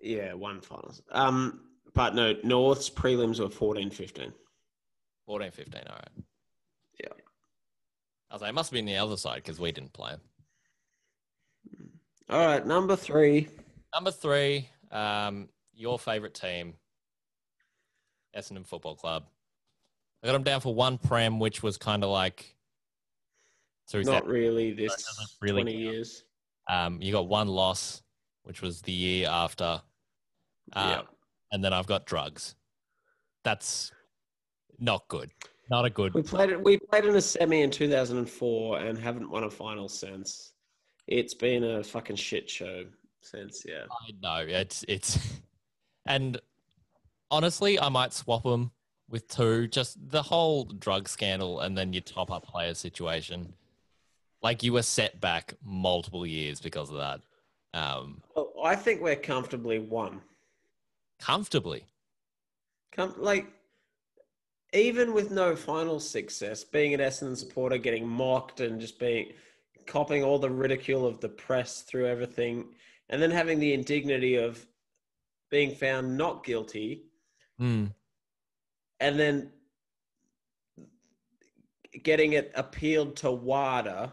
Yeah, 0.00 0.34
one 0.34 0.60
finals. 0.60 1.02
Um, 1.10 1.60
but 1.94 2.14
no, 2.14 2.34
North's 2.42 2.90
prelims 2.90 3.38
were 3.38 3.48
14 3.48 3.90
15. 3.90 4.32
14, 5.26 5.50
15, 5.50 5.80
all 5.88 5.94
right. 5.94 6.24
Yeah. 7.00 7.08
I 8.30 8.34
was 8.34 8.42
like, 8.42 8.50
it 8.50 8.54
must 8.54 8.70
have 8.70 8.76
been 8.76 8.86
the 8.86 8.96
other 8.96 9.16
side 9.16 9.36
because 9.36 9.60
we 9.60 9.70
didn't 9.72 9.92
play. 9.92 10.14
All 12.28 12.46
right, 12.46 12.66
number 12.66 12.96
three. 12.96 13.48
Number 13.94 14.10
three, 14.10 14.68
um, 14.90 15.48
your 15.74 15.98
favorite 15.98 16.34
team, 16.34 16.74
Essendon 18.36 18.66
Football 18.66 18.94
Club. 18.96 19.26
I 20.22 20.28
got 20.28 20.32
them 20.32 20.42
down 20.42 20.60
for 20.60 20.74
one 20.74 20.98
prem, 20.98 21.38
which 21.38 21.62
was 21.62 21.76
kind 21.76 22.02
of 22.02 22.10
like. 22.10 22.51
So 23.92 23.98
is 23.98 24.06
Not 24.06 24.26
really 24.26 24.72
this 24.72 25.04
really 25.42 25.64
20 25.64 25.72
count. 25.72 25.94
years. 25.94 26.24
um, 26.66 27.02
you 27.02 27.12
got 27.12 27.28
one 27.28 27.46
loss, 27.46 28.00
which 28.42 28.62
was 28.62 28.80
the 28.80 28.90
year 28.90 29.28
after, 29.28 29.82
uh, 30.72 30.96
yeah. 30.96 31.02
and 31.50 31.62
then 31.62 31.74
I've 31.74 31.86
got 31.86 32.06
drugs. 32.06 32.54
That's 33.44 33.92
not 34.78 35.06
good. 35.08 35.30
Not 35.68 35.84
a 35.84 35.90
good. 35.90 36.14
We 36.14 36.22
played 36.22 36.48
it. 36.48 36.64
We 36.64 36.78
played 36.78 37.04
in 37.04 37.16
a 37.16 37.20
semi 37.20 37.60
in 37.60 37.70
2004 37.70 38.78
and 38.78 38.96
haven't 38.96 39.30
won 39.30 39.44
a 39.44 39.50
final 39.50 39.90
since. 39.90 40.54
It's 41.06 41.34
been 41.34 41.62
a 41.62 41.84
fucking 41.84 42.16
shit 42.16 42.48
show 42.48 42.86
since. 43.20 43.62
Yeah. 43.68 43.84
I 43.90 44.12
know 44.22 44.46
it's 44.48 44.86
it's, 44.88 45.18
and 46.06 46.40
honestly, 47.30 47.78
I 47.78 47.90
might 47.90 48.14
swap 48.14 48.44
them 48.44 48.70
with 49.10 49.28
two. 49.28 49.68
Just 49.68 49.98
the 50.08 50.22
whole 50.22 50.64
drug 50.64 51.10
scandal, 51.10 51.60
and 51.60 51.76
then 51.76 51.92
your 51.92 52.00
top 52.00 52.30
up 52.30 52.46
player 52.46 52.72
situation. 52.72 53.52
Like 54.42 54.62
you 54.62 54.72
were 54.72 54.82
set 54.82 55.20
back 55.20 55.54
multiple 55.64 56.26
years 56.26 56.60
because 56.60 56.90
of 56.90 56.96
that. 56.96 57.20
Um, 57.74 58.22
Well, 58.34 58.52
I 58.64 58.74
think 58.76 59.00
we're 59.00 59.16
comfortably 59.16 59.78
one. 59.78 60.20
comfortably. 61.20 61.86
Com- 62.90 63.14
like, 63.16 63.46
even 64.74 65.14
with 65.14 65.30
no 65.30 65.54
final 65.54 66.00
success, 66.00 66.64
being 66.64 66.92
an 66.94 67.00
Essendon 67.00 67.36
supporter, 67.36 67.78
getting 67.78 68.06
mocked 68.08 68.60
and 68.60 68.80
just 68.80 68.98
being 68.98 69.32
copping 69.86 70.24
all 70.24 70.38
the 70.38 70.50
ridicule 70.50 71.06
of 71.06 71.20
the 71.20 71.28
press 71.28 71.82
through 71.82 72.06
everything, 72.06 72.74
and 73.08 73.22
then 73.22 73.30
having 73.30 73.60
the 73.60 73.72
indignity 73.72 74.34
of 74.34 74.66
being 75.50 75.74
found 75.74 76.16
not 76.16 76.44
guilty, 76.44 77.04
Mm. 77.60 77.94
and 79.00 79.18
then 79.20 79.52
getting 82.02 82.32
it 82.32 82.50
appealed 82.54 83.16
to 83.16 83.30
WADA, 83.30 84.12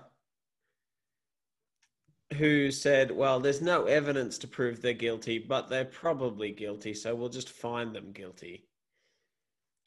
who 2.38 2.71
said, 2.71 3.11
well, 3.11 3.39
there's 3.39 3.61
no 3.61 3.86
evidence 3.86 4.38
to 4.39 4.47
prove 4.47 4.82
they're 4.82 4.93
guilty, 4.93 5.39
but 5.39 5.69
they're 5.69 5.86
probably 5.86 6.51
guilty, 6.51 6.93
so 6.93 7.15
we'll 7.15 7.30
just 7.30 7.49
find 7.49 7.95
them 7.95 8.11
guilty. 8.11 8.65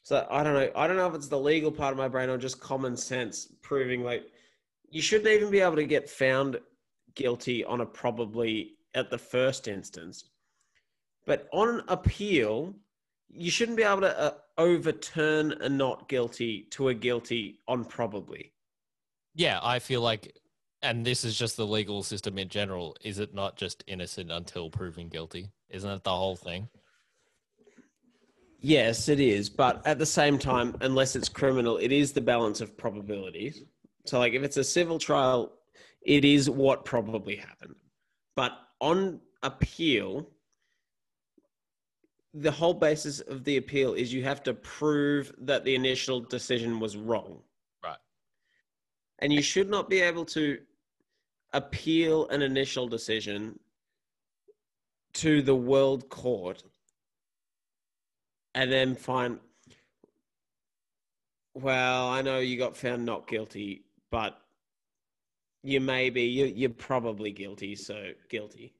So 0.02 0.26
I 0.30 0.42
don't 0.42 0.54
know. 0.54 0.70
I 0.74 0.86
don't 0.86 0.96
know 0.96 1.06
if 1.06 1.14
it's 1.14 1.28
the 1.28 1.38
legal 1.38 1.70
part 1.70 1.92
of 1.92 1.98
my 1.98 2.08
brain 2.08 2.28
or 2.28 2.36
just 2.36 2.60
common 2.60 2.96
sense 2.96 3.46
proving 3.62 4.02
like 4.02 4.24
you 4.90 5.00
shouldn't 5.00 5.28
even 5.28 5.50
be 5.50 5.60
able 5.60 5.76
to 5.76 5.84
get 5.84 6.10
found 6.10 6.58
guilty 7.14 7.64
on 7.64 7.80
a 7.80 7.86
probably 7.86 8.74
at 8.94 9.10
the 9.10 9.18
first 9.18 9.68
instance. 9.68 10.24
But 11.24 11.48
on 11.52 11.82
appeal, 11.86 12.74
you 13.28 13.50
shouldn't 13.50 13.76
be 13.76 13.84
able 13.84 14.00
to 14.00 14.20
uh, 14.20 14.34
overturn 14.58 15.52
a 15.60 15.68
not 15.68 16.08
guilty 16.08 16.66
to 16.72 16.88
a 16.88 16.94
guilty 16.94 17.60
on 17.68 17.84
probably. 17.84 18.52
Yeah, 19.34 19.60
I 19.62 19.78
feel 19.78 20.02
like, 20.02 20.36
and 20.82 21.04
this 21.04 21.24
is 21.24 21.38
just 21.38 21.56
the 21.56 21.66
legal 21.66 22.02
system 22.02 22.38
in 22.38 22.48
general. 22.48 22.96
Is 23.02 23.18
it 23.18 23.34
not 23.34 23.56
just 23.56 23.84
innocent 23.86 24.30
until 24.30 24.70
proven 24.70 25.08
guilty? 25.08 25.50
Isn't 25.70 25.90
it 25.90 26.04
the 26.04 26.10
whole 26.10 26.36
thing? 26.36 26.68
Yes, 28.60 29.08
it 29.08 29.20
is. 29.20 29.48
But 29.48 29.84
at 29.86 29.98
the 29.98 30.06
same 30.06 30.38
time, 30.38 30.76
unless 30.80 31.16
it's 31.16 31.28
criminal, 31.28 31.78
it 31.78 31.92
is 31.92 32.12
the 32.12 32.20
balance 32.20 32.60
of 32.60 32.76
probabilities. 32.76 33.62
So, 34.06 34.18
like, 34.18 34.34
if 34.34 34.42
it's 34.42 34.56
a 34.56 34.64
civil 34.64 34.98
trial, 34.98 35.52
it 36.02 36.24
is 36.24 36.50
what 36.50 36.84
probably 36.84 37.36
happened. 37.36 37.74
But 38.36 38.52
on 38.80 39.20
appeal, 39.42 40.28
the 42.34 42.50
whole 42.50 42.74
basis 42.74 43.20
of 43.20 43.44
the 43.44 43.56
appeal 43.56 43.94
is 43.94 44.12
you 44.12 44.24
have 44.24 44.42
to 44.44 44.54
prove 44.54 45.32
that 45.38 45.64
the 45.64 45.74
initial 45.74 46.20
decision 46.20 46.80
was 46.80 46.96
wrong. 46.96 47.40
Right. 47.84 47.98
And 49.18 49.32
you 49.32 49.42
should 49.42 49.70
not 49.70 49.90
be 49.90 50.00
able 50.00 50.24
to 50.26 50.58
appeal 51.52 52.28
an 52.28 52.42
initial 52.42 52.88
decision 52.88 53.58
to 55.14 55.42
the 55.42 55.54
world 55.54 56.08
court 56.08 56.62
and 58.54 58.72
then 58.72 58.94
find 58.94 59.38
well 61.54 62.08
i 62.08 62.22
know 62.22 62.38
you 62.38 62.56
got 62.56 62.76
found 62.76 63.04
not 63.04 63.26
guilty 63.26 63.84
but 64.10 64.38
you 65.62 65.80
may 65.80 66.10
be 66.10 66.22
you, 66.22 66.46
you're 66.46 66.70
probably 66.70 67.30
guilty 67.30 67.74
so 67.74 68.10
guilty 68.30 68.72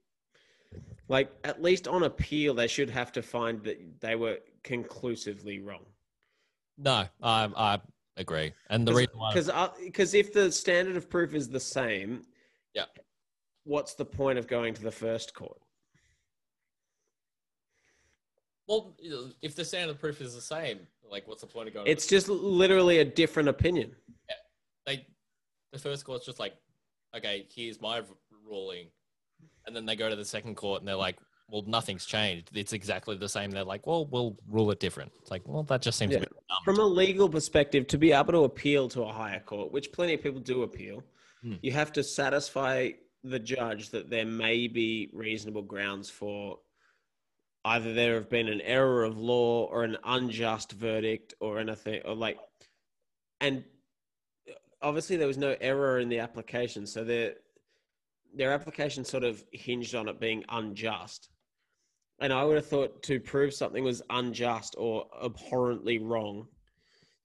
like 1.09 1.31
at 1.45 1.62
least 1.62 1.87
on 1.87 2.03
appeal 2.05 2.55
they 2.55 2.66
should 2.66 2.89
have 2.89 3.12
to 3.12 3.23
find 3.23 3.62
that 3.62 4.01
they 4.01 4.14
were 4.14 4.39
conclusively 4.62 5.61
wrong 5.61 5.85
No, 6.79 7.05
I 7.23 7.49
I 7.55 7.81
agree. 8.16 8.53
And 8.70 8.87
the 8.87 8.95
reason 8.95 9.18
why 9.18 9.33
because 9.33 9.51
because 9.85 10.14
uh, 10.14 10.18
if 10.18 10.33
the 10.33 10.51
standard 10.51 10.97
of 10.97 11.11
proof 11.11 11.35
is 11.35 11.49
the 11.49 11.61
same 11.61 12.23
Yeah. 12.75 12.85
what's 13.64 13.95
the 13.95 14.05
point 14.05 14.39
of 14.39 14.47
going 14.47 14.75
to 14.75 14.83
the 14.83 14.91
first 14.91 15.35
court 15.35 15.59
well, 18.68 18.95
if 19.43 19.55
the 19.57 19.64
standard 19.64 19.91
of 19.91 20.01
proof 20.01 20.20
is 20.20 20.35
the 20.35 20.41
same, 20.41 20.79
like 21.11 21.27
what's 21.27 21.41
the 21.43 21.47
point 21.47 21.68
of 21.68 21.75
going? 21.75 21.87
it's 21.87 22.07
just 22.07 22.29
literally 22.29 22.99
a 22.99 23.05
different 23.05 23.49
opinion 23.49 23.95
they 24.87 25.07
the 25.73 25.79
first 25.79 26.05
court's 26.05 26.27
just 26.27 26.39
like, 26.41 26.55
okay, 27.16 27.47
here's 27.55 27.81
my 27.81 28.03
ruling, 28.47 28.89
and 29.66 29.75
then 29.75 29.87
they 29.87 29.97
go 29.97 30.11
to 30.11 30.16
the 30.16 30.25
second 30.25 30.55
court 30.57 30.81
and 30.83 30.89
they're 30.89 30.97
like, 30.97 31.16
well, 31.49 31.62
nothing's 31.66 32.05
changed. 32.05 32.51
It's 32.55 32.73
exactly 32.75 33.16
the 33.16 33.29
same. 33.29 33.51
They're 33.51 33.64
like, 33.64 33.87
well, 33.87 34.05
we'll 34.07 34.37
rule 34.51 34.70
it 34.70 34.81
different. 34.81 35.12
It's 35.23 35.31
like, 35.31 35.47
well, 35.47 35.62
that 35.64 35.81
just 35.81 35.99
seems 35.99 36.12
Yeah. 36.12 36.25
a 36.25 36.64
from 36.64 36.79
a 36.79 36.85
legal 36.85 37.29
perspective, 37.29 37.87
to 37.87 37.97
be 37.97 38.12
able 38.12 38.33
to 38.33 38.45
appeal 38.45 38.89
to 38.91 39.03
a 39.03 39.12
higher 39.12 39.41
court, 39.41 39.73
which 39.73 39.93
plenty 39.93 40.14
of 40.14 40.23
people 40.23 40.41
do 40.41 40.62
appeal, 40.62 41.03
Hmm. 41.43 41.55
you 41.61 41.72
have 41.72 41.93
to 41.95 42.05
satisfy 42.05 42.90
the 43.24 43.38
judge 43.38 43.90
that 43.90 44.11
there 44.11 44.26
may 44.26 44.68
be 44.68 45.11
reasonable 45.12 45.62
grounds 45.62 46.09
for 46.09 46.59
either 47.64 47.93
there 47.93 48.14
have 48.14 48.28
been 48.28 48.49
an 48.49 48.61
error 48.61 49.05
of 49.05 49.18
law 49.18 49.66
or 49.66 49.84
an 49.84 49.97
unjust 50.05 50.72
verdict 50.72 51.34
or 51.40 51.59
anything, 51.59 52.01
or 52.05 52.14
like, 52.14 52.38
and 53.40 53.64
obviously 54.80 55.16
there 55.16 55.28
was 55.28 55.38
no 55.38 55.57
error 55.61 55.99
in 55.99 56.09
the 56.09 56.18
application, 56.18 56.86
so 56.86 57.05
their 57.05 57.34
their 58.34 58.53
application 58.53 59.05
sort 59.05 59.24
of 59.24 59.45
hinged 59.53 59.95
on 59.95 60.09
it 60.09 60.18
being 60.18 60.43
unjust. 60.49 61.28
And 62.18 62.32
I 62.32 62.45
would 62.45 62.57
have 62.57 62.66
thought 62.66 63.03
to 63.05 63.20
prove 63.20 63.53
something 63.53 63.84
was 63.84 64.01
unjust 64.09 64.74
or 64.78 65.07
abhorrently 65.22 65.99
wrong, 65.99 66.47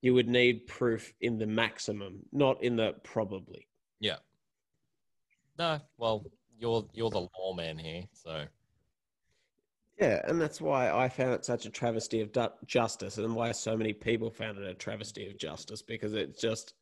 you 0.02 0.14
would 0.14 0.28
need 0.28 0.68
proof 0.68 1.14
in 1.22 1.38
the 1.38 1.48
maximum, 1.48 2.24
not 2.34 2.62
in 2.62 2.76
the 2.76 2.96
probably. 3.04 3.67
No, 5.58 5.80
well, 5.98 6.26
you're 6.60 6.88
you're 6.94 7.10
the 7.10 7.28
lawman 7.38 7.78
here, 7.78 8.04
so 8.14 8.46
Yeah, 10.00 10.22
and 10.28 10.40
that's 10.40 10.62
why 10.62 10.92
I 10.92 11.10
found 11.10 11.34
it 11.34 11.46
such 11.46 11.66
a 11.66 11.72
travesty 11.72 12.22
of 12.22 12.32
du- 12.32 12.54
justice, 12.66 13.18
and 13.18 13.36
why 13.36 13.52
so 13.52 13.76
many 13.76 13.94
people 13.94 14.30
found 14.30 14.58
it 14.60 14.68
a 14.68 14.76
travesty 14.76 15.28
of 15.28 15.38
justice 15.38 15.82
because 15.82 16.14
it's 16.14 16.40
just 16.40 16.76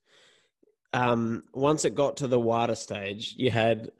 um, 0.93 1.43
once 1.53 1.85
it 1.85 1.95
got 1.95 2.17
to 2.17 2.27
the 2.27 2.39
wider 2.39 2.75
stage, 2.75 3.33
you 3.37 3.51
had 3.51 3.91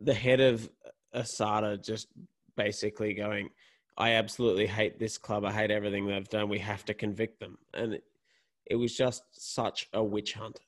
the 0.00 0.14
head 0.14 0.40
of 0.40 0.68
Asada 1.14 1.82
just 1.82 2.08
basically 2.56 3.12
going, 3.14 3.50
"I 3.98 4.12
absolutely 4.12 4.66
hate 4.66 4.98
this 4.98 5.18
club. 5.18 5.44
I 5.44 5.52
hate 5.52 5.70
everything 5.70 6.06
they've 6.06 6.28
done. 6.28 6.48
We 6.48 6.58
have 6.60 6.84
to 6.86 6.94
convict 6.94 7.40
them," 7.40 7.58
and 7.74 7.94
it, 7.94 8.04
it 8.66 8.76
was 8.76 8.96
just 8.96 9.22
such 9.32 9.88
a 9.92 10.02
witch 10.02 10.32
hunt. 10.32 10.60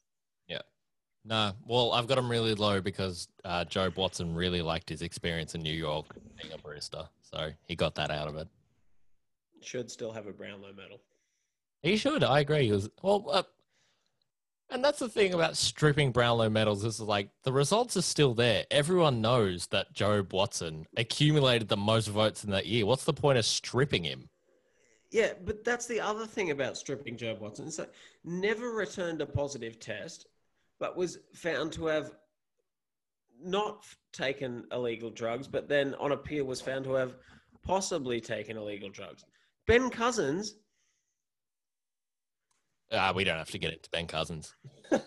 No. 1.24 1.52
Well, 1.66 1.92
I've 1.92 2.06
got 2.06 2.18
him 2.18 2.30
really 2.30 2.54
low 2.54 2.80
because 2.80 3.28
uh, 3.44 3.64
Jobe 3.64 3.96
Watson 3.96 4.34
really 4.34 4.60
liked 4.60 4.88
his 4.88 5.02
experience 5.02 5.54
in 5.54 5.62
New 5.62 5.72
York 5.72 6.06
being 6.40 6.52
a 6.52 6.58
barista, 6.58 7.08
so 7.22 7.50
he 7.66 7.74
got 7.74 7.94
that 7.94 8.10
out 8.10 8.28
of 8.28 8.36
it. 8.36 8.48
Should 9.62 9.90
still 9.90 10.12
have 10.12 10.26
a 10.26 10.32
Brownlow 10.32 10.74
medal. 10.74 11.00
He 11.82 11.96
should. 11.96 12.22
I 12.22 12.40
agree. 12.40 12.66
He 12.66 12.72
was 12.72 12.90
well, 13.02 13.26
uh, 13.30 13.42
and 14.70 14.84
that's 14.84 14.98
the 14.98 15.08
thing 15.08 15.32
about 15.32 15.56
stripping 15.56 16.12
Brownlow 16.12 16.50
medals. 16.50 16.82
This 16.82 16.94
is 16.94 17.00
like 17.00 17.30
the 17.42 17.52
results 17.52 17.96
are 17.96 18.02
still 18.02 18.34
there. 18.34 18.64
Everyone 18.70 19.20
knows 19.20 19.66
that 19.68 19.94
Jobe 19.94 20.32
Watson 20.32 20.86
accumulated 20.96 21.68
the 21.68 21.76
most 21.76 22.08
votes 22.08 22.44
in 22.44 22.50
that 22.50 22.66
year. 22.66 22.84
What's 22.84 23.04
the 23.04 23.12
point 23.12 23.38
of 23.38 23.46
stripping 23.46 24.04
him? 24.04 24.28
Yeah, 25.10 25.34
but 25.44 25.64
that's 25.64 25.86
the 25.86 26.00
other 26.00 26.26
thing 26.26 26.50
about 26.50 26.76
stripping 26.76 27.16
Jobe 27.16 27.40
Watson. 27.40 27.68
It's 27.68 27.78
like 27.78 27.92
never 28.24 28.70
returned 28.70 29.22
a 29.22 29.26
positive 29.26 29.78
test, 29.78 30.26
but 30.80 30.96
was 30.96 31.18
found 31.34 31.72
to 31.72 31.86
have 31.86 32.12
not 33.40 33.84
taken 34.12 34.64
illegal 34.72 35.10
drugs, 35.10 35.48
but 35.48 35.68
then 35.68 35.94
on 35.96 36.12
appeal 36.12 36.44
was 36.44 36.60
found 36.60 36.84
to 36.84 36.92
have 36.94 37.16
possibly 37.62 38.20
taken 38.20 38.56
illegal 38.56 38.90
drugs. 38.90 39.24
Ben 39.66 39.90
Cousins, 39.90 40.54
Ah, 42.92 43.12
we 43.14 43.24
don't 43.24 43.38
have 43.38 43.50
to 43.50 43.58
get 43.58 43.72
into 43.72 43.88
Ben 43.90 44.06
Cousins. 44.06 44.54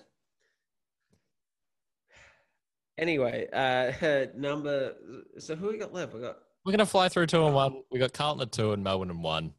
anyway, 2.97 3.47
uh, 3.53 4.26
number. 4.36 4.95
So 5.38 5.55
who 5.55 5.70
we 5.70 5.78
got 5.78 5.93
left? 5.93 6.13
We 6.13 6.22
got 6.22 6.38
We're 6.65 6.72
gonna 6.72 6.86
fly 6.86 7.09
through 7.09 7.28
two 7.28 7.45
and 7.45 7.55
one. 7.55 7.84
We 7.91 7.99
got 7.99 8.13
Carlton 8.13 8.41
at 8.41 8.51
two 8.51 8.74
and 8.74 8.84
Melbourne 8.84 9.11
and 9.11 9.24
one. 9.24 9.53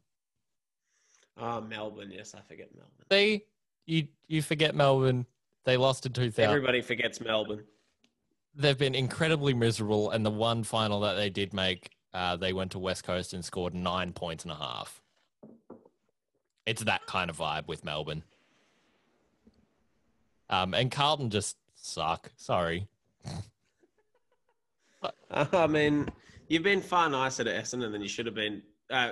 ah 1.37 1.61
Melbourne. 1.61 2.11
Yes, 2.11 2.35
I 2.35 2.41
forget 2.41 2.69
Melbourne. 2.75 3.05
See, 3.11 3.43
you 3.85 4.07
you 4.27 4.41
forget 4.41 4.75
Melbourne. 4.75 5.25
They 5.65 5.77
lost 5.77 6.05
in 6.05 6.13
two 6.13 6.31
thousand. 6.31 6.49
Everybody 6.49 6.81
forgets 6.81 7.21
Melbourne. 7.21 7.63
They've 8.55 8.77
been 8.77 8.95
incredibly 8.95 9.53
miserable, 9.53 10.11
and 10.11 10.25
the 10.25 10.31
one 10.31 10.63
final 10.63 10.99
that 11.01 11.13
they 11.13 11.29
did 11.29 11.53
make, 11.53 11.91
uh, 12.13 12.35
they 12.35 12.53
went 12.53 12.71
to 12.71 12.79
West 12.79 13.03
Coast 13.03 13.33
and 13.33 13.45
scored 13.45 13.73
nine 13.73 14.11
points 14.11 14.43
and 14.43 14.51
a 14.51 14.55
half. 14.55 15.01
It's 16.65 16.83
that 16.83 17.05
kind 17.05 17.29
of 17.29 17.37
vibe 17.37 17.67
with 17.67 17.85
Melbourne. 17.85 18.23
Um, 20.49 20.73
and 20.73 20.91
Carlton 20.91 21.29
just 21.29 21.57
suck. 21.75 22.31
Sorry. 22.37 22.87
I 25.31 25.67
mean, 25.67 26.09
you've 26.47 26.63
been 26.63 26.81
far 26.81 27.09
nicer 27.09 27.43
to 27.43 27.51
Essendon 27.51 27.91
than 27.91 28.01
you 28.01 28.09
should 28.09 28.25
have 28.25 28.35
been. 28.35 28.63
Uh, 28.89 29.11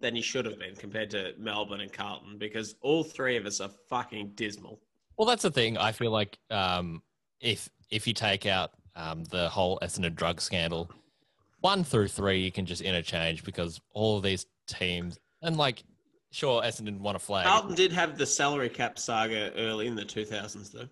than 0.00 0.14
you 0.14 0.22
should 0.22 0.44
have 0.44 0.58
been 0.58 0.74
compared 0.76 1.10
to 1.10 1.32
Melbourne 1.38 1.80
and 1.80 1.92
Carlton 1.92 2.38
because 2.38 2.76
all 2.82 3.02
three 3.02 3.36
of 3.36 3.46
us 3.46 3.60
are 3.60 3.70
fucking 3.88 4.32
dismal. 4.34 4.80
Well, 5.18 5.26
that's 5.26 5.42
the 5.42 5.50
thing. 5.50 5.76
I 5.76 5.92
feel 5.92 6.12
like 6.12 6.38
um, 6.50 7.02
if 7.40 7.68
if 7.90 8.06
you 8.06 8.14
take 8.14 8.46
out 8.46 8.70
um, 8.94 9.24
the 9.24 9.48
whole 9.48 9.78
Essendon 9.82 10.14
drug 10.14 10.40
scandal, 10.40 10.90
one 11.60 11.84
through 11.84 12.08
three 12.08 12.40
you 12.40 12.52
can 12.52 12.64
just 12.64 12.82
interchange 12.82 13.44
because 13.44 13.80
all 13.92 14.16
of 14.16 14.22
these 14.22 14.46
teams 14.68 15.18
and 15.42 15.56
like, 15.56 15.82
sure, 16.30 16.62
Essendon 16.62 17.00
won 17.00 17.16
a 17.16 17.18
flag. 17.18 17.46
Carlton 17.46 17.74
did 17.74 17.92
have 17.92 18.18
the 18.18 18.26
salary 18.26 18.68
cap 18.68 18.98
saga 18.98 19.52
early 19.56 19.86
in 19.86 19.94
the 19.94 20.04
2000s, 20.04 20.72
though. 20.72 20.88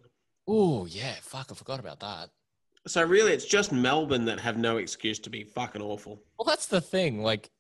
Oh 0.49 0.87
yeah, 0.87 1.15
fuck, 1.21 1.49
I 1.51 1.55
forgot 1.55 1.81
about 1.81 2.01
that. 2.01 2.31
So 2.87 3.03
really, 3.03 3.33
it's 3.33 3.45
just 3.45 3.73
Melbourne 3.73 4.25
that 4.27 4.39
have 4.39 4.57
no 4.57 4.77
excuse 4.77 5.19
to 5.21 5.31
be 5.31 5.43
fucking 5.43 5.83
awful. 5.83 6.23
Well, 6.39 6.47
that's 6.47 6.67
the 6.67 6.81
thing. 6.81 7.21
Like, 7.21 7.51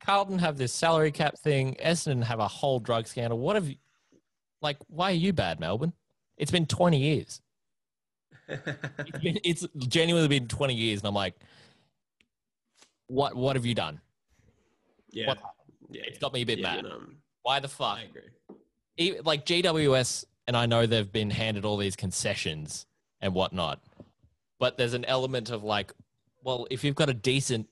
Carlton 0.00 0.38
have 0.38 0.58
this 0.58 0.72
salary 0.72 1.12
cap 1.12 1.38
thing. 1.38 1.76
Essendon 1.82 2.22
have 2.24 2.40
a 2.40 2.48
whole 2.48 2.78
drug 2.78 3.06
scandal. 3.06 3.38
What 3.38 3.56
have 3.56 3.68
you? 3.68 3.76
Like, 4.64 4.78
why 4.88 5.10
are 5.10 5.14
you 5.14 5.34
bad, 5.34 5.60
Melbourne? 5.60 5.92
It's 6.38 6.50
been 6.50 6.66
twenty 6.66 6.98
years. 6.98 7.40
It's, 8.48 9.18
been, 9.22 9.38
it's 9.44 9.66
genuinely 9.88 10.28
been 10.28 10.48
twenty 10.48 10.74
years, 10.74 11.00
and 11.00 11.08
I'm 11.08 11.14
like, 11.14 11.34
what? 13.06 13.36
What 13.36 13.56
have 13.56 13.66
you 13.66 13.74
done? 13.74 14.00
yeah, 15.10 15.28
What- 15.28 15.38
yeah, 15.90 16.02
It's 16.06 16.18
got 16.18 16.32
me 16.32 16.42
a 16.42 16.46
bit 16.46 16.58
yeah, 16.58 16.76
mad. 16.76 16.86
um, 16.86 17.16
Why 17.42 17.60
the 17.60 17.68
fuck? 17.68 17.98
I 17.98 18.02
agree. 18.04 18.22
E- 18.96 19.20
Like 19.22 19.44
GWS, 19.46 20.24
and 20.46 20.56
I 20.56 20.64
know 20.66 20.86
they've 20.86 21.10
been 21.12 21.30
handed 21.30 21.64
all 21.64 21.76
these 21.76 21.94
concessions 21.94 22.86
and 23.20 23.34
whatnot, 23.34 23.80
but 24.58 24.76
there's 24.78 24.94
an 24.94 25.04
element 25.04 25.50
of 25.50 25.62
like, 25.62 25.92
well, 26.42 26.66
if 26.70 26.82
you've 26.84 26.94
got 26.96 27.08
a 27.10 27.14
decent, 27.14 27.66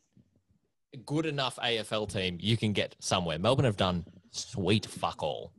good 1.07 1.25
enough 1.27 1.57
AFL 1.57 2.13
team, 2.13 2.37
you 2.41 2.57
can 2.59 2.73
get 2.73 2.95
somewhere. 3.01 3.39
Melbourne 3.39 3.65
have 3.65 3.77
done 3.79 4.05
sweet 4.31 4.85
fuck 4.87 5.23
all. 5.23 5.53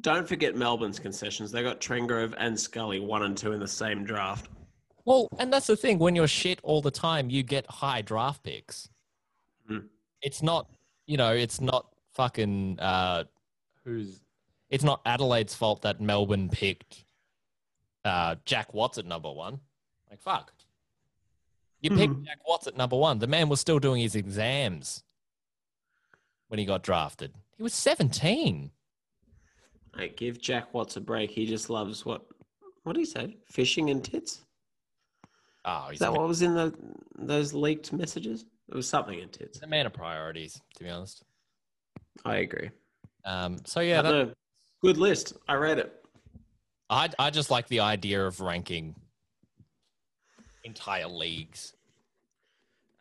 Don't 0.00 0.28
forget 0.28 0.54
Melbourne's 0.54 0.98
concessions. 0.98 1.50
They 1.50 1.62
got 1.62 1.80
Trengrove 1.80 2.34
and 2.38 2.58
Scully 2.58 3.00
one 3.00 3.22
and 3.24 3.36
two 3.36 3.52
in 3.52 3.60
the 3.60 3.68
same 3.68 4.04
draft. 4.04 4.48
Well, 5.04 5.28
and 5.38 5.52
that's 5.52 5.66
the 5.66 5.76
thing. 5.76 5.98
When 5.98 6.14
you're 6.14 6.28
shit 6.28 6.60
all 6.62 6.82
the 6.82 6.90
time, 6.90 7.30
you 7.30 7.42
get 7.42 7.66
high 7.70 8.02
draft 8.02 8.42
picks. 8.42 8.88
Hmm. 9.66 9.78
It's 10.22 10.42
not, 10.42 10.68
you 11.06 11.16
know, 11.16 11.32
it's 11.32 11.60
not 11.60 11.86
fucking 12.12 12.78
uh, 12.78 13.24
who's. 13.84 14.20
It's 14.70 14.84
not 14.84 15.00
Adelaide's 15.06 15.54
fault 15.54 15.82
that 15.82 16.00
Melbourne 16.00 16.50
picked 16.50 17.04
uh, 18.04 18.36
Jack 18.44 18.74
Watts 18.74 18.98
at 18.98 19.06
number 19.06 19.32
one. 19.32 19.60
Like 20.10 20.20
fuck, 20.20 20.52
you 21.80 21.90
picked 21.90 22.12
Hmm. 22.12 22.24
Jack 22.24 22.38
Watts 22.46 22.66
at 22.66 22.76
number 22.76 22.96
one. 22.96 23.18
The 23.18 23.26
man 23.26 23.48
was 23.48 23.60
still 23.60 23.78
doing 23.78 24.02
his 24.02 24.14
exams 24.14 25.02
when 26.48 26.58
he 26.58 26.66
got 26.66 26.82
drafted. 26.82 27.34
He 27.56 27.62
was 27.62 27.74
17. 27.74 28.70
Hey, 29.98 30.12
give 30.16 30.40
Jack 30.40 30.72
Watts 30.72 30.96
a 30.96 31.00
break. 31.00 31.30
He 31.30 31.44
just 31.44 31.68
loves 31.68 32.06
what? 32.06 32.22
What 32.84 32.94
did 32.94 33.00
he 33.00 33.06
say? 33.06 33.36
Fishing 33.46 33.90
and 33.90 34.02
tits. 34.02 34.42
Oh, 35.64 35.88
Is 35.92 35.98
that 35.98 36.12
what 36.12 36.26
was 36.26 36.40
in 36.40 36.54
the 36.54 36.72
those 37.18 37.52
leaked 37.52 37.92
messages? 37.92 38.46
It 38.68 38.74
was 38.74 38.88
something 38.88 39.18
in 39.18 39.28
tits. 39.28 39.58
he's 39.58 39.62
a 39.64 39.66
man 39.66 39.86
of 39.86 39.92
priorities, 39.92 40.60
to 40.76 40.84
be 40.84 40.88
honest. 40.88 41.24
I 42.24 42.36
agree. 42.36 42.70
Um, 43.24 43.58
so 43.64 43.80
yeah, 43.80 44.00
that, 44.00 44.34
good 44.80 44.98
list. 44.98 45.34
I 45.48 45.54
read 45.54 45.78
it. 45.78 45.92
I 46.88 47.10
I 47.18 47.30
just 47.30 47.50
like 47.50 47.66
the 47.66 47.80
idea 47.80 48.24
of 48.24 48.40
ranking 48.40 48.94
entire 50.62 51.08
leagues. 51.08 51.74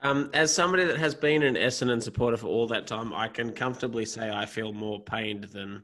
Um, 0.01 0.29
as 0.33 0.53
somebody 0.53 0.83
that 0.85 0.97
has 0.97 1.13
been 1.15 1.43
an 1.43 1.55
Essendon 1.55 2.01
supporter 2.01 2.37
for 2.37 2.47
all 2.47 2.67
that 2.67 2.87
time, 2.87 3.13
I 3.13 3.27
can 3.27 3.51
comfortably 3.51 4.05
say 4.05 4.31
I 4.31 4.45
feel 4.45 4.73
more 4.73 4.99
pained 4.99 5.45
than 5.45 5.83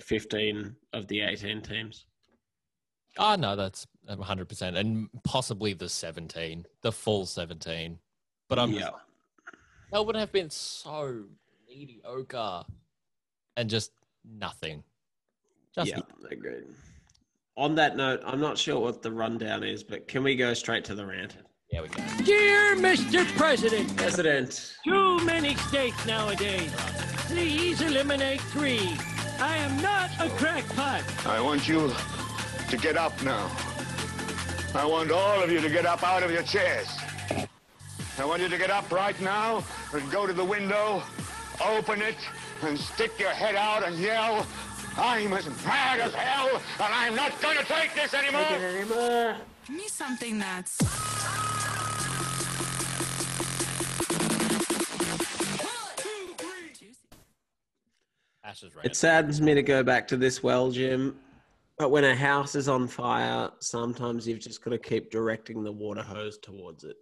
15 0.00 0.74
of 0.92 1.06
the 1.08 1.20
18 1.20 1.62
teams. 1.62 2.06
Oh 3.18 3.34
no, 3.34 3.56
that's 3.56 3.86
hundred 4.08 4.48
percent, 4.48 4.76
and 4.76 5.08
possibly 5.22 5.74
the 5.74 5.88
seventeen, 5.88 6.64
the 6.80 6.90
full 6.90 7.26
seventeen. 7.26 7.98
But 8.48 8.58
I'm 8.58 8.72
yeah. 8.72 8.90
Melbourne 9.92 10.14
have 10.14 10.32
been 10.32 10.48
so 10.48 11.24
mediocre 11.68 12.64
and 13.56 13.68
just 13.68 13.92
nothing. 14.24 14.82
Just 15.74 15.90
yeah, 15.90 16.00
agreed. 16.30 16.64
On 17.58 17.74
that 17.74 17.96
note, 17.96 18.22
I'm 18.24 18.40
not 18.40 18.56
sure 18.56 18.80
what 18.80 19.02
the 19.02 19.12
rundown 19.12 19.62
is, 19.62 19.84
but 19.84 20.08
can 20.08 20.22
we 20.22 20.34
go 20.34 20.54
straight 20.54 20.84
to 20.84 20.94
the 20.94 21.04
rant? 21.04 21.36
yeah, 21.70 21.80
we 21.80 21.88
go. 21.88 22.02
Dear 22.24 22.76
Mr. 22.76 23.26
President, 23.36 23.94
President, 23.96 24.74
too 24.84 25.24
many 25.24 25.54
states 25.56 26.06
nowadays. 26.06 26.70
Please 27.28 27.80
eliminate 27.80 28.40
three. 28.40 28.96
I 29.42 29.56
am 29.56 29.82
not 29.82 30.08
a 30.20 30.30
crackpot. 30.36 31.02
I 31.26 31.40
want 31.40 31.66
you 31.66 31.92
to 32.70 32.76
get 32.76 32.96
up 32.96 33.20
now. 33.24 33.50
I 34.72 34.86
want 34.86 35.10
all 35.10 35.42
of 35.42 35.50
you 35.50 35.60
to 35.60 35.68
get 35.68 35.84
up 35.84 36.04
out 36.04 36.22
of 36.22 36.30
your 36.30 36.44
chairs. 36.44 36.86
I 38.20 38.24
want 38.24 38.40
you 38.40 38.48
to 38.48 38.56
get 38.56 38.70
up 38.70 38.92
right 38.92 39.20
now 39.20 39.64
and 39.92 40.08
go 40.12 40.28
to 40.28 40.32
the 40.32 40.44
window, 40.44 41.02
open 41.60 42.00
it, 42.02 42.14
and 42.62 42.78
stick 42.78 43.18
your 43.18 43.30
head 43.30 43.56
out 43.56 43.84
and 43.84 43.98
yell, 43.98 44.46
I'm 44.96 45.32
as 45.32 45.46
mad 45.66 45.98
as 45.98 46.14
hell, 46.14 46.62
and 46.78 46.94
I'm 46.94 47.16
not 47.16 47.32
going 47.42 47.58
to 47.58 47.64
take 47.64 47.96
this 47.96 48.14
anymore. 48.14 49.34
Give 49.66 49.76
me 49.76 49.88
something 49.88 50.38
that's. 50.38 50.78
Ashes 58.44 58.72
it 58.82 58.96
saddens 58.96 59.40
me 59.40 59.54
to 59.54 59.62
go 59.62 59.82
back 59.84 60.08
to 60.08 60.16
this 60.16 60.42
well, 60.42 60.70
Jim, 60.70 61.16
but 61.78 61.90
when 61.90 62.02
a 62.04 62.14
house 62.14 62.54
is 62.56 62.68
on 62.68 62.88
fire, 62.88 63.50
sometimes 63.60 64.26
you've 64.26 64.40
just 64.40 64.62
got 64.64 64.70
to 64.72 64.78
keep 64.78 65.10
directing 65.12 65.62
the 65.62 65.70
water 65.70 66.02
hose 66.02 66.38
towards 66.38 66.82
it. 66.84 66.96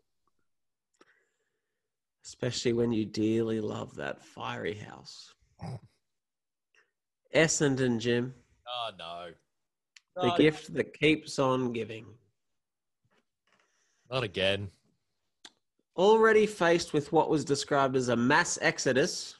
Especially 2.24 2.74
when 2.74 2.92
you 2.92 3.06
dearly 3.06 3.60
love 3.60 3.94
that 3.96 4.22
fiery 4.22 4.74
house. 4.74 5.34
Essendon, 7.34 7.98
Jim. 7.98 8.34
Oh 8.68 8.90
no, 8.98 9.26
The 10.16 10.28
Not- 10.28 10.38
gift 10.38 10.74
that 10.74 10.92
keeps 10.98 11.38
on 11.38 11.72
giving. 11.72 12.06
not 14.10 14.24
again. 14.24 14.70
Already 15.96 16.46
faced 16.46 16.92
with 16.92 17.12
what 17.12 17.30
was 17.30 17.44
described 17.44 17.96
as 17.96 18.08
a 18.08 18.16
mass 18.16 18.58
exodus, 18.60 19.36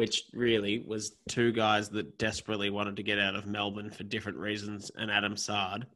which 0.00 0.24
really 0.32 0.82
was 0.86 1.12
two 1.28 1.52
guys 1.52 1.90
that 1.90 2.16
desperately 2.16 2.70
wanted 2.70 2.96
to 2.96 3.02
get 3.02 3.18
out 3.18 3.36
of 3.36 3.44
Melbourne 3.44 3.90
for 3.90 4.02
different 4.02 4.38
reasons, 4.38 4.90
and 4.96 5.10
Adam 5.10 5.36
Saad. 5.36 5.86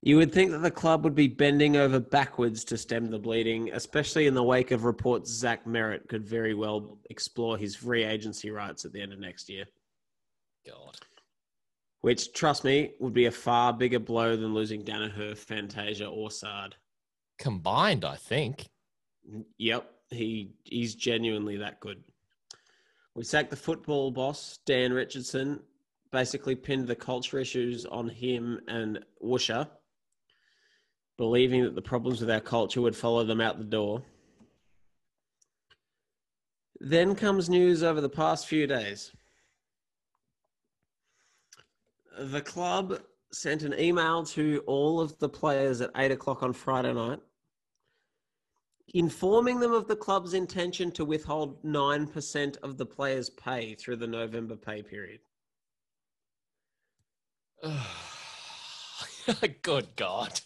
You 0.00 0.16
would 0.16 0.32
think 0.32 0.50
that 0.52 0.62
the 0.62 0.70
club 0.70 1.04
would 1.04 1.14
be 1.14 1.28
bending 1.28 1.76
over 1.76 2.00
backwards 2.00 2.64
to 2.64 2.78
stem 2.78 3.10
the 3.10 3.18
bleeding, 3.18 3.70
especially 3.70 4.26
in 4.26 4.32
the 4.32 4.42
wake 4.42 4.70
of 4.70 4.84
reports 4.84 5.30
Zach 5.30 5.66
Merrett 5.66 6.08
could 6.08 6.26
very 6.26 6.54
well 6.54 6.96
explore 7.10 7.58
his 7.58 7.76
free 7.76 8.02
agency 8.02 8.50
rights 8.50 8.86
at 8.86 8.94
the 8.94 9.02
end 9.02 9.12
of 9.12 9.18
next 9.18 9.50
year. 9.50 9.66
God, 10.66 10.96
Which, 12.00 12.32
trust 12.32 12.64
me, 12.64 12.92
would 12.98 13.12
be 13.12 13.26
a 13.26 13.30
far 13.30 13.74
bigger 13.74 13.98
blow 13.98 14.38
than 14.38 14.54
losing 14.54 14.82
Daniher, 14.84 15.36
Fantasia, 15.36 16.06
or 16.06 16.30
Saad. 16.30 16.76
combined, 17.38 18.06
I 18.06 18.16
think. 18.16 18.70
Yep, 19.58 19.93
he 20.10 20.52
he's 20.64 20.94
genuinely 20.94 21.56
that 21.58 21.80
good. 21.80 22.02
We 23.14 23.24
sacked 23.24 23.50
the 23.50 23.56
football 23.56 24.10
boss, 24.10 24.58
Dan 24.66 24.92
Richardson, 24.92 25.60
basically 26.10 26.54
pinned 26.54 26.88
the 26.88 26.96
culture 26.96 27.38
issues 27.38 27.86
on 27.86 28.08
him 28.08 28.60
and 28.66 28.98
Woosha, 29.22 29.68
believing 31.16 31.62
that 31.62 31.74
the 31.74 31.82
problems 31.82 32.20
with 32.20 32.30
our 32.30 32.40
culture 32.40 32.80
would 32.80 32.96
follow 32.96 33.24
them 33.24 33.40
out 33.40 33.58
the 33.58 33.64
door. 33.64 34.02
Then 36.80 37.14
comes 37.14 37.48
news 37.48 37.82
over 37.82 38.00
the 38.00 38.08
past 38.08 38.46
few 38.46 38.66
days. 38.66 39.12
The 42.18 42.40
club 42.40 43.00
sent 43.32 43.62
an 43.62 43.78
email 43.78 44.24
to 44.24 44.62
all 44.66 45.00
of 45.00 45.18
the 45.18 45.28
players 45.28 45.80
at 45.80 45.90
eight 45.96 46.12
o'clock 46.12 46.42
on 46.42 46.52
Friday 46.52 46.92
night, 46.92 47.20
informing 48.94 49.58
them 49.58 49.72
of 49.72 49.88
the 49.88 49.96
club's 49.96 50.32
intention 50.34 50.90
to 50.92 51.04
withhold 51.04 51.62
9% 51.64 52.56
of 52.62 52.78
the 52.78 52.86
players' 52.86 53.28
pay 53.28 53.74
through 53.74 53.96
the 53.96 54.06
November 54.06 54.54
pay 54.56 54.82
period. 54.82 55.18
Good 59.62 59.88
God. 59.96 60.40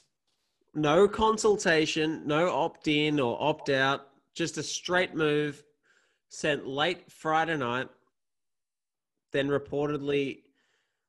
No 0.75 1.07
consultation, 1.07 2.23
no 2.27 2.51
opt 2.51 2.89
in 2.89 3.21
or 3.21 3.37
opt 3.41 3.69
out, 3.69 4.09
just 4.35 4.57
a 4.57 4.63
straight 4.63 5.15
move 5.15 5.63
sent 6.31 6.67
late 6.67 7.11
Friday 7.11 7.57
night, 7.57 7.89
then 9.33 9.49
reportedly 9.49 10.41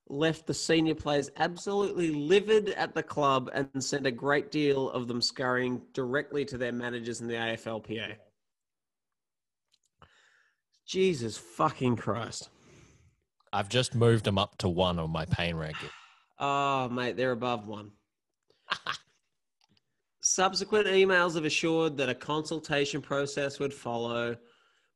left 0.09 0.47
the 0.47 0.53
senior 0.53 0.95
players 0.95 1.29
absolutely 1.37 2.09
livid 2.09 2.69
at 2.69 2.95
the 2.95 3.03
club 3.03 3.49
and 3.53 3.83
sent 3.83 4.07
a 4.07 4.11
great 4.11 4.51
deal 4.51 4.89
of 4.89 5.07
them 5.07 5.21
scurrying 5.21 5.81
directly 5.93 6.43
to 6.45 6.57
their 6.57 6.71
managers 6.71 7.21
in 7.21 7.27
the 7.27 7.35
AFLPA. 7.35 8.15
Jesus 10.87 11.37
fucking 11.37 11.95
Christ. 11.95 12.49
I've 13.53 13.69
just 13.69 13.93
moved 13.93 14.25
them 14.25 14.39
up 14.39 14.57
to 14.59 14.69
one 14.69 14.97
on 14.97 15.11
my 15.11 15.25
pain 15.25 15.55
ranking. 15.55 15.89
Oh, 16.39 16.89
mate, 16.89 17.15
they're 17.15 17.31
above 17.31 17.67
one. 17.67 17.91
Subsequent 20.21 20.87
emails 20.87 21.35
have 21.35 21.45
assured 21.45 21.97
that 21.97 22.09
a 22.09 22.15
consultation 22.15 23.01
process 23.01 23.59
would 23.59 23.73
follow, 23.73 24.35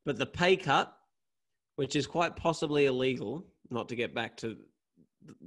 but 0.06 0.18
the 0.18 0.26
pay 0.26 0.56
cut, 0.56 0.96
which 1.76 1.96
is 1.96 2.08
quite 2.08 2.36
possibly 2.36 2.86
illegal, 2.86 3.46
not 3.70 3.90
to 3.90 3.96
get 3.96 4.16
back 4.16 4.38
to 4.38 4.58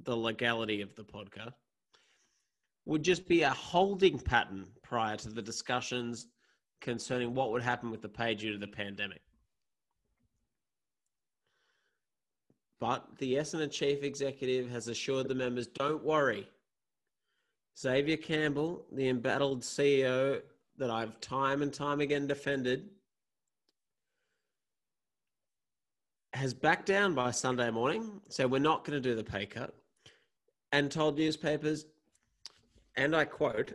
the 0.04 0.16
legality 0.16 0.80
of 0.80 0.94
the 0.94 1.04
podcast, 1.04 1.54
would 2.84 3.02
just 3.02 3.26
be 3.26 3.42
a 3.42 3.50
holding 3.50 4.18
pattern 4.18 4.66
prior 4.82 5.16
to 5.16 5.28
the 5.28 5.42
discussions 5.42 6.28
concerning 6.80 7.34
what 7.34 7.50
would 7.50 7.62
happen 7.62 7.90
with 7.90 8.02
the 8.02 8.08
pay 8.08 8.34
due 8.34 8.52
to 8.52 8.58
the 8.58 8.66
pandemic. 8.66 9.20
But 12.78 13.18
the 13.18 13.34
Essendon 13.34 13.70
chief 13.72 14.02
executive 14.02 14.70
has 14.70 14.88
assured 14.88 15.28
the 15.28 15.34
members, 15.34 15.66
don't 15.66 16.04
worry. 16.04 16.48
Xavier 17.78 18.16
Campbell, 18.16 18.84
the 18.92 19.08
embattled 19.08 19.62
CEO 19.62 20.40
that 20.78 20.90
I've 20.90 21.18
time 21.20 21.62
and 21.62 21.72
time 21.72 22.00
again 22.00 22.26
defended, 22.26 22.90
has 26.36 26.54
backed 26.54 26.86
down 26.86 27.14
by 27.14 27.30
Sunday 27.30 27.70
morning, 27.70 28.20
said 28.28 28.50
we're 28.50 28.58
not 28.58 28.84
going 28.84 29.00
to 29.00 29.08
do 29.08 29.14
the 29.14 29.24
pay 29.24 29.46
cut, 29.46 29.74
and 30.72 30.90
told 30.90 31.16
newspapers, 31.16 31.86
and 32.96 33.14
I 33.14 33.24
quote, 33.24 33.72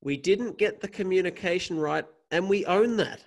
we 0.00 0.16
didn't 0.16 0.58
get 0.58 0.80
the 0.80 0.88
communication 0.88 1.78
right, 1.78 2.04
and 2.30 2.48
we 2.48 2.64
own 2.66 2.96
that. 2.98 3.24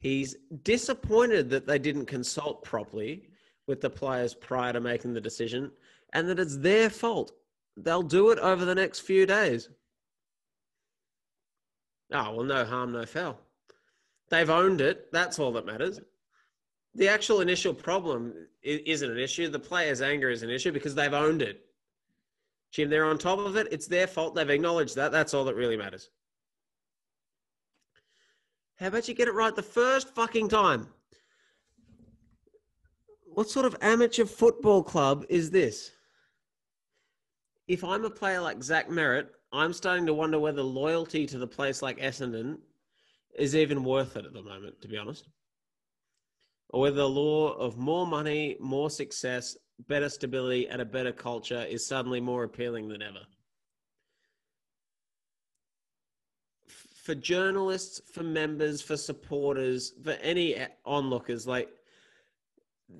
He's 0.00 0.36
disappointed 0.62 1.50
that 1.50 1.66
they 1.66 1.78
didn't 1.78 2.06
consult 2.06 2.62
properly 2.64 3.28
with 3.66 3.80
the 3.80 3.90
players 3.90 4.32
prior 4.32 4.72
to 4.72 4.80
making 4.80 5.12
the 5.12 5.20
decision 5.20 5.72
and 6.12 6.28
that 6.28 6.38
it's 6.38 6.56
their 6.56 6.88
fault. 6.88 7.32
They'll 7.76 8.02
do 8.02 8.30
it 8.30 8.38
over 8.38 8.64
the 8.64 8.74
next 8.74 9.00
few 9.00 9.26
days. 9.26 9.68
Oh, 12.12 12.36
well, 12.36 12.44
no 12.44 12.64
harm, 12.64 12.92
no 12.92 13.04
foul. 13.04 13.38
They've 14.30 14.50
owned 14.50 14.80
it. 14.80 15.10
That's 15.12 15.38
all 15.38 15.52
that 15.52 15.66
matters. 15.66 16.00
The 16.94 17.08
actual 17.08 17.40
initial 17.40 17.72
problem 17.72 18.34
isn't 18.62 19.10
an 19.10 19.18
issue. 19.18 19.48
The 19.48 19.58
players' 19.58 20.02
anger 20.02 20.30
is 20.30 20.42
an 20.42 20.50
issue 20.50 20.72
because 20.72 20.94
they've 20.94 21.14
owned 21.14 21.42
it. 21.42 21.64
Jim, 22.70 22.90
they're 22.90 23.06
on 23.06 23.18
top 23.18 23.38
of 23.38 23.56
it. 23.56 23.68
It's 23.70 23.86
their 23.86 24.06
fault. 24.06 24.34
They've 24.34 24.50
acknowledged 24.50 24.96
that. 24.96 25.12
That's 25.12 25.32
all 25.32 25.44
that 25.44 25.54
really 25.54 25.76
matters. 25.76 26.10
How 28.78 28.88
about 28.88 29.08
you 29.08 29.14
get 29.14 29.28
it 29.28 29.34
right 29.34 29.54
the 29.54 29.62
first 29.62 30.14
fucking 30.14 30.48
time? 30.48 30.88
What 33.26 33.48
sort 33.48 33.66
of 33.66 33.76
amateur 33.80 34.24
football 34.24 34.82
club 34.82 35.24
is 35.28 35.50
this? 35.50 35.92
If 37.66 37.84
I'm 37.84 38.04
a 38.04 38.10
player 38.10 38.40
like 38.40 38.62
Zach 38.62 38.88
Merrett, 38.88 39.28
I'm 39.52 39.72
starting 39.72 40.06
to 40.06 40.14
wonder 40.14 40.38
whether 40.38 40.62
loyalty 40.62 41.26
to 41.26 41.38
the 41.38 41.46
place 41.46 41.80
like 41.82 41.98
Essendon 41.98 42.58
is 43.36 43.54
even 43.54 43.84
worth 43.84 44.16
it 44.16 44.24
at 44.24 44.32
the 44.32 44.42
moment, 44.42 44.80
to 44.82 44.88
be 44.88 44.96
honest. 44.96 45.28
Or 46.70 46.82
whether 46.82 46.96
the 46.96 47.08
law 47.08 47.52
of 47.52 47.78
more 47.78 48.06
money, 48.06 48.56
more 48.60 48.90
success, 48.90 49.56
better 49.88 50.08
stability, 50.08 50.68
and 50.68 50.82
a 50.82 50.84
better 50.84 51.12
culture 51.12 51.62
is 51.62 51.86
suddenly 51.86 52.20
more 52.20 52.44
appealing 52.44 52.88
than 52.88 53.02
ever. 53.02 53.20
for 57.08 57.14
journalists, 57.14 58.02
for 58.12 58.22
members, 58.22 58.82
for 58.82 58.94
supporters, 58.94 59.94
for 60.04 60.10
any 60.20 60.54
onlookers, 60.84 61.46
like 61.46 61.70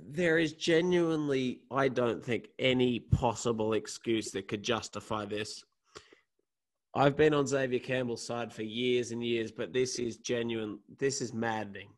there 0.08 0.38
is 0.38 0.54
genuinely, 0.54 1.60
I 1.70 1.88
don't 1.88 2.24
think, 2.24 2.48
any 2.58 3.00
possible 3.00 3.74
excuse 3.74 4.30
that 4.30 4.48
could 4.48 4.62
justify 4.62 5.26
this. 5.26 5.62
I've 6.94 7.16
been 7.16 7.34
on 7.34 7.46
Xavier 7.46 7.78
Campbell's 7.78 8.26
side 8.26 8.52
for 8.52 8.62
years 8.62 9.12
and 9.12 9.22
years, 9.22 9.52
but 9.52 9.72
this 9.72 9.98
is 9.98 10.16
genuine. 10.16 10.78
This 10.98 11.20
is 11.20 11.34
maddening, 11.34 11.90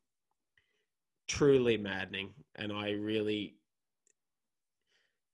truly 1.28 1.76
maddening, 1.76 2.30
and 2.56 2.72
I 2.72 2.90
really. 2.90 3.56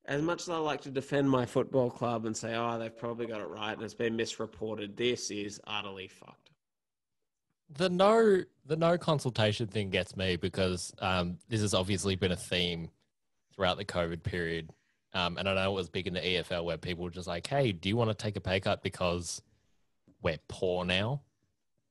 As 0.08 0.22
much 0.22 0.42
as 0.42 0.50
I 0.50 0.58
like 0.58 0.82
to 0.82 0.90
defend 0.90 1.28
my 1.28 1.46
football 1.46 1.90
club 1.90 2.26
and 2.26 2.36
say, 2.36 2.54
oh, 2.54 2.78
they've 2.78 2.96
probably 2.96 3.26
got 3.26 3.40
it 3.40 3.48
right 3.48 3.72
and 3.72 3.82
it's 3.82 3.92
been 3.92 4.14
misreported, 4.14 4.96
this 4.96 5.32
is 5.32 5.60
utterly 5.66 6.06
fucked. 6.06 6.50
The 7.70 7.88
no 7.88 8.44
the 8.64 8.76
no 8.76 8.96
consultation 8.98 9.66
thing 9.66 9.90
gets 9.90 10.16
me 10.16 10.36
because 10.36 10.94
um, 11.00 11.38
this 11.48 11.60
has 11.60 11.74
obviously 11.74 12.14
been 12.14 12.30
a 12.30 12.36
theme 12.36 12.90
throughout 13.52 13.78
the 13.78 13.84
COVID 13.84 14.22
period. 14.22 14.70
Um, 15.16 15.38
and 15.38 15.48
I 15.48 15.54
know 15.54 15.72
it 15.72 15.74
was 15.74 15.88
big 15.88 16.06
in 16.06 16.14
the 16.14 16.20
EFL 16.20 16.64
where 16.64 16.76
people 16.76 17.04
were 17.04 17.10
just 17.10 17.26
like, 17.26 17.46
hey, 17.46 17.72
do 17.72 17.88
you 17.88 17.96
want 17.96 18.10
to 18.10 18.14
take 18.14 18.36
a 18.36 18.40
pay 18.40 18.60
cut 18.60 18.82
because 18.82 19.40
we're 20.22 20.38
poor 20.48 20.84
now? 20.84 21.22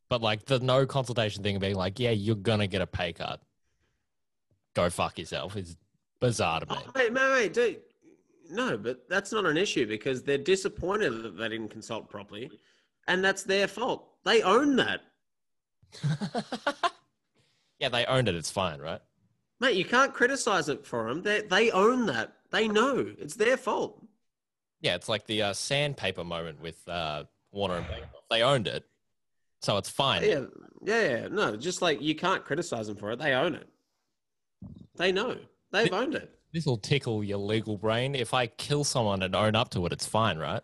But 0.10 0.22
like 0.22 0.46
the 0.46 0.60
no 0.60 0.86
consultation 0.86 1.42
thing 1.42 1.56
of 1.56 1.62
being 1.62 1.76
like, 1.76 2.00
yeah, 2.00 2.12
you're 2.12 2.36
going 2.36 2.60
to 2.60 2.68
get 2.68 2.82
a 2.82 2.88
pay 2.88 3.14
cut. 3.14 3.42
Go 4.76 4.90
fuck 4.90 5.18
yourself 5.18 5.56
is 5.56 5.76
bizarre 6.20 6.60
to 6.60 6.66
me. 6.68 6.76
Oh, 6.78 6.92
mate, 6.96 7.14
mate, 7.14 7.32
mate, 7.32 7.54
dude. 7.54 7.78
No, 8.52 8.78
but 8.78 9.10
that's 9.10 9.32
not 9.32 9.46
an 9.46 9.58
issue 9.58 9.88
because 9.88 10.22
they're 10.22 10.38
disappointed 10.38 11.24
that 11.24 11.36
they 11.36 11.50
didn't 11.50 11.70
consult 11.70 12.10
properly, 12.10 12.52
and 13.08 13.26
that's 13.26 13.42
their 13.42 13.68
fault. 13.68 14.08
They 14.24 14.44
own 14.44 14.76
that, 14.76 15.02
yeah, 17.80 17.90
they 17.90 18.06
owned 18.06 18.28
it. 18.28 18.36
It's 18.36 18.52
fine, 18.52 18.80
right? 18.80 19.02
mate. 19.60 19.76
You 19.76 19.86
can't 19.86 20.14
criticize 20.14 20.70
it 20.70 20.86
for 20.86 21.08
them. 21.08 21.22
They 21.24 21.42
they 21.42 21.72
own 21.72 22.06
that. 22.08 22.34
They 22.56 22.70
know 22.70 23.06
it's 23.20 23.36
their 23.36 23.58
fault. 23.58 24.02
Yeah, 24.80 24.96
it's 24.96 25.10
like 25.10 25.26
the 25.26 25.42
uh, 25.42 25.52
sandpaper 25.52 26.24
moment 26.24 26.62
with 26.62 26.88
uh, 26.88 27.26
Warner 27.52 27.76
and 27.76 27.88
Baker. 27.90 28.08
They 28.32 28.44
owned 28.44 28.68
it, 28.68 28.86
so 29.60 29.76
it's 29.76 29.90
fine. 29.90 30.24
Yeah, 30.24 30.46
yeah, 30.82 31.02
yeah. 31.02 31.28
No, 31.28 31.58
just 31.58 31.82
like 31.82 32.02
you 32.02 32.16
can't 32.16 32.46
criticize 32.46 32.88
them 32.88 32.96
for 32.96 33.12
it. 33.12 33.20
They 33.20 33.34
own 33.34 33.56
it. 33.56 33.68
They 34.96 35.12
know. 35.12 35.36
They've 35.74 35.92
owned 35.92 36.16
it. 36.16 36.34
This 36.54 36.66
will 36.66 36.78
tickle 36.78 37.26
your 37.26 37.40
legal 37.40 37.78
brain. 37.78 38.16
If 38.16 38.34
I 38.34 38.48
kill 38.48 38.86
someone 38.86 39.22
and 39.22 39.36
own 39.36 39.58
up 39.58 39.72
to 39.72 39.86
it, 39.86 39.92
it's 39.92 40.06
fine, 40.06 40.38
right? 40.38 40.62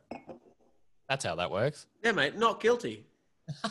That's 1.09 1.25
how 1.25 1.35
that 1.35 1.51
works. 1.51 1.87
Yeah, 2.01 2.13
mate. 2.13 2.37
Not 2.37 2.61
guilty. 2.61 3.05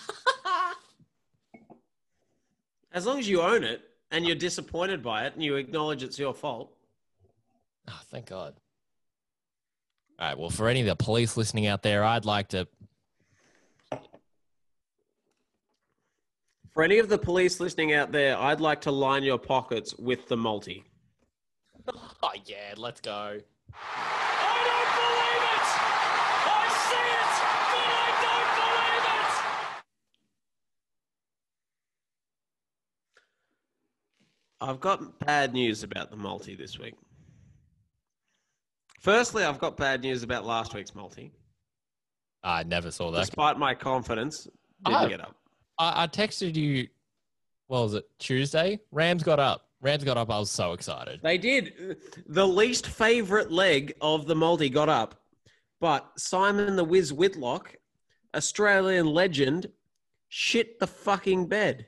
As 2.93 3.07
long 3.07 3.19
as 3.19 3.27
you 3.27 3.41
own 3.41 3.65
it 3.65 3.81
and 4.11 4.27
you're 4.27 4.37
disappointed 4.37 5.03
by 5.03 5.25
it 5.25 5.33
and 5.33 5.43
you 5.43 5.57
acknowledge 5.57 6.03
it's 6.03 6.19
your 6.19 6.35
fault. 6.35 6.77
Oh, 7.89 8.01
thank 8.11 8.27
God. 8.27 8.55
All 10.19 10.29
right. 10.29 10.39
Well, 10.39 10.51
for 10.51 10.69
any 10.69 10.81
of 10.81 10.87
the 10.87 10.97
police 10.97 11.37
listening 11.37 11.67
out 11.67 11.83
there, 11.83 12.05
I'd 12.05 12.25
like 12.25 12.49
to. 12.49 12.69
For 16.73 16.85
any 16.85 16.99
of 16.99 17.09
the 17.09 17.19
police 17.19 17.59
listening 17.59 17.95
out 17.95 18.13
there, 18.13 18.39
I'd 18.39 18.61
like 18.61 18.83
to 18.83 18.91
line 18.93 19.23
your 19.23 19.39
pockets 19.39 19.95
with 19.99 20.29
the 20.29 20.37
multi. 20.37 20.85
Oh, 22.23 22.33
yeah, 22.45 22.75
let's 22.77 23.01
go. 23.01 23.13
I 23.13 24.59
don't 24.69 24.91
believe 25.01 25.43
it! 25.57 25.69
I 26.47 26.69
see 26.87 27.09
it, 27.17 27.33
but 27.73 27.89
I 27.97 28.13
don't 28.23 28.53
believe 28.61 29.07
it! 34.61 34.71
I've 34.71 34.81
got 34.81 35.19
bad 35.19 35.55
news 35.55 35.83
about 35.83 36.11
the 36.11 36.17
multi 36.17 36.55
this 36.55 36.79
week. 36.79 36.95
Firstly, 39.01 39.45
I've 39.45 39.59
got 39.59 39.77
bad 39.77 40.03
news 40.03 40.23
about 40.23 40.45
last 40.45 40.75
week's 40.75 40.95
multi. 40.95 41.33
I 42.45 42.63
never 42.65 42.91
saw 42.91 43.11
that. 43.11 43.21
despite 43.21 43.59
my 43.59 43.75
confidence, 43.75 44.45
didn't 44.85 45.03
Oh. 45.05 45.09
get 45.09 45.21
up. 45.21 45.37
I, 45.79 46.05
I 46.05 46.07
texted 46.07 46.55
you. 46.55 46.87
What 47.67 47.83
was 47.83 47.95
it? 47.95 48.05
Tuesday. 48.19 48.79
Rams 48.93 49.23
got 49.23 49.39
up. 49.39 49.69
Rams 49.81 50.05
got 50.05 50.17
up. 50.19 50.31
I 50.31 50.39
was 50.39 50.51
so 50.51 50.73
excited. 50.75 51.21
They 51.23 51.39
did. 51.39 51.97
The 52.27 52.47
least 52.47 52.87
favorite 52.87 53.51
leg 53.51 53.95
of 54.03 54.27
the 54.27 54.35
multi 54.35 54.69
got 54.69 54.89
up, 54.91 55.23
but 55.81 56.11
Simon 56.19 56.77
the 56.77 56.85
Wiz 56.85 57.13
Whitlock, 57.13 57.75
Australian 58.35 59.07
legend, 59.07 59.71
shit 60.29 60.79
the 60.79 60.87
fucking 60.87 61.47
bed. 61.47 61.87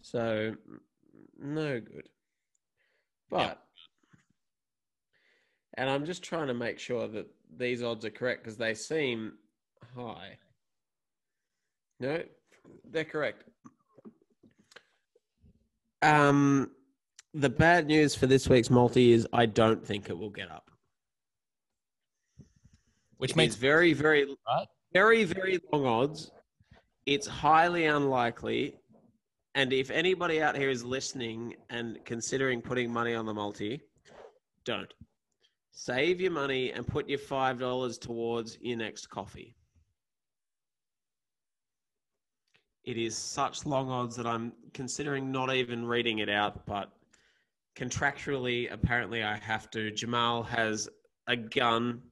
So, 0.00 0.54
no 1.38 1.80
good. 1.80 2.08
But, 3.30 3.40
Yep. 3.40 3.62
And 5.78 5.88
I'm 5.88 6.04
just 6.04 6.24
trying 6.24 6.48
to 6.48 6.54
make 6.54 6.80
sure 6.80 7.06
that 7.06 7.26
these 7.56 7.84
odds 7.84 8.04
are 8.04 8.10
correct 8.10 8.42
because 8.42 8.58
they 8.58 8.74
seem 8.74 9.34
high. 9.96 10.36
No, 12.00 12.20
they're 12.90 13.04
correct. 13.04 13.44
Um, 16.02 16.72
the 17.32 17.48
bad 17.48 17.86
news 17.86 18.14
for 18.14 18.26
this 18.26 18.48
week's 18.48 18.70
multi 18.70 19.12
is 19.12 19.26
I 19.32 19.46
don't 19.46 19.84
think 19.84 20.10
it 20.10 20.18
will 20.18 20.30
get 20.30 20.50
up. 20.50 20.68
Which 23.18 23.30
It 23.32 23.36
makes 23.36 23.54
very, 23.54 23.92
very, 23.92 24.26
right. 24.48 24.66
very, 24.92 25.24
very 25.24 25.60
long 25.72 25.86
odds. 25.86 26.32
It's 27.06 27.26
highly 27.26 27.84
unlikely. 27.84 28.74
And 29.54 29.72
if 29.72 29.90
anybody 29.90 30.42
out 30.42 30.56
here 30.56 30.70
is 30.70 30.84
listening 30.84 31.54
and 31.70 31.98
considering 32.04 32.62
putting 32.62 32.92
money 32.92 33.14
on 33.14 33.26
the 33.26 33.34
multi, 33.34 33.80
don't. 34.64 34.92
Save 35.70 36.20
your 36.20 36.32
money 36.32 36.72
and 36.72 36.86
put 36.86 37.08
your 37.08 37.18
$5 37.18 38.00
towards 38.00 38.58
your 38.60 38.76
next 38.76 39.08
coffee. 39.08 39.54
It 42.84 42.96
is 42.96 43.16
such 43.16 43.66
long 43.66 43.90
odds 43.90 44.16
that 44.16 44.26
I'm 44.26 44.52
considering 44.72 45.30
not 45.30 45.54
even 45.54 45.84
reading 45.84 46.18
it 46.18 46.28
out, 46.28 46.64
but 46.66 46.90
contractually, 47.76 48.72
apparently, 48.72 49.22
I 49.22 49.36
have 49.38 49.70
to. 49.72 49.90
Jamaal 49.92 50.46
has 50.46 50.88
a 51.26 51.36
gun 51.36 52.02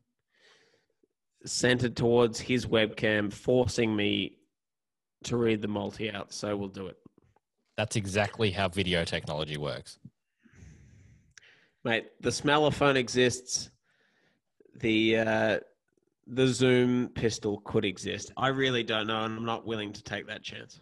centered 1.45 1.97
towards 1.97 2.39
his 2.39 2.67
webcam, 2.67 3.33
forcing 3.33 3.97
me 3.97 4.37
to 5.25 5.37
read 5.37 5.63
the 5.63 5.69
multi 5.69 6.11
out. 6.11 6.33
So 6.33 6.57
we'll 6.57 6.69
do 6.69 6.87
it. 6.89 6.97
That's 7.77 7.97
exactly 7.97 8.51
how 8.51 8.69
video 8.69 9.05
technology 9.05 9.57
works. 9.57 9.99
Mate, 11.87 12.07
the 12.21 12.31
smellophone 12.31 12.97
exists. 12.97 13.71
The 14.81 15.19
uh, 15.19 15.59
the 16.27 16.49
Zoom 16.49 17.11
pistol 17.11 17.63
could 17.65 17.85
exist. 17.85 18.33
I 18.37 18.49
really 18.49 18.83
don't 18.83 19.07
know, 19.07 19.23
and 19.23 19.37
I'm 19.37 19.45
not 19.45 19.69
willing 19.69 19.93
to 19.93 20.03
take 20.03 20.27
that 20.27 20.43
chance. 20.43 20.81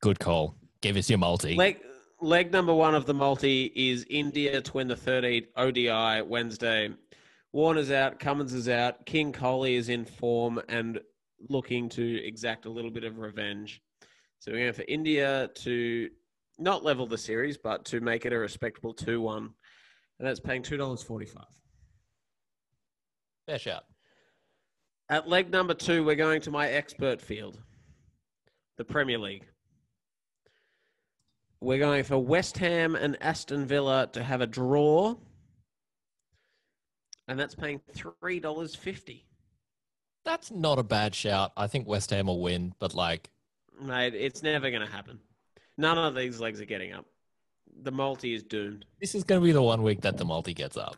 Good 0.00 0.20
call. 0.20 0.54
Give 0.80 0.96
us 0.96 1.10
your 1.10 1.18
multi. 1.18 1.56
Leg 1.56 1.80
leg 2.20 2.52
number 2.52 2.72
one 2.72 2.94
of 2.94 3.04
the 3.04 3.12
multi 3.12 3.72
is 3.74 4.06
India 4.08 4.60
to 4.60 4.72
win 4.72 4.86
the 4.86 4.94
13th 4.94 5.48
ODI 5.56 6.22
Wednesday. 6.22 6.90
Warner's 7.50 7.90
out, 7.90 8.20
Cummins 8.20 8.54
is 8.54 8.68
out, 8.68 9.04
King 9.04 9.32
Kohli 9.32 9.74
is 9.74 9.88
in 9.88 10.04
form 10.04 10.62
and 10.68 11.00
looking 11.48 11.88
to 11.88 12.24
exact 12.24 12.66
a 12.66 12.70
little 12.70 12.92
bit 12.92 13.02
of 13.02 13.18
revenge. 13.18 13.82
So 14.38 14.52
we're 14.52 14.58
going 14.58 14.72
for 14.72 14.84
India 14.86 15.50
to 15.56 16.10
not 16.60 16.84
level 16.84 17.08
the 17.08 17.18
series, 17.18 17.58
but 17.58 17.84
to 17.86 18.00
make 18.00 18.24
it 18.24 18.32
a 18.32 18.38
respectable 18.38 18.94
2 18.94 19.20
1. 19.20 19.52
And 20.22 20.28
that's 20.28 20.38
paying 20.38 20.62
$2.45. 20.62 21.34
Fair 23.44 23.58
shout. 23.58 23.82
At 25.08 25.28
leg 25.28 25.50
number 25.50 25.74
two, 25.74 26.04
we're 26.04 26.14
going 26.14 26.40
to 26.42 26.52
my 26.52 26.68
expert 26.68 27.20
field, 27.20 27.58
the 28.78 28.84
Premier 28.84 29.18
League. 29.18 29.44
We're 31.60 31.80
going 31.80 32.04
for 32.04 32.18
West 32.18 32.56
Ham 32.58 32.94
and 32.94 33.20
Aston 33.20 33.66
Villa 33.66 34.08
to 34.12 34.22
have 34.22 34.40
a 34.40 34.46
draw, 34.46 35.16
and 37.26 37.36
that's 37.36 37.56
paying 37.56 37.80
three 37.92 38.38
dollars 38.38 38.76
fifty. 38.76 39.26
That's 40.24 40.52
not 40.52 40.78
a 40.78 40.84
bad 40.84 41.16
shout. 41.16 41.50
I 41.56 41.66
think 41.66 41.88
West 41.88 42.10
Ham 42.10 42.28
will 42.28 42.40
win, 42.40 42.74
but 42.78 42.94
like, 42.94 43.28
Mate, 43.80 44.14
it's 44.14 44.44
never 44.44 44.70
going 44.70 44.86
to 44.86 44.92
happen. 44.92 45.18
None 45.76 45.98
of 45.98 46.14
these 46.14 46.38
legs 46.38 46.60
are 46.60 46.64
getting 46.64 46.92
up. 46.92 47.06
The 47.80 47.90
multi 47.90 48.34
is 48.34 48.42
doomed. 48.42 48.84
this 49.00 49.14
is 49.14 49.24
going 49.24 49.40
to 49.40 49.44
be 49.44 49.52
the 49.52 49.62
one 49.62 49.82
week 49.82 50.02
that 50.02 50.16
the 50.16 50.24
multi 50.24 50.54
gets 50.54 50.76
up. 50.76 50.96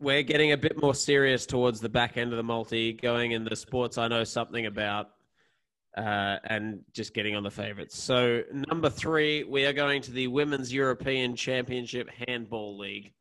We're 0.00 0.22
getting 0.22 0.52
a 0.52 0.56
bit 0.56 0.80
more 0.80 0.94
serious 0.94 1.46
towards 1.46 1.80
the 1.80 1.88
back 1.88 2.16
end 2.16 2.32
of 2.32 2.36
the 2.36 2.42
multi, 2.42 2.92
going 2.92 3.32
in 3.32 3.44
the 3.44 3.54
sports 3.54 3.98
I 3.98 4.08
know 4.08 4.24
something 4.24 4.66
about, 4.66 5.10
uh, 5.96 6.36
and 6.44 6.80
just 6.92 7.14
getting 7.14 7.36
on 7.36 7.44
the 7.44 7.50
favorites. 7.50 7.98
So, 8.02 8.42
number 8.52 8.90
three, 8.90 9.44
we 9.44 9.64
are 9.64 9.72
going 9.72 10.02
to 10.02 10.10
the 10.10 10.26
Women's 10.26 10.72
European 10.72 11.36
Championship 11.36 12.08
Handball 12.26 12.78
League. 12.78 13.12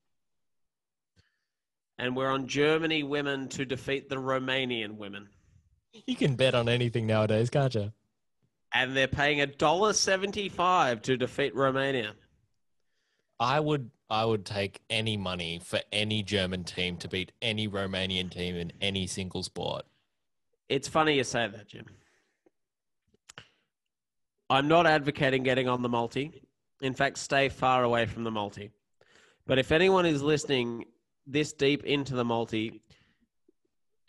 And 2.00 2.16
we're 2.16 2.32
on 2.32 2.48
Germany 2.48 3.04
women 3.04 3.48
to 3.50 3.64
defeat 3.64 4.10
the 4.10 4.16
Romanian 4.16 4.98
women. 4.98 5.30
You 6.08 6.16
can 6.16 6.36
bet 6.36 6.56
on 6.56 6.68
anything 6.68 7.06
nowadays, 7.06 7.52
can't 7.52 7.76
you? 7.76 7.92
And 8.74 8.96
they're 8.96 9.08
paying 9.08 9.42
a 9.42 9.48
dollar 9.48 9.94
seventy-five 9.94 11.02
to 11.04 11.18
defeat 11.18 11.54
Romania. 11.56 12.14
I 13.40 13.60
would 13.60 13.92
I 14.10 14.26
would 14.26 14.46
take 14.46 14.82
any 14.90 15.18
money 15.18 15.60
for 15.64 15.80
any 15.92 16.24
German 16.24 16.64
team 16.64 16.98
to 16.98 17.08
beat 17.08 17.32
any 17.42 17.68
Romanian 17.68 18.30
team 18.32 18.56
in 18.56 18.72
any 18.82 19.08
single 19.08 19.44
sport. 19.44 19.84
It's 20.70 20.88
funny 20.88 21.18
you 21.18 21.24
say 21.24 21.48
that, 21.48 21.68
Jim. 21.68 21.86
I'm 24.50 24.68
not 24.68 24.86
advocating 24.86 25.44
getting 25.44 25.68
on 25.68 25.82
the 25.82 25.90
multi. 25.90 26.44
In 26.82 26.94
fact, 26.94 27.18
stay 27.18 27.50
far 27.50 27.84
away 27.84 28.06
from 28.06 28.24
the 28.24 28.32
multi. 28.32 28.72
But 29.48 29.60
if 29.60 29.72
anyone 29.72 30.06
is 30.06 30.22
listening 30.22 30.86
this 31.28 31.54
deep 31.54 31.84
into 31.84 32.16
the 32.16 32.26
multi, 32.26 32.82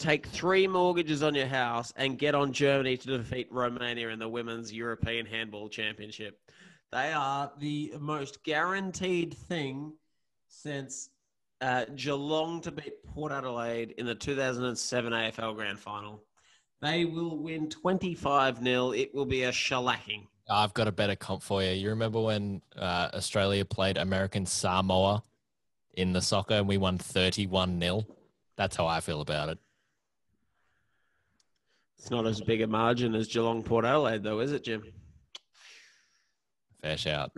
take 0.02 0.26
three 0.26 0.66
mortgages 0.66 1.22
on 1.22 1.32
your 1.32 1.46
house 1.46 1.92
and 1.94 2.18
get 2.18 2.34
on 2.34 2.52
Germany 2.52 2.96
to 2.96 3.18
defeat 3.18 3.46
Romania 3.52 4.08
in 4.08 4.18
the 4.18 4.28
Women's 4.28 4.72
European 4.72 5.24
Handball 5.24 5.68
Championship. 5.68 6.40
They 6.90 7.12
are 7.12 7.52
the 7.58 7.94
most 8.00 8.42
guaranteed 8.42 9.32
thing 9.32 9.92
since 10.48 11.10
uh, 11.60 11.84
Geelong 11.94 12.60
to 12.62 12.72
beat 12.72 13.04
Port 13.04 13.30
Adelaide 13.30 13.92
in 13.92 14.04
the 14.04 14.14
2007 14.14 15.12
AFL 15.12 15.54
Grand 15.54 15.78
Final. 15.78 16.24
They 16.80 17.04
will 17.04 17.38
win 17.38 17.70
25 17.70 18.62
0. 18.62 18.90
It 18.90 19.14
will 19.14 19.24
be 19.24 19.44
a 19.44 19.52
shellacking. 19.52 20.26
I've 20.50 20.74
got 20.74 20.88
a 20.88 20.92
better 20.92 21.14
comp 21.14 21.44
for 21.44 21.62
you. 21.62 21.70
You 21.70 21.90
remember 21.90 22.20
when 22.20 22.60
uh, 22.76 23.10
Australia 23.14 23.64
played 23.64 23.96
American 23.96 24.46
Samoa 24.46 25.22
in 25.94 26.12
the 26.12 26.20
soccer 26.20 26.54
and 26.54 26.66
we 26.66 26.76
won 26.76 26.98
31 26.98 27.80
0? 27.80 28.04
That's 28.56 28.74
how 28.74 28.88
I 28.88 28.98
feel 28.98 29.20
about 29.20 29.48
it. 29.48 29.58
It's 32.02 32.10
not 32.10 32.26
as 32.26 32.40
big 32.40 32.62
a 32.62 32.66
margin 32.66 33.14
as 33.14 33.28
Geelong 33.28 33.62
Port 33.62 33.84
Adelaide, 33.84 34.24
though, 34.24 34.40
is 34.40 34.50
it, 34.50 34.64
Jim? 34.64 34.82
Fair 36.82 36.96
shout. 36.96 37.30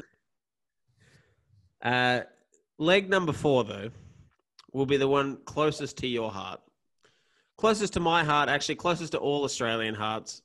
Uh, 1.82 2.20
leg 2.78 3.10
number 3.10 3.34
four, 3.34 3.64
though, 3.64 3.90
will 4.72 4.86
be 4.86 4.96
the 4.96 5.06
one 5.06 5.36
closest 5.44 5.98
to 5.98 6.06
your 6.06 6.30
heart. 6.30 6.62
Closest 7.58 7.92
to 7.92 8.00
my 8.00 8.24
heart, 8.24 8.48
actually, 8.48 8.76
closest 8.76 9.12
to 9.12 9.18
all 9.18 9.44
Australian 9.44 9.94
hearts. 9.94 10.40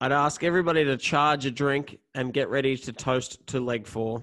I'd 0.00 0.12
ask 0.12 0.44
everybody 0.44 0.84
to 0.84 0.96
charge 0.96 1.46
a 1.46 1.50
drink 1.50 1.98
and 2.14 2.32
get 2.32 2.48
ready 2.48 2.76
to 2.76 2.92
toast 2.92 3.44
to 3.48 3.58
leg 3.58 3.88
four. 3.88 4.22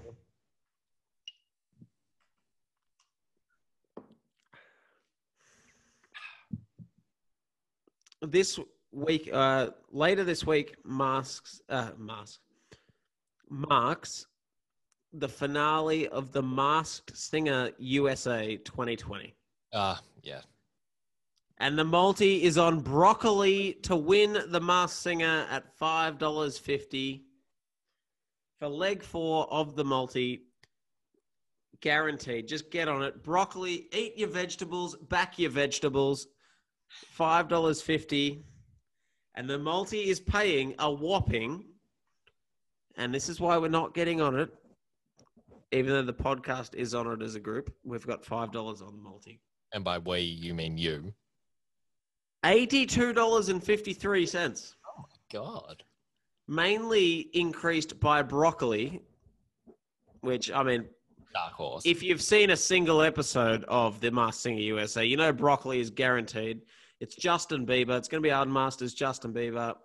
This 8.26 8.60
week, 8.92 9.30
uh, 9.32 9.70
later 9.92 10.24
this 10.24 10.46
week, 10.46 10.76
masks, 10.84 11.62
uh, 11.70 11.92
masks, 11.98 12.40
marks 13.50 14.26
the 15.14 15.28
finale 15.30 16.08
of 16.08 16.32
the 16.32 16.42
Masked 16.42 17.16
Singer 17.16 17.72
USA 17.78 18.58
2020. 18.58 19.34
Uh, 19.72 19.96
yeah. 20.24 20.42
And 21.58 21.78
the 21.78 21.86
multi 21.86 22.44
is 22.44 22.58
on 22.58 22.82
broccoli 22.82 23.74
to 23.84 23.96
win 23.96 24.38
the 24.50 24.60
Masked 24.60 25.02
Singer 25.02 25.48
at 25.50 25.78
$5.50 25.80 27.22
for 28.60 28.68
leg 28.68 29.04
four 29.04 29.52
of 29.52 29.76
the 29.76 29.86
multi. 29.86 30.42
Guaranteed. 31.82 32.48
Just 32.48 32.72
get 32.72 32.88
on 32.88 33.04
it. 33.04 33.24
Broccoli, 33.24 33.88
eat 33.94 34.18
your 34.18 34.30
vegetables, 34.30 34.96
back 34.96 35.38
your 35.38 35.52
vegetables. 35.52 36.28
$5.50. 37.18 38.44
And 39.36 39.50
the 39.50 39.58
multi 39.60 40.10
is 40.10 40.20
paying 40.20 40.76
a 40.80 40.90
whopping, 40.90 41.66
and 42.96 43.14
this 43.14 43.28
is 43.28 43.40
why 43.40 43.58
we're 43.58 43.68
not 43.68 43.94
getting 43.94 44.22
on 44.22 44.40
it, 44.40 44.50
even 45.74 45.92
though 45.92 46.04
the 46.04 46.14
podcast 46.14 46.74
is 46.74 46.96
on 46.96 47.08
it 47.12 47.22
as 47.22 47.36
a 47.36 47.40
group, 47.40 47.74
we've 47.84 48.08
got 48.08 48.24
five 48.24 48.52
dollars 48.54 48.82
on 48.82 48.96
the 48.96 49.02
multi. 49.02 49.42
And 49.74 49.84
by 49.84 49.98
we, 49.98 50.20
you 50.22 50.54
mean 50.54 50.78
you. 50.78 51.14
Eighty-two 52.46 53.12
dollars 53.12 53.50
and 53.50 53.62
fifty-three 53.62 54.30
Oh 54.34 54.40
my. 54.98 55.04
God. 55.34 55.84
Mainly 56.48 57.30
increased 57.34 58.00
by 58.00 58.22
broccoli, 58.22 59.02
which 60.22 60.50
I 60.50 60.64
mean, 60.64 60.86
Dark 61.36 61.54
horse. 61.54 61.86
if 61.86 62.02
you've 62.02 62.22
seen 62.22 62.50
a 62.52 62.58
single 62.58 63.02
episode 63.02 63.66
of 63.68 64.00
The 64.00 64.10
Masked 64.10 64.42
Singer 64.42 64.62
USA, 64.62 65.06
you 65.06 65.18
know 65.18 65.34
broccoli 65.34 65.80
is 65.80 65.90
guaranteed. 65.90 66.62
It's 67.02 67.16
Justin 67.16 67.66
Bieber. 67.66 67.98
It's 67.98 68.08
going 68.08 68.24
to 68.24 68.26
be 68.26 68.32
Arden 68.32 68.54
Masters, 68.54 68.94
Justin 68.94 69.34
Bieber. 69.34 69.76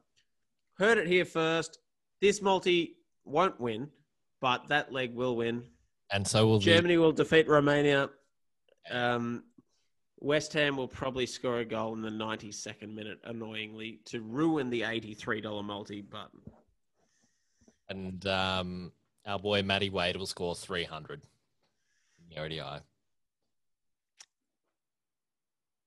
Heard 0.79 0.97
it 0.99 1.09
here 1.09 1.25
first. 1.25 1.79
This 2.21 2.41
multi 2.41 2.95
won't 3.25 3.61
win, 3.61 3.89
but 4.41 4.69
that 4.69 4.93
leg 4.93 5.15
will 5.15 5.37
win. 5.37 5.65
and 6.13 6.27
so 6.27 6.47
will 6.47 6.59
the 6.59 6.65
Germany 6.67 6.97
will 6.99 7.13
defeat 7.13 7.49
Romania. 7.49 8.11
Um, 8.91 9.45
West 10.21 10.53
Ham 10.53 10.77
will 10.77 10.89
probably 10.89 11.27
score 11.27 11.59
a 11.59 11.65
goal 11.65 11.95
in 11.95 12.03
the 12.03 12.11
92nd 12.11 12.95
minute, 12.95 13.19
annoyingly, 13.25 14.01
to 14.05 14.21
ruin 14.21 14.71
the 14.71 14.83
$83 14.83 15.65
multi. 15.65 16.03
But 16.03 16.31
and 17.89 18.25
um, 18.27 18.93
our 19.27 19.39
boy 19.39 19.63
Matty 19.63 19.91
Wade 19.91 20.17
will 20.17 20.27
score 20.27 20.55
300 20.55 21.23
in 21.23 21.29
the 22.31 22.41
ODI. 22.41 22.81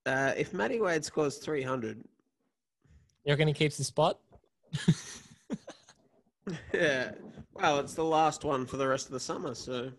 uh, 0.05 0.33
if 0.37 0.53
Matty 0.53 0.81
Wade 0.81 1.05
scores 1.05 1.37
300, 1.37 1.97
You 3.25 3.31
reckon 3.31 3.47
he 3.47 3.53
keeps 3.53 3.77
the 3.77 3.83
spot? 3.83 4.19
yeah, 6.73 7.11
well, 7.53 7.79
it's 7.79 7.93
the 7.93 8.03
last 8.03 8.43
one 8.43 8.65
for 8.65 8.77
the 8.77 8.87
rest 8.87 9.05
of 9.05 9.13
the 9.13 9.19
summer, 9.19 9.55
so 9.55 9.91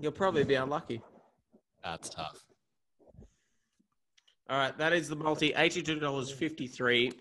you'll 0.00 0.12
probably 0.12 0.44
be 0.44 0.54
unlucky. 0.54 1.02
That's 1.82 2.08
tough. 2.08 2.42
All 4.48 4.58
right, 4.58 4.76
that 4.78 4.92
is 4.92 5.08
the 5.08 5.16
multi, 5.16 5.52
$82.53. 5.52 7.12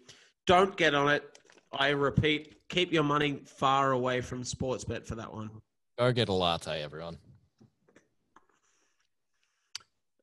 Don't 0.45 0.75
get 0.75 0.93
on 0.93 1.09
it. 1.09 1.39
I 1.71 1.89
repeat, 1.89 2.55
keep 2.69 2.91
your 2.91 3.03
money 3.03 3.41
far 3.45 3.91
away 3.91 4.21
from 4.21 4.43
Sportsbet 4.43 5.05
for 5.05 5.15
that 5.15 5.33
one. 5.33 5.49
Go 5.97 6.11
get 6.11 6.29
a 6.29 6.33
latte, 6.33 6.81
everyone. 6.81 7.17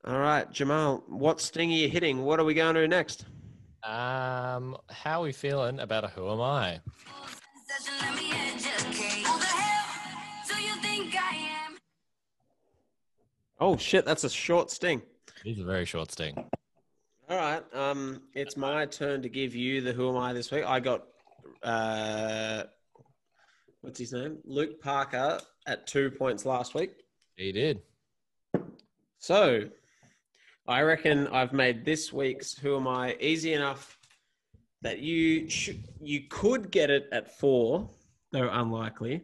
All 0.06 0.18
right, 0.18 0.50
Jamaal, 0.50 1.02
what 1.08 1.42
sting 1.42 1.70
are 1.70 1.74
you 1.74 1.88
hitting? 1.88 2.24
What 2.24 2.40
are 2.40 2.44
we 2.44 2.54
going 2.54 2.74
to 2.74 2.80
do 2.80 2.88
next? 2.88 3.26
Um, 3.82 4.78
how 4.88 5.20
are 5.20 5.24
we 5.24 5.32
feeling 5.32 5.78
about 5.78 6.04
a 6.04 6.08
Who 6.08 6.30
Am 6.30 6.40
I? 6.40 6.80
Session, 7.66 7.94
let 8.00 8.16
me 8.16 8.32
educate. 8.32 9.26
Who 9.26 9.38
the 9.38 9.44
hell 9.44 10.56
do 10.56 10.62
you 10.62 10.74
think 10.76 11.14
I 11.14 11.34
am? 11.66 11.76
Oh, 13.58 13.76
shit, 13.76 14.06
that's 14.06 14.24
a 14.24 14.30
short 14.30 14.70
sting. 14.70 15.02
It's 15.44 15.60
a 15.60 15.64
very 15.64 15.84
short 15.84 16.10
sting. 16.10 16.34
All 17.28 17.36
right, 17.36 17.62
um, 17.74 18.22
it's 18.34 18.56
my 18.56 18.86
turn 18.86 19.20
to 19.20 19.28
give 19.28 19.54
you 19.54 19.82
the 19.82 19.92
Who 19.92 20.08
Am 20.08 20.16
I 20.16 20.32
this 20.32 20.50
week. 20.50 20.64
I 20.64 20.80
got, 20.80 21.02
uh, 21.62 22.62
what's 23.82 23.98
his 23.98 24.14
name? 24.14 24.38
Luke 24.46 24.80
Parker 24.80 25.40
at 25.66 25.86
two 25.86 26.10
points 26.10 26.46
last 26.46 26.74
week. 26.74 26.92
He 27.36 27.52
did. 27.52 27.82
So, 29.18 29.68
I 30.68 30.82
reckon 30.82 31.26
I've 31.28 31.52
made 31.52 31.84
this 31.84 32.12
week's 32.12 32.56
Who 32.58 32.76
Am 32.76 32.86
I 32.86 33.16
easy 33.20 33.54
enough 33.54 33.98
that 34.82 35.00
you 35.00 35.48
should 35.48 35.82
you 36.00 36.22
could 36.28 36.70
get 36.70 36.90
it 36.90 37.08
at 37.12 37.38
four, 37.38 37.88
though 38.30 38.48
unlikely, 38.50 39.22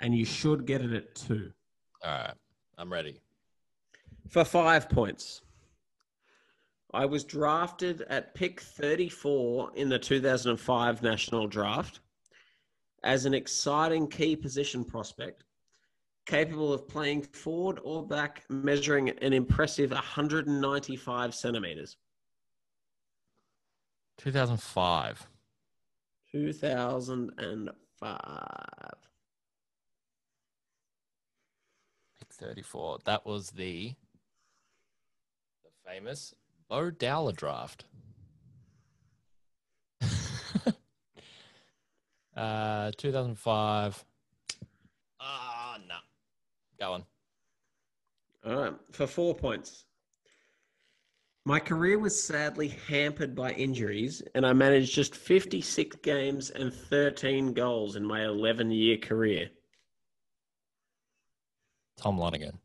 and 0.00 0.16
you 0.16 0.24
should 0.24 0.66
get 0.66 0.82
it 0.82 0.92
at 0.92 1.14
two 1.14 1.52
All 2.04 2.10
right. 2.10 2.34
I'm 2.76 2.92
ready. 2.92 3.20
for 4.28 4.44
five 4.44 4.88
points. 4.88 5.42
I 6.92 7.06
was 7.06 7.24
drafted 7.24 8.02
at 8.02 8.34
pick 8.34 8.60
34 8.60 9.72
in 9.74 9.88
the 9.88 9.98
2005 9.98 11.02
national 11.02 11.46
draft 11.48 12.00
as 13.02 13.24
an 13.26 13.34
exciting 13.34 14.06
key 14.08 14.36
position 14.36 14.84
prospect, 14.84 15.43
capable 16.26 16.72
of 16.72 16.88
playing 16.88 17.22
forward 17.22 17.80
or 17.82 18.06
back, 18.06 18.44
measuring 18.48 19.08
an 19.10 19.32
impressive 19.32 19.90
195 19.90 21.34
centimeters. 21.34 21.96
2005. 24.18 25.26
2005. 26.32 28.18
Pick 32.18 32.32
34. 32.32 32.98
That 33.04 33.26
was 33.26 33.50
the, 33.50 33.92
the 35.62 35.70
famous 35.86 36.34
Bo 36.68 36.90
Dowler 36.90 37.32
draft. 37.32 37.84
uh, 42.36 42.90
2005. 42.96 44.04
Ah, 45.20 45.78
no. 45.88 45.94
Go 46.78 46.92
on. 46.92 47.04
All 48.46 48.56
right, 48.56 48.74
for 48.92 49.06
four 49.06 49.34
points. 49.34 49.84
My 51.46 51.60
career 51.60 51.98
was 51.98 52.22
sadly 52.22 52.68
hampered 52.88 53.34
by 53.34 53.52
injuries, 53.52 54.22
and 54.34 54.46
I 54.46 54.54
managed 54.54 54.94
just 54.94 55.14
56 55.14 55.96
games 55.96 56.50
and 56.50 56.72
13 56.72 57.52
goals 57.52 57.96
in 57.96 58.04
my 58.04 58.24
11 58.24 58.70
year 58.70 58.96
career. 58.96 59.50
Tom 61.98 62.18
Lonergan. 62.18 62.58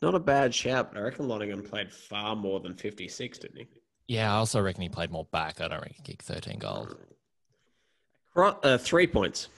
Not 0.00 0.14
a 0.14 0.20
bad 0.20 0.54
shout, 0.54 0.92
but 0.92 0.98
I 0.98 1.02
reckon 1.02 1.28
Lonergan 1.28 1.62
played 1.62 1.92
far 1.92 2.34
more 2.36 2.60
than 2.60 2.74
56, 2.74 3.38
didn't 3.38 3.56
he? 3.58 3.66
Yeah, 4.08 4.32
I 4.32 4.36
also 4.36 4.60
reckon 4.60 4.82
he 4.82 4.88
played 4.88 5.10
more 5.10 5.26
back. 5.26 5.60
I 5.60 5.68
don't 5.68 5.80
reckon 5.80 5.94
he 5.96 6.02
kicked 6.02 6.22
13 6.22 6.58
goals. 6.58 6.94
Uh, 8.36 8.78
three 8.78 9.06
points. 9.06 9.48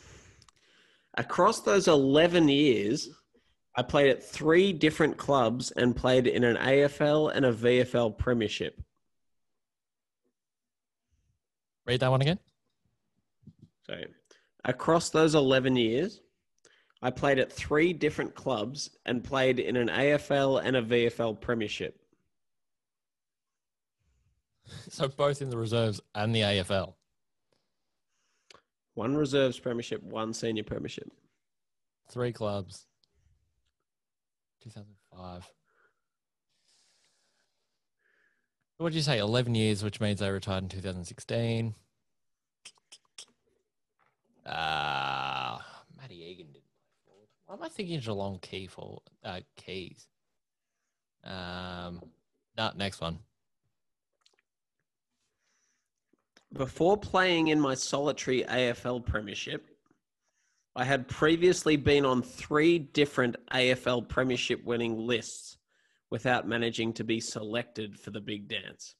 Across 1.16 1.60
those 1.60 1.88
11 1.88 2.48
years, 2.48 3.08
I 3.74 3.82
played 3.82 4.10
at 4.10 4.22
three 4.22 4.72
different 4.72 5.16
clubs 5.16 5.70
and 5.70 5.96
played 5.96 6.26
in 6.26 6.44
an 6.44 6.56
AFL 6.56 7.34
and 7.34 7.44
a 7.44 7.52
VFL 7.52 8.16
premiership. 8.16 8.80
Read 11.86 12.00
that 12.00 12.10
one 12.10 12.22
again. 12.22 12.38
So, 13.86 14.00
across 14.64 15.10
those 15.10 15.34
11 15.34 15.76
years, 15.76 16.20
I 17.00 17.10
played 17.10 17.38
at 17.38 17.52
three 17.52 17.92
different 17.92 18.34
clubs 18.34 18.90
and 19.04 19.22
played 19.22 19.60
in 19.60 19.76
an 19.76 19.88
AFL 19.88 20.60
and 20.64 20.76
a 20.76 20.82
VFL 20.82 21.40
premiership. 21.40 21.98
So 24.88 25.06
both 25.06 25.42
in 25.42 25.48
the 25.48 25.56
reserves 25.56 26.00
and 26.12 26.34
the 26.34 26.40
AFL. 26.40 26.95
One 28.96 29.14
reserves 29.14 29.58
premiership, 29.58 30.02
one 30.02 30.32
senior 30.32 30.64
premiership. 30.64 31.12
Three 32.10 32.32
clubs. 32.32 32.86
2005. 34.62 35.46
What 38.78 38.88
did 38.88 38.96
you 38.96 39.02
say? 39.02 39.18
11 39.18 39.54
years, 39.54 39.84
which 39.84 40.00
means 40.00 40.20
they 40.20 40.30
retired 40.30 40.62
in 40.62 40.68
2016. 40.70 41.74
Ah, 44.46 45.62
Matty 46.00 46.14
Egan 46.14 46.46
didn't 46.46 46.64
play 46.80 47.02
forward. 47.06 47.28
Why 47.44 47.54
am 47.54 47.62
I 47.62 47.68
thinking 47.68 48.00
Geelong 48.00 48.38
Key 48.40 48.66
for 48.66 49.02
uh, 49.22 49.40
Keys? 49.56 50.06
Um, 51.22 52.00
no, 52.56 52.70
next 52.74 53.02
one. 53.02 53.18
Before 56.56 56.96
playing 56.96 57.48
in 57.48 57.60
my 57.60 57.74
solitary 57.74 58.42
AFL 58.44 59.04
premiership, 59.04 59.66
I 60.74 60.84
had 60.84 61.06
previously 61.08 61.76
been 61.76 62.06
on 62.06 62.22
three 62.22 62.78
different 62.78 63.36
AFL 63.52 64.08
premiership 64.08 64.64
winning 64.64 64.96
lists 64.96 65.58
without 66.10 66.48
managing 66.48 66.94
to 66.94 67.04
be 67.04 67.20
selected 67.20 67.98
for 67.98 68.10
the 68.10 68.20
big 68.20 68.48
dance. 68.48 68.94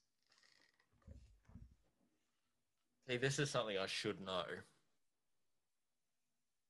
See, 3.09 3.17
this 3.17 3.39
is 3.39 3.49
something 3.49 3.77
I 3.77 3.87
should 3.87 4.19
know. 4.21 4.43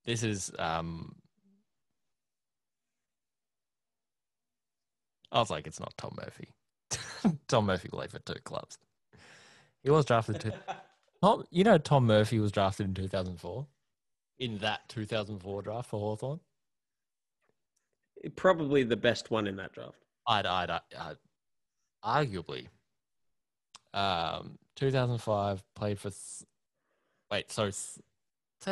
This 0.05 0.23
is 0.23 0.51
um 0.57 1.15
I 5.31 5.39
was 5.39 5.49
like, 5.49 5.67
it's 5.67 5.81
not 5.81 5.93
Tom 5.97 6.17
Murphy. 6.17 6.53
Tom 7.49 7.65
Murphy 7.65 7.89
played 7.89 8.11
for 8.11 8.19
two 8.19 8.39
clubs. 8.45 8.77
He 9.83 9.89
was 9.89 10.05
drafted 10.05 10.39
to 10.41 10.53
Tom 11.23 11.43
you 11.49 11.63
know 11.63 11.77
Tom 11.77 12.05
Murphy 12.05 12.39
was 12.39 12.51
drafted 12.51 12.87
in 12.87 12.93
two 12.93 13.07
thousand 13.07 13.39
four? 13.39 13.67
In 14.39 14.57
that 14.59 14.87
two 14.89 15.05
thousand 15.05 15.39
four 15.39 15.61
draft 15.61 15.89
for 15.89 15.99
Hawthorn? 15.99 16.39
Probably 18.35 18.83
the 18.83 18.95
best 18.97 19.29
one 19.31 19.47
in 19.47 19.55
that 19.57 19.73
draft. 19.73 19.95
I'd, 20.27 20.45
I'd, 20.45 20.69
I'd, 20.71 21.17
arguably. 22.03 22.67
Um, 23.93 24.57
2005 24.75 25.63
played 25.75 25.99
for. 25.99 26.09
Th- 26.09 26.47
wait, 27.31 27.51
so 27.51 27.63
th- 27.65 27.73
say 27.73 27.99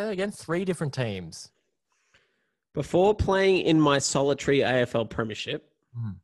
that 0.01 0.09
again. 0.11 0.31
Three 0.31 0.65
different 0.65 0.93
teams. 0.93 1.51
Before 2.73 3.13
playing 3.15 3.61
in 3.65 3.79
my 3.79 3.99
solitary 3.99 4.59
AFL 4.59 5.09
Premiership, 5.09 5.71
Mhm. 5.97 6.15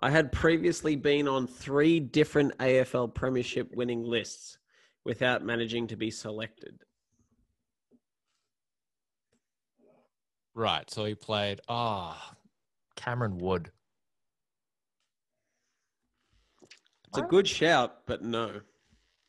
I 0.00 0.10
had 0.10 0.30
previously 0.30 0.94
been 0.94 1.26
on 1.26 1.46
three 1.46 1.98
different 1.98 2.56
AFL 2.58 3.14
Premiership 3.14 3.74
winning 3.74 4.04
lists 4.04 4.58
without 5.04 5.44
managing 5.44 5.88
to 5.88 5.96
be 5.96 6.10
selected. 6.10 6.84
Right. 10.54 10.88
So 10.90 11.04
he 11.04 11.14
played. 11.14 11.60
Ah, 11.68 12.34
Cameron 12.96 13.38
Wood. 13.38 13.70
It's 17.08 17.18
a 17.18 17.22
good 17.22 17.48
shout, 17.48 18.06
but 18.06 18.22
no. 18.22 18.60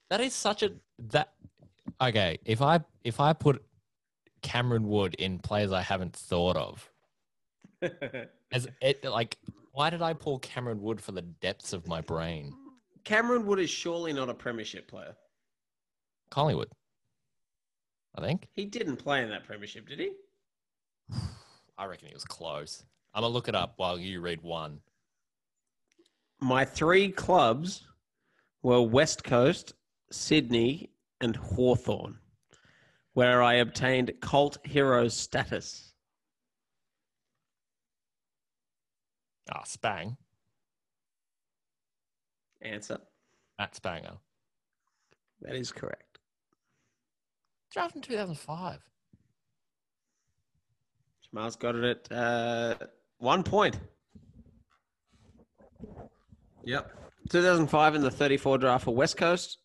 That 0.10 0.22
is 0.22 0.34
such 0.34 0.64
a 0.64 0.72
that. 1.12 1.34
Okay, 2.02 2.40
if 2.46 2.62
I 2.62 2.82
if 3.04 3.20
I 3.20 3.34
put 3.34 3.64
Cameron 4.42 4.88
Wood 4.88 5.16
in 5.16 5.40
players 5.40 5.72
I 5.72 5.82
haven't 5.82 6.16
thought 6.16 6.58
of, 6.58 6.92
as 8.52 8.68
it 8.82 9.04
like, 9.04 9.38
why 9.80 9.90
did 9.90 10.02
I 10.02 10.12
pull 10.12 10.40
Cameron 10.40 10.82
Wood 10.82 11.00
for 11.00 11.14
the 11.14 11.22
depths 11.22 11.72
of 11.72 11.88
my 11.88 12.02
brain? 12.02 12.54
Cameron 13.06 13.46
Wood 13.46 13.60
is 13.60 13.70
surely 13.70 14.12
not 14.12 14.28
a 14.28 14.34
Premiership 14.34 14.90
player. 14.90 15.16
Collingwood, 16.30 16.68
I 18.14 18.20
think. 18.20 18.50
He 18.52 18.66
didn't 18.66 18.98
play 18.98 19.24
in 19.24 19.30
that 19.30 19.46
Premiership, 19.46 19.88
did 19.88 20.00
he? 20.00 20.12
I 21.78 21.86
reckon 21.86 22.10
he 22.10 22.14
was 22.14 22.26
close. 22.26 22.84
I'm 23.14 23.22
gonna 23.22 23.34
look 23.34 23.48
it 23.48 23.56
up 23.56 23.76
while 23.78 23.98
you 23.98 24.20
read 24.20 24.42
one. 24.42 24.82
My 26.42 26.66
three 26.66 27.10
clubs 27.10 27.88
were 28.62 28.82
West 28.82 29.24
Coast, 29.24 29.76
Sydney, 30.12 30.92
and 31.22 31.38
Hawthorn, 31.38 32.20
where 33.14 33.42
I 33.42 33.54
obtained 33.54 34.12
cult 34.20 34.58
hero 34.66 35.08
status. 35.08 35.89
Ah, 39.52 39.64
Spang, 39.66 40.16
Answer. 42.62 43.00
Matt 43.58 43.74
Spangher, 43.74 44.18
That 45.42 45.56
is 45.56 45.72
correct. 45.72 46.20
drafted 47.72 47.98
in 47.98 48.02
2005. 48.04 48.80
Jamaal's 51.34 51.56
got 51.56 51.76
it 51.76 52.08
at 52.12 52.12
uh, 52.18 52.76
one 53.18 53.44
point. 53.44 53.78
Yep. 56.64 56.92
2005 57.30 57.96
in 57.96 58.02
the 58.02 58.12
34 58.12 58.58
draft 58.58 58.86
for 58.86 58.94
West 58.96 59.18
Coast. 59.18 59.60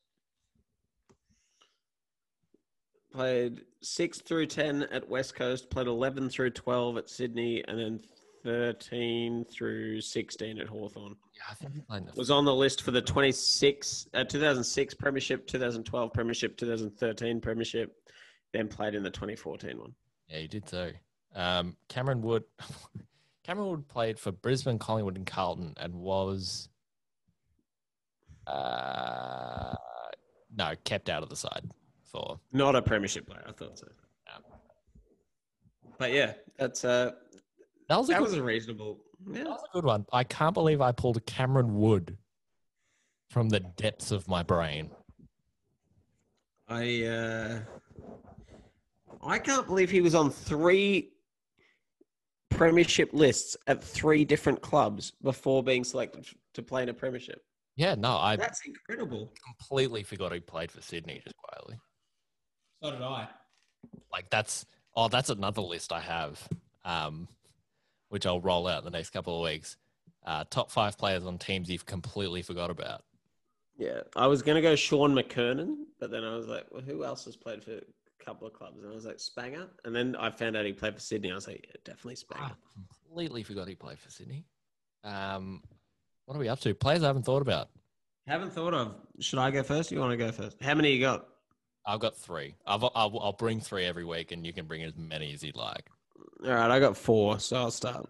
Played 3.12 3.62
6 3.80 4.20
through 4.22 4.46
10 4.46 4.84
at 4.84 5.08
West 5.08 5.34
Coast, 5.34 5.70
played 5.70 5.86
11 5.86 6.28
through 6.30 6.50
12 6.50 6.98
at 6.98 7.08
Sydney, 7.08 7.62
and 7.66 7.78
then 7.78 8.00
13 8.44 9.46
through 9.50 10.00
16 10.00 10.60
at 10.60 10.68
Hawthorn. 10.68 11.16
Yeah, 11.34 11.42
I 11.50 11.54
think 11.54 11.74
he 11.74 11.80
played 11.80 12.06
the 12.06 12.12
Was 12.16 12.30
on 12.30 12.44
the 12.44 12.54
list 12.54 12.82
for 12.82 12.90
the 12.90 13.00
26, 13.00 14.08
uh, 14.14 14.24
2006 14.24 14.94
Premiership, 14.94 15.46
2012 15.46 16.12
Premiership, 16.12 16.56
2013 16.56 17.40
Premiership, 17.40 17.96
then 18.52 18.68
played 18.68 18.94
in 18.94 19.02
the 19.02 19.10
2014 19.10 19.78
one. 19.78 19.94
Yeah, 20.28 20.38
he 20.38 20.46
did 20.46 20.66
too. 20.66 20.92
Um, 21.34 21.76
Cameron 21.88 22.20
Wood, 22.22 22.44
Cameron 23.44 23.68
Wood 23.68 23.88
played 23.88 24.18
for 24.18 24.30
Brisbane, 24.30 24.78
Collingwood, 24.78 25.16
and 25.16 25.26
Carlton, 25.26 25.74
and 25.78 25.94
was 25.94 26.68
uh, 28.46 29.74
no 30.54 30.74
kept 30.84 31.08
out 31.08 31.22
of 31.22 31.30
the 31.30 31.36
side 31.36 31.64
for. 32.04 32.38
Not 32.52 32.76
a 32.76 32.82
premiership 32.82 33.26
player, 33.26 33.42
I 33.48 33.52
thought 33.52 33.78
so. 33.78 33.88
But 35.98 36.12
yeah, 36.12 36.32
that's 36.58 36.84
uh, 36.84 37.12
That 37.88 37.98
was 37.98 38.08
a 38.08 38.12
that 38.12 38.18
good, 38.18 38.24
was 38.24 38.34
a 38.34 38.42
reasonable. 38.42 38.98
that 39.28 39.44
was 39.46 39.60
a 39.70 39.72
good 39.74 39.84
one. 39.84 40.06
I 40.12 40.24
can't 40.24 40.54
believe 40.54 40.80
I 40.80 40.92
pulled 40.92 41.24
Cameron 41.26 41.74
Wood 41.74 42.16
from 43.30 43.48
the 43.48 43.60
depths 43.60 44.10
of 44.10 44.26
my 44.28 44.42
brain. 44.42 44.90
I 46.68 47.04
uh, 47.04 47.58
I 49.22 49.38
can't 49.38 49.66
believe 49.66 49.90
he 49.90 50.00
was 50.00 50.14
on 50.14 50.30
three 50.30 51.10
premiership 52.50 53.10
lists 53.12 53.56
at 53.66 53.82
three 53.82 54.24
different 54.24 54.62
clubs 54.62 55.12
before 55.22 55.62
being 55.62 55.84
selected 55.84 56.26
to 56.54 56.62
play 56.62 56.82
in 56.82 56.88
a 56.88 56.94
premiership. 56.94 57.42
Yeah, 57.76 57.96
no, 57.96 58.16
I 58.16 58.36
That's 58.36 58.60
incredible. 58.64 59.32
completely 59.44 60.04
forgot 60.04 60.32
he 60.32 60.40
played 60.40 60.70
for 60.70 60.80
Sydney 60.80 61.20
just 61.24 61.36
quietly. 61.36 61.76
So 62.82 62.92
did 62.92 63.02
I. 63.02 63.28
Like 64.12 64.30
that's 64.30 64.64
oh, 64.96 65.08
that's 65.08 65.30
another 65.30 65.60
list 65.60 65.92
I 65.92 66.00
have, 66.00 66.48
um, 66.84 67.28
which 68.14 68.26
I'll 68.26 68.40
roll 68.40 68.68
out 68.68 68.78
in 68.78 68.84
the 68.84 68.92
next 68.92 69.10
couple 69.10 69.36
of 69.36 69.42
weeks. 69.42 69.76
Uh, 70.24 70.44
top 70.48 70.70
five 70.70 70.96
players 70.96 71.26
on 71.26 71.36
teams 71.36 71.68
you've 71.68 71.84
completely 71.84 72.42
forgot 72.42 72.70
about. 72.70 73.02
Yeah, 73.76 74.02
I 74.14 74.28
was 74.28 74.40
gonna 74.40 74.62
go 74.62 74.76
Shaun 74.76 75.16
McKernan, 75.16 75.78
but 75.98 76.12
then 76.12 76.22
I 76.22 76.36
was 76.36 76.46
like, 76.46 76.64
well, 76.70 76.80
who 76.80 77.04
else 77.04 77.24
has 77.24 77.34
played 77.34 77.64
for 77.64 77.72
a 77.72 78.24
couple 78.24 78.46
of 78.46 78.52
clubs? 78.52 78.80
And 78.80 78.88
I 78.88 78.94
was 78.94 79.04
like, 79.04 79.16
Spangher, 79.16 79.66
and 79.84 79.92
then 79.92 80.14
I 80.14 80.30
found 80.30 80.56
out 80.56 80.64
he 80.64 80.72
played 80.72 80.94
for 80.94 81.00
Sydney. 81.00 81.32
I 81.32 81.34
was 81.34 81.48
like, 81.48 81.66
yeah, 81.66 81.74
definitely 81.84 82.14
Spangher. 82.14 82.52
Ah, 82.52 82.54
completely 82.72 83.42
forgot 83.42 83.66
he 83.66 83.74
played 83.74 83.98
for 83.98 84.10
Sydney. 84.10 84.46
Um, 85.02 85.60
what 86.26 86.36
are 86.36 86.40
we 86.40 86.48
up 86.48 86.60
to? 86.60 86.72
Players 86.72 87.02
I 87.02 87.08
haven't 87.08 87.24
thought 87.24 87.42
about. 87.42 87.70
Haven't 88.28 88.52
thought 88.52 88.74
of. 88.74 88.94
Should 89.18 89.40
I 89.40 89.50
go 89.50 89.64
first? 89.64 89.90
You 89.90 89.98
want 89.98 90.12
to 90.12 90.16
go 90.16 90.30
first? 90.30 90.56
How 90.62 90.76
many 90.76 90.92
you 90.92 91.00
got? 91.00 91.26
I've 91.84 91.98
got 91.98 92.16
three. 92.16 92.54
I've, 92.64 92.84
I'll, 92.84 93.18
I'll 93.18 93.32
bring 93.32 93.58
three 93.58 93.84
every 93.84 94.04
week, 94.04 94.30
and 94.30 94.46
you 94.46 94.52
can 94.52 94.66
bring 94.66 94.84
as 94.84 94.94
many 94.96 95.34
as 95.34 95.42
you'd 95.42 95.56
like. 95.56 95.90
All 96.44 96.50
right, 96.50 96.70
I 96.70 96.80
got 96.80 96.96
four, 96.96 97.38
so 97.40 97.56
I'll 97.56 97.70
start. 97.70 98.08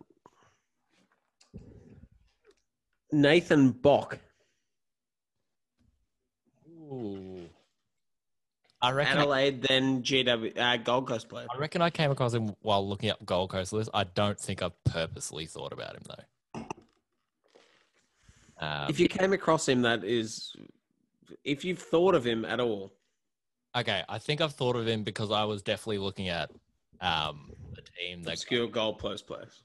Nathan 3.12 3.70
Bock, 3.70 4.18
Ooh. 6.68 7.48
I 8.82 8.90
reckon. 8.90 9.18
I, 9.18 9.20
Adelaide, 9.20 9.62
then 9.62 10.02
GW, 10.02 10.58
uh, 10.58 10.76
Gold 10.78 11.06
Coast 11.06 11.28
player. 11.28 11.46
I 11.54 11.56
reckon 11.58 11.80
I 11.80 11.90
came 11.90 12.10
across 12.10 12.34
him 12.34 12.54
while 12.60 12.86
looking 12.86 13.10
up 13.10 13.24
Gold 13.24 13.50
Coast 13.50 13.72
list. 13.72 13.88
I 13.94 14.04
don't 14.04 14.38
think 14.38 14.62
I've 14.62 14.84
purposely 14.84 15.46
thought 15.46 15.72
about 15.72 15.94
him 15.94 16.02
though. 16.08 16.64
Um, 18.58 18.90
If 18.90 18.98
you 19.00 19.08
came 19.08 19.32
across 19.32 19.68
him, 19.68 19.82
that 19.82 20.04
is, 20.04 20.54
if 21.44 21.64
you've 21.64 21.78
thought 21.78 22.14
of 22.14 22.26
him 22.26 22.44
at 22.44 22.60
all, 22.60 22.92
Okay, 23.76 24.04
I 24.08 24.18
think 24.18 24.40
I've 24.40 24.54
thought 24.54 24.76
of 24.76 24.86
him 24.86 25.02
because 25.02 25.32
I 25.32 25.44
was 25.44 25.60
definitely 25.62 25.98
looking 25.98 26.28
at 26.28 26.48
um, 27.00 27.50
team 27.98 28.22
that. 28.24 28.32
obscure 28.32 28.66
Gold 28.68 29.00
Coast 29.00 29.26
players. 29.26 29.62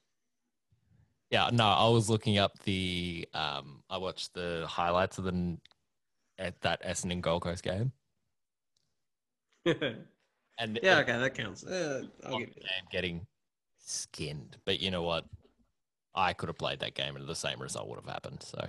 Yeah, 1.32 1.50
no, 1.54 1.66
I 1.68 1.88
was 1.90 2.10
looking 2.10 2.38
up 2.40 2.58
the. 2.64 3.28
Um, 3.34 3.84
I 3.90 3.98
watched 3.98 4.34
the 4.34 4.66
highlights 4.68 5.18
of 5.20 5.26
the 5.26 5.58
at 6.40 6.60
that 6.62 6.84
Essendon 6.84 7.22
Gold 7.22 7.44
Coast 7.44 7.64
game, 7.64 7.92
yeah, 9.66 9.74
and 10.58 10.78
it- 10.78 10.84
okay, 10.84 11.18
that 11.20 11.36
counts. 11.36 11.64
Uh, 11.64 12.04
I'll 12.26 12.34
of 12.34 12.40
give 12.40 12.50
you 12.50 12.56
game 12.56 12.88
getting 12.92 13.28
skinned. 13.78 14.58
But 14.66 14.80
you 14.80 14.90
know 14.90 15.04
what? 15.04 15.26
I 16.16 16.34
could 16.34 16.50
have 16.50 16.58
played 16.58 16.80
that 16.80 16.96
game 16.96 17.16
and 17.16 17.28
the 17.28 17.36
same 17.36 17.62
result 17.62 17.88
would 17.88 18.00
have 18.00 18.10
happened. 18.12 18.42
So 18.42 18.68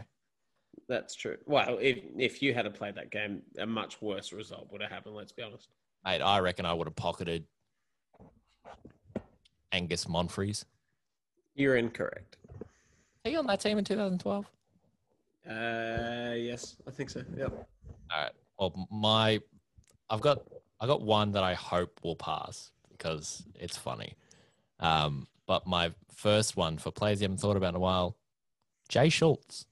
That's 0.88 1.14
true. 1.14 1.38
Well, 1.46 1.78
if 1.80 1.98
if 2.18 2.42
you 2.42 2.52
had 2.52 2.72
played 2.74 2.94
that 2.96 3.10
game, 3.10 3.40
a 3.58 3.66
much 3.66 4.02
worse 4.02 4.32
result 4.32 4.68
would 4.70 4.82
have 4.82 4.90
happened. 4.90 5.14
Let's 5.16 5.32
be 5.32 5.42
honest. 5.42 5.68
mate, 6.04 6.20
I 6.20 6.40
reckon 6.40 6.66
I 6.66 6.74
would 6.74 6.86
have 6.86 6.96
pocketed 6.96 7.44
Angus 9.72 10.06
Monfries. 10.06 10.64
You're 11.54 11.76
incorrect. 11.76 12.36
Are 13.24 13.30
you 13.30 13.38
on 13.38 13.46
that 13.46 13.60
team 13.60 13.78
in 13.78 13.84
2012? 13.84 14.46
Uh, 15.48 16.34
yes, 16.36 16.76
I 16.86 16.90
think 16.90 17.10
so. 17.10 17.22
Yep. 17.36 17.52
All 18.12 18.22
right. 18.22 18.32
Well, 18.58 18.88
my, 18.90 19.40
I've 20.08 20.20
got, 20.20 20.42
I 20.80 20.86
got 20.86 21.02
one 21.02 21.32
that 21.32 21.42
I 21.42 21.54
hope 21.54 22.00
will 22.02 22.16
pass 22.16 22.70
because 22.90 23.42
it's 23.54 23.76
funny. 23.76 24.14
Um, 24.78 25.26
but 25.46 25.66
my 25.66 25.92
first 26.14 26.56
one 26.56 26.78
for 26.78 26.90
players 26.90 27.20
you 27.20 27.24
haven't 27.24 27.38
thought 27.38 27.56
about 27.56 27.70
in 27.70 27.76
a 27.76 27.80
while, 27.80 28.16
Jay 28.88 29.08
Schulz, 29.08 29.66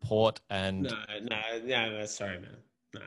Port, 0.00 0.40
and 0.48 0.82
No, 0.82 0.90
no, 1.22 1.40
no, 1.64 1.98
no. 1.98 2.06
Sorry, 2.06 2.38
man. 2.38 2.56
No. 2.94 3.00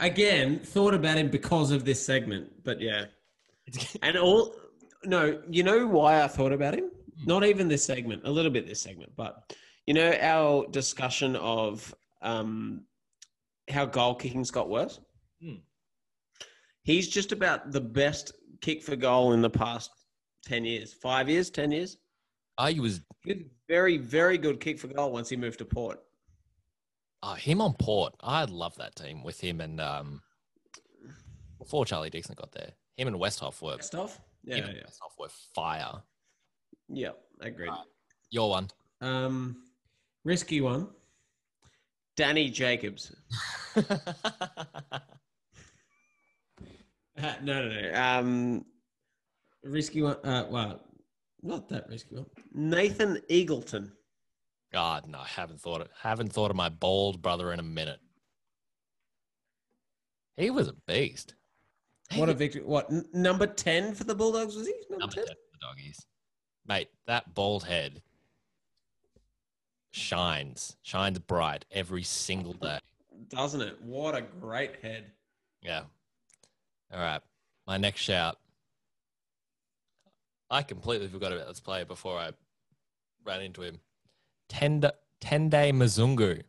Again, 0.00 0.60
thought 0.60 0.94
about 0.94 1.18
him 1.18 1.28
because 1.28 1.70
of 1.70 1.84
this 1.84 2.04
segment, 2.04 2.64
but 2.64 2.80
yeah. 2.80 3.06
And 4.02 4.16
all 4.16 4.54
no, 5.04 5.40
you 5.48 5.62
know 5.62 5.86
why 5.86 6.22
I 6.22 6.28
thought 6.28 6.52
about 6.52 6.74
him? 6.74 6.90
Not 7.24 7.44
even 7.44 7.68
this 7.68 7.84
segment, 7.84 8.22
a 8.24 8.30
little 8.30 8.50
bit 8.50 8.66
this 8.66 8.80
segment, 8.80 9.12
but 9.16 9.54
you 9.86 9.94
know 9.94 10.12
our 10.20 10.66
discussion 10.70 11.36
of 11.36 11.94
um, 12.22 12.82
how 13.68 13.84
goal 13.86 14.14
kicking's 14.14 14.50
got 14.50 14.68
worse. 14.68 15.00
Hmm. 15.42 15.56
He's 16.82 17.08
just 17.08 17.32
about 17.32 17.72
the 17.72 17.80
best 17.80 18.32
kick 18.60 18.82
for 18.82 18.96
goal 18.96 19.32
in 19.32 19.42
the 19.42 19.50
past 19.50 19.90
ten 20.44 20.64
years, 20.64 20.92
five 20.92 21.28
years, 21.28 21.50
ten 21.50 21.70
years. 21.70 21.98
I 22.56 22.72
was 22.80 23.00
He 23.24 23.34
was 23.34 23.42
very, 23.68 23.98
very 23.98 24.38
good 24.38 24.60
kick 24.60 24.78
for 24.78 24.88
goal 24.88 25.12
once 25.12 25.28
he 25.28 25.36
moved 25.36 25.58
to 25.58 25.64
Port. 25.64 26.00
Oh, 27.22 27.34
him 27.34 27.60
on 27.60 27.74
Port. 27.74 28.14
I 28.20 28.44
love 28.44 28.76
that 28.76 28.96
team 28.96 29.22
with 29.22 29.40
him 29.40 29.60
and 29.60 29.80
um, 29.80 30.22
before 31.58 31.84
Charlie 31.84 32.10
Dixon 32.10 32.34
got 32.38 32.52
there. 32.52 32.72
Him 32.96 33.08
and 33.08 33.16
Westhoff 33.16 33.60
were 33.62 33.76
Stuff? 33.80 34.20
Yeah, 34.44 34.56
yeah. 34.56 34.64
Westhoff 34.64 35.18
were 35.18 35.28
fire. 35.54 36.02
Yeah, 36.88 37.10
agreed. 37.40 37.70
Your 38.30 38.50
one. 38.50 38.68
Um, 39.00 39.56
risky 40.24 40.60
one. 40.60 40.88
Danny 42.16 42.50
Jacobs. 42.50 43.14
Uh, 47.22 47.34
no, 47.42 47.68
no, 47.68 47.80
no. 47.80 48.00
Um, 48.00 48.64
risky 49.64 50.02
one. 50.02 50.16
Uh, 50.24 50.46
well, 50.50 50.80
not 51.42 51.68
that 51.68 51.88
risky 51.88 52.14
one. 52.14 52.26
Nathan 52.52 53.20
Eagleton. 53.28 53.90
God, 54.72 55.06
no, 55.06 55.18
haven't 55.18 55.60
thought 55.60 55.80
it. 55.80 55.90
Haven't 56.02 56.32
thought 56.32 56.50
of 56.50 56.56
my 56.56 56.68
bald 56.68 57.22
brother 57.22 57.52
in 57.52 57.60
a 57.60 57.64
minute. 57.64 58.00
He 60.36 60.50
was 60.50 60.68
a 60.68 60.74
beast. 60.86 61.34
What 62.14 62.28
a 62.28 62.34
victory! 62.34 62.62
What 62.62 62.90
n- 62.90 63.04
number 63.12 63.46
ten 63.46 63.94
for 63.94 64.04
the 64.04 64.14
Bulldogs 64.14 64.56
was 64.56 64.66
he? 64.66 64.74
Number, 64.88 65.00
Number 65.00 65.14
10? 65.14 65.26
10 65.26 65.34
for 65.34 65.34
the 65.52 65.58
doggies. 65.66 66.06
Mate, 66.66 66.88
that 67.06 67.34
bald 67.34 67.64
head 67.64 68.02
shines, 69.90 70.76
shines 70.82 71.18
bright 71.18 71.64
every 71.70 72.02
single 72.02 72.52
day. 72.52 72.78
Doesn't 73.28 73.60
it? 73.60 73.80
What 73.82 74.14
a 74.14 74.22
great 74.22 74.76
head! 74.82 75.12
Yeah. 75.62 75.82
All 76.92 77.00
right. 77.00 77.20
My 77.66 77.76
next 77.76 78.00
shout. 78.00 78.38
I 80.50 80.62
completely 80.62 81.08
forgot 81.08 81.32
about 81.32 81.48
this 81.48 81.60
player 81.60 81.84
before 81.84 82.16
I 82.18 82.30
ran 83.24 83.42
into 83.42 83.60
him. 83.62 83.80
Tend 84.48 84.90
Tendai 85.20 85.72
Mzungu. 85.72 86.42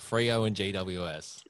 Freo 0.00 0.46
and 0.46 0.56
GWS. 0.56 1.42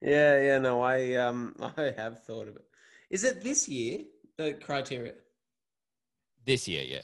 Yeah, 0.00 0.42
yeah. 0.42 0.58
No, 0.58 0.82
I 0.82 1.14
um, 1.14 1.54
I 1.76 1.92
have 1.96 2.24
thought 2.24 2.48
of 2.48 2.56
it. 2.56 2.64
Is 3.10 3.24
it 3.24 3.42
this 3.42 3.68
year? 3.68 4.00
The 4.36 4.54
criteria. 4.54 5.14
This 6.44 6.66
year, 6.66 6.84
yeah. 6.84 7.02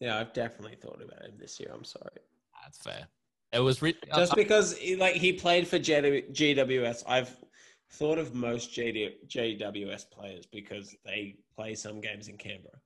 Yeah, 0.00 0.18
I've 0.18 0.32
definitely 0.34 0.76
thought 0.76 1.00
about 1.02 1.24
him 1.24 1.38
this 1.38 1.58
year. 1.58 1.70
I'm 1.72 1.84
sorry. 1.84 2.20
That's 2.62 2.78
fair. 2.78 3.06
It 3.52 3.60
was 3.60 3.80
re- 3.80 3.96
Just 4.14 4.32
uh, 4.32 4.36
because 4.36 4.76
like 4.98 5.14
he 5.14 5.32
played 5.32 5.66
for 5.66 5.78
GWS, 5.78 7.04
I've 7.06 7.34
thought 7.92 8.18
of 8.18 8.34
most 8.34 8.72
GWS 8.72 10.10
players 10.10 10.46
because 10.46 10.94
they 11.04 11.36
play 11.54 11.74
some 11.74 12.00
games 12.00 12.28
in 12.28 12.36
Canberra. 12.36 12.78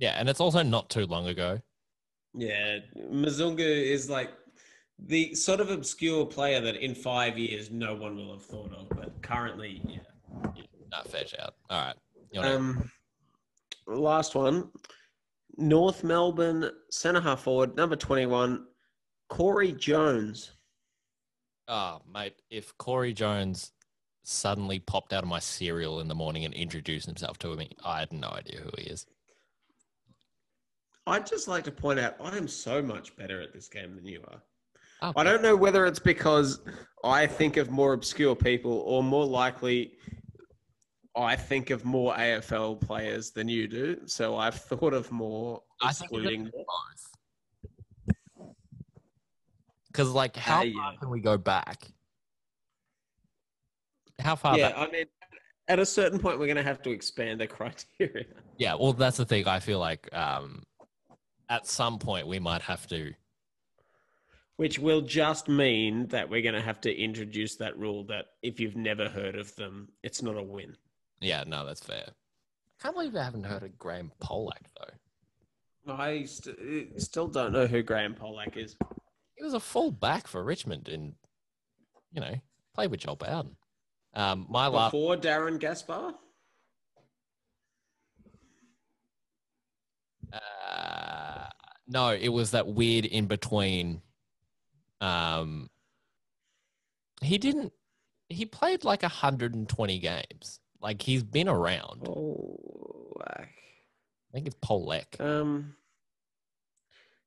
Yeah, 0.00 0.16
and 0.18 0.28
it's 0.28 0.40
also 0.40 0.64
not 0.64 0.90
too 0.90 1.06
long 1.06 1.28
ago. 1.28 1.60
Yeah, 2.34 2.78
Mzungu 3.12 3.60
is 3.60 4.10
like 4.10 4.30
the 4.98 5.34
sort 5.34 5.60
of 5.60 5.70
obscure 5.70 6.26
player 6.26 6.60
that 6.60 6.76
in 6.76 6.94
five 6.94 7.38
years 7.38 7.70
no 7.70 7.94
one 7.94 8.16
will 8.16 8.32
have 8.32 8.44
thought 8.44 8.72
of, 8.72 8.88
but 8.88 9.22
currently, 9.22 9.80
yeah. 9.84 10.00
Not 10.90 11.08
fair 11.08 11.26
shout. 11.26 11.54
All 11.70 11.92
right. 12.34 12.44
Um, 12.44 12.90
last 13.86 14.34
one, 14.34 14.70
North 15.56 16.02
Melbourne 16.02 16.70
centre 16.90 17.20
half 17.20 17.42
forward 17.42 17.76
number 17.76 17.96
twenty-one, 17.96 18.66
Corey 19.28 19.72
Jones. 19.72 20.52
Oh, 21.68 22.00
mate, 22.12 22.34
if 22.50 22.76
Corey 22.78 23.12
Jones 23.12 23.72
suddenly 24.22 24.80
popped 24.80 25.12
out 25.12 25.22
of 25.22 25.28
my 25.28 25.38
cereal 25.38 26.00
in 26.00 26.08
the 26.08 26.14
morning 26.14 26.44
and 26.44 26.54
introduced 26.54 27.06
himself 27.06 27.38
to 27.38 27.54
me, 27.54 27.70
I 27.84 28.00
had 28.00 28.12
no 28.12 28.28
idea 28.28 28.60
who 28.60 28.70
he 28.78 28.84
is. 28.90 29.06
I'd 31.10 31.26
just 31.26 31.48
like 31.48 31.64
to 31.64 31.72
point 31.72 31.98
out 31.98 32.14
I 32.22 32.36
am 32.36 32.46
so 32.48 32.80
much 32.80 33.16
better 33.16 33.40
at 33.40 33.52
this 33.52 33.68
game 33.68 33.96
than 33.96 34.06
you 34.06 34.22
are. 34.28 34.42
Oh, 35.02 35.12
I 35.16 35.24
don't 35.24 35.42
know 35.42 35.56
whether 35.56 35.86
it's 35.86 35.98
because 35.98 36.60
I 37.02 37.26
think 37.26 37.56
of 37.56 37.70
more 37.70 37.94
obscure 37.94 38.36
people 38.36 38.72
or 38.86 39.02
more 39.02 39.24
likely 39.26 39.92
I 41.16 41.34
think 41.34 41.70
of 41.70 41.84
more 41.84 42.14
AFL 42.14 42.80
players 42.80 43.32
than 43.32 43.48
you 43.48 43.66
do. 43.66 44.00
So 44.06 44.36
I've 44.36 44.54
thought 44.54 44.94
of 44.94 45.10
more 45.10 45.62
I 45.82 45.92
think 45.92 46.10
you're 46.12 46.20
excluding. 46.22 46.50
both. 46.52 48.46
Because, 49.88 50.10
like, 50.12 50.36
how 50.36 50.62
Uh, 50.62 50.66
far 50.72 50.96
can 51.00 51.10
we 51.10 51.20
go 51.20 51.36
back? 51.36 51.90
How 54.20 54.36
far 54.36 54.56
Yeah, 54.56 54.68
back? 54.68 54.88
I 54.88 54.90
mean, 54.92 55.06
at 55.66 55.80
a 55.80 55.86
certain 55.86 56.20
point, 56.20 56.38
we're 56.38 56.46
going 56.46 56.56
to 56.56 56.62
have 56.62 56.80
to 56.82 56.90
expand 56.90 57.40
the 57.40 57.46
criteria. 57.58 58.26
Yeah, 58.56 58.74
well, 58.74 58.92
that's 58.92 59.16
the 59.16 59.24
thing. 59.24 59.48
I 59.48 59.58
feel 59.58 59.80
like 59.80 60.08
um, 60.14 60.62
at 61.50 61.66
some 61.66 61.98
point 61.98 62.26
we 62.26 62.38
might 62.38 62.62
have 62.62 62.86
to. 62.86 63.12
Which 64.56 64.78
will 64.78 65.00
just 65.00 65.48
mean 65.48 66.06
that 66.08 66.28
we're 66.30 66.42
going 66.42 66.54
to 66.54 66.60
have 66.62 66.80
to 66.82 66.94
introduce 66.94 67.56
that 67.56 67.78
rule 67.78 68.04
that 68.04 68.26
if 68.42 68.60
you've 68.60 68.76
never 68.76 69.08
heard 69.08 69.34
of 69.34 69.54
them, 69.56 69.88
it's 70.02 70.22
not 70.22 70.36
a 70.36 70.42
win. 70.42 70.76
Yeah, 71.20 71.44
no, 71.46 71.66
that's 71.66 71.82
fair. 71.82 72.04
Can't 72.80 72.94
believe 72.94 73.14
I 73.16 73.24
haven't 73.24 73.44
heard 73.44 73.62
of 73.62 73.78
Graeme 73.78 74.12
Polak 74.22 74.64
though. 74.78 75.92
I 75.92 76.24
st- 76.24 77.00
still 77.00 77.26
don't 77.26 77.52
know 77.52 77.66
who 77.66 77.82
Graeme 77.82 78.14
Polak 78.14 78.56
is. 78.56 78.76
He 79.34 79.42
was 79.44 79.54
a 79.54 79.60
full 79.60 79.90
back 79.90 80.26
for 80.28 80.44
Richmond, 80.44 80.88
and 80.88 81.14
you 82.12 82.20
know, 82.20 82.34
played 82.74 82.90
with 82.90 83.00
Joel 83.00 83.16
Bowden. 83.16 83.56
Um, 84.14 84.46
my 84.48 84.66
last. 84.66 84.92
Before 84.92 85.16
Darren 85.16 85.58
Gaspar? 85.58 86.14
Uh, 90.32 91.09
no, 91.90 92.12
it 92.12 92.28
was 92.28 92.52
that 92.52 92.68
weird 92.68 93.04
in 93.04 93.26
between. 93.26 94.00
Um, 95.00 95.68
he 97.20 97.36
didn't. 97.36 97.72
He 98.28 98.46
played 98.46 98.84
like 98.84 99.02
120 99.02 99.98
games. 99.98 100.60
Like 100.80 101.02
he's 101.02 101.22
been 101.24 101.48
around. 101.48 102.02
Polak. 102.04 103.48
I 103.48 104.32
think 104.32 104.46
it's 104.46 104.56
Polek. 104.56 105.20
Um, 105.20 105.74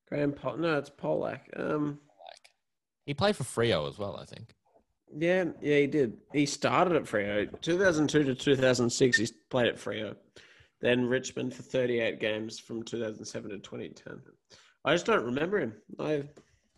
Graham 0.07 0.31
Pol. 0.31 0.57
No, 0.57 0.77
it's 0.77 0.90
Polak. 0.90 1.41
Um, 1.56 1.99
Polak. 1.99 2.49
He 3.06 3.14
played 3.14 3.35
for 3.35 3.44
Freo 3.44 3.90
as 3.90 3.99
well, 3.99 4.15
I 4.15 4.23
think. 4.26 4.56
yeah, 5.15 5.44
yeah, 5.61 5.80
he 5.80 5.88
did. 5.88 6.18
He 6.31 6.45
started 6.45 6.95
at 6.95 7.03
Freo, 7.03 7.49
2002 7.61 8.23
to 8.23 8.34
2006. 8.34 9.18
He 9.18 9.27
played 9.49 9.68
at 9.68 9.76
Freo, 9.76 10.15
then 10.84 11.05
Richmond 11.07 11.53
for 11.55 11.64
38 11.64 12.19
games 12.19 12.60
from 12.60 12.84
2007 12.84 13.49
to 13.51 13.57
2010. 13.60 14.22
I 14.84 14.93
just 14.93 15.05
don't 15.05 15.23
remember 15.23 15.57
him. 15.60 15.73
I 15.97 16.23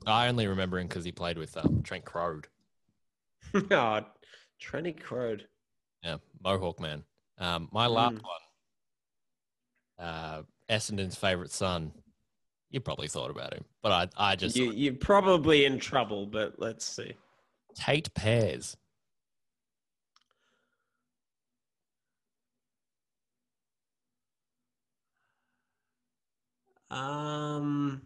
I 0.06 0.28
only 0.28 0.46
remember 0.46 0.78
him 0.78 0.88
because 0.88 1.04
he 1.04 1.12
played 1.12 1.40
with 1.40 1.58
um, 1.58 1.82
Trent 1.84 2.06
Croad. 2.06 2.46
oh, 3.56 4.02
Trenny 4.62 4.98
Croad. 5.02 5.48
Yeah, 6.04 6.18
Mohawk 6.44 6.80
man. 6.80 7.04
Um, 7.40 7.68
my 7.72 7.88
last 7.88 8.18
Mm. 8.18 8.22
one, 9.98 10.08
uh, 10.08 10.44
Essendon's 10.70 11.16
favorite 11.16 11.52
son. 11.52 11.92
You 12.70 12.80
probably 12.82 13.08
thought 13.08 13.32
about 13.32 13.54
him, 13.54 13.66
but 13.82 13.92
I, 13.92 14.32
I 14.32 14.36
just 14.36 14.56
You, 14.56 14.72
you're 14.72 14.94
probably 14.94 15.66
in 15.66 15.80
trouble, 15.80 16.28
but 16.28 16.60
let's 16.60 16.86
see. 16.86 17.14
Tayte 17.76 18.14
Pears. 18.14 18.78
Um, 26.96 28.02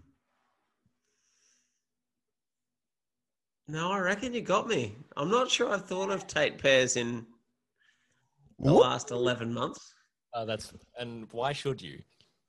no, 3.68 3.92
I 3.92 4.00
reckon 4.00 4.34
you 4.34 4.42
got 4.42 4.68
me. 4.68 4.96
I'm 5.16 5.30
not 5.30 5.52
sure 5.52 5.72
I've 5.72 5.86
thought 5.86 6.10
of 6.10 6.26
Tayte 6.26 6.58
Pears 6.58 6.98
in 6.98 7.28
the 8.58 8.74
last 8.74 9.12
11 9.12 9.54
months. 9.54 9.94
Oh, 10.34 10.44
that's 10.44 10.74
and 10.98 11.28
why 11.32 11.54
should 11.54 11.80
you? 11.80 12.00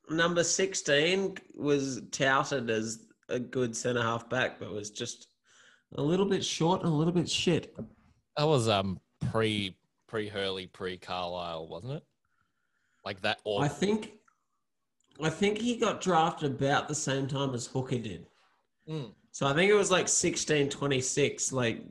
Number 0.08 0.42
16 0.42 1.36
was 1.56 2.00
touted 2.10 2.70
as 2.70 3.06
a 3.28 3.38
good 3.38 3.76
centre 3.76 4.02
half 4.02 4.28
back, 4.30 4.58
but 4.58 4.72
was 4.72 4.90
just 4.90 5.28
a 5.96 6.02
little 6.02 6.26
bit 6.26 6.42
short 6.42 6.80
and 6.82 6.90
a 6.90 6.94
little 6.94 7.12
bit 7.12 7.28
shit. 7.28 7.76
That 8.38 8.46
was 8.46 8.66
um 8.66 8.98
pre 9.30 9.76
pre 10.08 10.28
Hurley 10.28 10.66
pre 10.66 10.96
Carlisle, 10.96 11.68
wasn't 11.68 11.92
it? 11.92 12.02
Like 13.04 13.20
that. 13.22 13.40
Or 13.44 13.62
I 13.62 13.68
think, 13.68 14.12
I 15.22 15.30
think 15.30 15.58
he 15.58 15.76
got 15.76 16.00
drafted 16.00 16.52
about 16.52 16.88
the 16.88 16.94
same 16.94 17.26
time 17.26 17.54
as 17.54 17.66
Hooker 17.66 17.98
did. 17.98 18.26
Mm. 18.88 19.12
So 19.32 19.46
I 19.46 19.54
think 19.54 19.70
it 19.70 19.74
was 19.74 19.90
like 19.90 20.08
16, 20.08 20.70
26, 20.70 21.52
like 21.52 21.82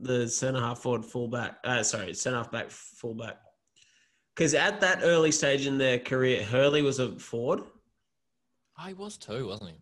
the 0.00 0.28
centre 0.28 0.60
half 0.60 0.80
forward 0.80 1.04
fullback. 1.04 1.58
Uh, 1.64 1.82
sorry, 1.82 2.14
centre 2.14 2.38
half 2.38 2.50
back 2.50 2.70
fullback. 2.70 3.38
Because 4.34 4.54
at 4.54 4.80
that 4.80 5.00
early 5.02 5.30
stage 5.30 5.66
in 5.66 5.78
their 5.78 5.98
career, 5.98 6.42
Hurley 6.44 6.82
was 6.82 6.98
a 6.98 7.16
forward, 7.18 7.60
Oh, 8.76 8.86
he 8.88 8.94
was 8.94 9.16
too, 9.16 9.46
wasn't 9.46 9.70
he? 9.70 9.76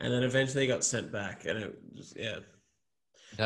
and 0.00 0.12
then 0.12 0.22
eventually 0.22 0.62
he 0.62 0.68
got 0.68 0.82
sent 0.84 1.12
back. 1.12 1.44
And 1.44 1.58
it 1.58 1.78
was, 1.94 2.14
yeah. 2.16 2.38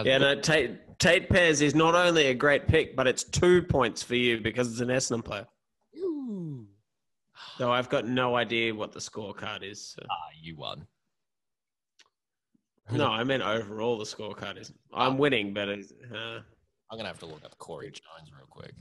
Yeah, 0.04 0.18
no, 0.18 0.36
Tayte, 0.36 0.78
Tayte 0.98 1.28
Pears 1.28 1.62
is 1.62 1.74
not 1.74 1.94
only 1.94 2.26
a 2.26 2.34
great 2.34 2.68
pick, 2.68 2.94
but 2.94 3.06
it's 3.06 3.24
two 3.24 3.62
points 3.62 4.02
for 4.02 4.14
you 4.14 4.38
because 4.38 4.70
it's 4.70 4.80
an 4.80 4.88
Essendon 4.88 5.24
player. 5.24 5.46
Though 7.58 7.72
I've 7.72 7.88
got 7.88 8.06
no 8.06 8.36
idea 8.36 8.74
what 8.74 8.92
the 8.92 9.00
scorecard 9.00 9.62
is. 9.62 9.94
So. 9.96 10.02
Ah, 10.10 10.14
you 10.40 10.56
won. 10.56 10.86
No, 12.90 13.08
I 13.08 13.22
meant 13.24 13.42
overall 13.42 13.98
the 13.98 14.04
scorecard 14.04 14.60
is. 14.60 14.72
I'm 14.94 15.18
winning, 15.18 15.52
but 15.52 15.68
it's, 15.68 15.92
uh, 16.12 16.40
I'm 16.90 16.96
gonna 16.96 17.08
have 17.08 17.18
to 17.18 17.26
look 17.26 17.44
up 17.44 17.56
Corey 17.58 17.90
Jones 17.90 18.32
real 18.34 18.46
quick. 18.48 18.72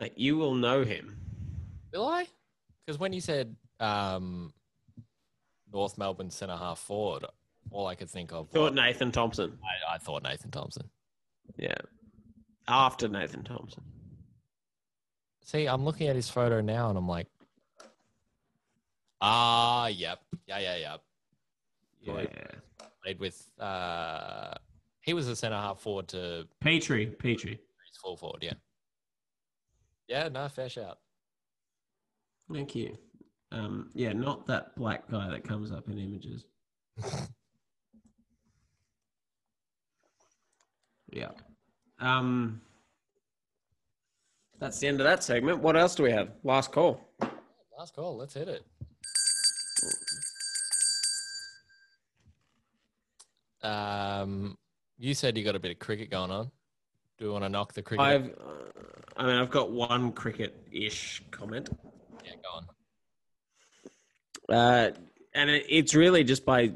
like, 0.00 0.12
you 0.16 0.36
will 0.36 0.54
know 0.54 0.84
him. 0.84 1.16
Will 1.92 2.06
I? 2.06 2.26
Because 2.84 2.98
when 2.98 3.12
you 3.12 3.20
said 3.20 3.56
um, 3.80 4.52
North 5.72 5.96
Melbourne 5.96 6.30
centre 6.30 6.56
half 6.56 6.78
forward, 6.78 7.24
all 7.70 7.86
I 7.86 7.94
could 7.94 8.10
think 8.10 8.32
of 8.32 8.50
Thought 8.50 8.72
was, 8.72 8.74
Nathan 8.74 9.10
Thompson. 9.10 9.58
I, 9.62 9.94
I 9.94 9.98
thought 9.98 10.22
Nathan 10.22 10.50
Thompson. 10.50 10.90
Yeah. 11.56 11.76
After 12.68 13.08
Nathan 13.08 13.44
Thompson. 13.44 13.82
See, 15.44 15.66
I'm 15.66 15.84
looking 15.84 16.08
at 16.08 16.16
his 16.16 16.30
photo 16.30 16.62
now, 16.62 16.88
and 16.88 16.96
I'm 16.96 17.06
like, 17.06 17.26
ah, 19.20 19.86
yep, 19.88 20.20
yeah, 20.46 20.58
yeah, 20.58 20.76
yeah. 20.76 20.96
Yeah. 22.00 22.26
Played 23.02 23.20
with. 23.20 23.46
Uh, 23.60 24.54
he 25.02 25.12
was 25.12 25.28
a 25.28 25.36
centre 25.36 25.56
half 25.56 25.80
forward 25.80 26.08
to 26.08 26.48
Petrie. 26.60 27.06
Petrie. 27.06 27.60
his 27.86 27.96
full 28.02 28.16
forward. 28.16 28.42
Yeah. 28.42 28.54
Yeah. 30.08 30.28
No, 30.28 30.48
fair 30.48 30.70
shout. 30.70 30.98
Thank 32.52 32.74
you. 32.74 32.96
Um, 33.52 33.90
yeah, 33.94 34.12
not 34.12 34.46
that 34.46 34.74
black 34.76 35.10
guy 35.10 35.28
that 35.30 35.44
comes 35.44 35.70
up 35.72 35.88
in 35.88 35.98
images. 35.98 36.46
yeah. 41.12 41.30
Um, 42.00 42.60
that's 44.64 44.78
the 44.78 44.86
end 44.86 44.98
of 44.98 45.04
that 45.04 45.22
segment. 45.22 45.58
What 45.58 45.76
else 45.76 45.94
do 45.94 46.04
we 46.04 46.10
have? 46.10 46.30
Last 46.42 46.72
call. 46.72 46.98
Last 47.78 47.94
call. 47.94 48.16
Let's 48.16 48.32
hit 48.32 48.48
it. 48.48 48.64
Um, 53.62 54.56
you 54.98 55.12
said 55.12 55.36
you 55.36 55.44
got 55.44 55.54
a 55.54 55.58
bit 55.58 55.70
of 55.70 55.78
cricket 55.78 56.10
going 56.10 56.30
on. 56.30 56.50
Do 57.18 57.26
we 57.26 57.30
want 57.30 57.44
to 57.44 57.50
knock 57.50 57.74
the 57.74 57.82
cricket? 57.82 58.06
I've, 58.06 58.30
uh, 58.30 59.18
I 59.18 59.26
mean, 59.26 59.36
I've 59.36 59.50
got 59.50 59.70
one 59.70 60.12
cricket-ish 60.12 61.22
comment. 61.30 61.68
Yeah, 62.24 62.32
go 62.42 62.48
on. 62.56 62.66
Uh, 64.56 64.90
and 65.34 65.50
it, 65.50 65.66
it's 65.68 65.94
really 65.94 66.24
just 66.24 66.46
by 66.46 66.72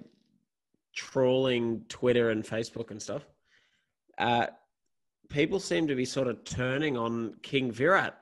trawling 0.95 1.87
Twitter 1.89 2.29
and 2.31 2.45
Facebook 2.45 2.91
and 2.91 3.01
stuff. 3.01 3.25
Uh, 4.19 4.49
people 5.29 5.61
seem 5.61 5.87
to 5.89 5.95
be 5.95 6.05
sort 6.05 6.29
of 6.29 6.45
turning 6.45 6.97
on 6.97 7.35
King 7.43 7.71
Virat. 7.71 8.19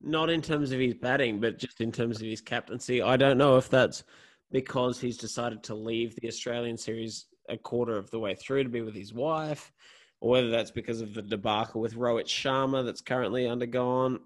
Not 0.00 0.28
in 0.28 0.42
terms 0.42 0.70
of 0.72 0.80
his 0.80 0.94
batting, 0.94 1.40
but 1.40 1.58
just 1.58 1.80
in 1.80 1.90
terms 1.90 2.20
of 2.20 2.26
his 2.26 2.40
captaincy. 2.40 3.00
I 3.00 3.16
don't 3.16 3.38
know 3.38 3.56
if 3.56 3.70
that's 3.70 4.04
because 4.52 5.00
he's 5.00 5.16
decided 5.16 5.62
to 5.64 5.74
leave 5.74 6.14
the 6.16 6.28
Australian 6.28 6.76
series 6.76 7.26
a 7.48 7.56
quarter 7.56 7.96
of 7.96 8.10
the 8.10 8.18
way 8.18 8.34
through 8.34 8.64
to 8.64 8.68
be 8.68 8.82
with 8.82 8.94
his 8.94 9.14
wife, 9.14 9.72
or 10.20 10.30
whether 10.30 10.50
that's 10.50 10.70
because 10.70 11.00
of 11.00 11.14
the 11.14 11.22
debacle 11.22 11.80
with 11.80 11.96
Rohit 11.96 12.26
Sharma 12.26 12.84
that's 12.84 13.00
currently 13.00 13.48
undergone, 13.48 14.20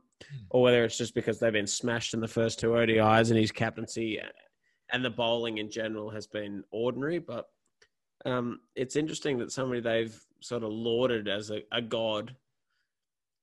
or 0.50 0.62
whether 0.62 0.84
it's 0.84 0.98
just 0.98 1.14
because 1.14 1.38
they've 1.38 1.52
been 1.52 1.66
smashed 1.66 2.12
in 2.12 2.20
the 2.20 2.28
first 2.28 2.58
two 2.58 2.70
ODIs 2.70 3.30
and 3.30 3.38
his 3.38 3.52
captaincy 3.52 4.20
and 4.92 5.04
the 5.04 5.10
bowling 5.10 5.58
in 5.58 5.70
general 5.70 6.10
has 6.10 6.26
been 6.26 6.64
ordinary. 6.70 7.18
But 7.18 7.46
um, 8.24 8.60
it's 8.74 8.96
interesting 8.96 9.38
that 9.38 9.52
somebody 9.52 9.80
they've 9.80 10.18
sort 10.40 10.62
of 10.62 10.70
lauded 10.70 11.28
as 11.28 11.50
a, 11.50 11.62
a 11.72 11.82
god 11.82 12.34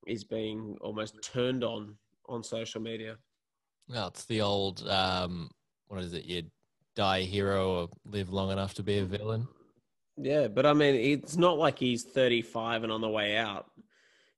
is 0.07 0.23
being 0.23 0.77
almost 0.81 1.21
turned 1.21 1.63
on 1.63 1.95
on 2.27 2.43
social 2.43 2.81
media. 2.81 3.17
Well, 3.87 4.07
it's 4.07 4.25
the 4.25 4.41
old 4.41 4.87
um, 4.87 5.49
what 5.87 6.01
is 6.01 6.13
it? 6.13 6.25
You 6.25 6.43
die 6.95 7.17
a 7.19 7.25
hero 7.25 7.81
or 7.81 7.89
live 8.05 8.31
long 8.31 8.51
enough 8.51 8.73
to 8.75 8.83
be 8.83 8.97
a 8.97 9.05
villain. 9.05 9.47
Yeah, 10.17 10.47
but 10.47 10.65
I 10.65 10.73
mean, 10.73 10.95
it's 10.95 11.35
not 11.35 11.57
like 11.57 11.77
he's 11.77 12.03
35 12.03 12.83
and 12.83 12.91
on 12.91 13.01
the 13.01 13.09
way 13.09 13.35
out. 13.35 13.69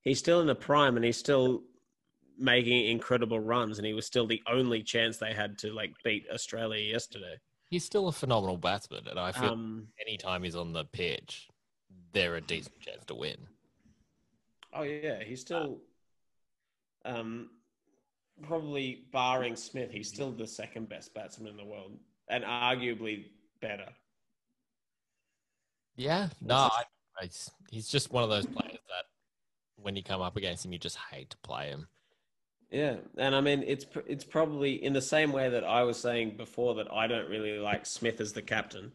He's 0.02 0.18
still 0.20 0.42
in 0.42 0.48
the 0.48 0.56
prime 0.56 0.96
and 0.96 1.06
he's 1.06 1.18
still 1.18 1.62
making 2.40 2.88
incredible 2.88 3.40
runs, 3.40 3.78
and 3.78 3.86
he 3.86 3.94
was 3.94 4.06
still 4.06 4.28
the 4.28 4.42
only 4.50 4.84
chance 4.84 5.18
they 5.18 5.34
had 5.34 5.58
to 5.60 5.72
like 5.72 5.92
beat 6.04 6.26
Australia 6.34 6.82
yesterday. 6.82 7.36
He's 7.70 7.84
still 7.84 8.08
a 8.08 8.12
phenomenal 8.12 8.58
batsman, 8.58 9.08
and 9.08 9.20
I 9.20 9.32
feel 9.32 9.52
Um, 9.52 9.88
anytime 10.00 10.44
he's 10.44 10.56
on 10.56 10.72
the 10.72 10.86
pitch, 10.86 11.48
they're 12.14 12.36
a 12.36 12.42
decent 12.42 12.80
chance 12.80 13.06
to 13.06 13.16
win. 13.16 13.38
oh 14.74 14.84
yeah, 14.84 15.24
he's 15.24 15.42
still, 15.42 15.80
um, 17.06 17.50
probably 18.44 19.06
barring 19.12 19.56
Smith, 19.56 19.92
he's 19.92 20.08
still 20.08 20.32
the 20.32 20.48
second 20.48 20.90
best 20.90 21.14
batsman 21.14 21.50
in 21.50 21.58
the 21.58 21.66
world, 21.66 21.94
and 22.30 22.44
arguably 22.44 23.26
better. 23.62 23.90
Yeah, 25.96 26.30
no, 26.42 26.56
I, 26.56 26.84
I, 27.20 27.30
he's 27.72 27.88
just 27.88 28.12
one 28.12 28.24
of 28.24 28.30
those 28.30 28.46
players 28.46 28.74
that 28.90 29.06
when 29.82 29.96
you 29.96 30.04
come 30.04 30.22
up 30.22 30.38
against 30.38 30.66
him, 30.66 30.74
you 30.74 30.80
just 30.80 30.98
hate 31.12 31.32
to 31.32 31.38
play 31.38 31.70
him. 31.70 31.88
Yeah, 32.70 32.98
and 33.18 33.34
I 33.34 33.42
mean 33.42 33.64
it's 33.66 33.86
it's 34.08 34.26
probably 34.26 34.84
in 34.84 34.92
the 34.94 35.02
same 35.02 35.32
way 35.32 35.50
that 35.50 35.64
I 35.64 35.84
was 35.84 35.98
saying 35.98 36.36
before 36.36 36.76
that 36.76 36.92
I 36.92 37.08
don't 37.08 37.30
really 37.30 37.58
like 37.60 37.86
Smith 37.86 38.20
as 38.20 38.34
the 38.34 38.42
captain, 38.42 38.92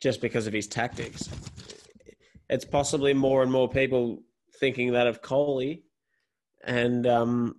just 0.00 0.20
because 0.20 0.46
of 0.46 0.52
his 0.52 0.66
tactics. 0.66 1.28
It's 2.48 2.64
possibly 2.64 3.12
more 3.14 3.42
and 3.42 3.50
more 3.50 3.68
people 3.68 4.22
thinking 4.60 4.92
that 4.92 5.06
of 5.06 5.22
Kohli, 5.22 5.82
and 6.64 7.06
um, 7.06 7.56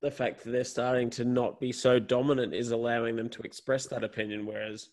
the 0.00 0.10
fact 0.10 0.44
that 0.44 0.50
they're 0.50 0.64
starting 0.64 1.10
to 1.10 1.24
not 1.24 1.60
be 1.60 1.72
so 1.72 1.98
dominant 1.98 2.54
is 2.54 2.70
allowing 2.70 3.16
them 3.16 3.28
to 3.30 3.42
express 3.42 3.86
that 3.86 4.04
opinion. 4.04 4.46
Whereas 4.46 4.88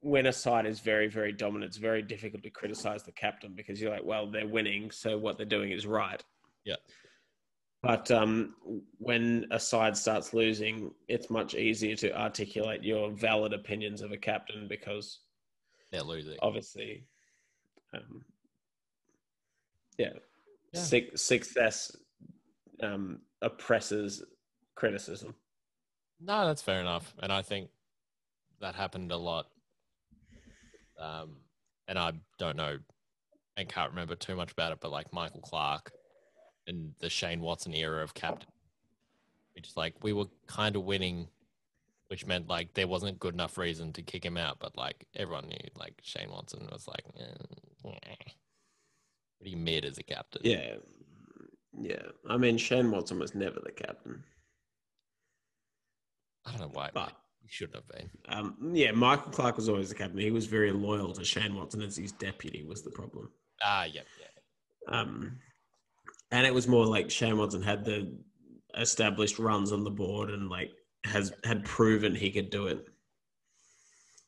when 0.00 0.26
a 0.26 0.32
side 0.32 0.66
is 0.66 0.80
very 0.80 1.08
very 1.08 1.32
dominant, 1.32 1.68
it's 1.68 1.76
very 1.76 2.02
difficult 2.02 2.42
to 2.42 2.50
criticize 2.50 3.02
the 3.02 3.12
captain 3.12 3.52
because 3.54 3.80
you're 3.80 3.92
like, 3.92 4.04
well, 4.04 4.30
they're 4.30 4.46
winning, 4.46 4.90
so 4.90 5.18
what 5.18 5.36
they're 5.36 5.46
doing 5.46 5.70
is 5.72 5.86
right. 5.86 6.22
Yeah. 6.64 6.76
But 7.82 8.10
um, 8.10 8.54
when 8.98 9.46
a 9.50 9.58
side 9.58 9.96
starts 9.96 10.34
losing, 10.34 10.90
it's 11.08 11.30
much 11.30 11.54
easier 11.54 11.96
to 11.96 12.18
articulate 12.18 12.82
your 12.82 13.10
valid 13.10 13.54
opinions 13.54 14.02
of 14.02 14.12
a 14.12 14.18
captain 14.18 14.68
because 14.68 15.20
They're 15.90 16.02
losing. 16.02 16.38
obviously, 16.40 17.04
um, 17.94 18.24
yeah, 19.98 20.12
Yeah. 20.72 20.80
Suc- 20.80 21.16
success 21.16 21.96
um, 22.82 23.20
oppresses 23.42 24.22
criticism. 24.76 25.34
No, 26.20 26.46
that's 26.46 26.62
fair 26.62 26.80
enough, 26.80 27.12
and 27.22 27.32
I 27.32 27.42
think 27.42 27.70
that 28.60 28.74
happened 28.74 29.10
a 29.10 29.16
lot. 29.16 29.46
Um, 30.98 31.36
and 31.88 31.98
I 31.98 32.12
don't 32.38 32.56
know 32.56 32.78
and 33.56 33.68
can't 33.68 33.90
remember 33.90 34.14
too 34.14 34.36
much 34.36 34.52
about 34.52 34.72
it, 34.72 34.78
but 34.80 34.90
like 34.90 35.12
Michael 35.12 35.40
Clarke 35.40 35.92
and 36.66 36.92
the 37.00 37.10
Shane 37.10 37.40
Watson 37.40 37.74
era 37.74 38.02
of 38.02 38.14
captain, 38.14 38.48
which 39.54 39.68
is 39.68 39.76
like 39.76 39.94
we 40.02 40.12
were 40.12 40.26
kind 40.46 40.76
of 40.76 40.84
winning, 40.84 41.28
which 42.10 42.26
meant 42.26 42.48
like 42.48 42.74
there 42.74 42.88
wasn't 42.88 43.20
good 43.20 43.34
enough 43.34 43.56
reason 43.56 43.92
to 43.92 44.02
kick 44.02 44.24
him 44.24 44.36
out, 44.36 44.58
but 44.58 44.76
like 44.76 45.06
everyone 45.14 45.46
knew 45.46 45.56
like 45.76 45.94
Shane 46.02 46.30
Watson 46.30 46.68
was 46.70 46.88
like 46.88 47.04
eh, 47.18 47.90
eh, 48.04 48.30
pretty 49.40 49.54
mid 49.54 49.84
as 49.84 49.96
a 49.96 50.02
captain. 50.02 50.42
Yeah, 50.44 50.74
yeah. 51.80 52.02
I 52.28 52.36
mean, 52.36 52.58
Shane 52.58 52.90
Watson 52.90 53.20
was 53.20 53.36
never 53.36 53.60
the 53.64 53.70
captain, 53.70 54.24
I 56.44 56.50
don't 56.50 56.60
know 56.60 56.70
why 56.72 56.90
but 56.92 57.12
he 57.42 57.48
shouldn't 57.48 57.76
have 57.76 57.88
been. 57.88 58.10
um, 58.28 58.56
yeah, 58.74 58.90
Michael 58.90 59.30
Clarke 59.30 59.56
was 59.56 59.68
always 59.68 59.88
the 59.88 59.94
captain. 59.94 60.18
He 60.18 60.32
was 60.32 60.46
very 60.46 60.72
loyal 60.72 61.12
to 61.12 61.24
Shane 61.24 61.54
Watson 61.54 61.80
as 61.80 61.96
his 61.96 62.12
deputy. 62.12 62.64
Was 62.64 62.82
the 62.82 62.90
problem? 62.90 63.30
Ah, 63.62 63.84
yep, 63.84 64.06
yeah. 64.20 65.00
Um, 65.00 65.38
and 66.32 66.44
it 66.44 66.54
was 66.54 66.66
more 66.66 66.86
like 66.86 67.08
Shane 67.08 67.38
Watson 67.38 67.62
had 67.62 67.84
the 67.84 68.12
established 68.76 69.38
runs 69.38 69.70
on 69.72 69.84
the 69.84 69.90
board 69.90 70.30
and 70.30 70.48
like 70.48 70.70
has 71.04 71.32
had 71.44 71.64
proven 71.64 72.14
he 72.14 72.30
could 72.30 72.50
do 72.50 72.66
it, 72.66 72.86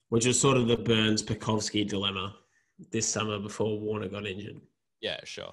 which 0.09 0.27
is 0.27 0.41
sort 0.41 0.57
of 0.57 0.69
the 0.69 0.77
Burns 0.77 1.23
Pucovski 1.23 1.87
dilemma 1.87 2.35
this 2.91 3.09
summer 3.09 3.39
before 3.39 3.79
Warner 3.79 4.09
got 4.09 4.27
injured. 4.27 4.61
Yeah, 5.01 5.21
sure. 5.25 5.53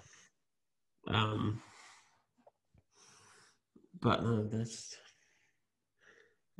Um, 1.08 1.62
but 4.02 4.24
no, 4.24 4.44
that's 4.44 4.98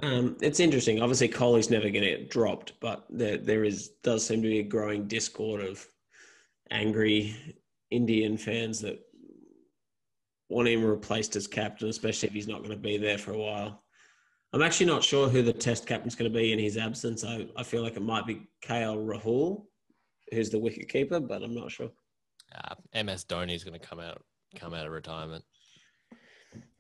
um, 0.02 0.38
it's 0.42 0.60
interesting. 0.60 1.02
Obviously, 1.02 1.28
Kohli's 1.28 1.70
never 1.70 1.90
going 1.90 2.04
to 2.04 2.18
get 2.18 2.30
dropped, 2.30 2.74
but 2.80 3.06
there 3.10 3.38
there 3.38 3.64
is 3.64 3.90
does 4.04 4.26
seem 4.26 4.42
to 4.42 4.48
be 4.48 4.60
a 4.60 4.64
growing 4.64 5.08
discord 5.08 5.62
of 5.62 5.86
angry 6.72 7.36
Indian 7.92 8.38
fans 8.38 8.80
that 8.82 9.00
want 10.50 10.68
him 10.68 10.84
replaced 10.84 11.36
as 11.36 11.48
captain, 11.48 11.90
especially 11.90 12.28
if 12.28 12.34
he's 12.34 12.48
not 12.48 12.60
going 12.60 12.72
to 12.72 12.78
be 12.78 12.98
there 12.98 13.18
for 13.18 13.34
a 13.34 13.38
while. 13.38 13.84
I'm 14.52 14.62
actually 14.62 14.88
not 14.88 15.04
sure 15.04 15.30
who 15.30 15.44
the 15.44 15.54
test 15.54 15.86
captain's 15.86 16.16
going 16.16 16.32
to 16.32 16.38
be 16.38 16.52
in 16.54 16.60
his 16.60 16.78
absence. 16.78 17.24
I, 17.24 17.48
I 17.56 17.64
feel 17.64 17.84
like 17.84 17.96
it 17.96 18.02
might 18.02 18.26
be 18.26 18.48
KL 18.66 19.06
Rahul, 19.06 19.66
who's 20.32 20.50
the 20.50 20.58
wicket 20.58 20.90
keeper, 20.90 21.20
but 21.20 21.44
I'm 21.44 21.54
not 21.54 21.72
sure. 21.72 21.92
Uh, 22.56 23.04
MS 23.04 23.26
Dhoni 23.26 23.54
is 23.54 23.64
going 23.64 23.80
to 23.80 23.86
come 23.86 24.00
out 24.00 24.24
come 24.58 24.74
out 24.74 24.88
of 24.88 24.92
retirement. 24.92 25.44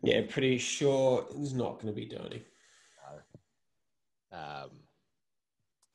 Yeah, 0.01 0.21
pretty 0.27 0.57
sure 0.57 1.27
it's 1.35 1.53
not 1.53 1.79
going 1.79 1.87
to 1.87 1.93
be 1.93 2.07
Dhoni. 2.07 2.41
Um, 4.31 4.69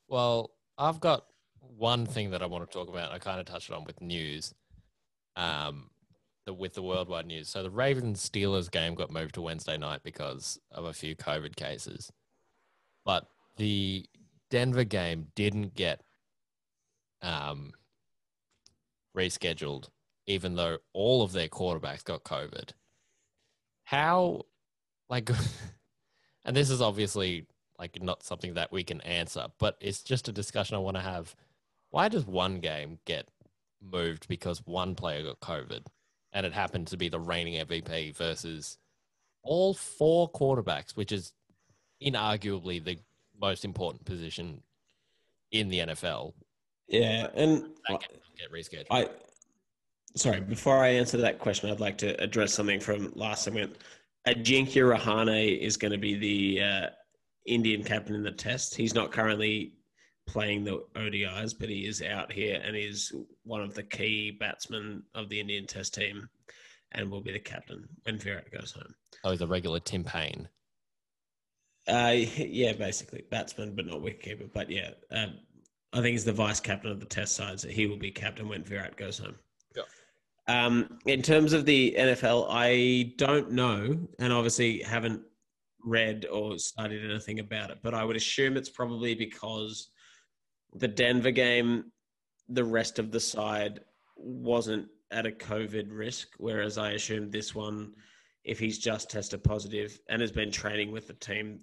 Well, 0.08 0.50
I've 0.78 1.00
got 1.00 1.26
one 1.60 2.06
thing 2.06 2.30
that 2.30 2.42
I 2.42 2.46
want 2.46 2.68
to 2.68 2.72
talk 2.72 2.88
about. 2.88 3.12
I 3.12 3.18
kind 3.18 3.40
of 3.40 3.46
touched 3.46 3.72
on 3.72 3.84
with 3.84 4.00
news, 4.00 4.54
um, 5.36 5.90
the, 6.46 6.52
with 6.54 6.74
the 6.74 6.82
worldwide 6.82 7.26
news. 7.26 7.48
So 7.48 7.62
the 7.62 7.70
Ravens 7.70 8.28
Steelers 8.28 8.70
game 8.70 8.94
got 8.94 9.10
moved 9.10 9.34
to 9.34 9.42
Wednesday 9.42 9.76
night 9.76 10.02
because 10.02 10.58
of 10.70 10.84
a 10.84 10.92
few 10.92 11.16
COVID 11.16 11.56
cases, 11.56 12.12
but 13.04 13.26
the 13.56 14.06
Denver 14.50 14.84
game 14.84 15.28
didn't 15.34 15.74
get 15.74 16.02
um, 17.22 17.72
rescheduled, 19.16 19.88
even 20.26 20.56
though 20.56 20.78
all 20.92 21.22
of 21.22 21.32
their 21.32 21.48
quarterbacks 21.48 22.04
got 22.04 22.24
COVID. 22.24 22.70
How, 23.84 24.42
like, 25.08 25.30
and 26.44 26.56
this 26.56 26.70
is 26.70 26.80
obviously 26.80 27.46
like 27.78 28.00
not 28.00 28.22
something 28.22 28.54
that 28.54 28.72
we 28.72 28.84
can 28.84 29.00
answer, 29.00 29.46
but 29.58 29.76
it's 29.80 30.02
just 30.02 30.28
a 30.28 30.32
discussion 30.32 30.76
I 30.76 30.80
want 30.80 30.96
to 30.96 31.02
have. 31.02 31.34
Why 31.90 32.08
does 32.08 32.26
one 32.26 32.60
game 32.60 32.98
get 33.04 33.28
moved 33.80 34.28
because 34.28 34.62
one 34.66 34.94
player 34.94 35.22
got 35.22 35.40
COVID 35.40 35.86
and 36.34 36.44
it 36.44 36.52
happened 36.52 36.88
to 36.88 36.96
be 36.96 37.08
the 37.08 37.18
reigning 37.18 37.64
MVP 37.64 38.14
versus 38.16 38.76
all 39.42 39.72
four 39.72 40.30
quarterbacks, 40.30 40.96
which 40.96 41.12
is 41.12 41.32
inarguably 42.04 42.84
the 42.84 42.98
most 43.40 43.64
important 43.64 44.04
position 44.04 44.60
in 45.52 45.68
the 45.68 45.78
NFL, 45.78 46.32
Yeah, 46.88 47.28
and 47.34 47.70
get, 47.88 48.00
get 48.36 48.52
rescheduled? 48.52 48.86
I 48.90 49.08
sorry, 50.16 50.40
before 50.40 50.78
I 50.78 50.88
answer 50.88 51.16
that 51.18 51.38
question, 51.38 51.70
I'd 51.70 51.80
like 51.80 51.98
to 51.98 52.20
address 52.22 52.52
something 52.52 52.80
from 52.80 53.12
last 53.14 53.44
segment. 53.44 53.76
Ajinkya 54.26 54.96
Rahane 54.96 55.58
is 55.60 55.76
going 55.76 55.92
to 55.92 55.98
be 55.98 56.14
the 56.16 56.64
uh, 56.64 56.86
Indian 57.46 57.84
captain 57.84 58.14
in 58.14 58.22
the 58.22 58.32
test. 58.32 58.74
He's 58.74 58.94
not 58.94 59.12
currently 59.12 59.74
playing 60.26 60.64
the 60.64 60.82
ODIs, 60.96 61.54
but 61.58 61.68
he 61.68 61.86
is 61.86 62.02
out 62.02 62.32
here 62.32 62.60
and 62.64 62.76
is 62.76 63.12
one 63.44 63.60
of 63.60 63.74
the 63.74 63.82
key 63.82 64.30
batsmen 64.30 65.02
of 65.14 65.28
the 65.28 65.40
Indian 65.40 65.66
test 65.66 65.94
team 65.94 66.28
and 66.92 67.10
will 67.10 67.20
be 67.20 67.32
the 67.32 67.38
captain 67.38 67.88
when 68.04 68.18
Virat 68.18 68.50
goes 68.50 68.72
home. 68.72 68.94
oh, 69.24 69.30
he's 69.30 69.40
a 69.40 69.46
regular 69.46 69.80
Tim 69.80 70.04
Paine. 70.04 70.48
Uh, 71.86 72.14
yeah, 72.36 72.72
basically 72.72 73.24
batsman, 73.30 73.74
but 73.74 73.86
not 73.86 74.00
wicketkeeper. 74.00 74.50
But 74.52 74.70
yeah, 74.70 74.90
um, 75.10 75.34
I 75.92 75.96
think 75.96 76.12
he's 76.12 76.24
the 76.24 76.32
vice 76.32 76.60
captain 76.60 76.90
of 76.90 77.00
the 77.00 77.06
Test 77.06 77.36
side, 77.36 77.60
so 77.60 77.68
he 77.68 77.86
will 77.86 77.98
be 77.98 78.10
captain 78.10 78.48
when 78.48 78.64
Virat 78.64 78.96
goes 78.96 79.18
home. 79.18 79.36
Um, 80.46 80.98
in 81.06 81.22
terms 81.22 81.52
of 81.52 81.64
the 81.64 81.94
NFL, 81.98 82.48
I 82.50 83.14
don't 83.16 83.52
know, 83.52 83.98
and 84.18 84.32
obviously 84.32 84.80
haven't 84.80 85.22
read 85.82 86.26
or 86.30 86.58
studied 86.58 87.04
anything 87.04 87.40
about 87.40 87.70
it, 87.70 87.78
but 87.82 87.94
I 87.94 88.04
would 88.04 88.16
assume 88.16 88.56
it's 88.56 88.68
probably 88.68 89.14
because 89.14 89.88
the 90.74 90.88
Denver 90.88 91.30
game, 91.30 91.92
the 92.48 92.64
rest 92.64 92.98
of 92.98 93.10
the 93.10 93.20
side 93.20 93.80
wasn't 94.16 94.88
at 95.10 95.26
a 95.26 95.30
COVID 95.30 95.86
risk, 95.90 96.28
whereas 96.38 96.78
I 96.78 96.92
assume 96.92 97.30
this 97.30 97.54
one, 97.54 97.92
if 98.44 98.58
he's 98.58 98.78
just 98.78 99.10
tested 99.10 99.42
positive 99.44 99.98
and 100.08 100.20
has 100.20 100.32
been 100.32 100.50
training 100.50 100.92
with 100.92 101.06
the 101.06 101.14
team, 101.14 101.60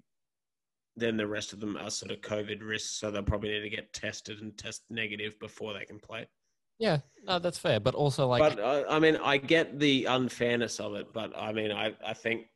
then 0.95 1.17
the 1.17 1.27
rest 1.27 1.53
of 1.53 1.59
them 1.59 1.77
are 1.77 1.89
sort 1.89 2.11
of 2.11 2.21
COVID 2.21 2.65
risks, 2.65 2.99
so 2.99 3.11
they'll 3.11 3.23
probably 3.23 3.49
need 3.49 3.61
to 3.61 3.69
get 3.69 3.93
tested 3.93 4.41
and 4.41 4.57
test 4.57 4.83
negative 4.89 5.39
before 5.39 5.73
they 5.73 5.85
can 5.85 5.99
play. 5.99 6.27
Yeah, 6.79 6.97
no, 7.25 7.37
that's 7.37 7.59
fair. 7.59 7.79
But 7.79 7.93
also, 7.93 8.27
like, 8.27 8.39
but 8.39 8.59
uh, 8.59 8.83
I 8.89 8.99
mean, 8.99 9.15
I 9.17 9.37
get 9.37 9.79
the 9.79 10.05
unfairness 10.05 10.79
of 10.79 10.95
it, 10.95 11.13
but 11.13 11.31
I 11.37 11.53
mean, 11.53 11.71
I, 11.71 11.93
I 12.05 12.13
think 12.13 12.47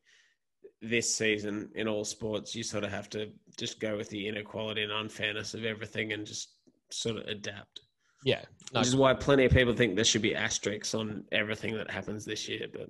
this 0.89 1.13
season 1.13 1.69
in 1.75 1.87
all 1.87 2.05
sports, 2.05 2.55
you 2.55 2.63
sort 2.63 2.83
of 2.83 2.91
have 2.91 3.09
to 3.11 3.29
just 3.57 3.79
go 3.79 3.97
with 3.97 4.09
the 4.09 4.27
inequality 4.27 4.83
and 4.83 4.91
unfairness 4.91 5.53
of 5.53 5.65
everything 5.65 6.13
and 6.13 6.25
just 6.25 6.53
sort 6.91 7.17
of 7.17 7.25
adapt. 7.27 7.81
yeah, 8.23 8.41
no, 8.73 8.79
Which 8.79 8.87
is 8.87 8.95
why 8.95 9.13
plenty 9.13 9.45
of 9.45 9.51
people 9.51 9.73
think 9.75 9.95
there 9.95 10.05
should 10.05 10.21
be 10.21 10.35
asterisks 10.35 10.93
on 10.93 11.23
everything 11.31 11.75
that 11.77 11.89
happens 11.91 12.25
this 12.25 12.47
year. 12.47 12.67
But 12.71 12.89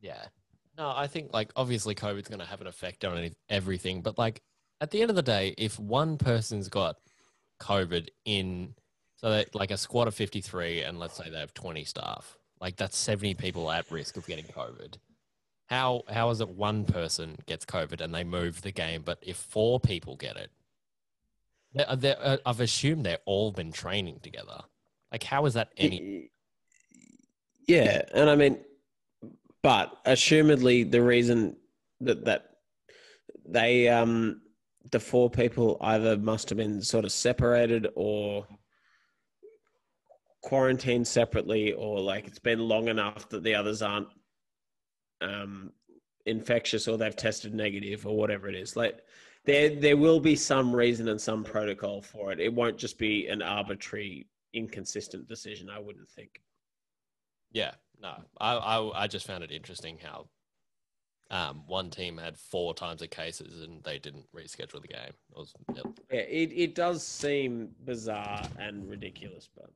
Yeah. 0.00 0.24
No, 0.76 0.92
I 0.94 1.08
think 1.08 1.32
like 1.32 1.50
obviously 1.56 1.94
COVID's 1.94 2.28
going 2.28 2.38
to 2.38 2.46
have 2.46 2.60
an 2.60 2.68
effect 2.68 3.04
on 3.04 3.18
any- 3.18 3.34
everything, 3.48 4.00
but 4.02 4.16
like 4.18 4.40
at 4.80 4.90
the 4.92 5.00
end 5.02 5.10
of 5.10 5.16
the 5.16 5.22
day, 5.22 5.54
if 5.58 5.78
one 5.78 6.16
person's 6.18 6.68
got 6.68 6.96
COVID 7.60 8.08
in, 8.24 8.74
so 9.16 9.30
that 9.30 9.54
like 9.54 9.72
a 9.72 9.76
squad 9.76 10.06
of 10.06 10.14
53 10.14 10.82
and 10.82 10.98
let's 11.00 11.16
say 11.16 11.28
they 11.28 11.40
have 11.40 11.52
20 11.54 11.84
staff, 11.84 12.38
like 12.60 12.76
that's 12.76 12.96
70 12.96 13.34
people 13.34 13.70
at 13.70 13.90
risk 13.90 14.16
of 14.16 14.26
getting 14.26 14.44
COVID. 14.44 14.98
How, 15.68 16.02
how 16.08 16.30
is 16.30 16.40
it 16.40 16.48
one 16.48 16.84
person 16.84 17.36
gets 17.46 17.64
COVID 17.64 18.00
and 18.00 18.14
they 18.14 18.24
move 18.24 18.62
the 18.62 18.72
game, 18.72 19.02
but 19.04 19.18
if 19.22 19.36
four 19.36 19.78
people 19.78 20.16
get 20.16 20.36
it, 20.36 20.50
they're, 21.74 21.96
they're, 21.96 22.16
uh, 22.20 22.36
I've 22.46 22.60
assumed 22.60 23.04
they've 23.04 23.18
all 23.26 23.52
been 23.52 23.72
training 23.72 24.20
together. 24.22 24.60
Like, 25.12 25.22
how 25.22 25.44
is 25.46 25.54
that 25.54 25.72
any? 25.76 26.30
Yeah, 27.66 28.02
and 28.14 28.30
I 28.30 28.36
mean, 28.36 28.58
but 29.62 30.02
assumedly 30.04 30.90
the 30.90 31.02
reason 31.02 31.56
that 32.00 32.24
that 32.24 32.50
they 33.46 33.88
um 33.88 34.40
the 34.90 35.00
four 35.00 35.28
people 35.28 35.76
either 35.80 36.16
must 36.16 36.48
have 36.48 36.58
been 36.58 36.80
sort 36.80 37.04
of 37.04 37.12
separated 37.12 37.88
or 37.94 38.46
quarantined 40.42 41.06
separately 41.06 41.72
or 41.72 42.00
like 42.00 42.26
it's 42.26 42.38
been 42.38 42.60
long 42.60 42.88
enough 42.88 43.28
that 43.28 43.42
the 43.42 43.54
others 43.54 43.82
aren't 43.82 44.08
um 45.20 45.72
infectious 46.26 46.86
or 46.88 46.98
they've 46.98 47.16
tested 47.16 47.54
negative 47.54 48.06
or 48.06 48.16
whatever 48.16 48.48
it 48.48 48.54
is 48.54 48.76
like 48.76 49.00
there 49.44 49.74
there 49.74 49.96
will 49.96 50.20
be 50.20 50.36
some 50.36 50.74
reason 50.74 51.08
and 51.08 51.20
some 51.20 51.42
protocol 51.42 52.02
for 52.02 52.32
it 52.32 52.40
it 52.40 52.52
won't 52.52 52.76
just 52.76 52.98
be 52.98 53.28
an 53.28 53.40
arbitrary 53.40 54.26
inconsistent 54.52 55.26
decision 55.28 55.70
i 55.70 55.78
wouldn't 55.78 56.08
think 56.08 56.42
Yeah, 57.52 57.72
no, 58.00 58.14
I, 58.40 58.54
I, 58.54 59.04
I 59.04 59.06
just 59.06 59.26
found 59.26 59.42
it 59.44 59.50
interesting 59.50 59.98
how 60.02 60.28
um, 61.30 61.62
one 61.66 61.90
team 61.90 62.16
had 62.16 62.38
four 62.38 62.74
times 62.74 63.00
the 63.00 63.08
cases 63.08 63.62
and 63.62 63.82
they 63.84 63.98
didn't 63.98 64.24
reschedule 64.34 64.80
the 64.80 64.88
game. 64.88 65.12
It 65.30 65.36
was, 65.36 65.52
yep. 65.74 65.86
Yeah, 66.10 66.20
it, 66.20 66.52
it 66.54 66.74
does 66.74 67.06
seem 67.06 67.70
bizarre 67.84 68.42
and 68.58 68.88
ridiculous, 68.88 69.48
but 69.54 69.70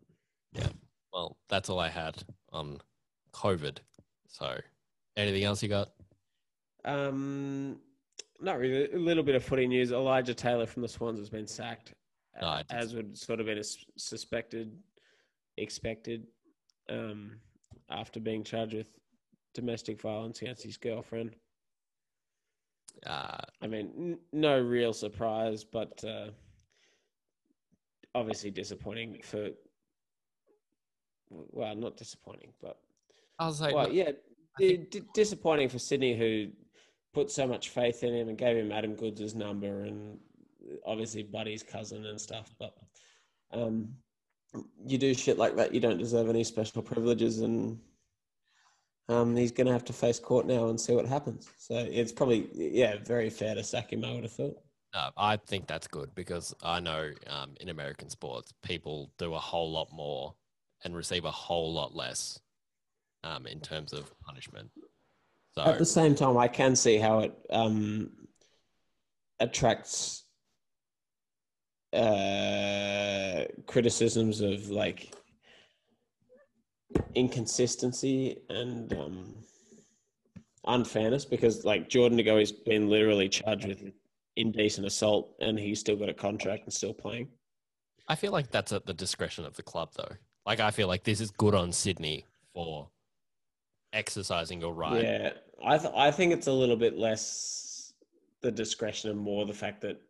yeah. 0.52 0.69
well, 1.12 1.36
that's 1.48 1.69
all 1.69 1.78
I 1.78 1.89
had 1.89 2.23
on 2.52 2.78
COVID. 3.32 3.78
So, 4.28 4.59
anything 5.16 5.44
else 5.44 5.62
you 5.62 5.68
got? 5.68 5.90
um, 6.84 7.78
not 8.40 8.59
really. 8.59 8.90
A 8.93 8.98
little 8.98 9.22
bit 9.22 9.36
of 9.36 9.44
footy 9.44 9.68
news. 9.68 9.93
Elijah 9.93 10.34
Taylor 10.34 10.66
from 10.66 10.82
the 10.82 10.89
Swans 10.89 11.18
has 11.20 11.30
been 11.30 11.47
sacked, 11.47 11.94
No, 12.40 12.48
uh, 12.48 12.62
as 12.70 12.93
would 12.94 13.16
sort 13.16 13.39
of 13.39 13.47
been 13.47 13.59
as- 13.59 13.84
suspected, 13.97 14.76
expected, 15.59 16.26
um, 16.89 17.39
after 17.89 18.18
being 18.18 18.43
charged 18.43 18.74
with 18.74 18.89
domestic 19.55 20.01
violence 20.01 20.43
against 20.43 20.64
his 20.64 20.76
girlfriend. 20.76 21.36
Uh, 23.06 23.39
I 23.60 23.66
mean, 23.68 23.93
n- 23.97 24.18
no 24.32 24.60
real 24.60 24.93
surprise, 24.93 25.62
but 25.62 26.02
uh, 26.05 26.30
obviously 28.14 28.51
disappointing 28.51 29.20
for. 29.22 29.51
Well, 31.30 31.74
not 31.76 31.97
disappointing, 31.97 32.52
but 32.60 32.78
I 33.39 33.47
was 33.47 33.60
like, 33.60 33.74
well, 33.74 33.90
yeah, 33.90 34.10
I 34.57 34.59
think- 34.59 34.91
di- 34.91 35.01
di- 35.01 35.07
disappointing 35.15 35.69
for 35.69 35.79
Sydney, 35.79 36.16
who 36.16 36.49
put 37.12 37.31
so 37.31 37.47
much 37.47 37.69
faith 37.69 38.03
in 38.03 38.15
him 38.15 38.29
and 38.29 38.39
gave 38.39 38.57
him 38.57 38.73
Adam 38.73 38.95
Goodes' 38.95 39.35
number 39.35 39.83
and 39.83 40.19
obviously 40.87 41.23
Buddy's 41.23 41.62
cousin 41.62 42.07
and 42.07 42.20
stuff. 42.20 42.55
But 42.59 42.74
um, 43.53 43.95
you 44.87 44.99
do 44.99 45.15
shit 45.15 45.39
like 45.39 45.57
that, 45.57 45.74
you 45.74 45.81
don't 45.81 45.99
deserve 45.99 46.29
any 46.29 46.45
special 46.45 46.83
privileges, 46.83 47.41
and 47.41 47.79
um, 49.09 49.37
he's 49.37 49.53
going 49.53 49.66
to 49.66 49.73
have 49.73 49.85
to 49.87 49.93
face 49.93 50.19
court 50.19 50.47
now 50.47 50.69
and 50.69 50.81
see 50.81 50.95
what 50.95 51.07
happens. 51.07 51.49
So 51.59 51.77
it's 51.77 52.12
probably 52.12 52.49
yeah, 52.55 52.97
very 53.05 53.31
fair 53.31 53.55
to 53.55 53.62
sack 53.62 53.93
him. 53.93 54.05
I 54.05 54.15
would 54.15 54.24
have 54.24 54.33
thought. 54.33 54.57
no, 54.95 55.11
I 55.16 55.37
think 55.37 55.66
that's 55.66 55.87
good 55.87 56.15
because 56.15 56.55
I 56.62 56.81
know 56.81 57.11
um, 57.29 57.55
in 57.61 57.69
American 57.69 58.09
sports, 58.09 58.53
people 58.62 59.11
do 59.19 59.35
a 59.35 59.39
whole 59.39 59.70
lot 59.70 59.89
more 59.93 60.35
and 60.85 60.97
receive 60.97 61.24
a 61.24 61.31
whole 61.31 61.73
lot 61.73 61.95
less 61.95 62.41
um, 63.24 63.47
in 63.47 63.61
terms 63.61 63.93
of 63.93 64.12
punishment. 64.20 64.70
So, 65.53 65.62
At 65.62 65.78
the 65.78 65.85
same 65.85 66.15
time, 66.15 66.39
I 66.39 66.49
can 66.49 66.74
see 66.74 66.97
how 66.97 67.20
it 67.20 67.35
um, 67.51 68.11
attracts 69.39 70.24
uh, 71.93 73.44
criticisms 73.66 74.40
of 74.40 74.70
like 74.70 75.15
inconsistency 77.15 78.39
and 78.49 78.93
um, 78.94 79.35
unfairness 80.66 81.24
because, 81.24 81.65
like, 81.65 81.89
Jordan 81.89 82.16
De 82.16 82.24
Goey 82.24 82.40
has 82.40 82.53
been 82.53 82.89
literally 82.89 83.28
charged 83.28 83.66
with 83.66 83.93
indecent 84.36 84.86
assault 84.86 85.35
and 85.40 85.59
he's 85.59 85.81
still 85.81 85.97
got 85.97 86.09
a 86.09 86.15
contract 86.15 86.65
and 86.65 86.73
still 86.73 86.94
playing. 86.94 87.28
I 88.09 88.15
feel 88.15 88.32
like 88.32 88.51
that's 88.51 88.73
at 88.73 88.86
the 88.86 88.94
discretion 88.94 89.44
of 89.44 89.55
the 89.55 89.62
club, 89.62 89.90
though. 89.97 90.16
Like, 90.47 90.61
I 90.61 90.70
feel 90.70 90.89
like 90.89 91.05
this 91.05 91.20
is 91.20 91.31
good 91.31 91.55
on 91.55 91.73
Sydney 91.73 92.27
for 92.55 92.89
exercising 93.93 94.60
your 94.60 94.73
right. 94.73 95.02
Yeah, 95.02 95.31
I 95.64 95.78
th- 95.78 95.94
I 95.97 96.10
think 96.10 96.32
it's 96.32 96.47
a 96.47 96.52
little 96.52 96.77
bit 96.77 96.98
less 96.98 97.93
the 98.40 98.51
discretion 98.51 99.10
and 99.10 99.19
more 99.19 99.47
the 99.47 99.52
fact 99.52 99.81
that 99.82 100.01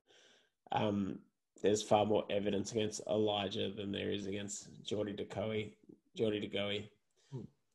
um, 0.73 1.19
there's 1.63 1.83
far 1.83 2.07
more 2.07 2.25
evidence 2.31 2.73
against 2.73 3.03
Elijah 3.09 3.71
than 3.71 3.93
there 3.93 4.11
is 4.11 4.27
against 4.27 4.69
Geordie 4.85 5.13
DeGoey. 5.13 5.73
Geordie 6.17 6.49
DeGoey. 6.49 6.89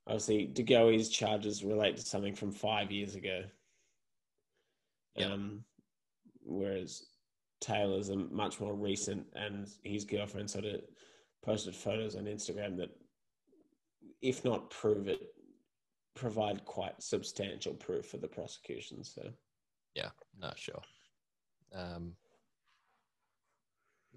Obviously, 0.07 0.49
DeGoey's 0.53 1.09
charges 1.09 1.63
relate 1.63 1.97
to 1.97 2.05
something 2.05 2.33
from 2.33 2.51
five 2.51 2.91
years 2.91 3.15
ago. 3.15 3.43
Yeah. 5.15 5.33
Um, 5.33 5.63
whereas 6.43 7.07
Taylor's 7.59 8.09
a 8.09 8.15
much 8.15 8.59
more 8.59 8.73
recent, 8.73 9.25
and 9.35 9.67
his 9.83 10.05
girlfriend 10.05 10.49
sort 10.49 10.65
of 10.65 10.81
posted 11.43 11.75
photos 11.75 12.15
on 12.15 12.23
Instagram 12.23 12.77
that, 12.77 12.89
if 14.21 14.45
not 14.45 14.69
prove 14.69 15.07
it, 15.07 15.33
provide 16.17 16.65
quite 16.65 17.01
substantial 17.01 17.73
proof 17.73 18.07
for 18.07 18.17
the 18.17 18.27
prosecution. 18.27 19.03
So, 19.03 19.29
Yeah, 19.93 20.09
no, 20.39 20.51
sure. 20.55 20.81
Um, 21.73 22.13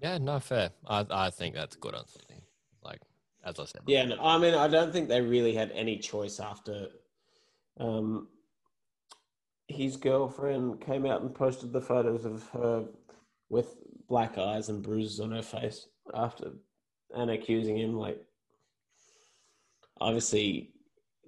yeah, 0.01 0.17
no, 0.17 0.39
fair. 0.39 0.71
I, 0.87 1.05
I 1.09 1.29
think 1.29 1.55
that's 1.55 1.75
good 1.75 1.93
on 1.93 2.07
Sydney. 2.07 2.43
Like, 2.83 3.01
as 3.45 3.59
I 3.59 3.65
said. 3.65 3.81
yeah, 3.85 4.05
no, 4.05 4.17
I 4.19 4.37
mean, 4.37 4.55
I 4.55 4.67
don't 4.67 4.91
think 4.91 5.07
they 5.07 5.21
really 5.21 5.53
had 5.53 5.71
any 5.73 5.97
choice 5.97 6.39
after 6.39 6.87
um, 7.79 8.27
his 9.67 9.95
girlfriend 9.97 10.81
came 10.81 11.05
out 11.05 11.21
and 11.21 11.33
posted 11.33 11.71
the 11.71 11.81
photos 11.81 12.25
of 12.25 12.47
her 12.49 12.85
with 13.49 13.75
black 14.09 14.37
eyes 14.37 14.69
and 14.69 14.83
bruises 14.83 15.19
on 15.19 15.31
her 15.31 15.41
face 15.41 15.87
after 16.13 16.51
and 17.13 17.31
accusing 17.31 17.77
him 17.77 17.95
like 17.95 18.21
obviously 20.01 20.73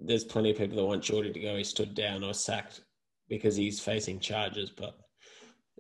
there's 0.02 0.24
plenty 0.24 0.52
of 0.52 0.58
people 0.58 0.78
that 0.78 0.86
want 0.86 1.04
Geordie 1.04 1.32
DeGoey 1.32 1.66
stood 1.66 1.94
down 1.94 2.24
or 2.24 2.34
sacked 2.34 2.82
because 3.30 3.56
he's 3.56 3.80
facing 3.80 4.20
charges 4.20 4.70
but 4.70 4.98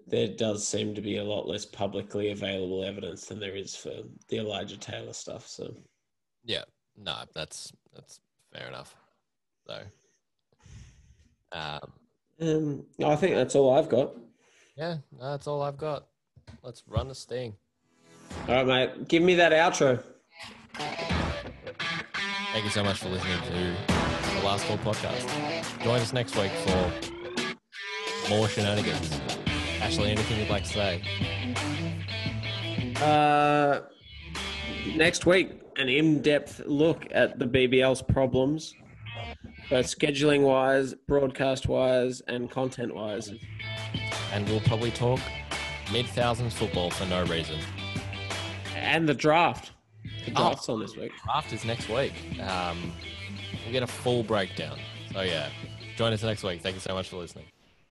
there 0.07 0.27
does 0.27 0.67
seem 0.67 0.93
to 0.95 1.01
be 1.01 1.17
a 1.17 1.23
lot 1.23 1.47
less 1.47 1.65
publicly 1.65 2.31
available 2.31 2.83
evidence 2.83 3.25
than 3.25 3.39
there 3.39 3.55
is 3.55 3.75
for 3.75 3.91
the 4.29 4.37
Elijah 4.37 4.77
Taylor 4.77 5.13
stuff 5.13 5.47
so 5.47 5.73
Yeah, 6.43 6.63
no, 6.97 7.15
that's 7.33 7.71
that's 7.93 8.19
fair 8.53 8.67
enough. 8.67 8.95
So, 9.67 9.79
um, 11.53 11.79
um, 12.41 12.85
I 13.05 13.15
think 13.15 13.35
that's 13.35 13.55
all 13.55 13.73
I've 13.77 13.89
got 13.89 14.11
yeah, 14.75 14.97
no, 15.11 15.31
that's 15.31 15.45
all 15.45 15.61
I've 15.61 15.77
got. 15.77 16.07
Let's 16.63 16.83
run 16.87 17.07
the 17.07 17.15
sting. 17.15 17.53
all 18.47 18.55
right 18.55 18.67
mate 18.67 19.07
give 19.07 19.23
me 19.23 19.35
that 19.35 19.51
outro 19.51 20.01
Thank 22.53 22.65
you 22.65 22.71
so 22.71 22.83
much 22.83 22.97
for 22.99 23.09
listening 23.09 23.39
to 23.87 23.92
Last 24.43 24.65
Call 24.67 24.77
podcast. 24.79 25.83
Join 25.83 25.99
us 26.01 26.13
next 26.13 26.35
week 26.37 26.51
for 26.51 26.91
more 28.29 28.47
shenanigans. 28.47 29.19
Ashley, 29.81 30.11
anything 30.11 30.39
you'd 30.39 30.49
like 30.49 30.63
to 30.63 30.69
say? 30.69 31.01
Uh, 33.01 33.81
next 34.95 35.25
week, 35.25 35.51
an 35.77 35.89
in-depth 35.89 36.61
look 36.65 37.07
at 37.11 37.39
the 37.39 37.45
BBL's 37.45 38.01
problems, 38.01 38.73
both 39.69 39.85
scheduling-wise, 39.87 40.93
broadcast-wise, 41.07 42.21
and 42.27 42.49
content-wise. 42.51 43.31
And 44.33 44.47
we'll 44.49 44.61
probably 44.61 44.91
talk 44.91 45.19
mid 45.91 46.05
thousands 46.07 46.53
football 46.53 46.89
for 46.91 47.05
no 47.05 47.23
reason. 47.25 47.59
And 48.75 49.07
the 49.07 49.13
draft. 49.13 49.71
The 50.25 50.31
Oh. 50.35 50.43
draft's 50.49 50.67
on 50.69 50.79
this 50.81 50.95
week. 50.97 51.11
Draft 51.23 51.53
is 51.53 51.63
next 51.65 51.89
week. 51.89 52.13
Um, 52.41 52.91
we'll 53.63 53.71
get 53.71 53.83
a 53.83 53.87
full 53.87 54.23
breakdown. 54.23 54.79
So 55.11 55.21
yeah, 55.21 55.49
join 55.95 56.13
us 56.13 56.23
next 56.23 56.43
week. 56.43 56.61
Thank 56.61 56.75
you 56.75 56.81
so 56.81 56.93
much 56.93 57.09
for 57.09 57.17
listening. 57.17 57.52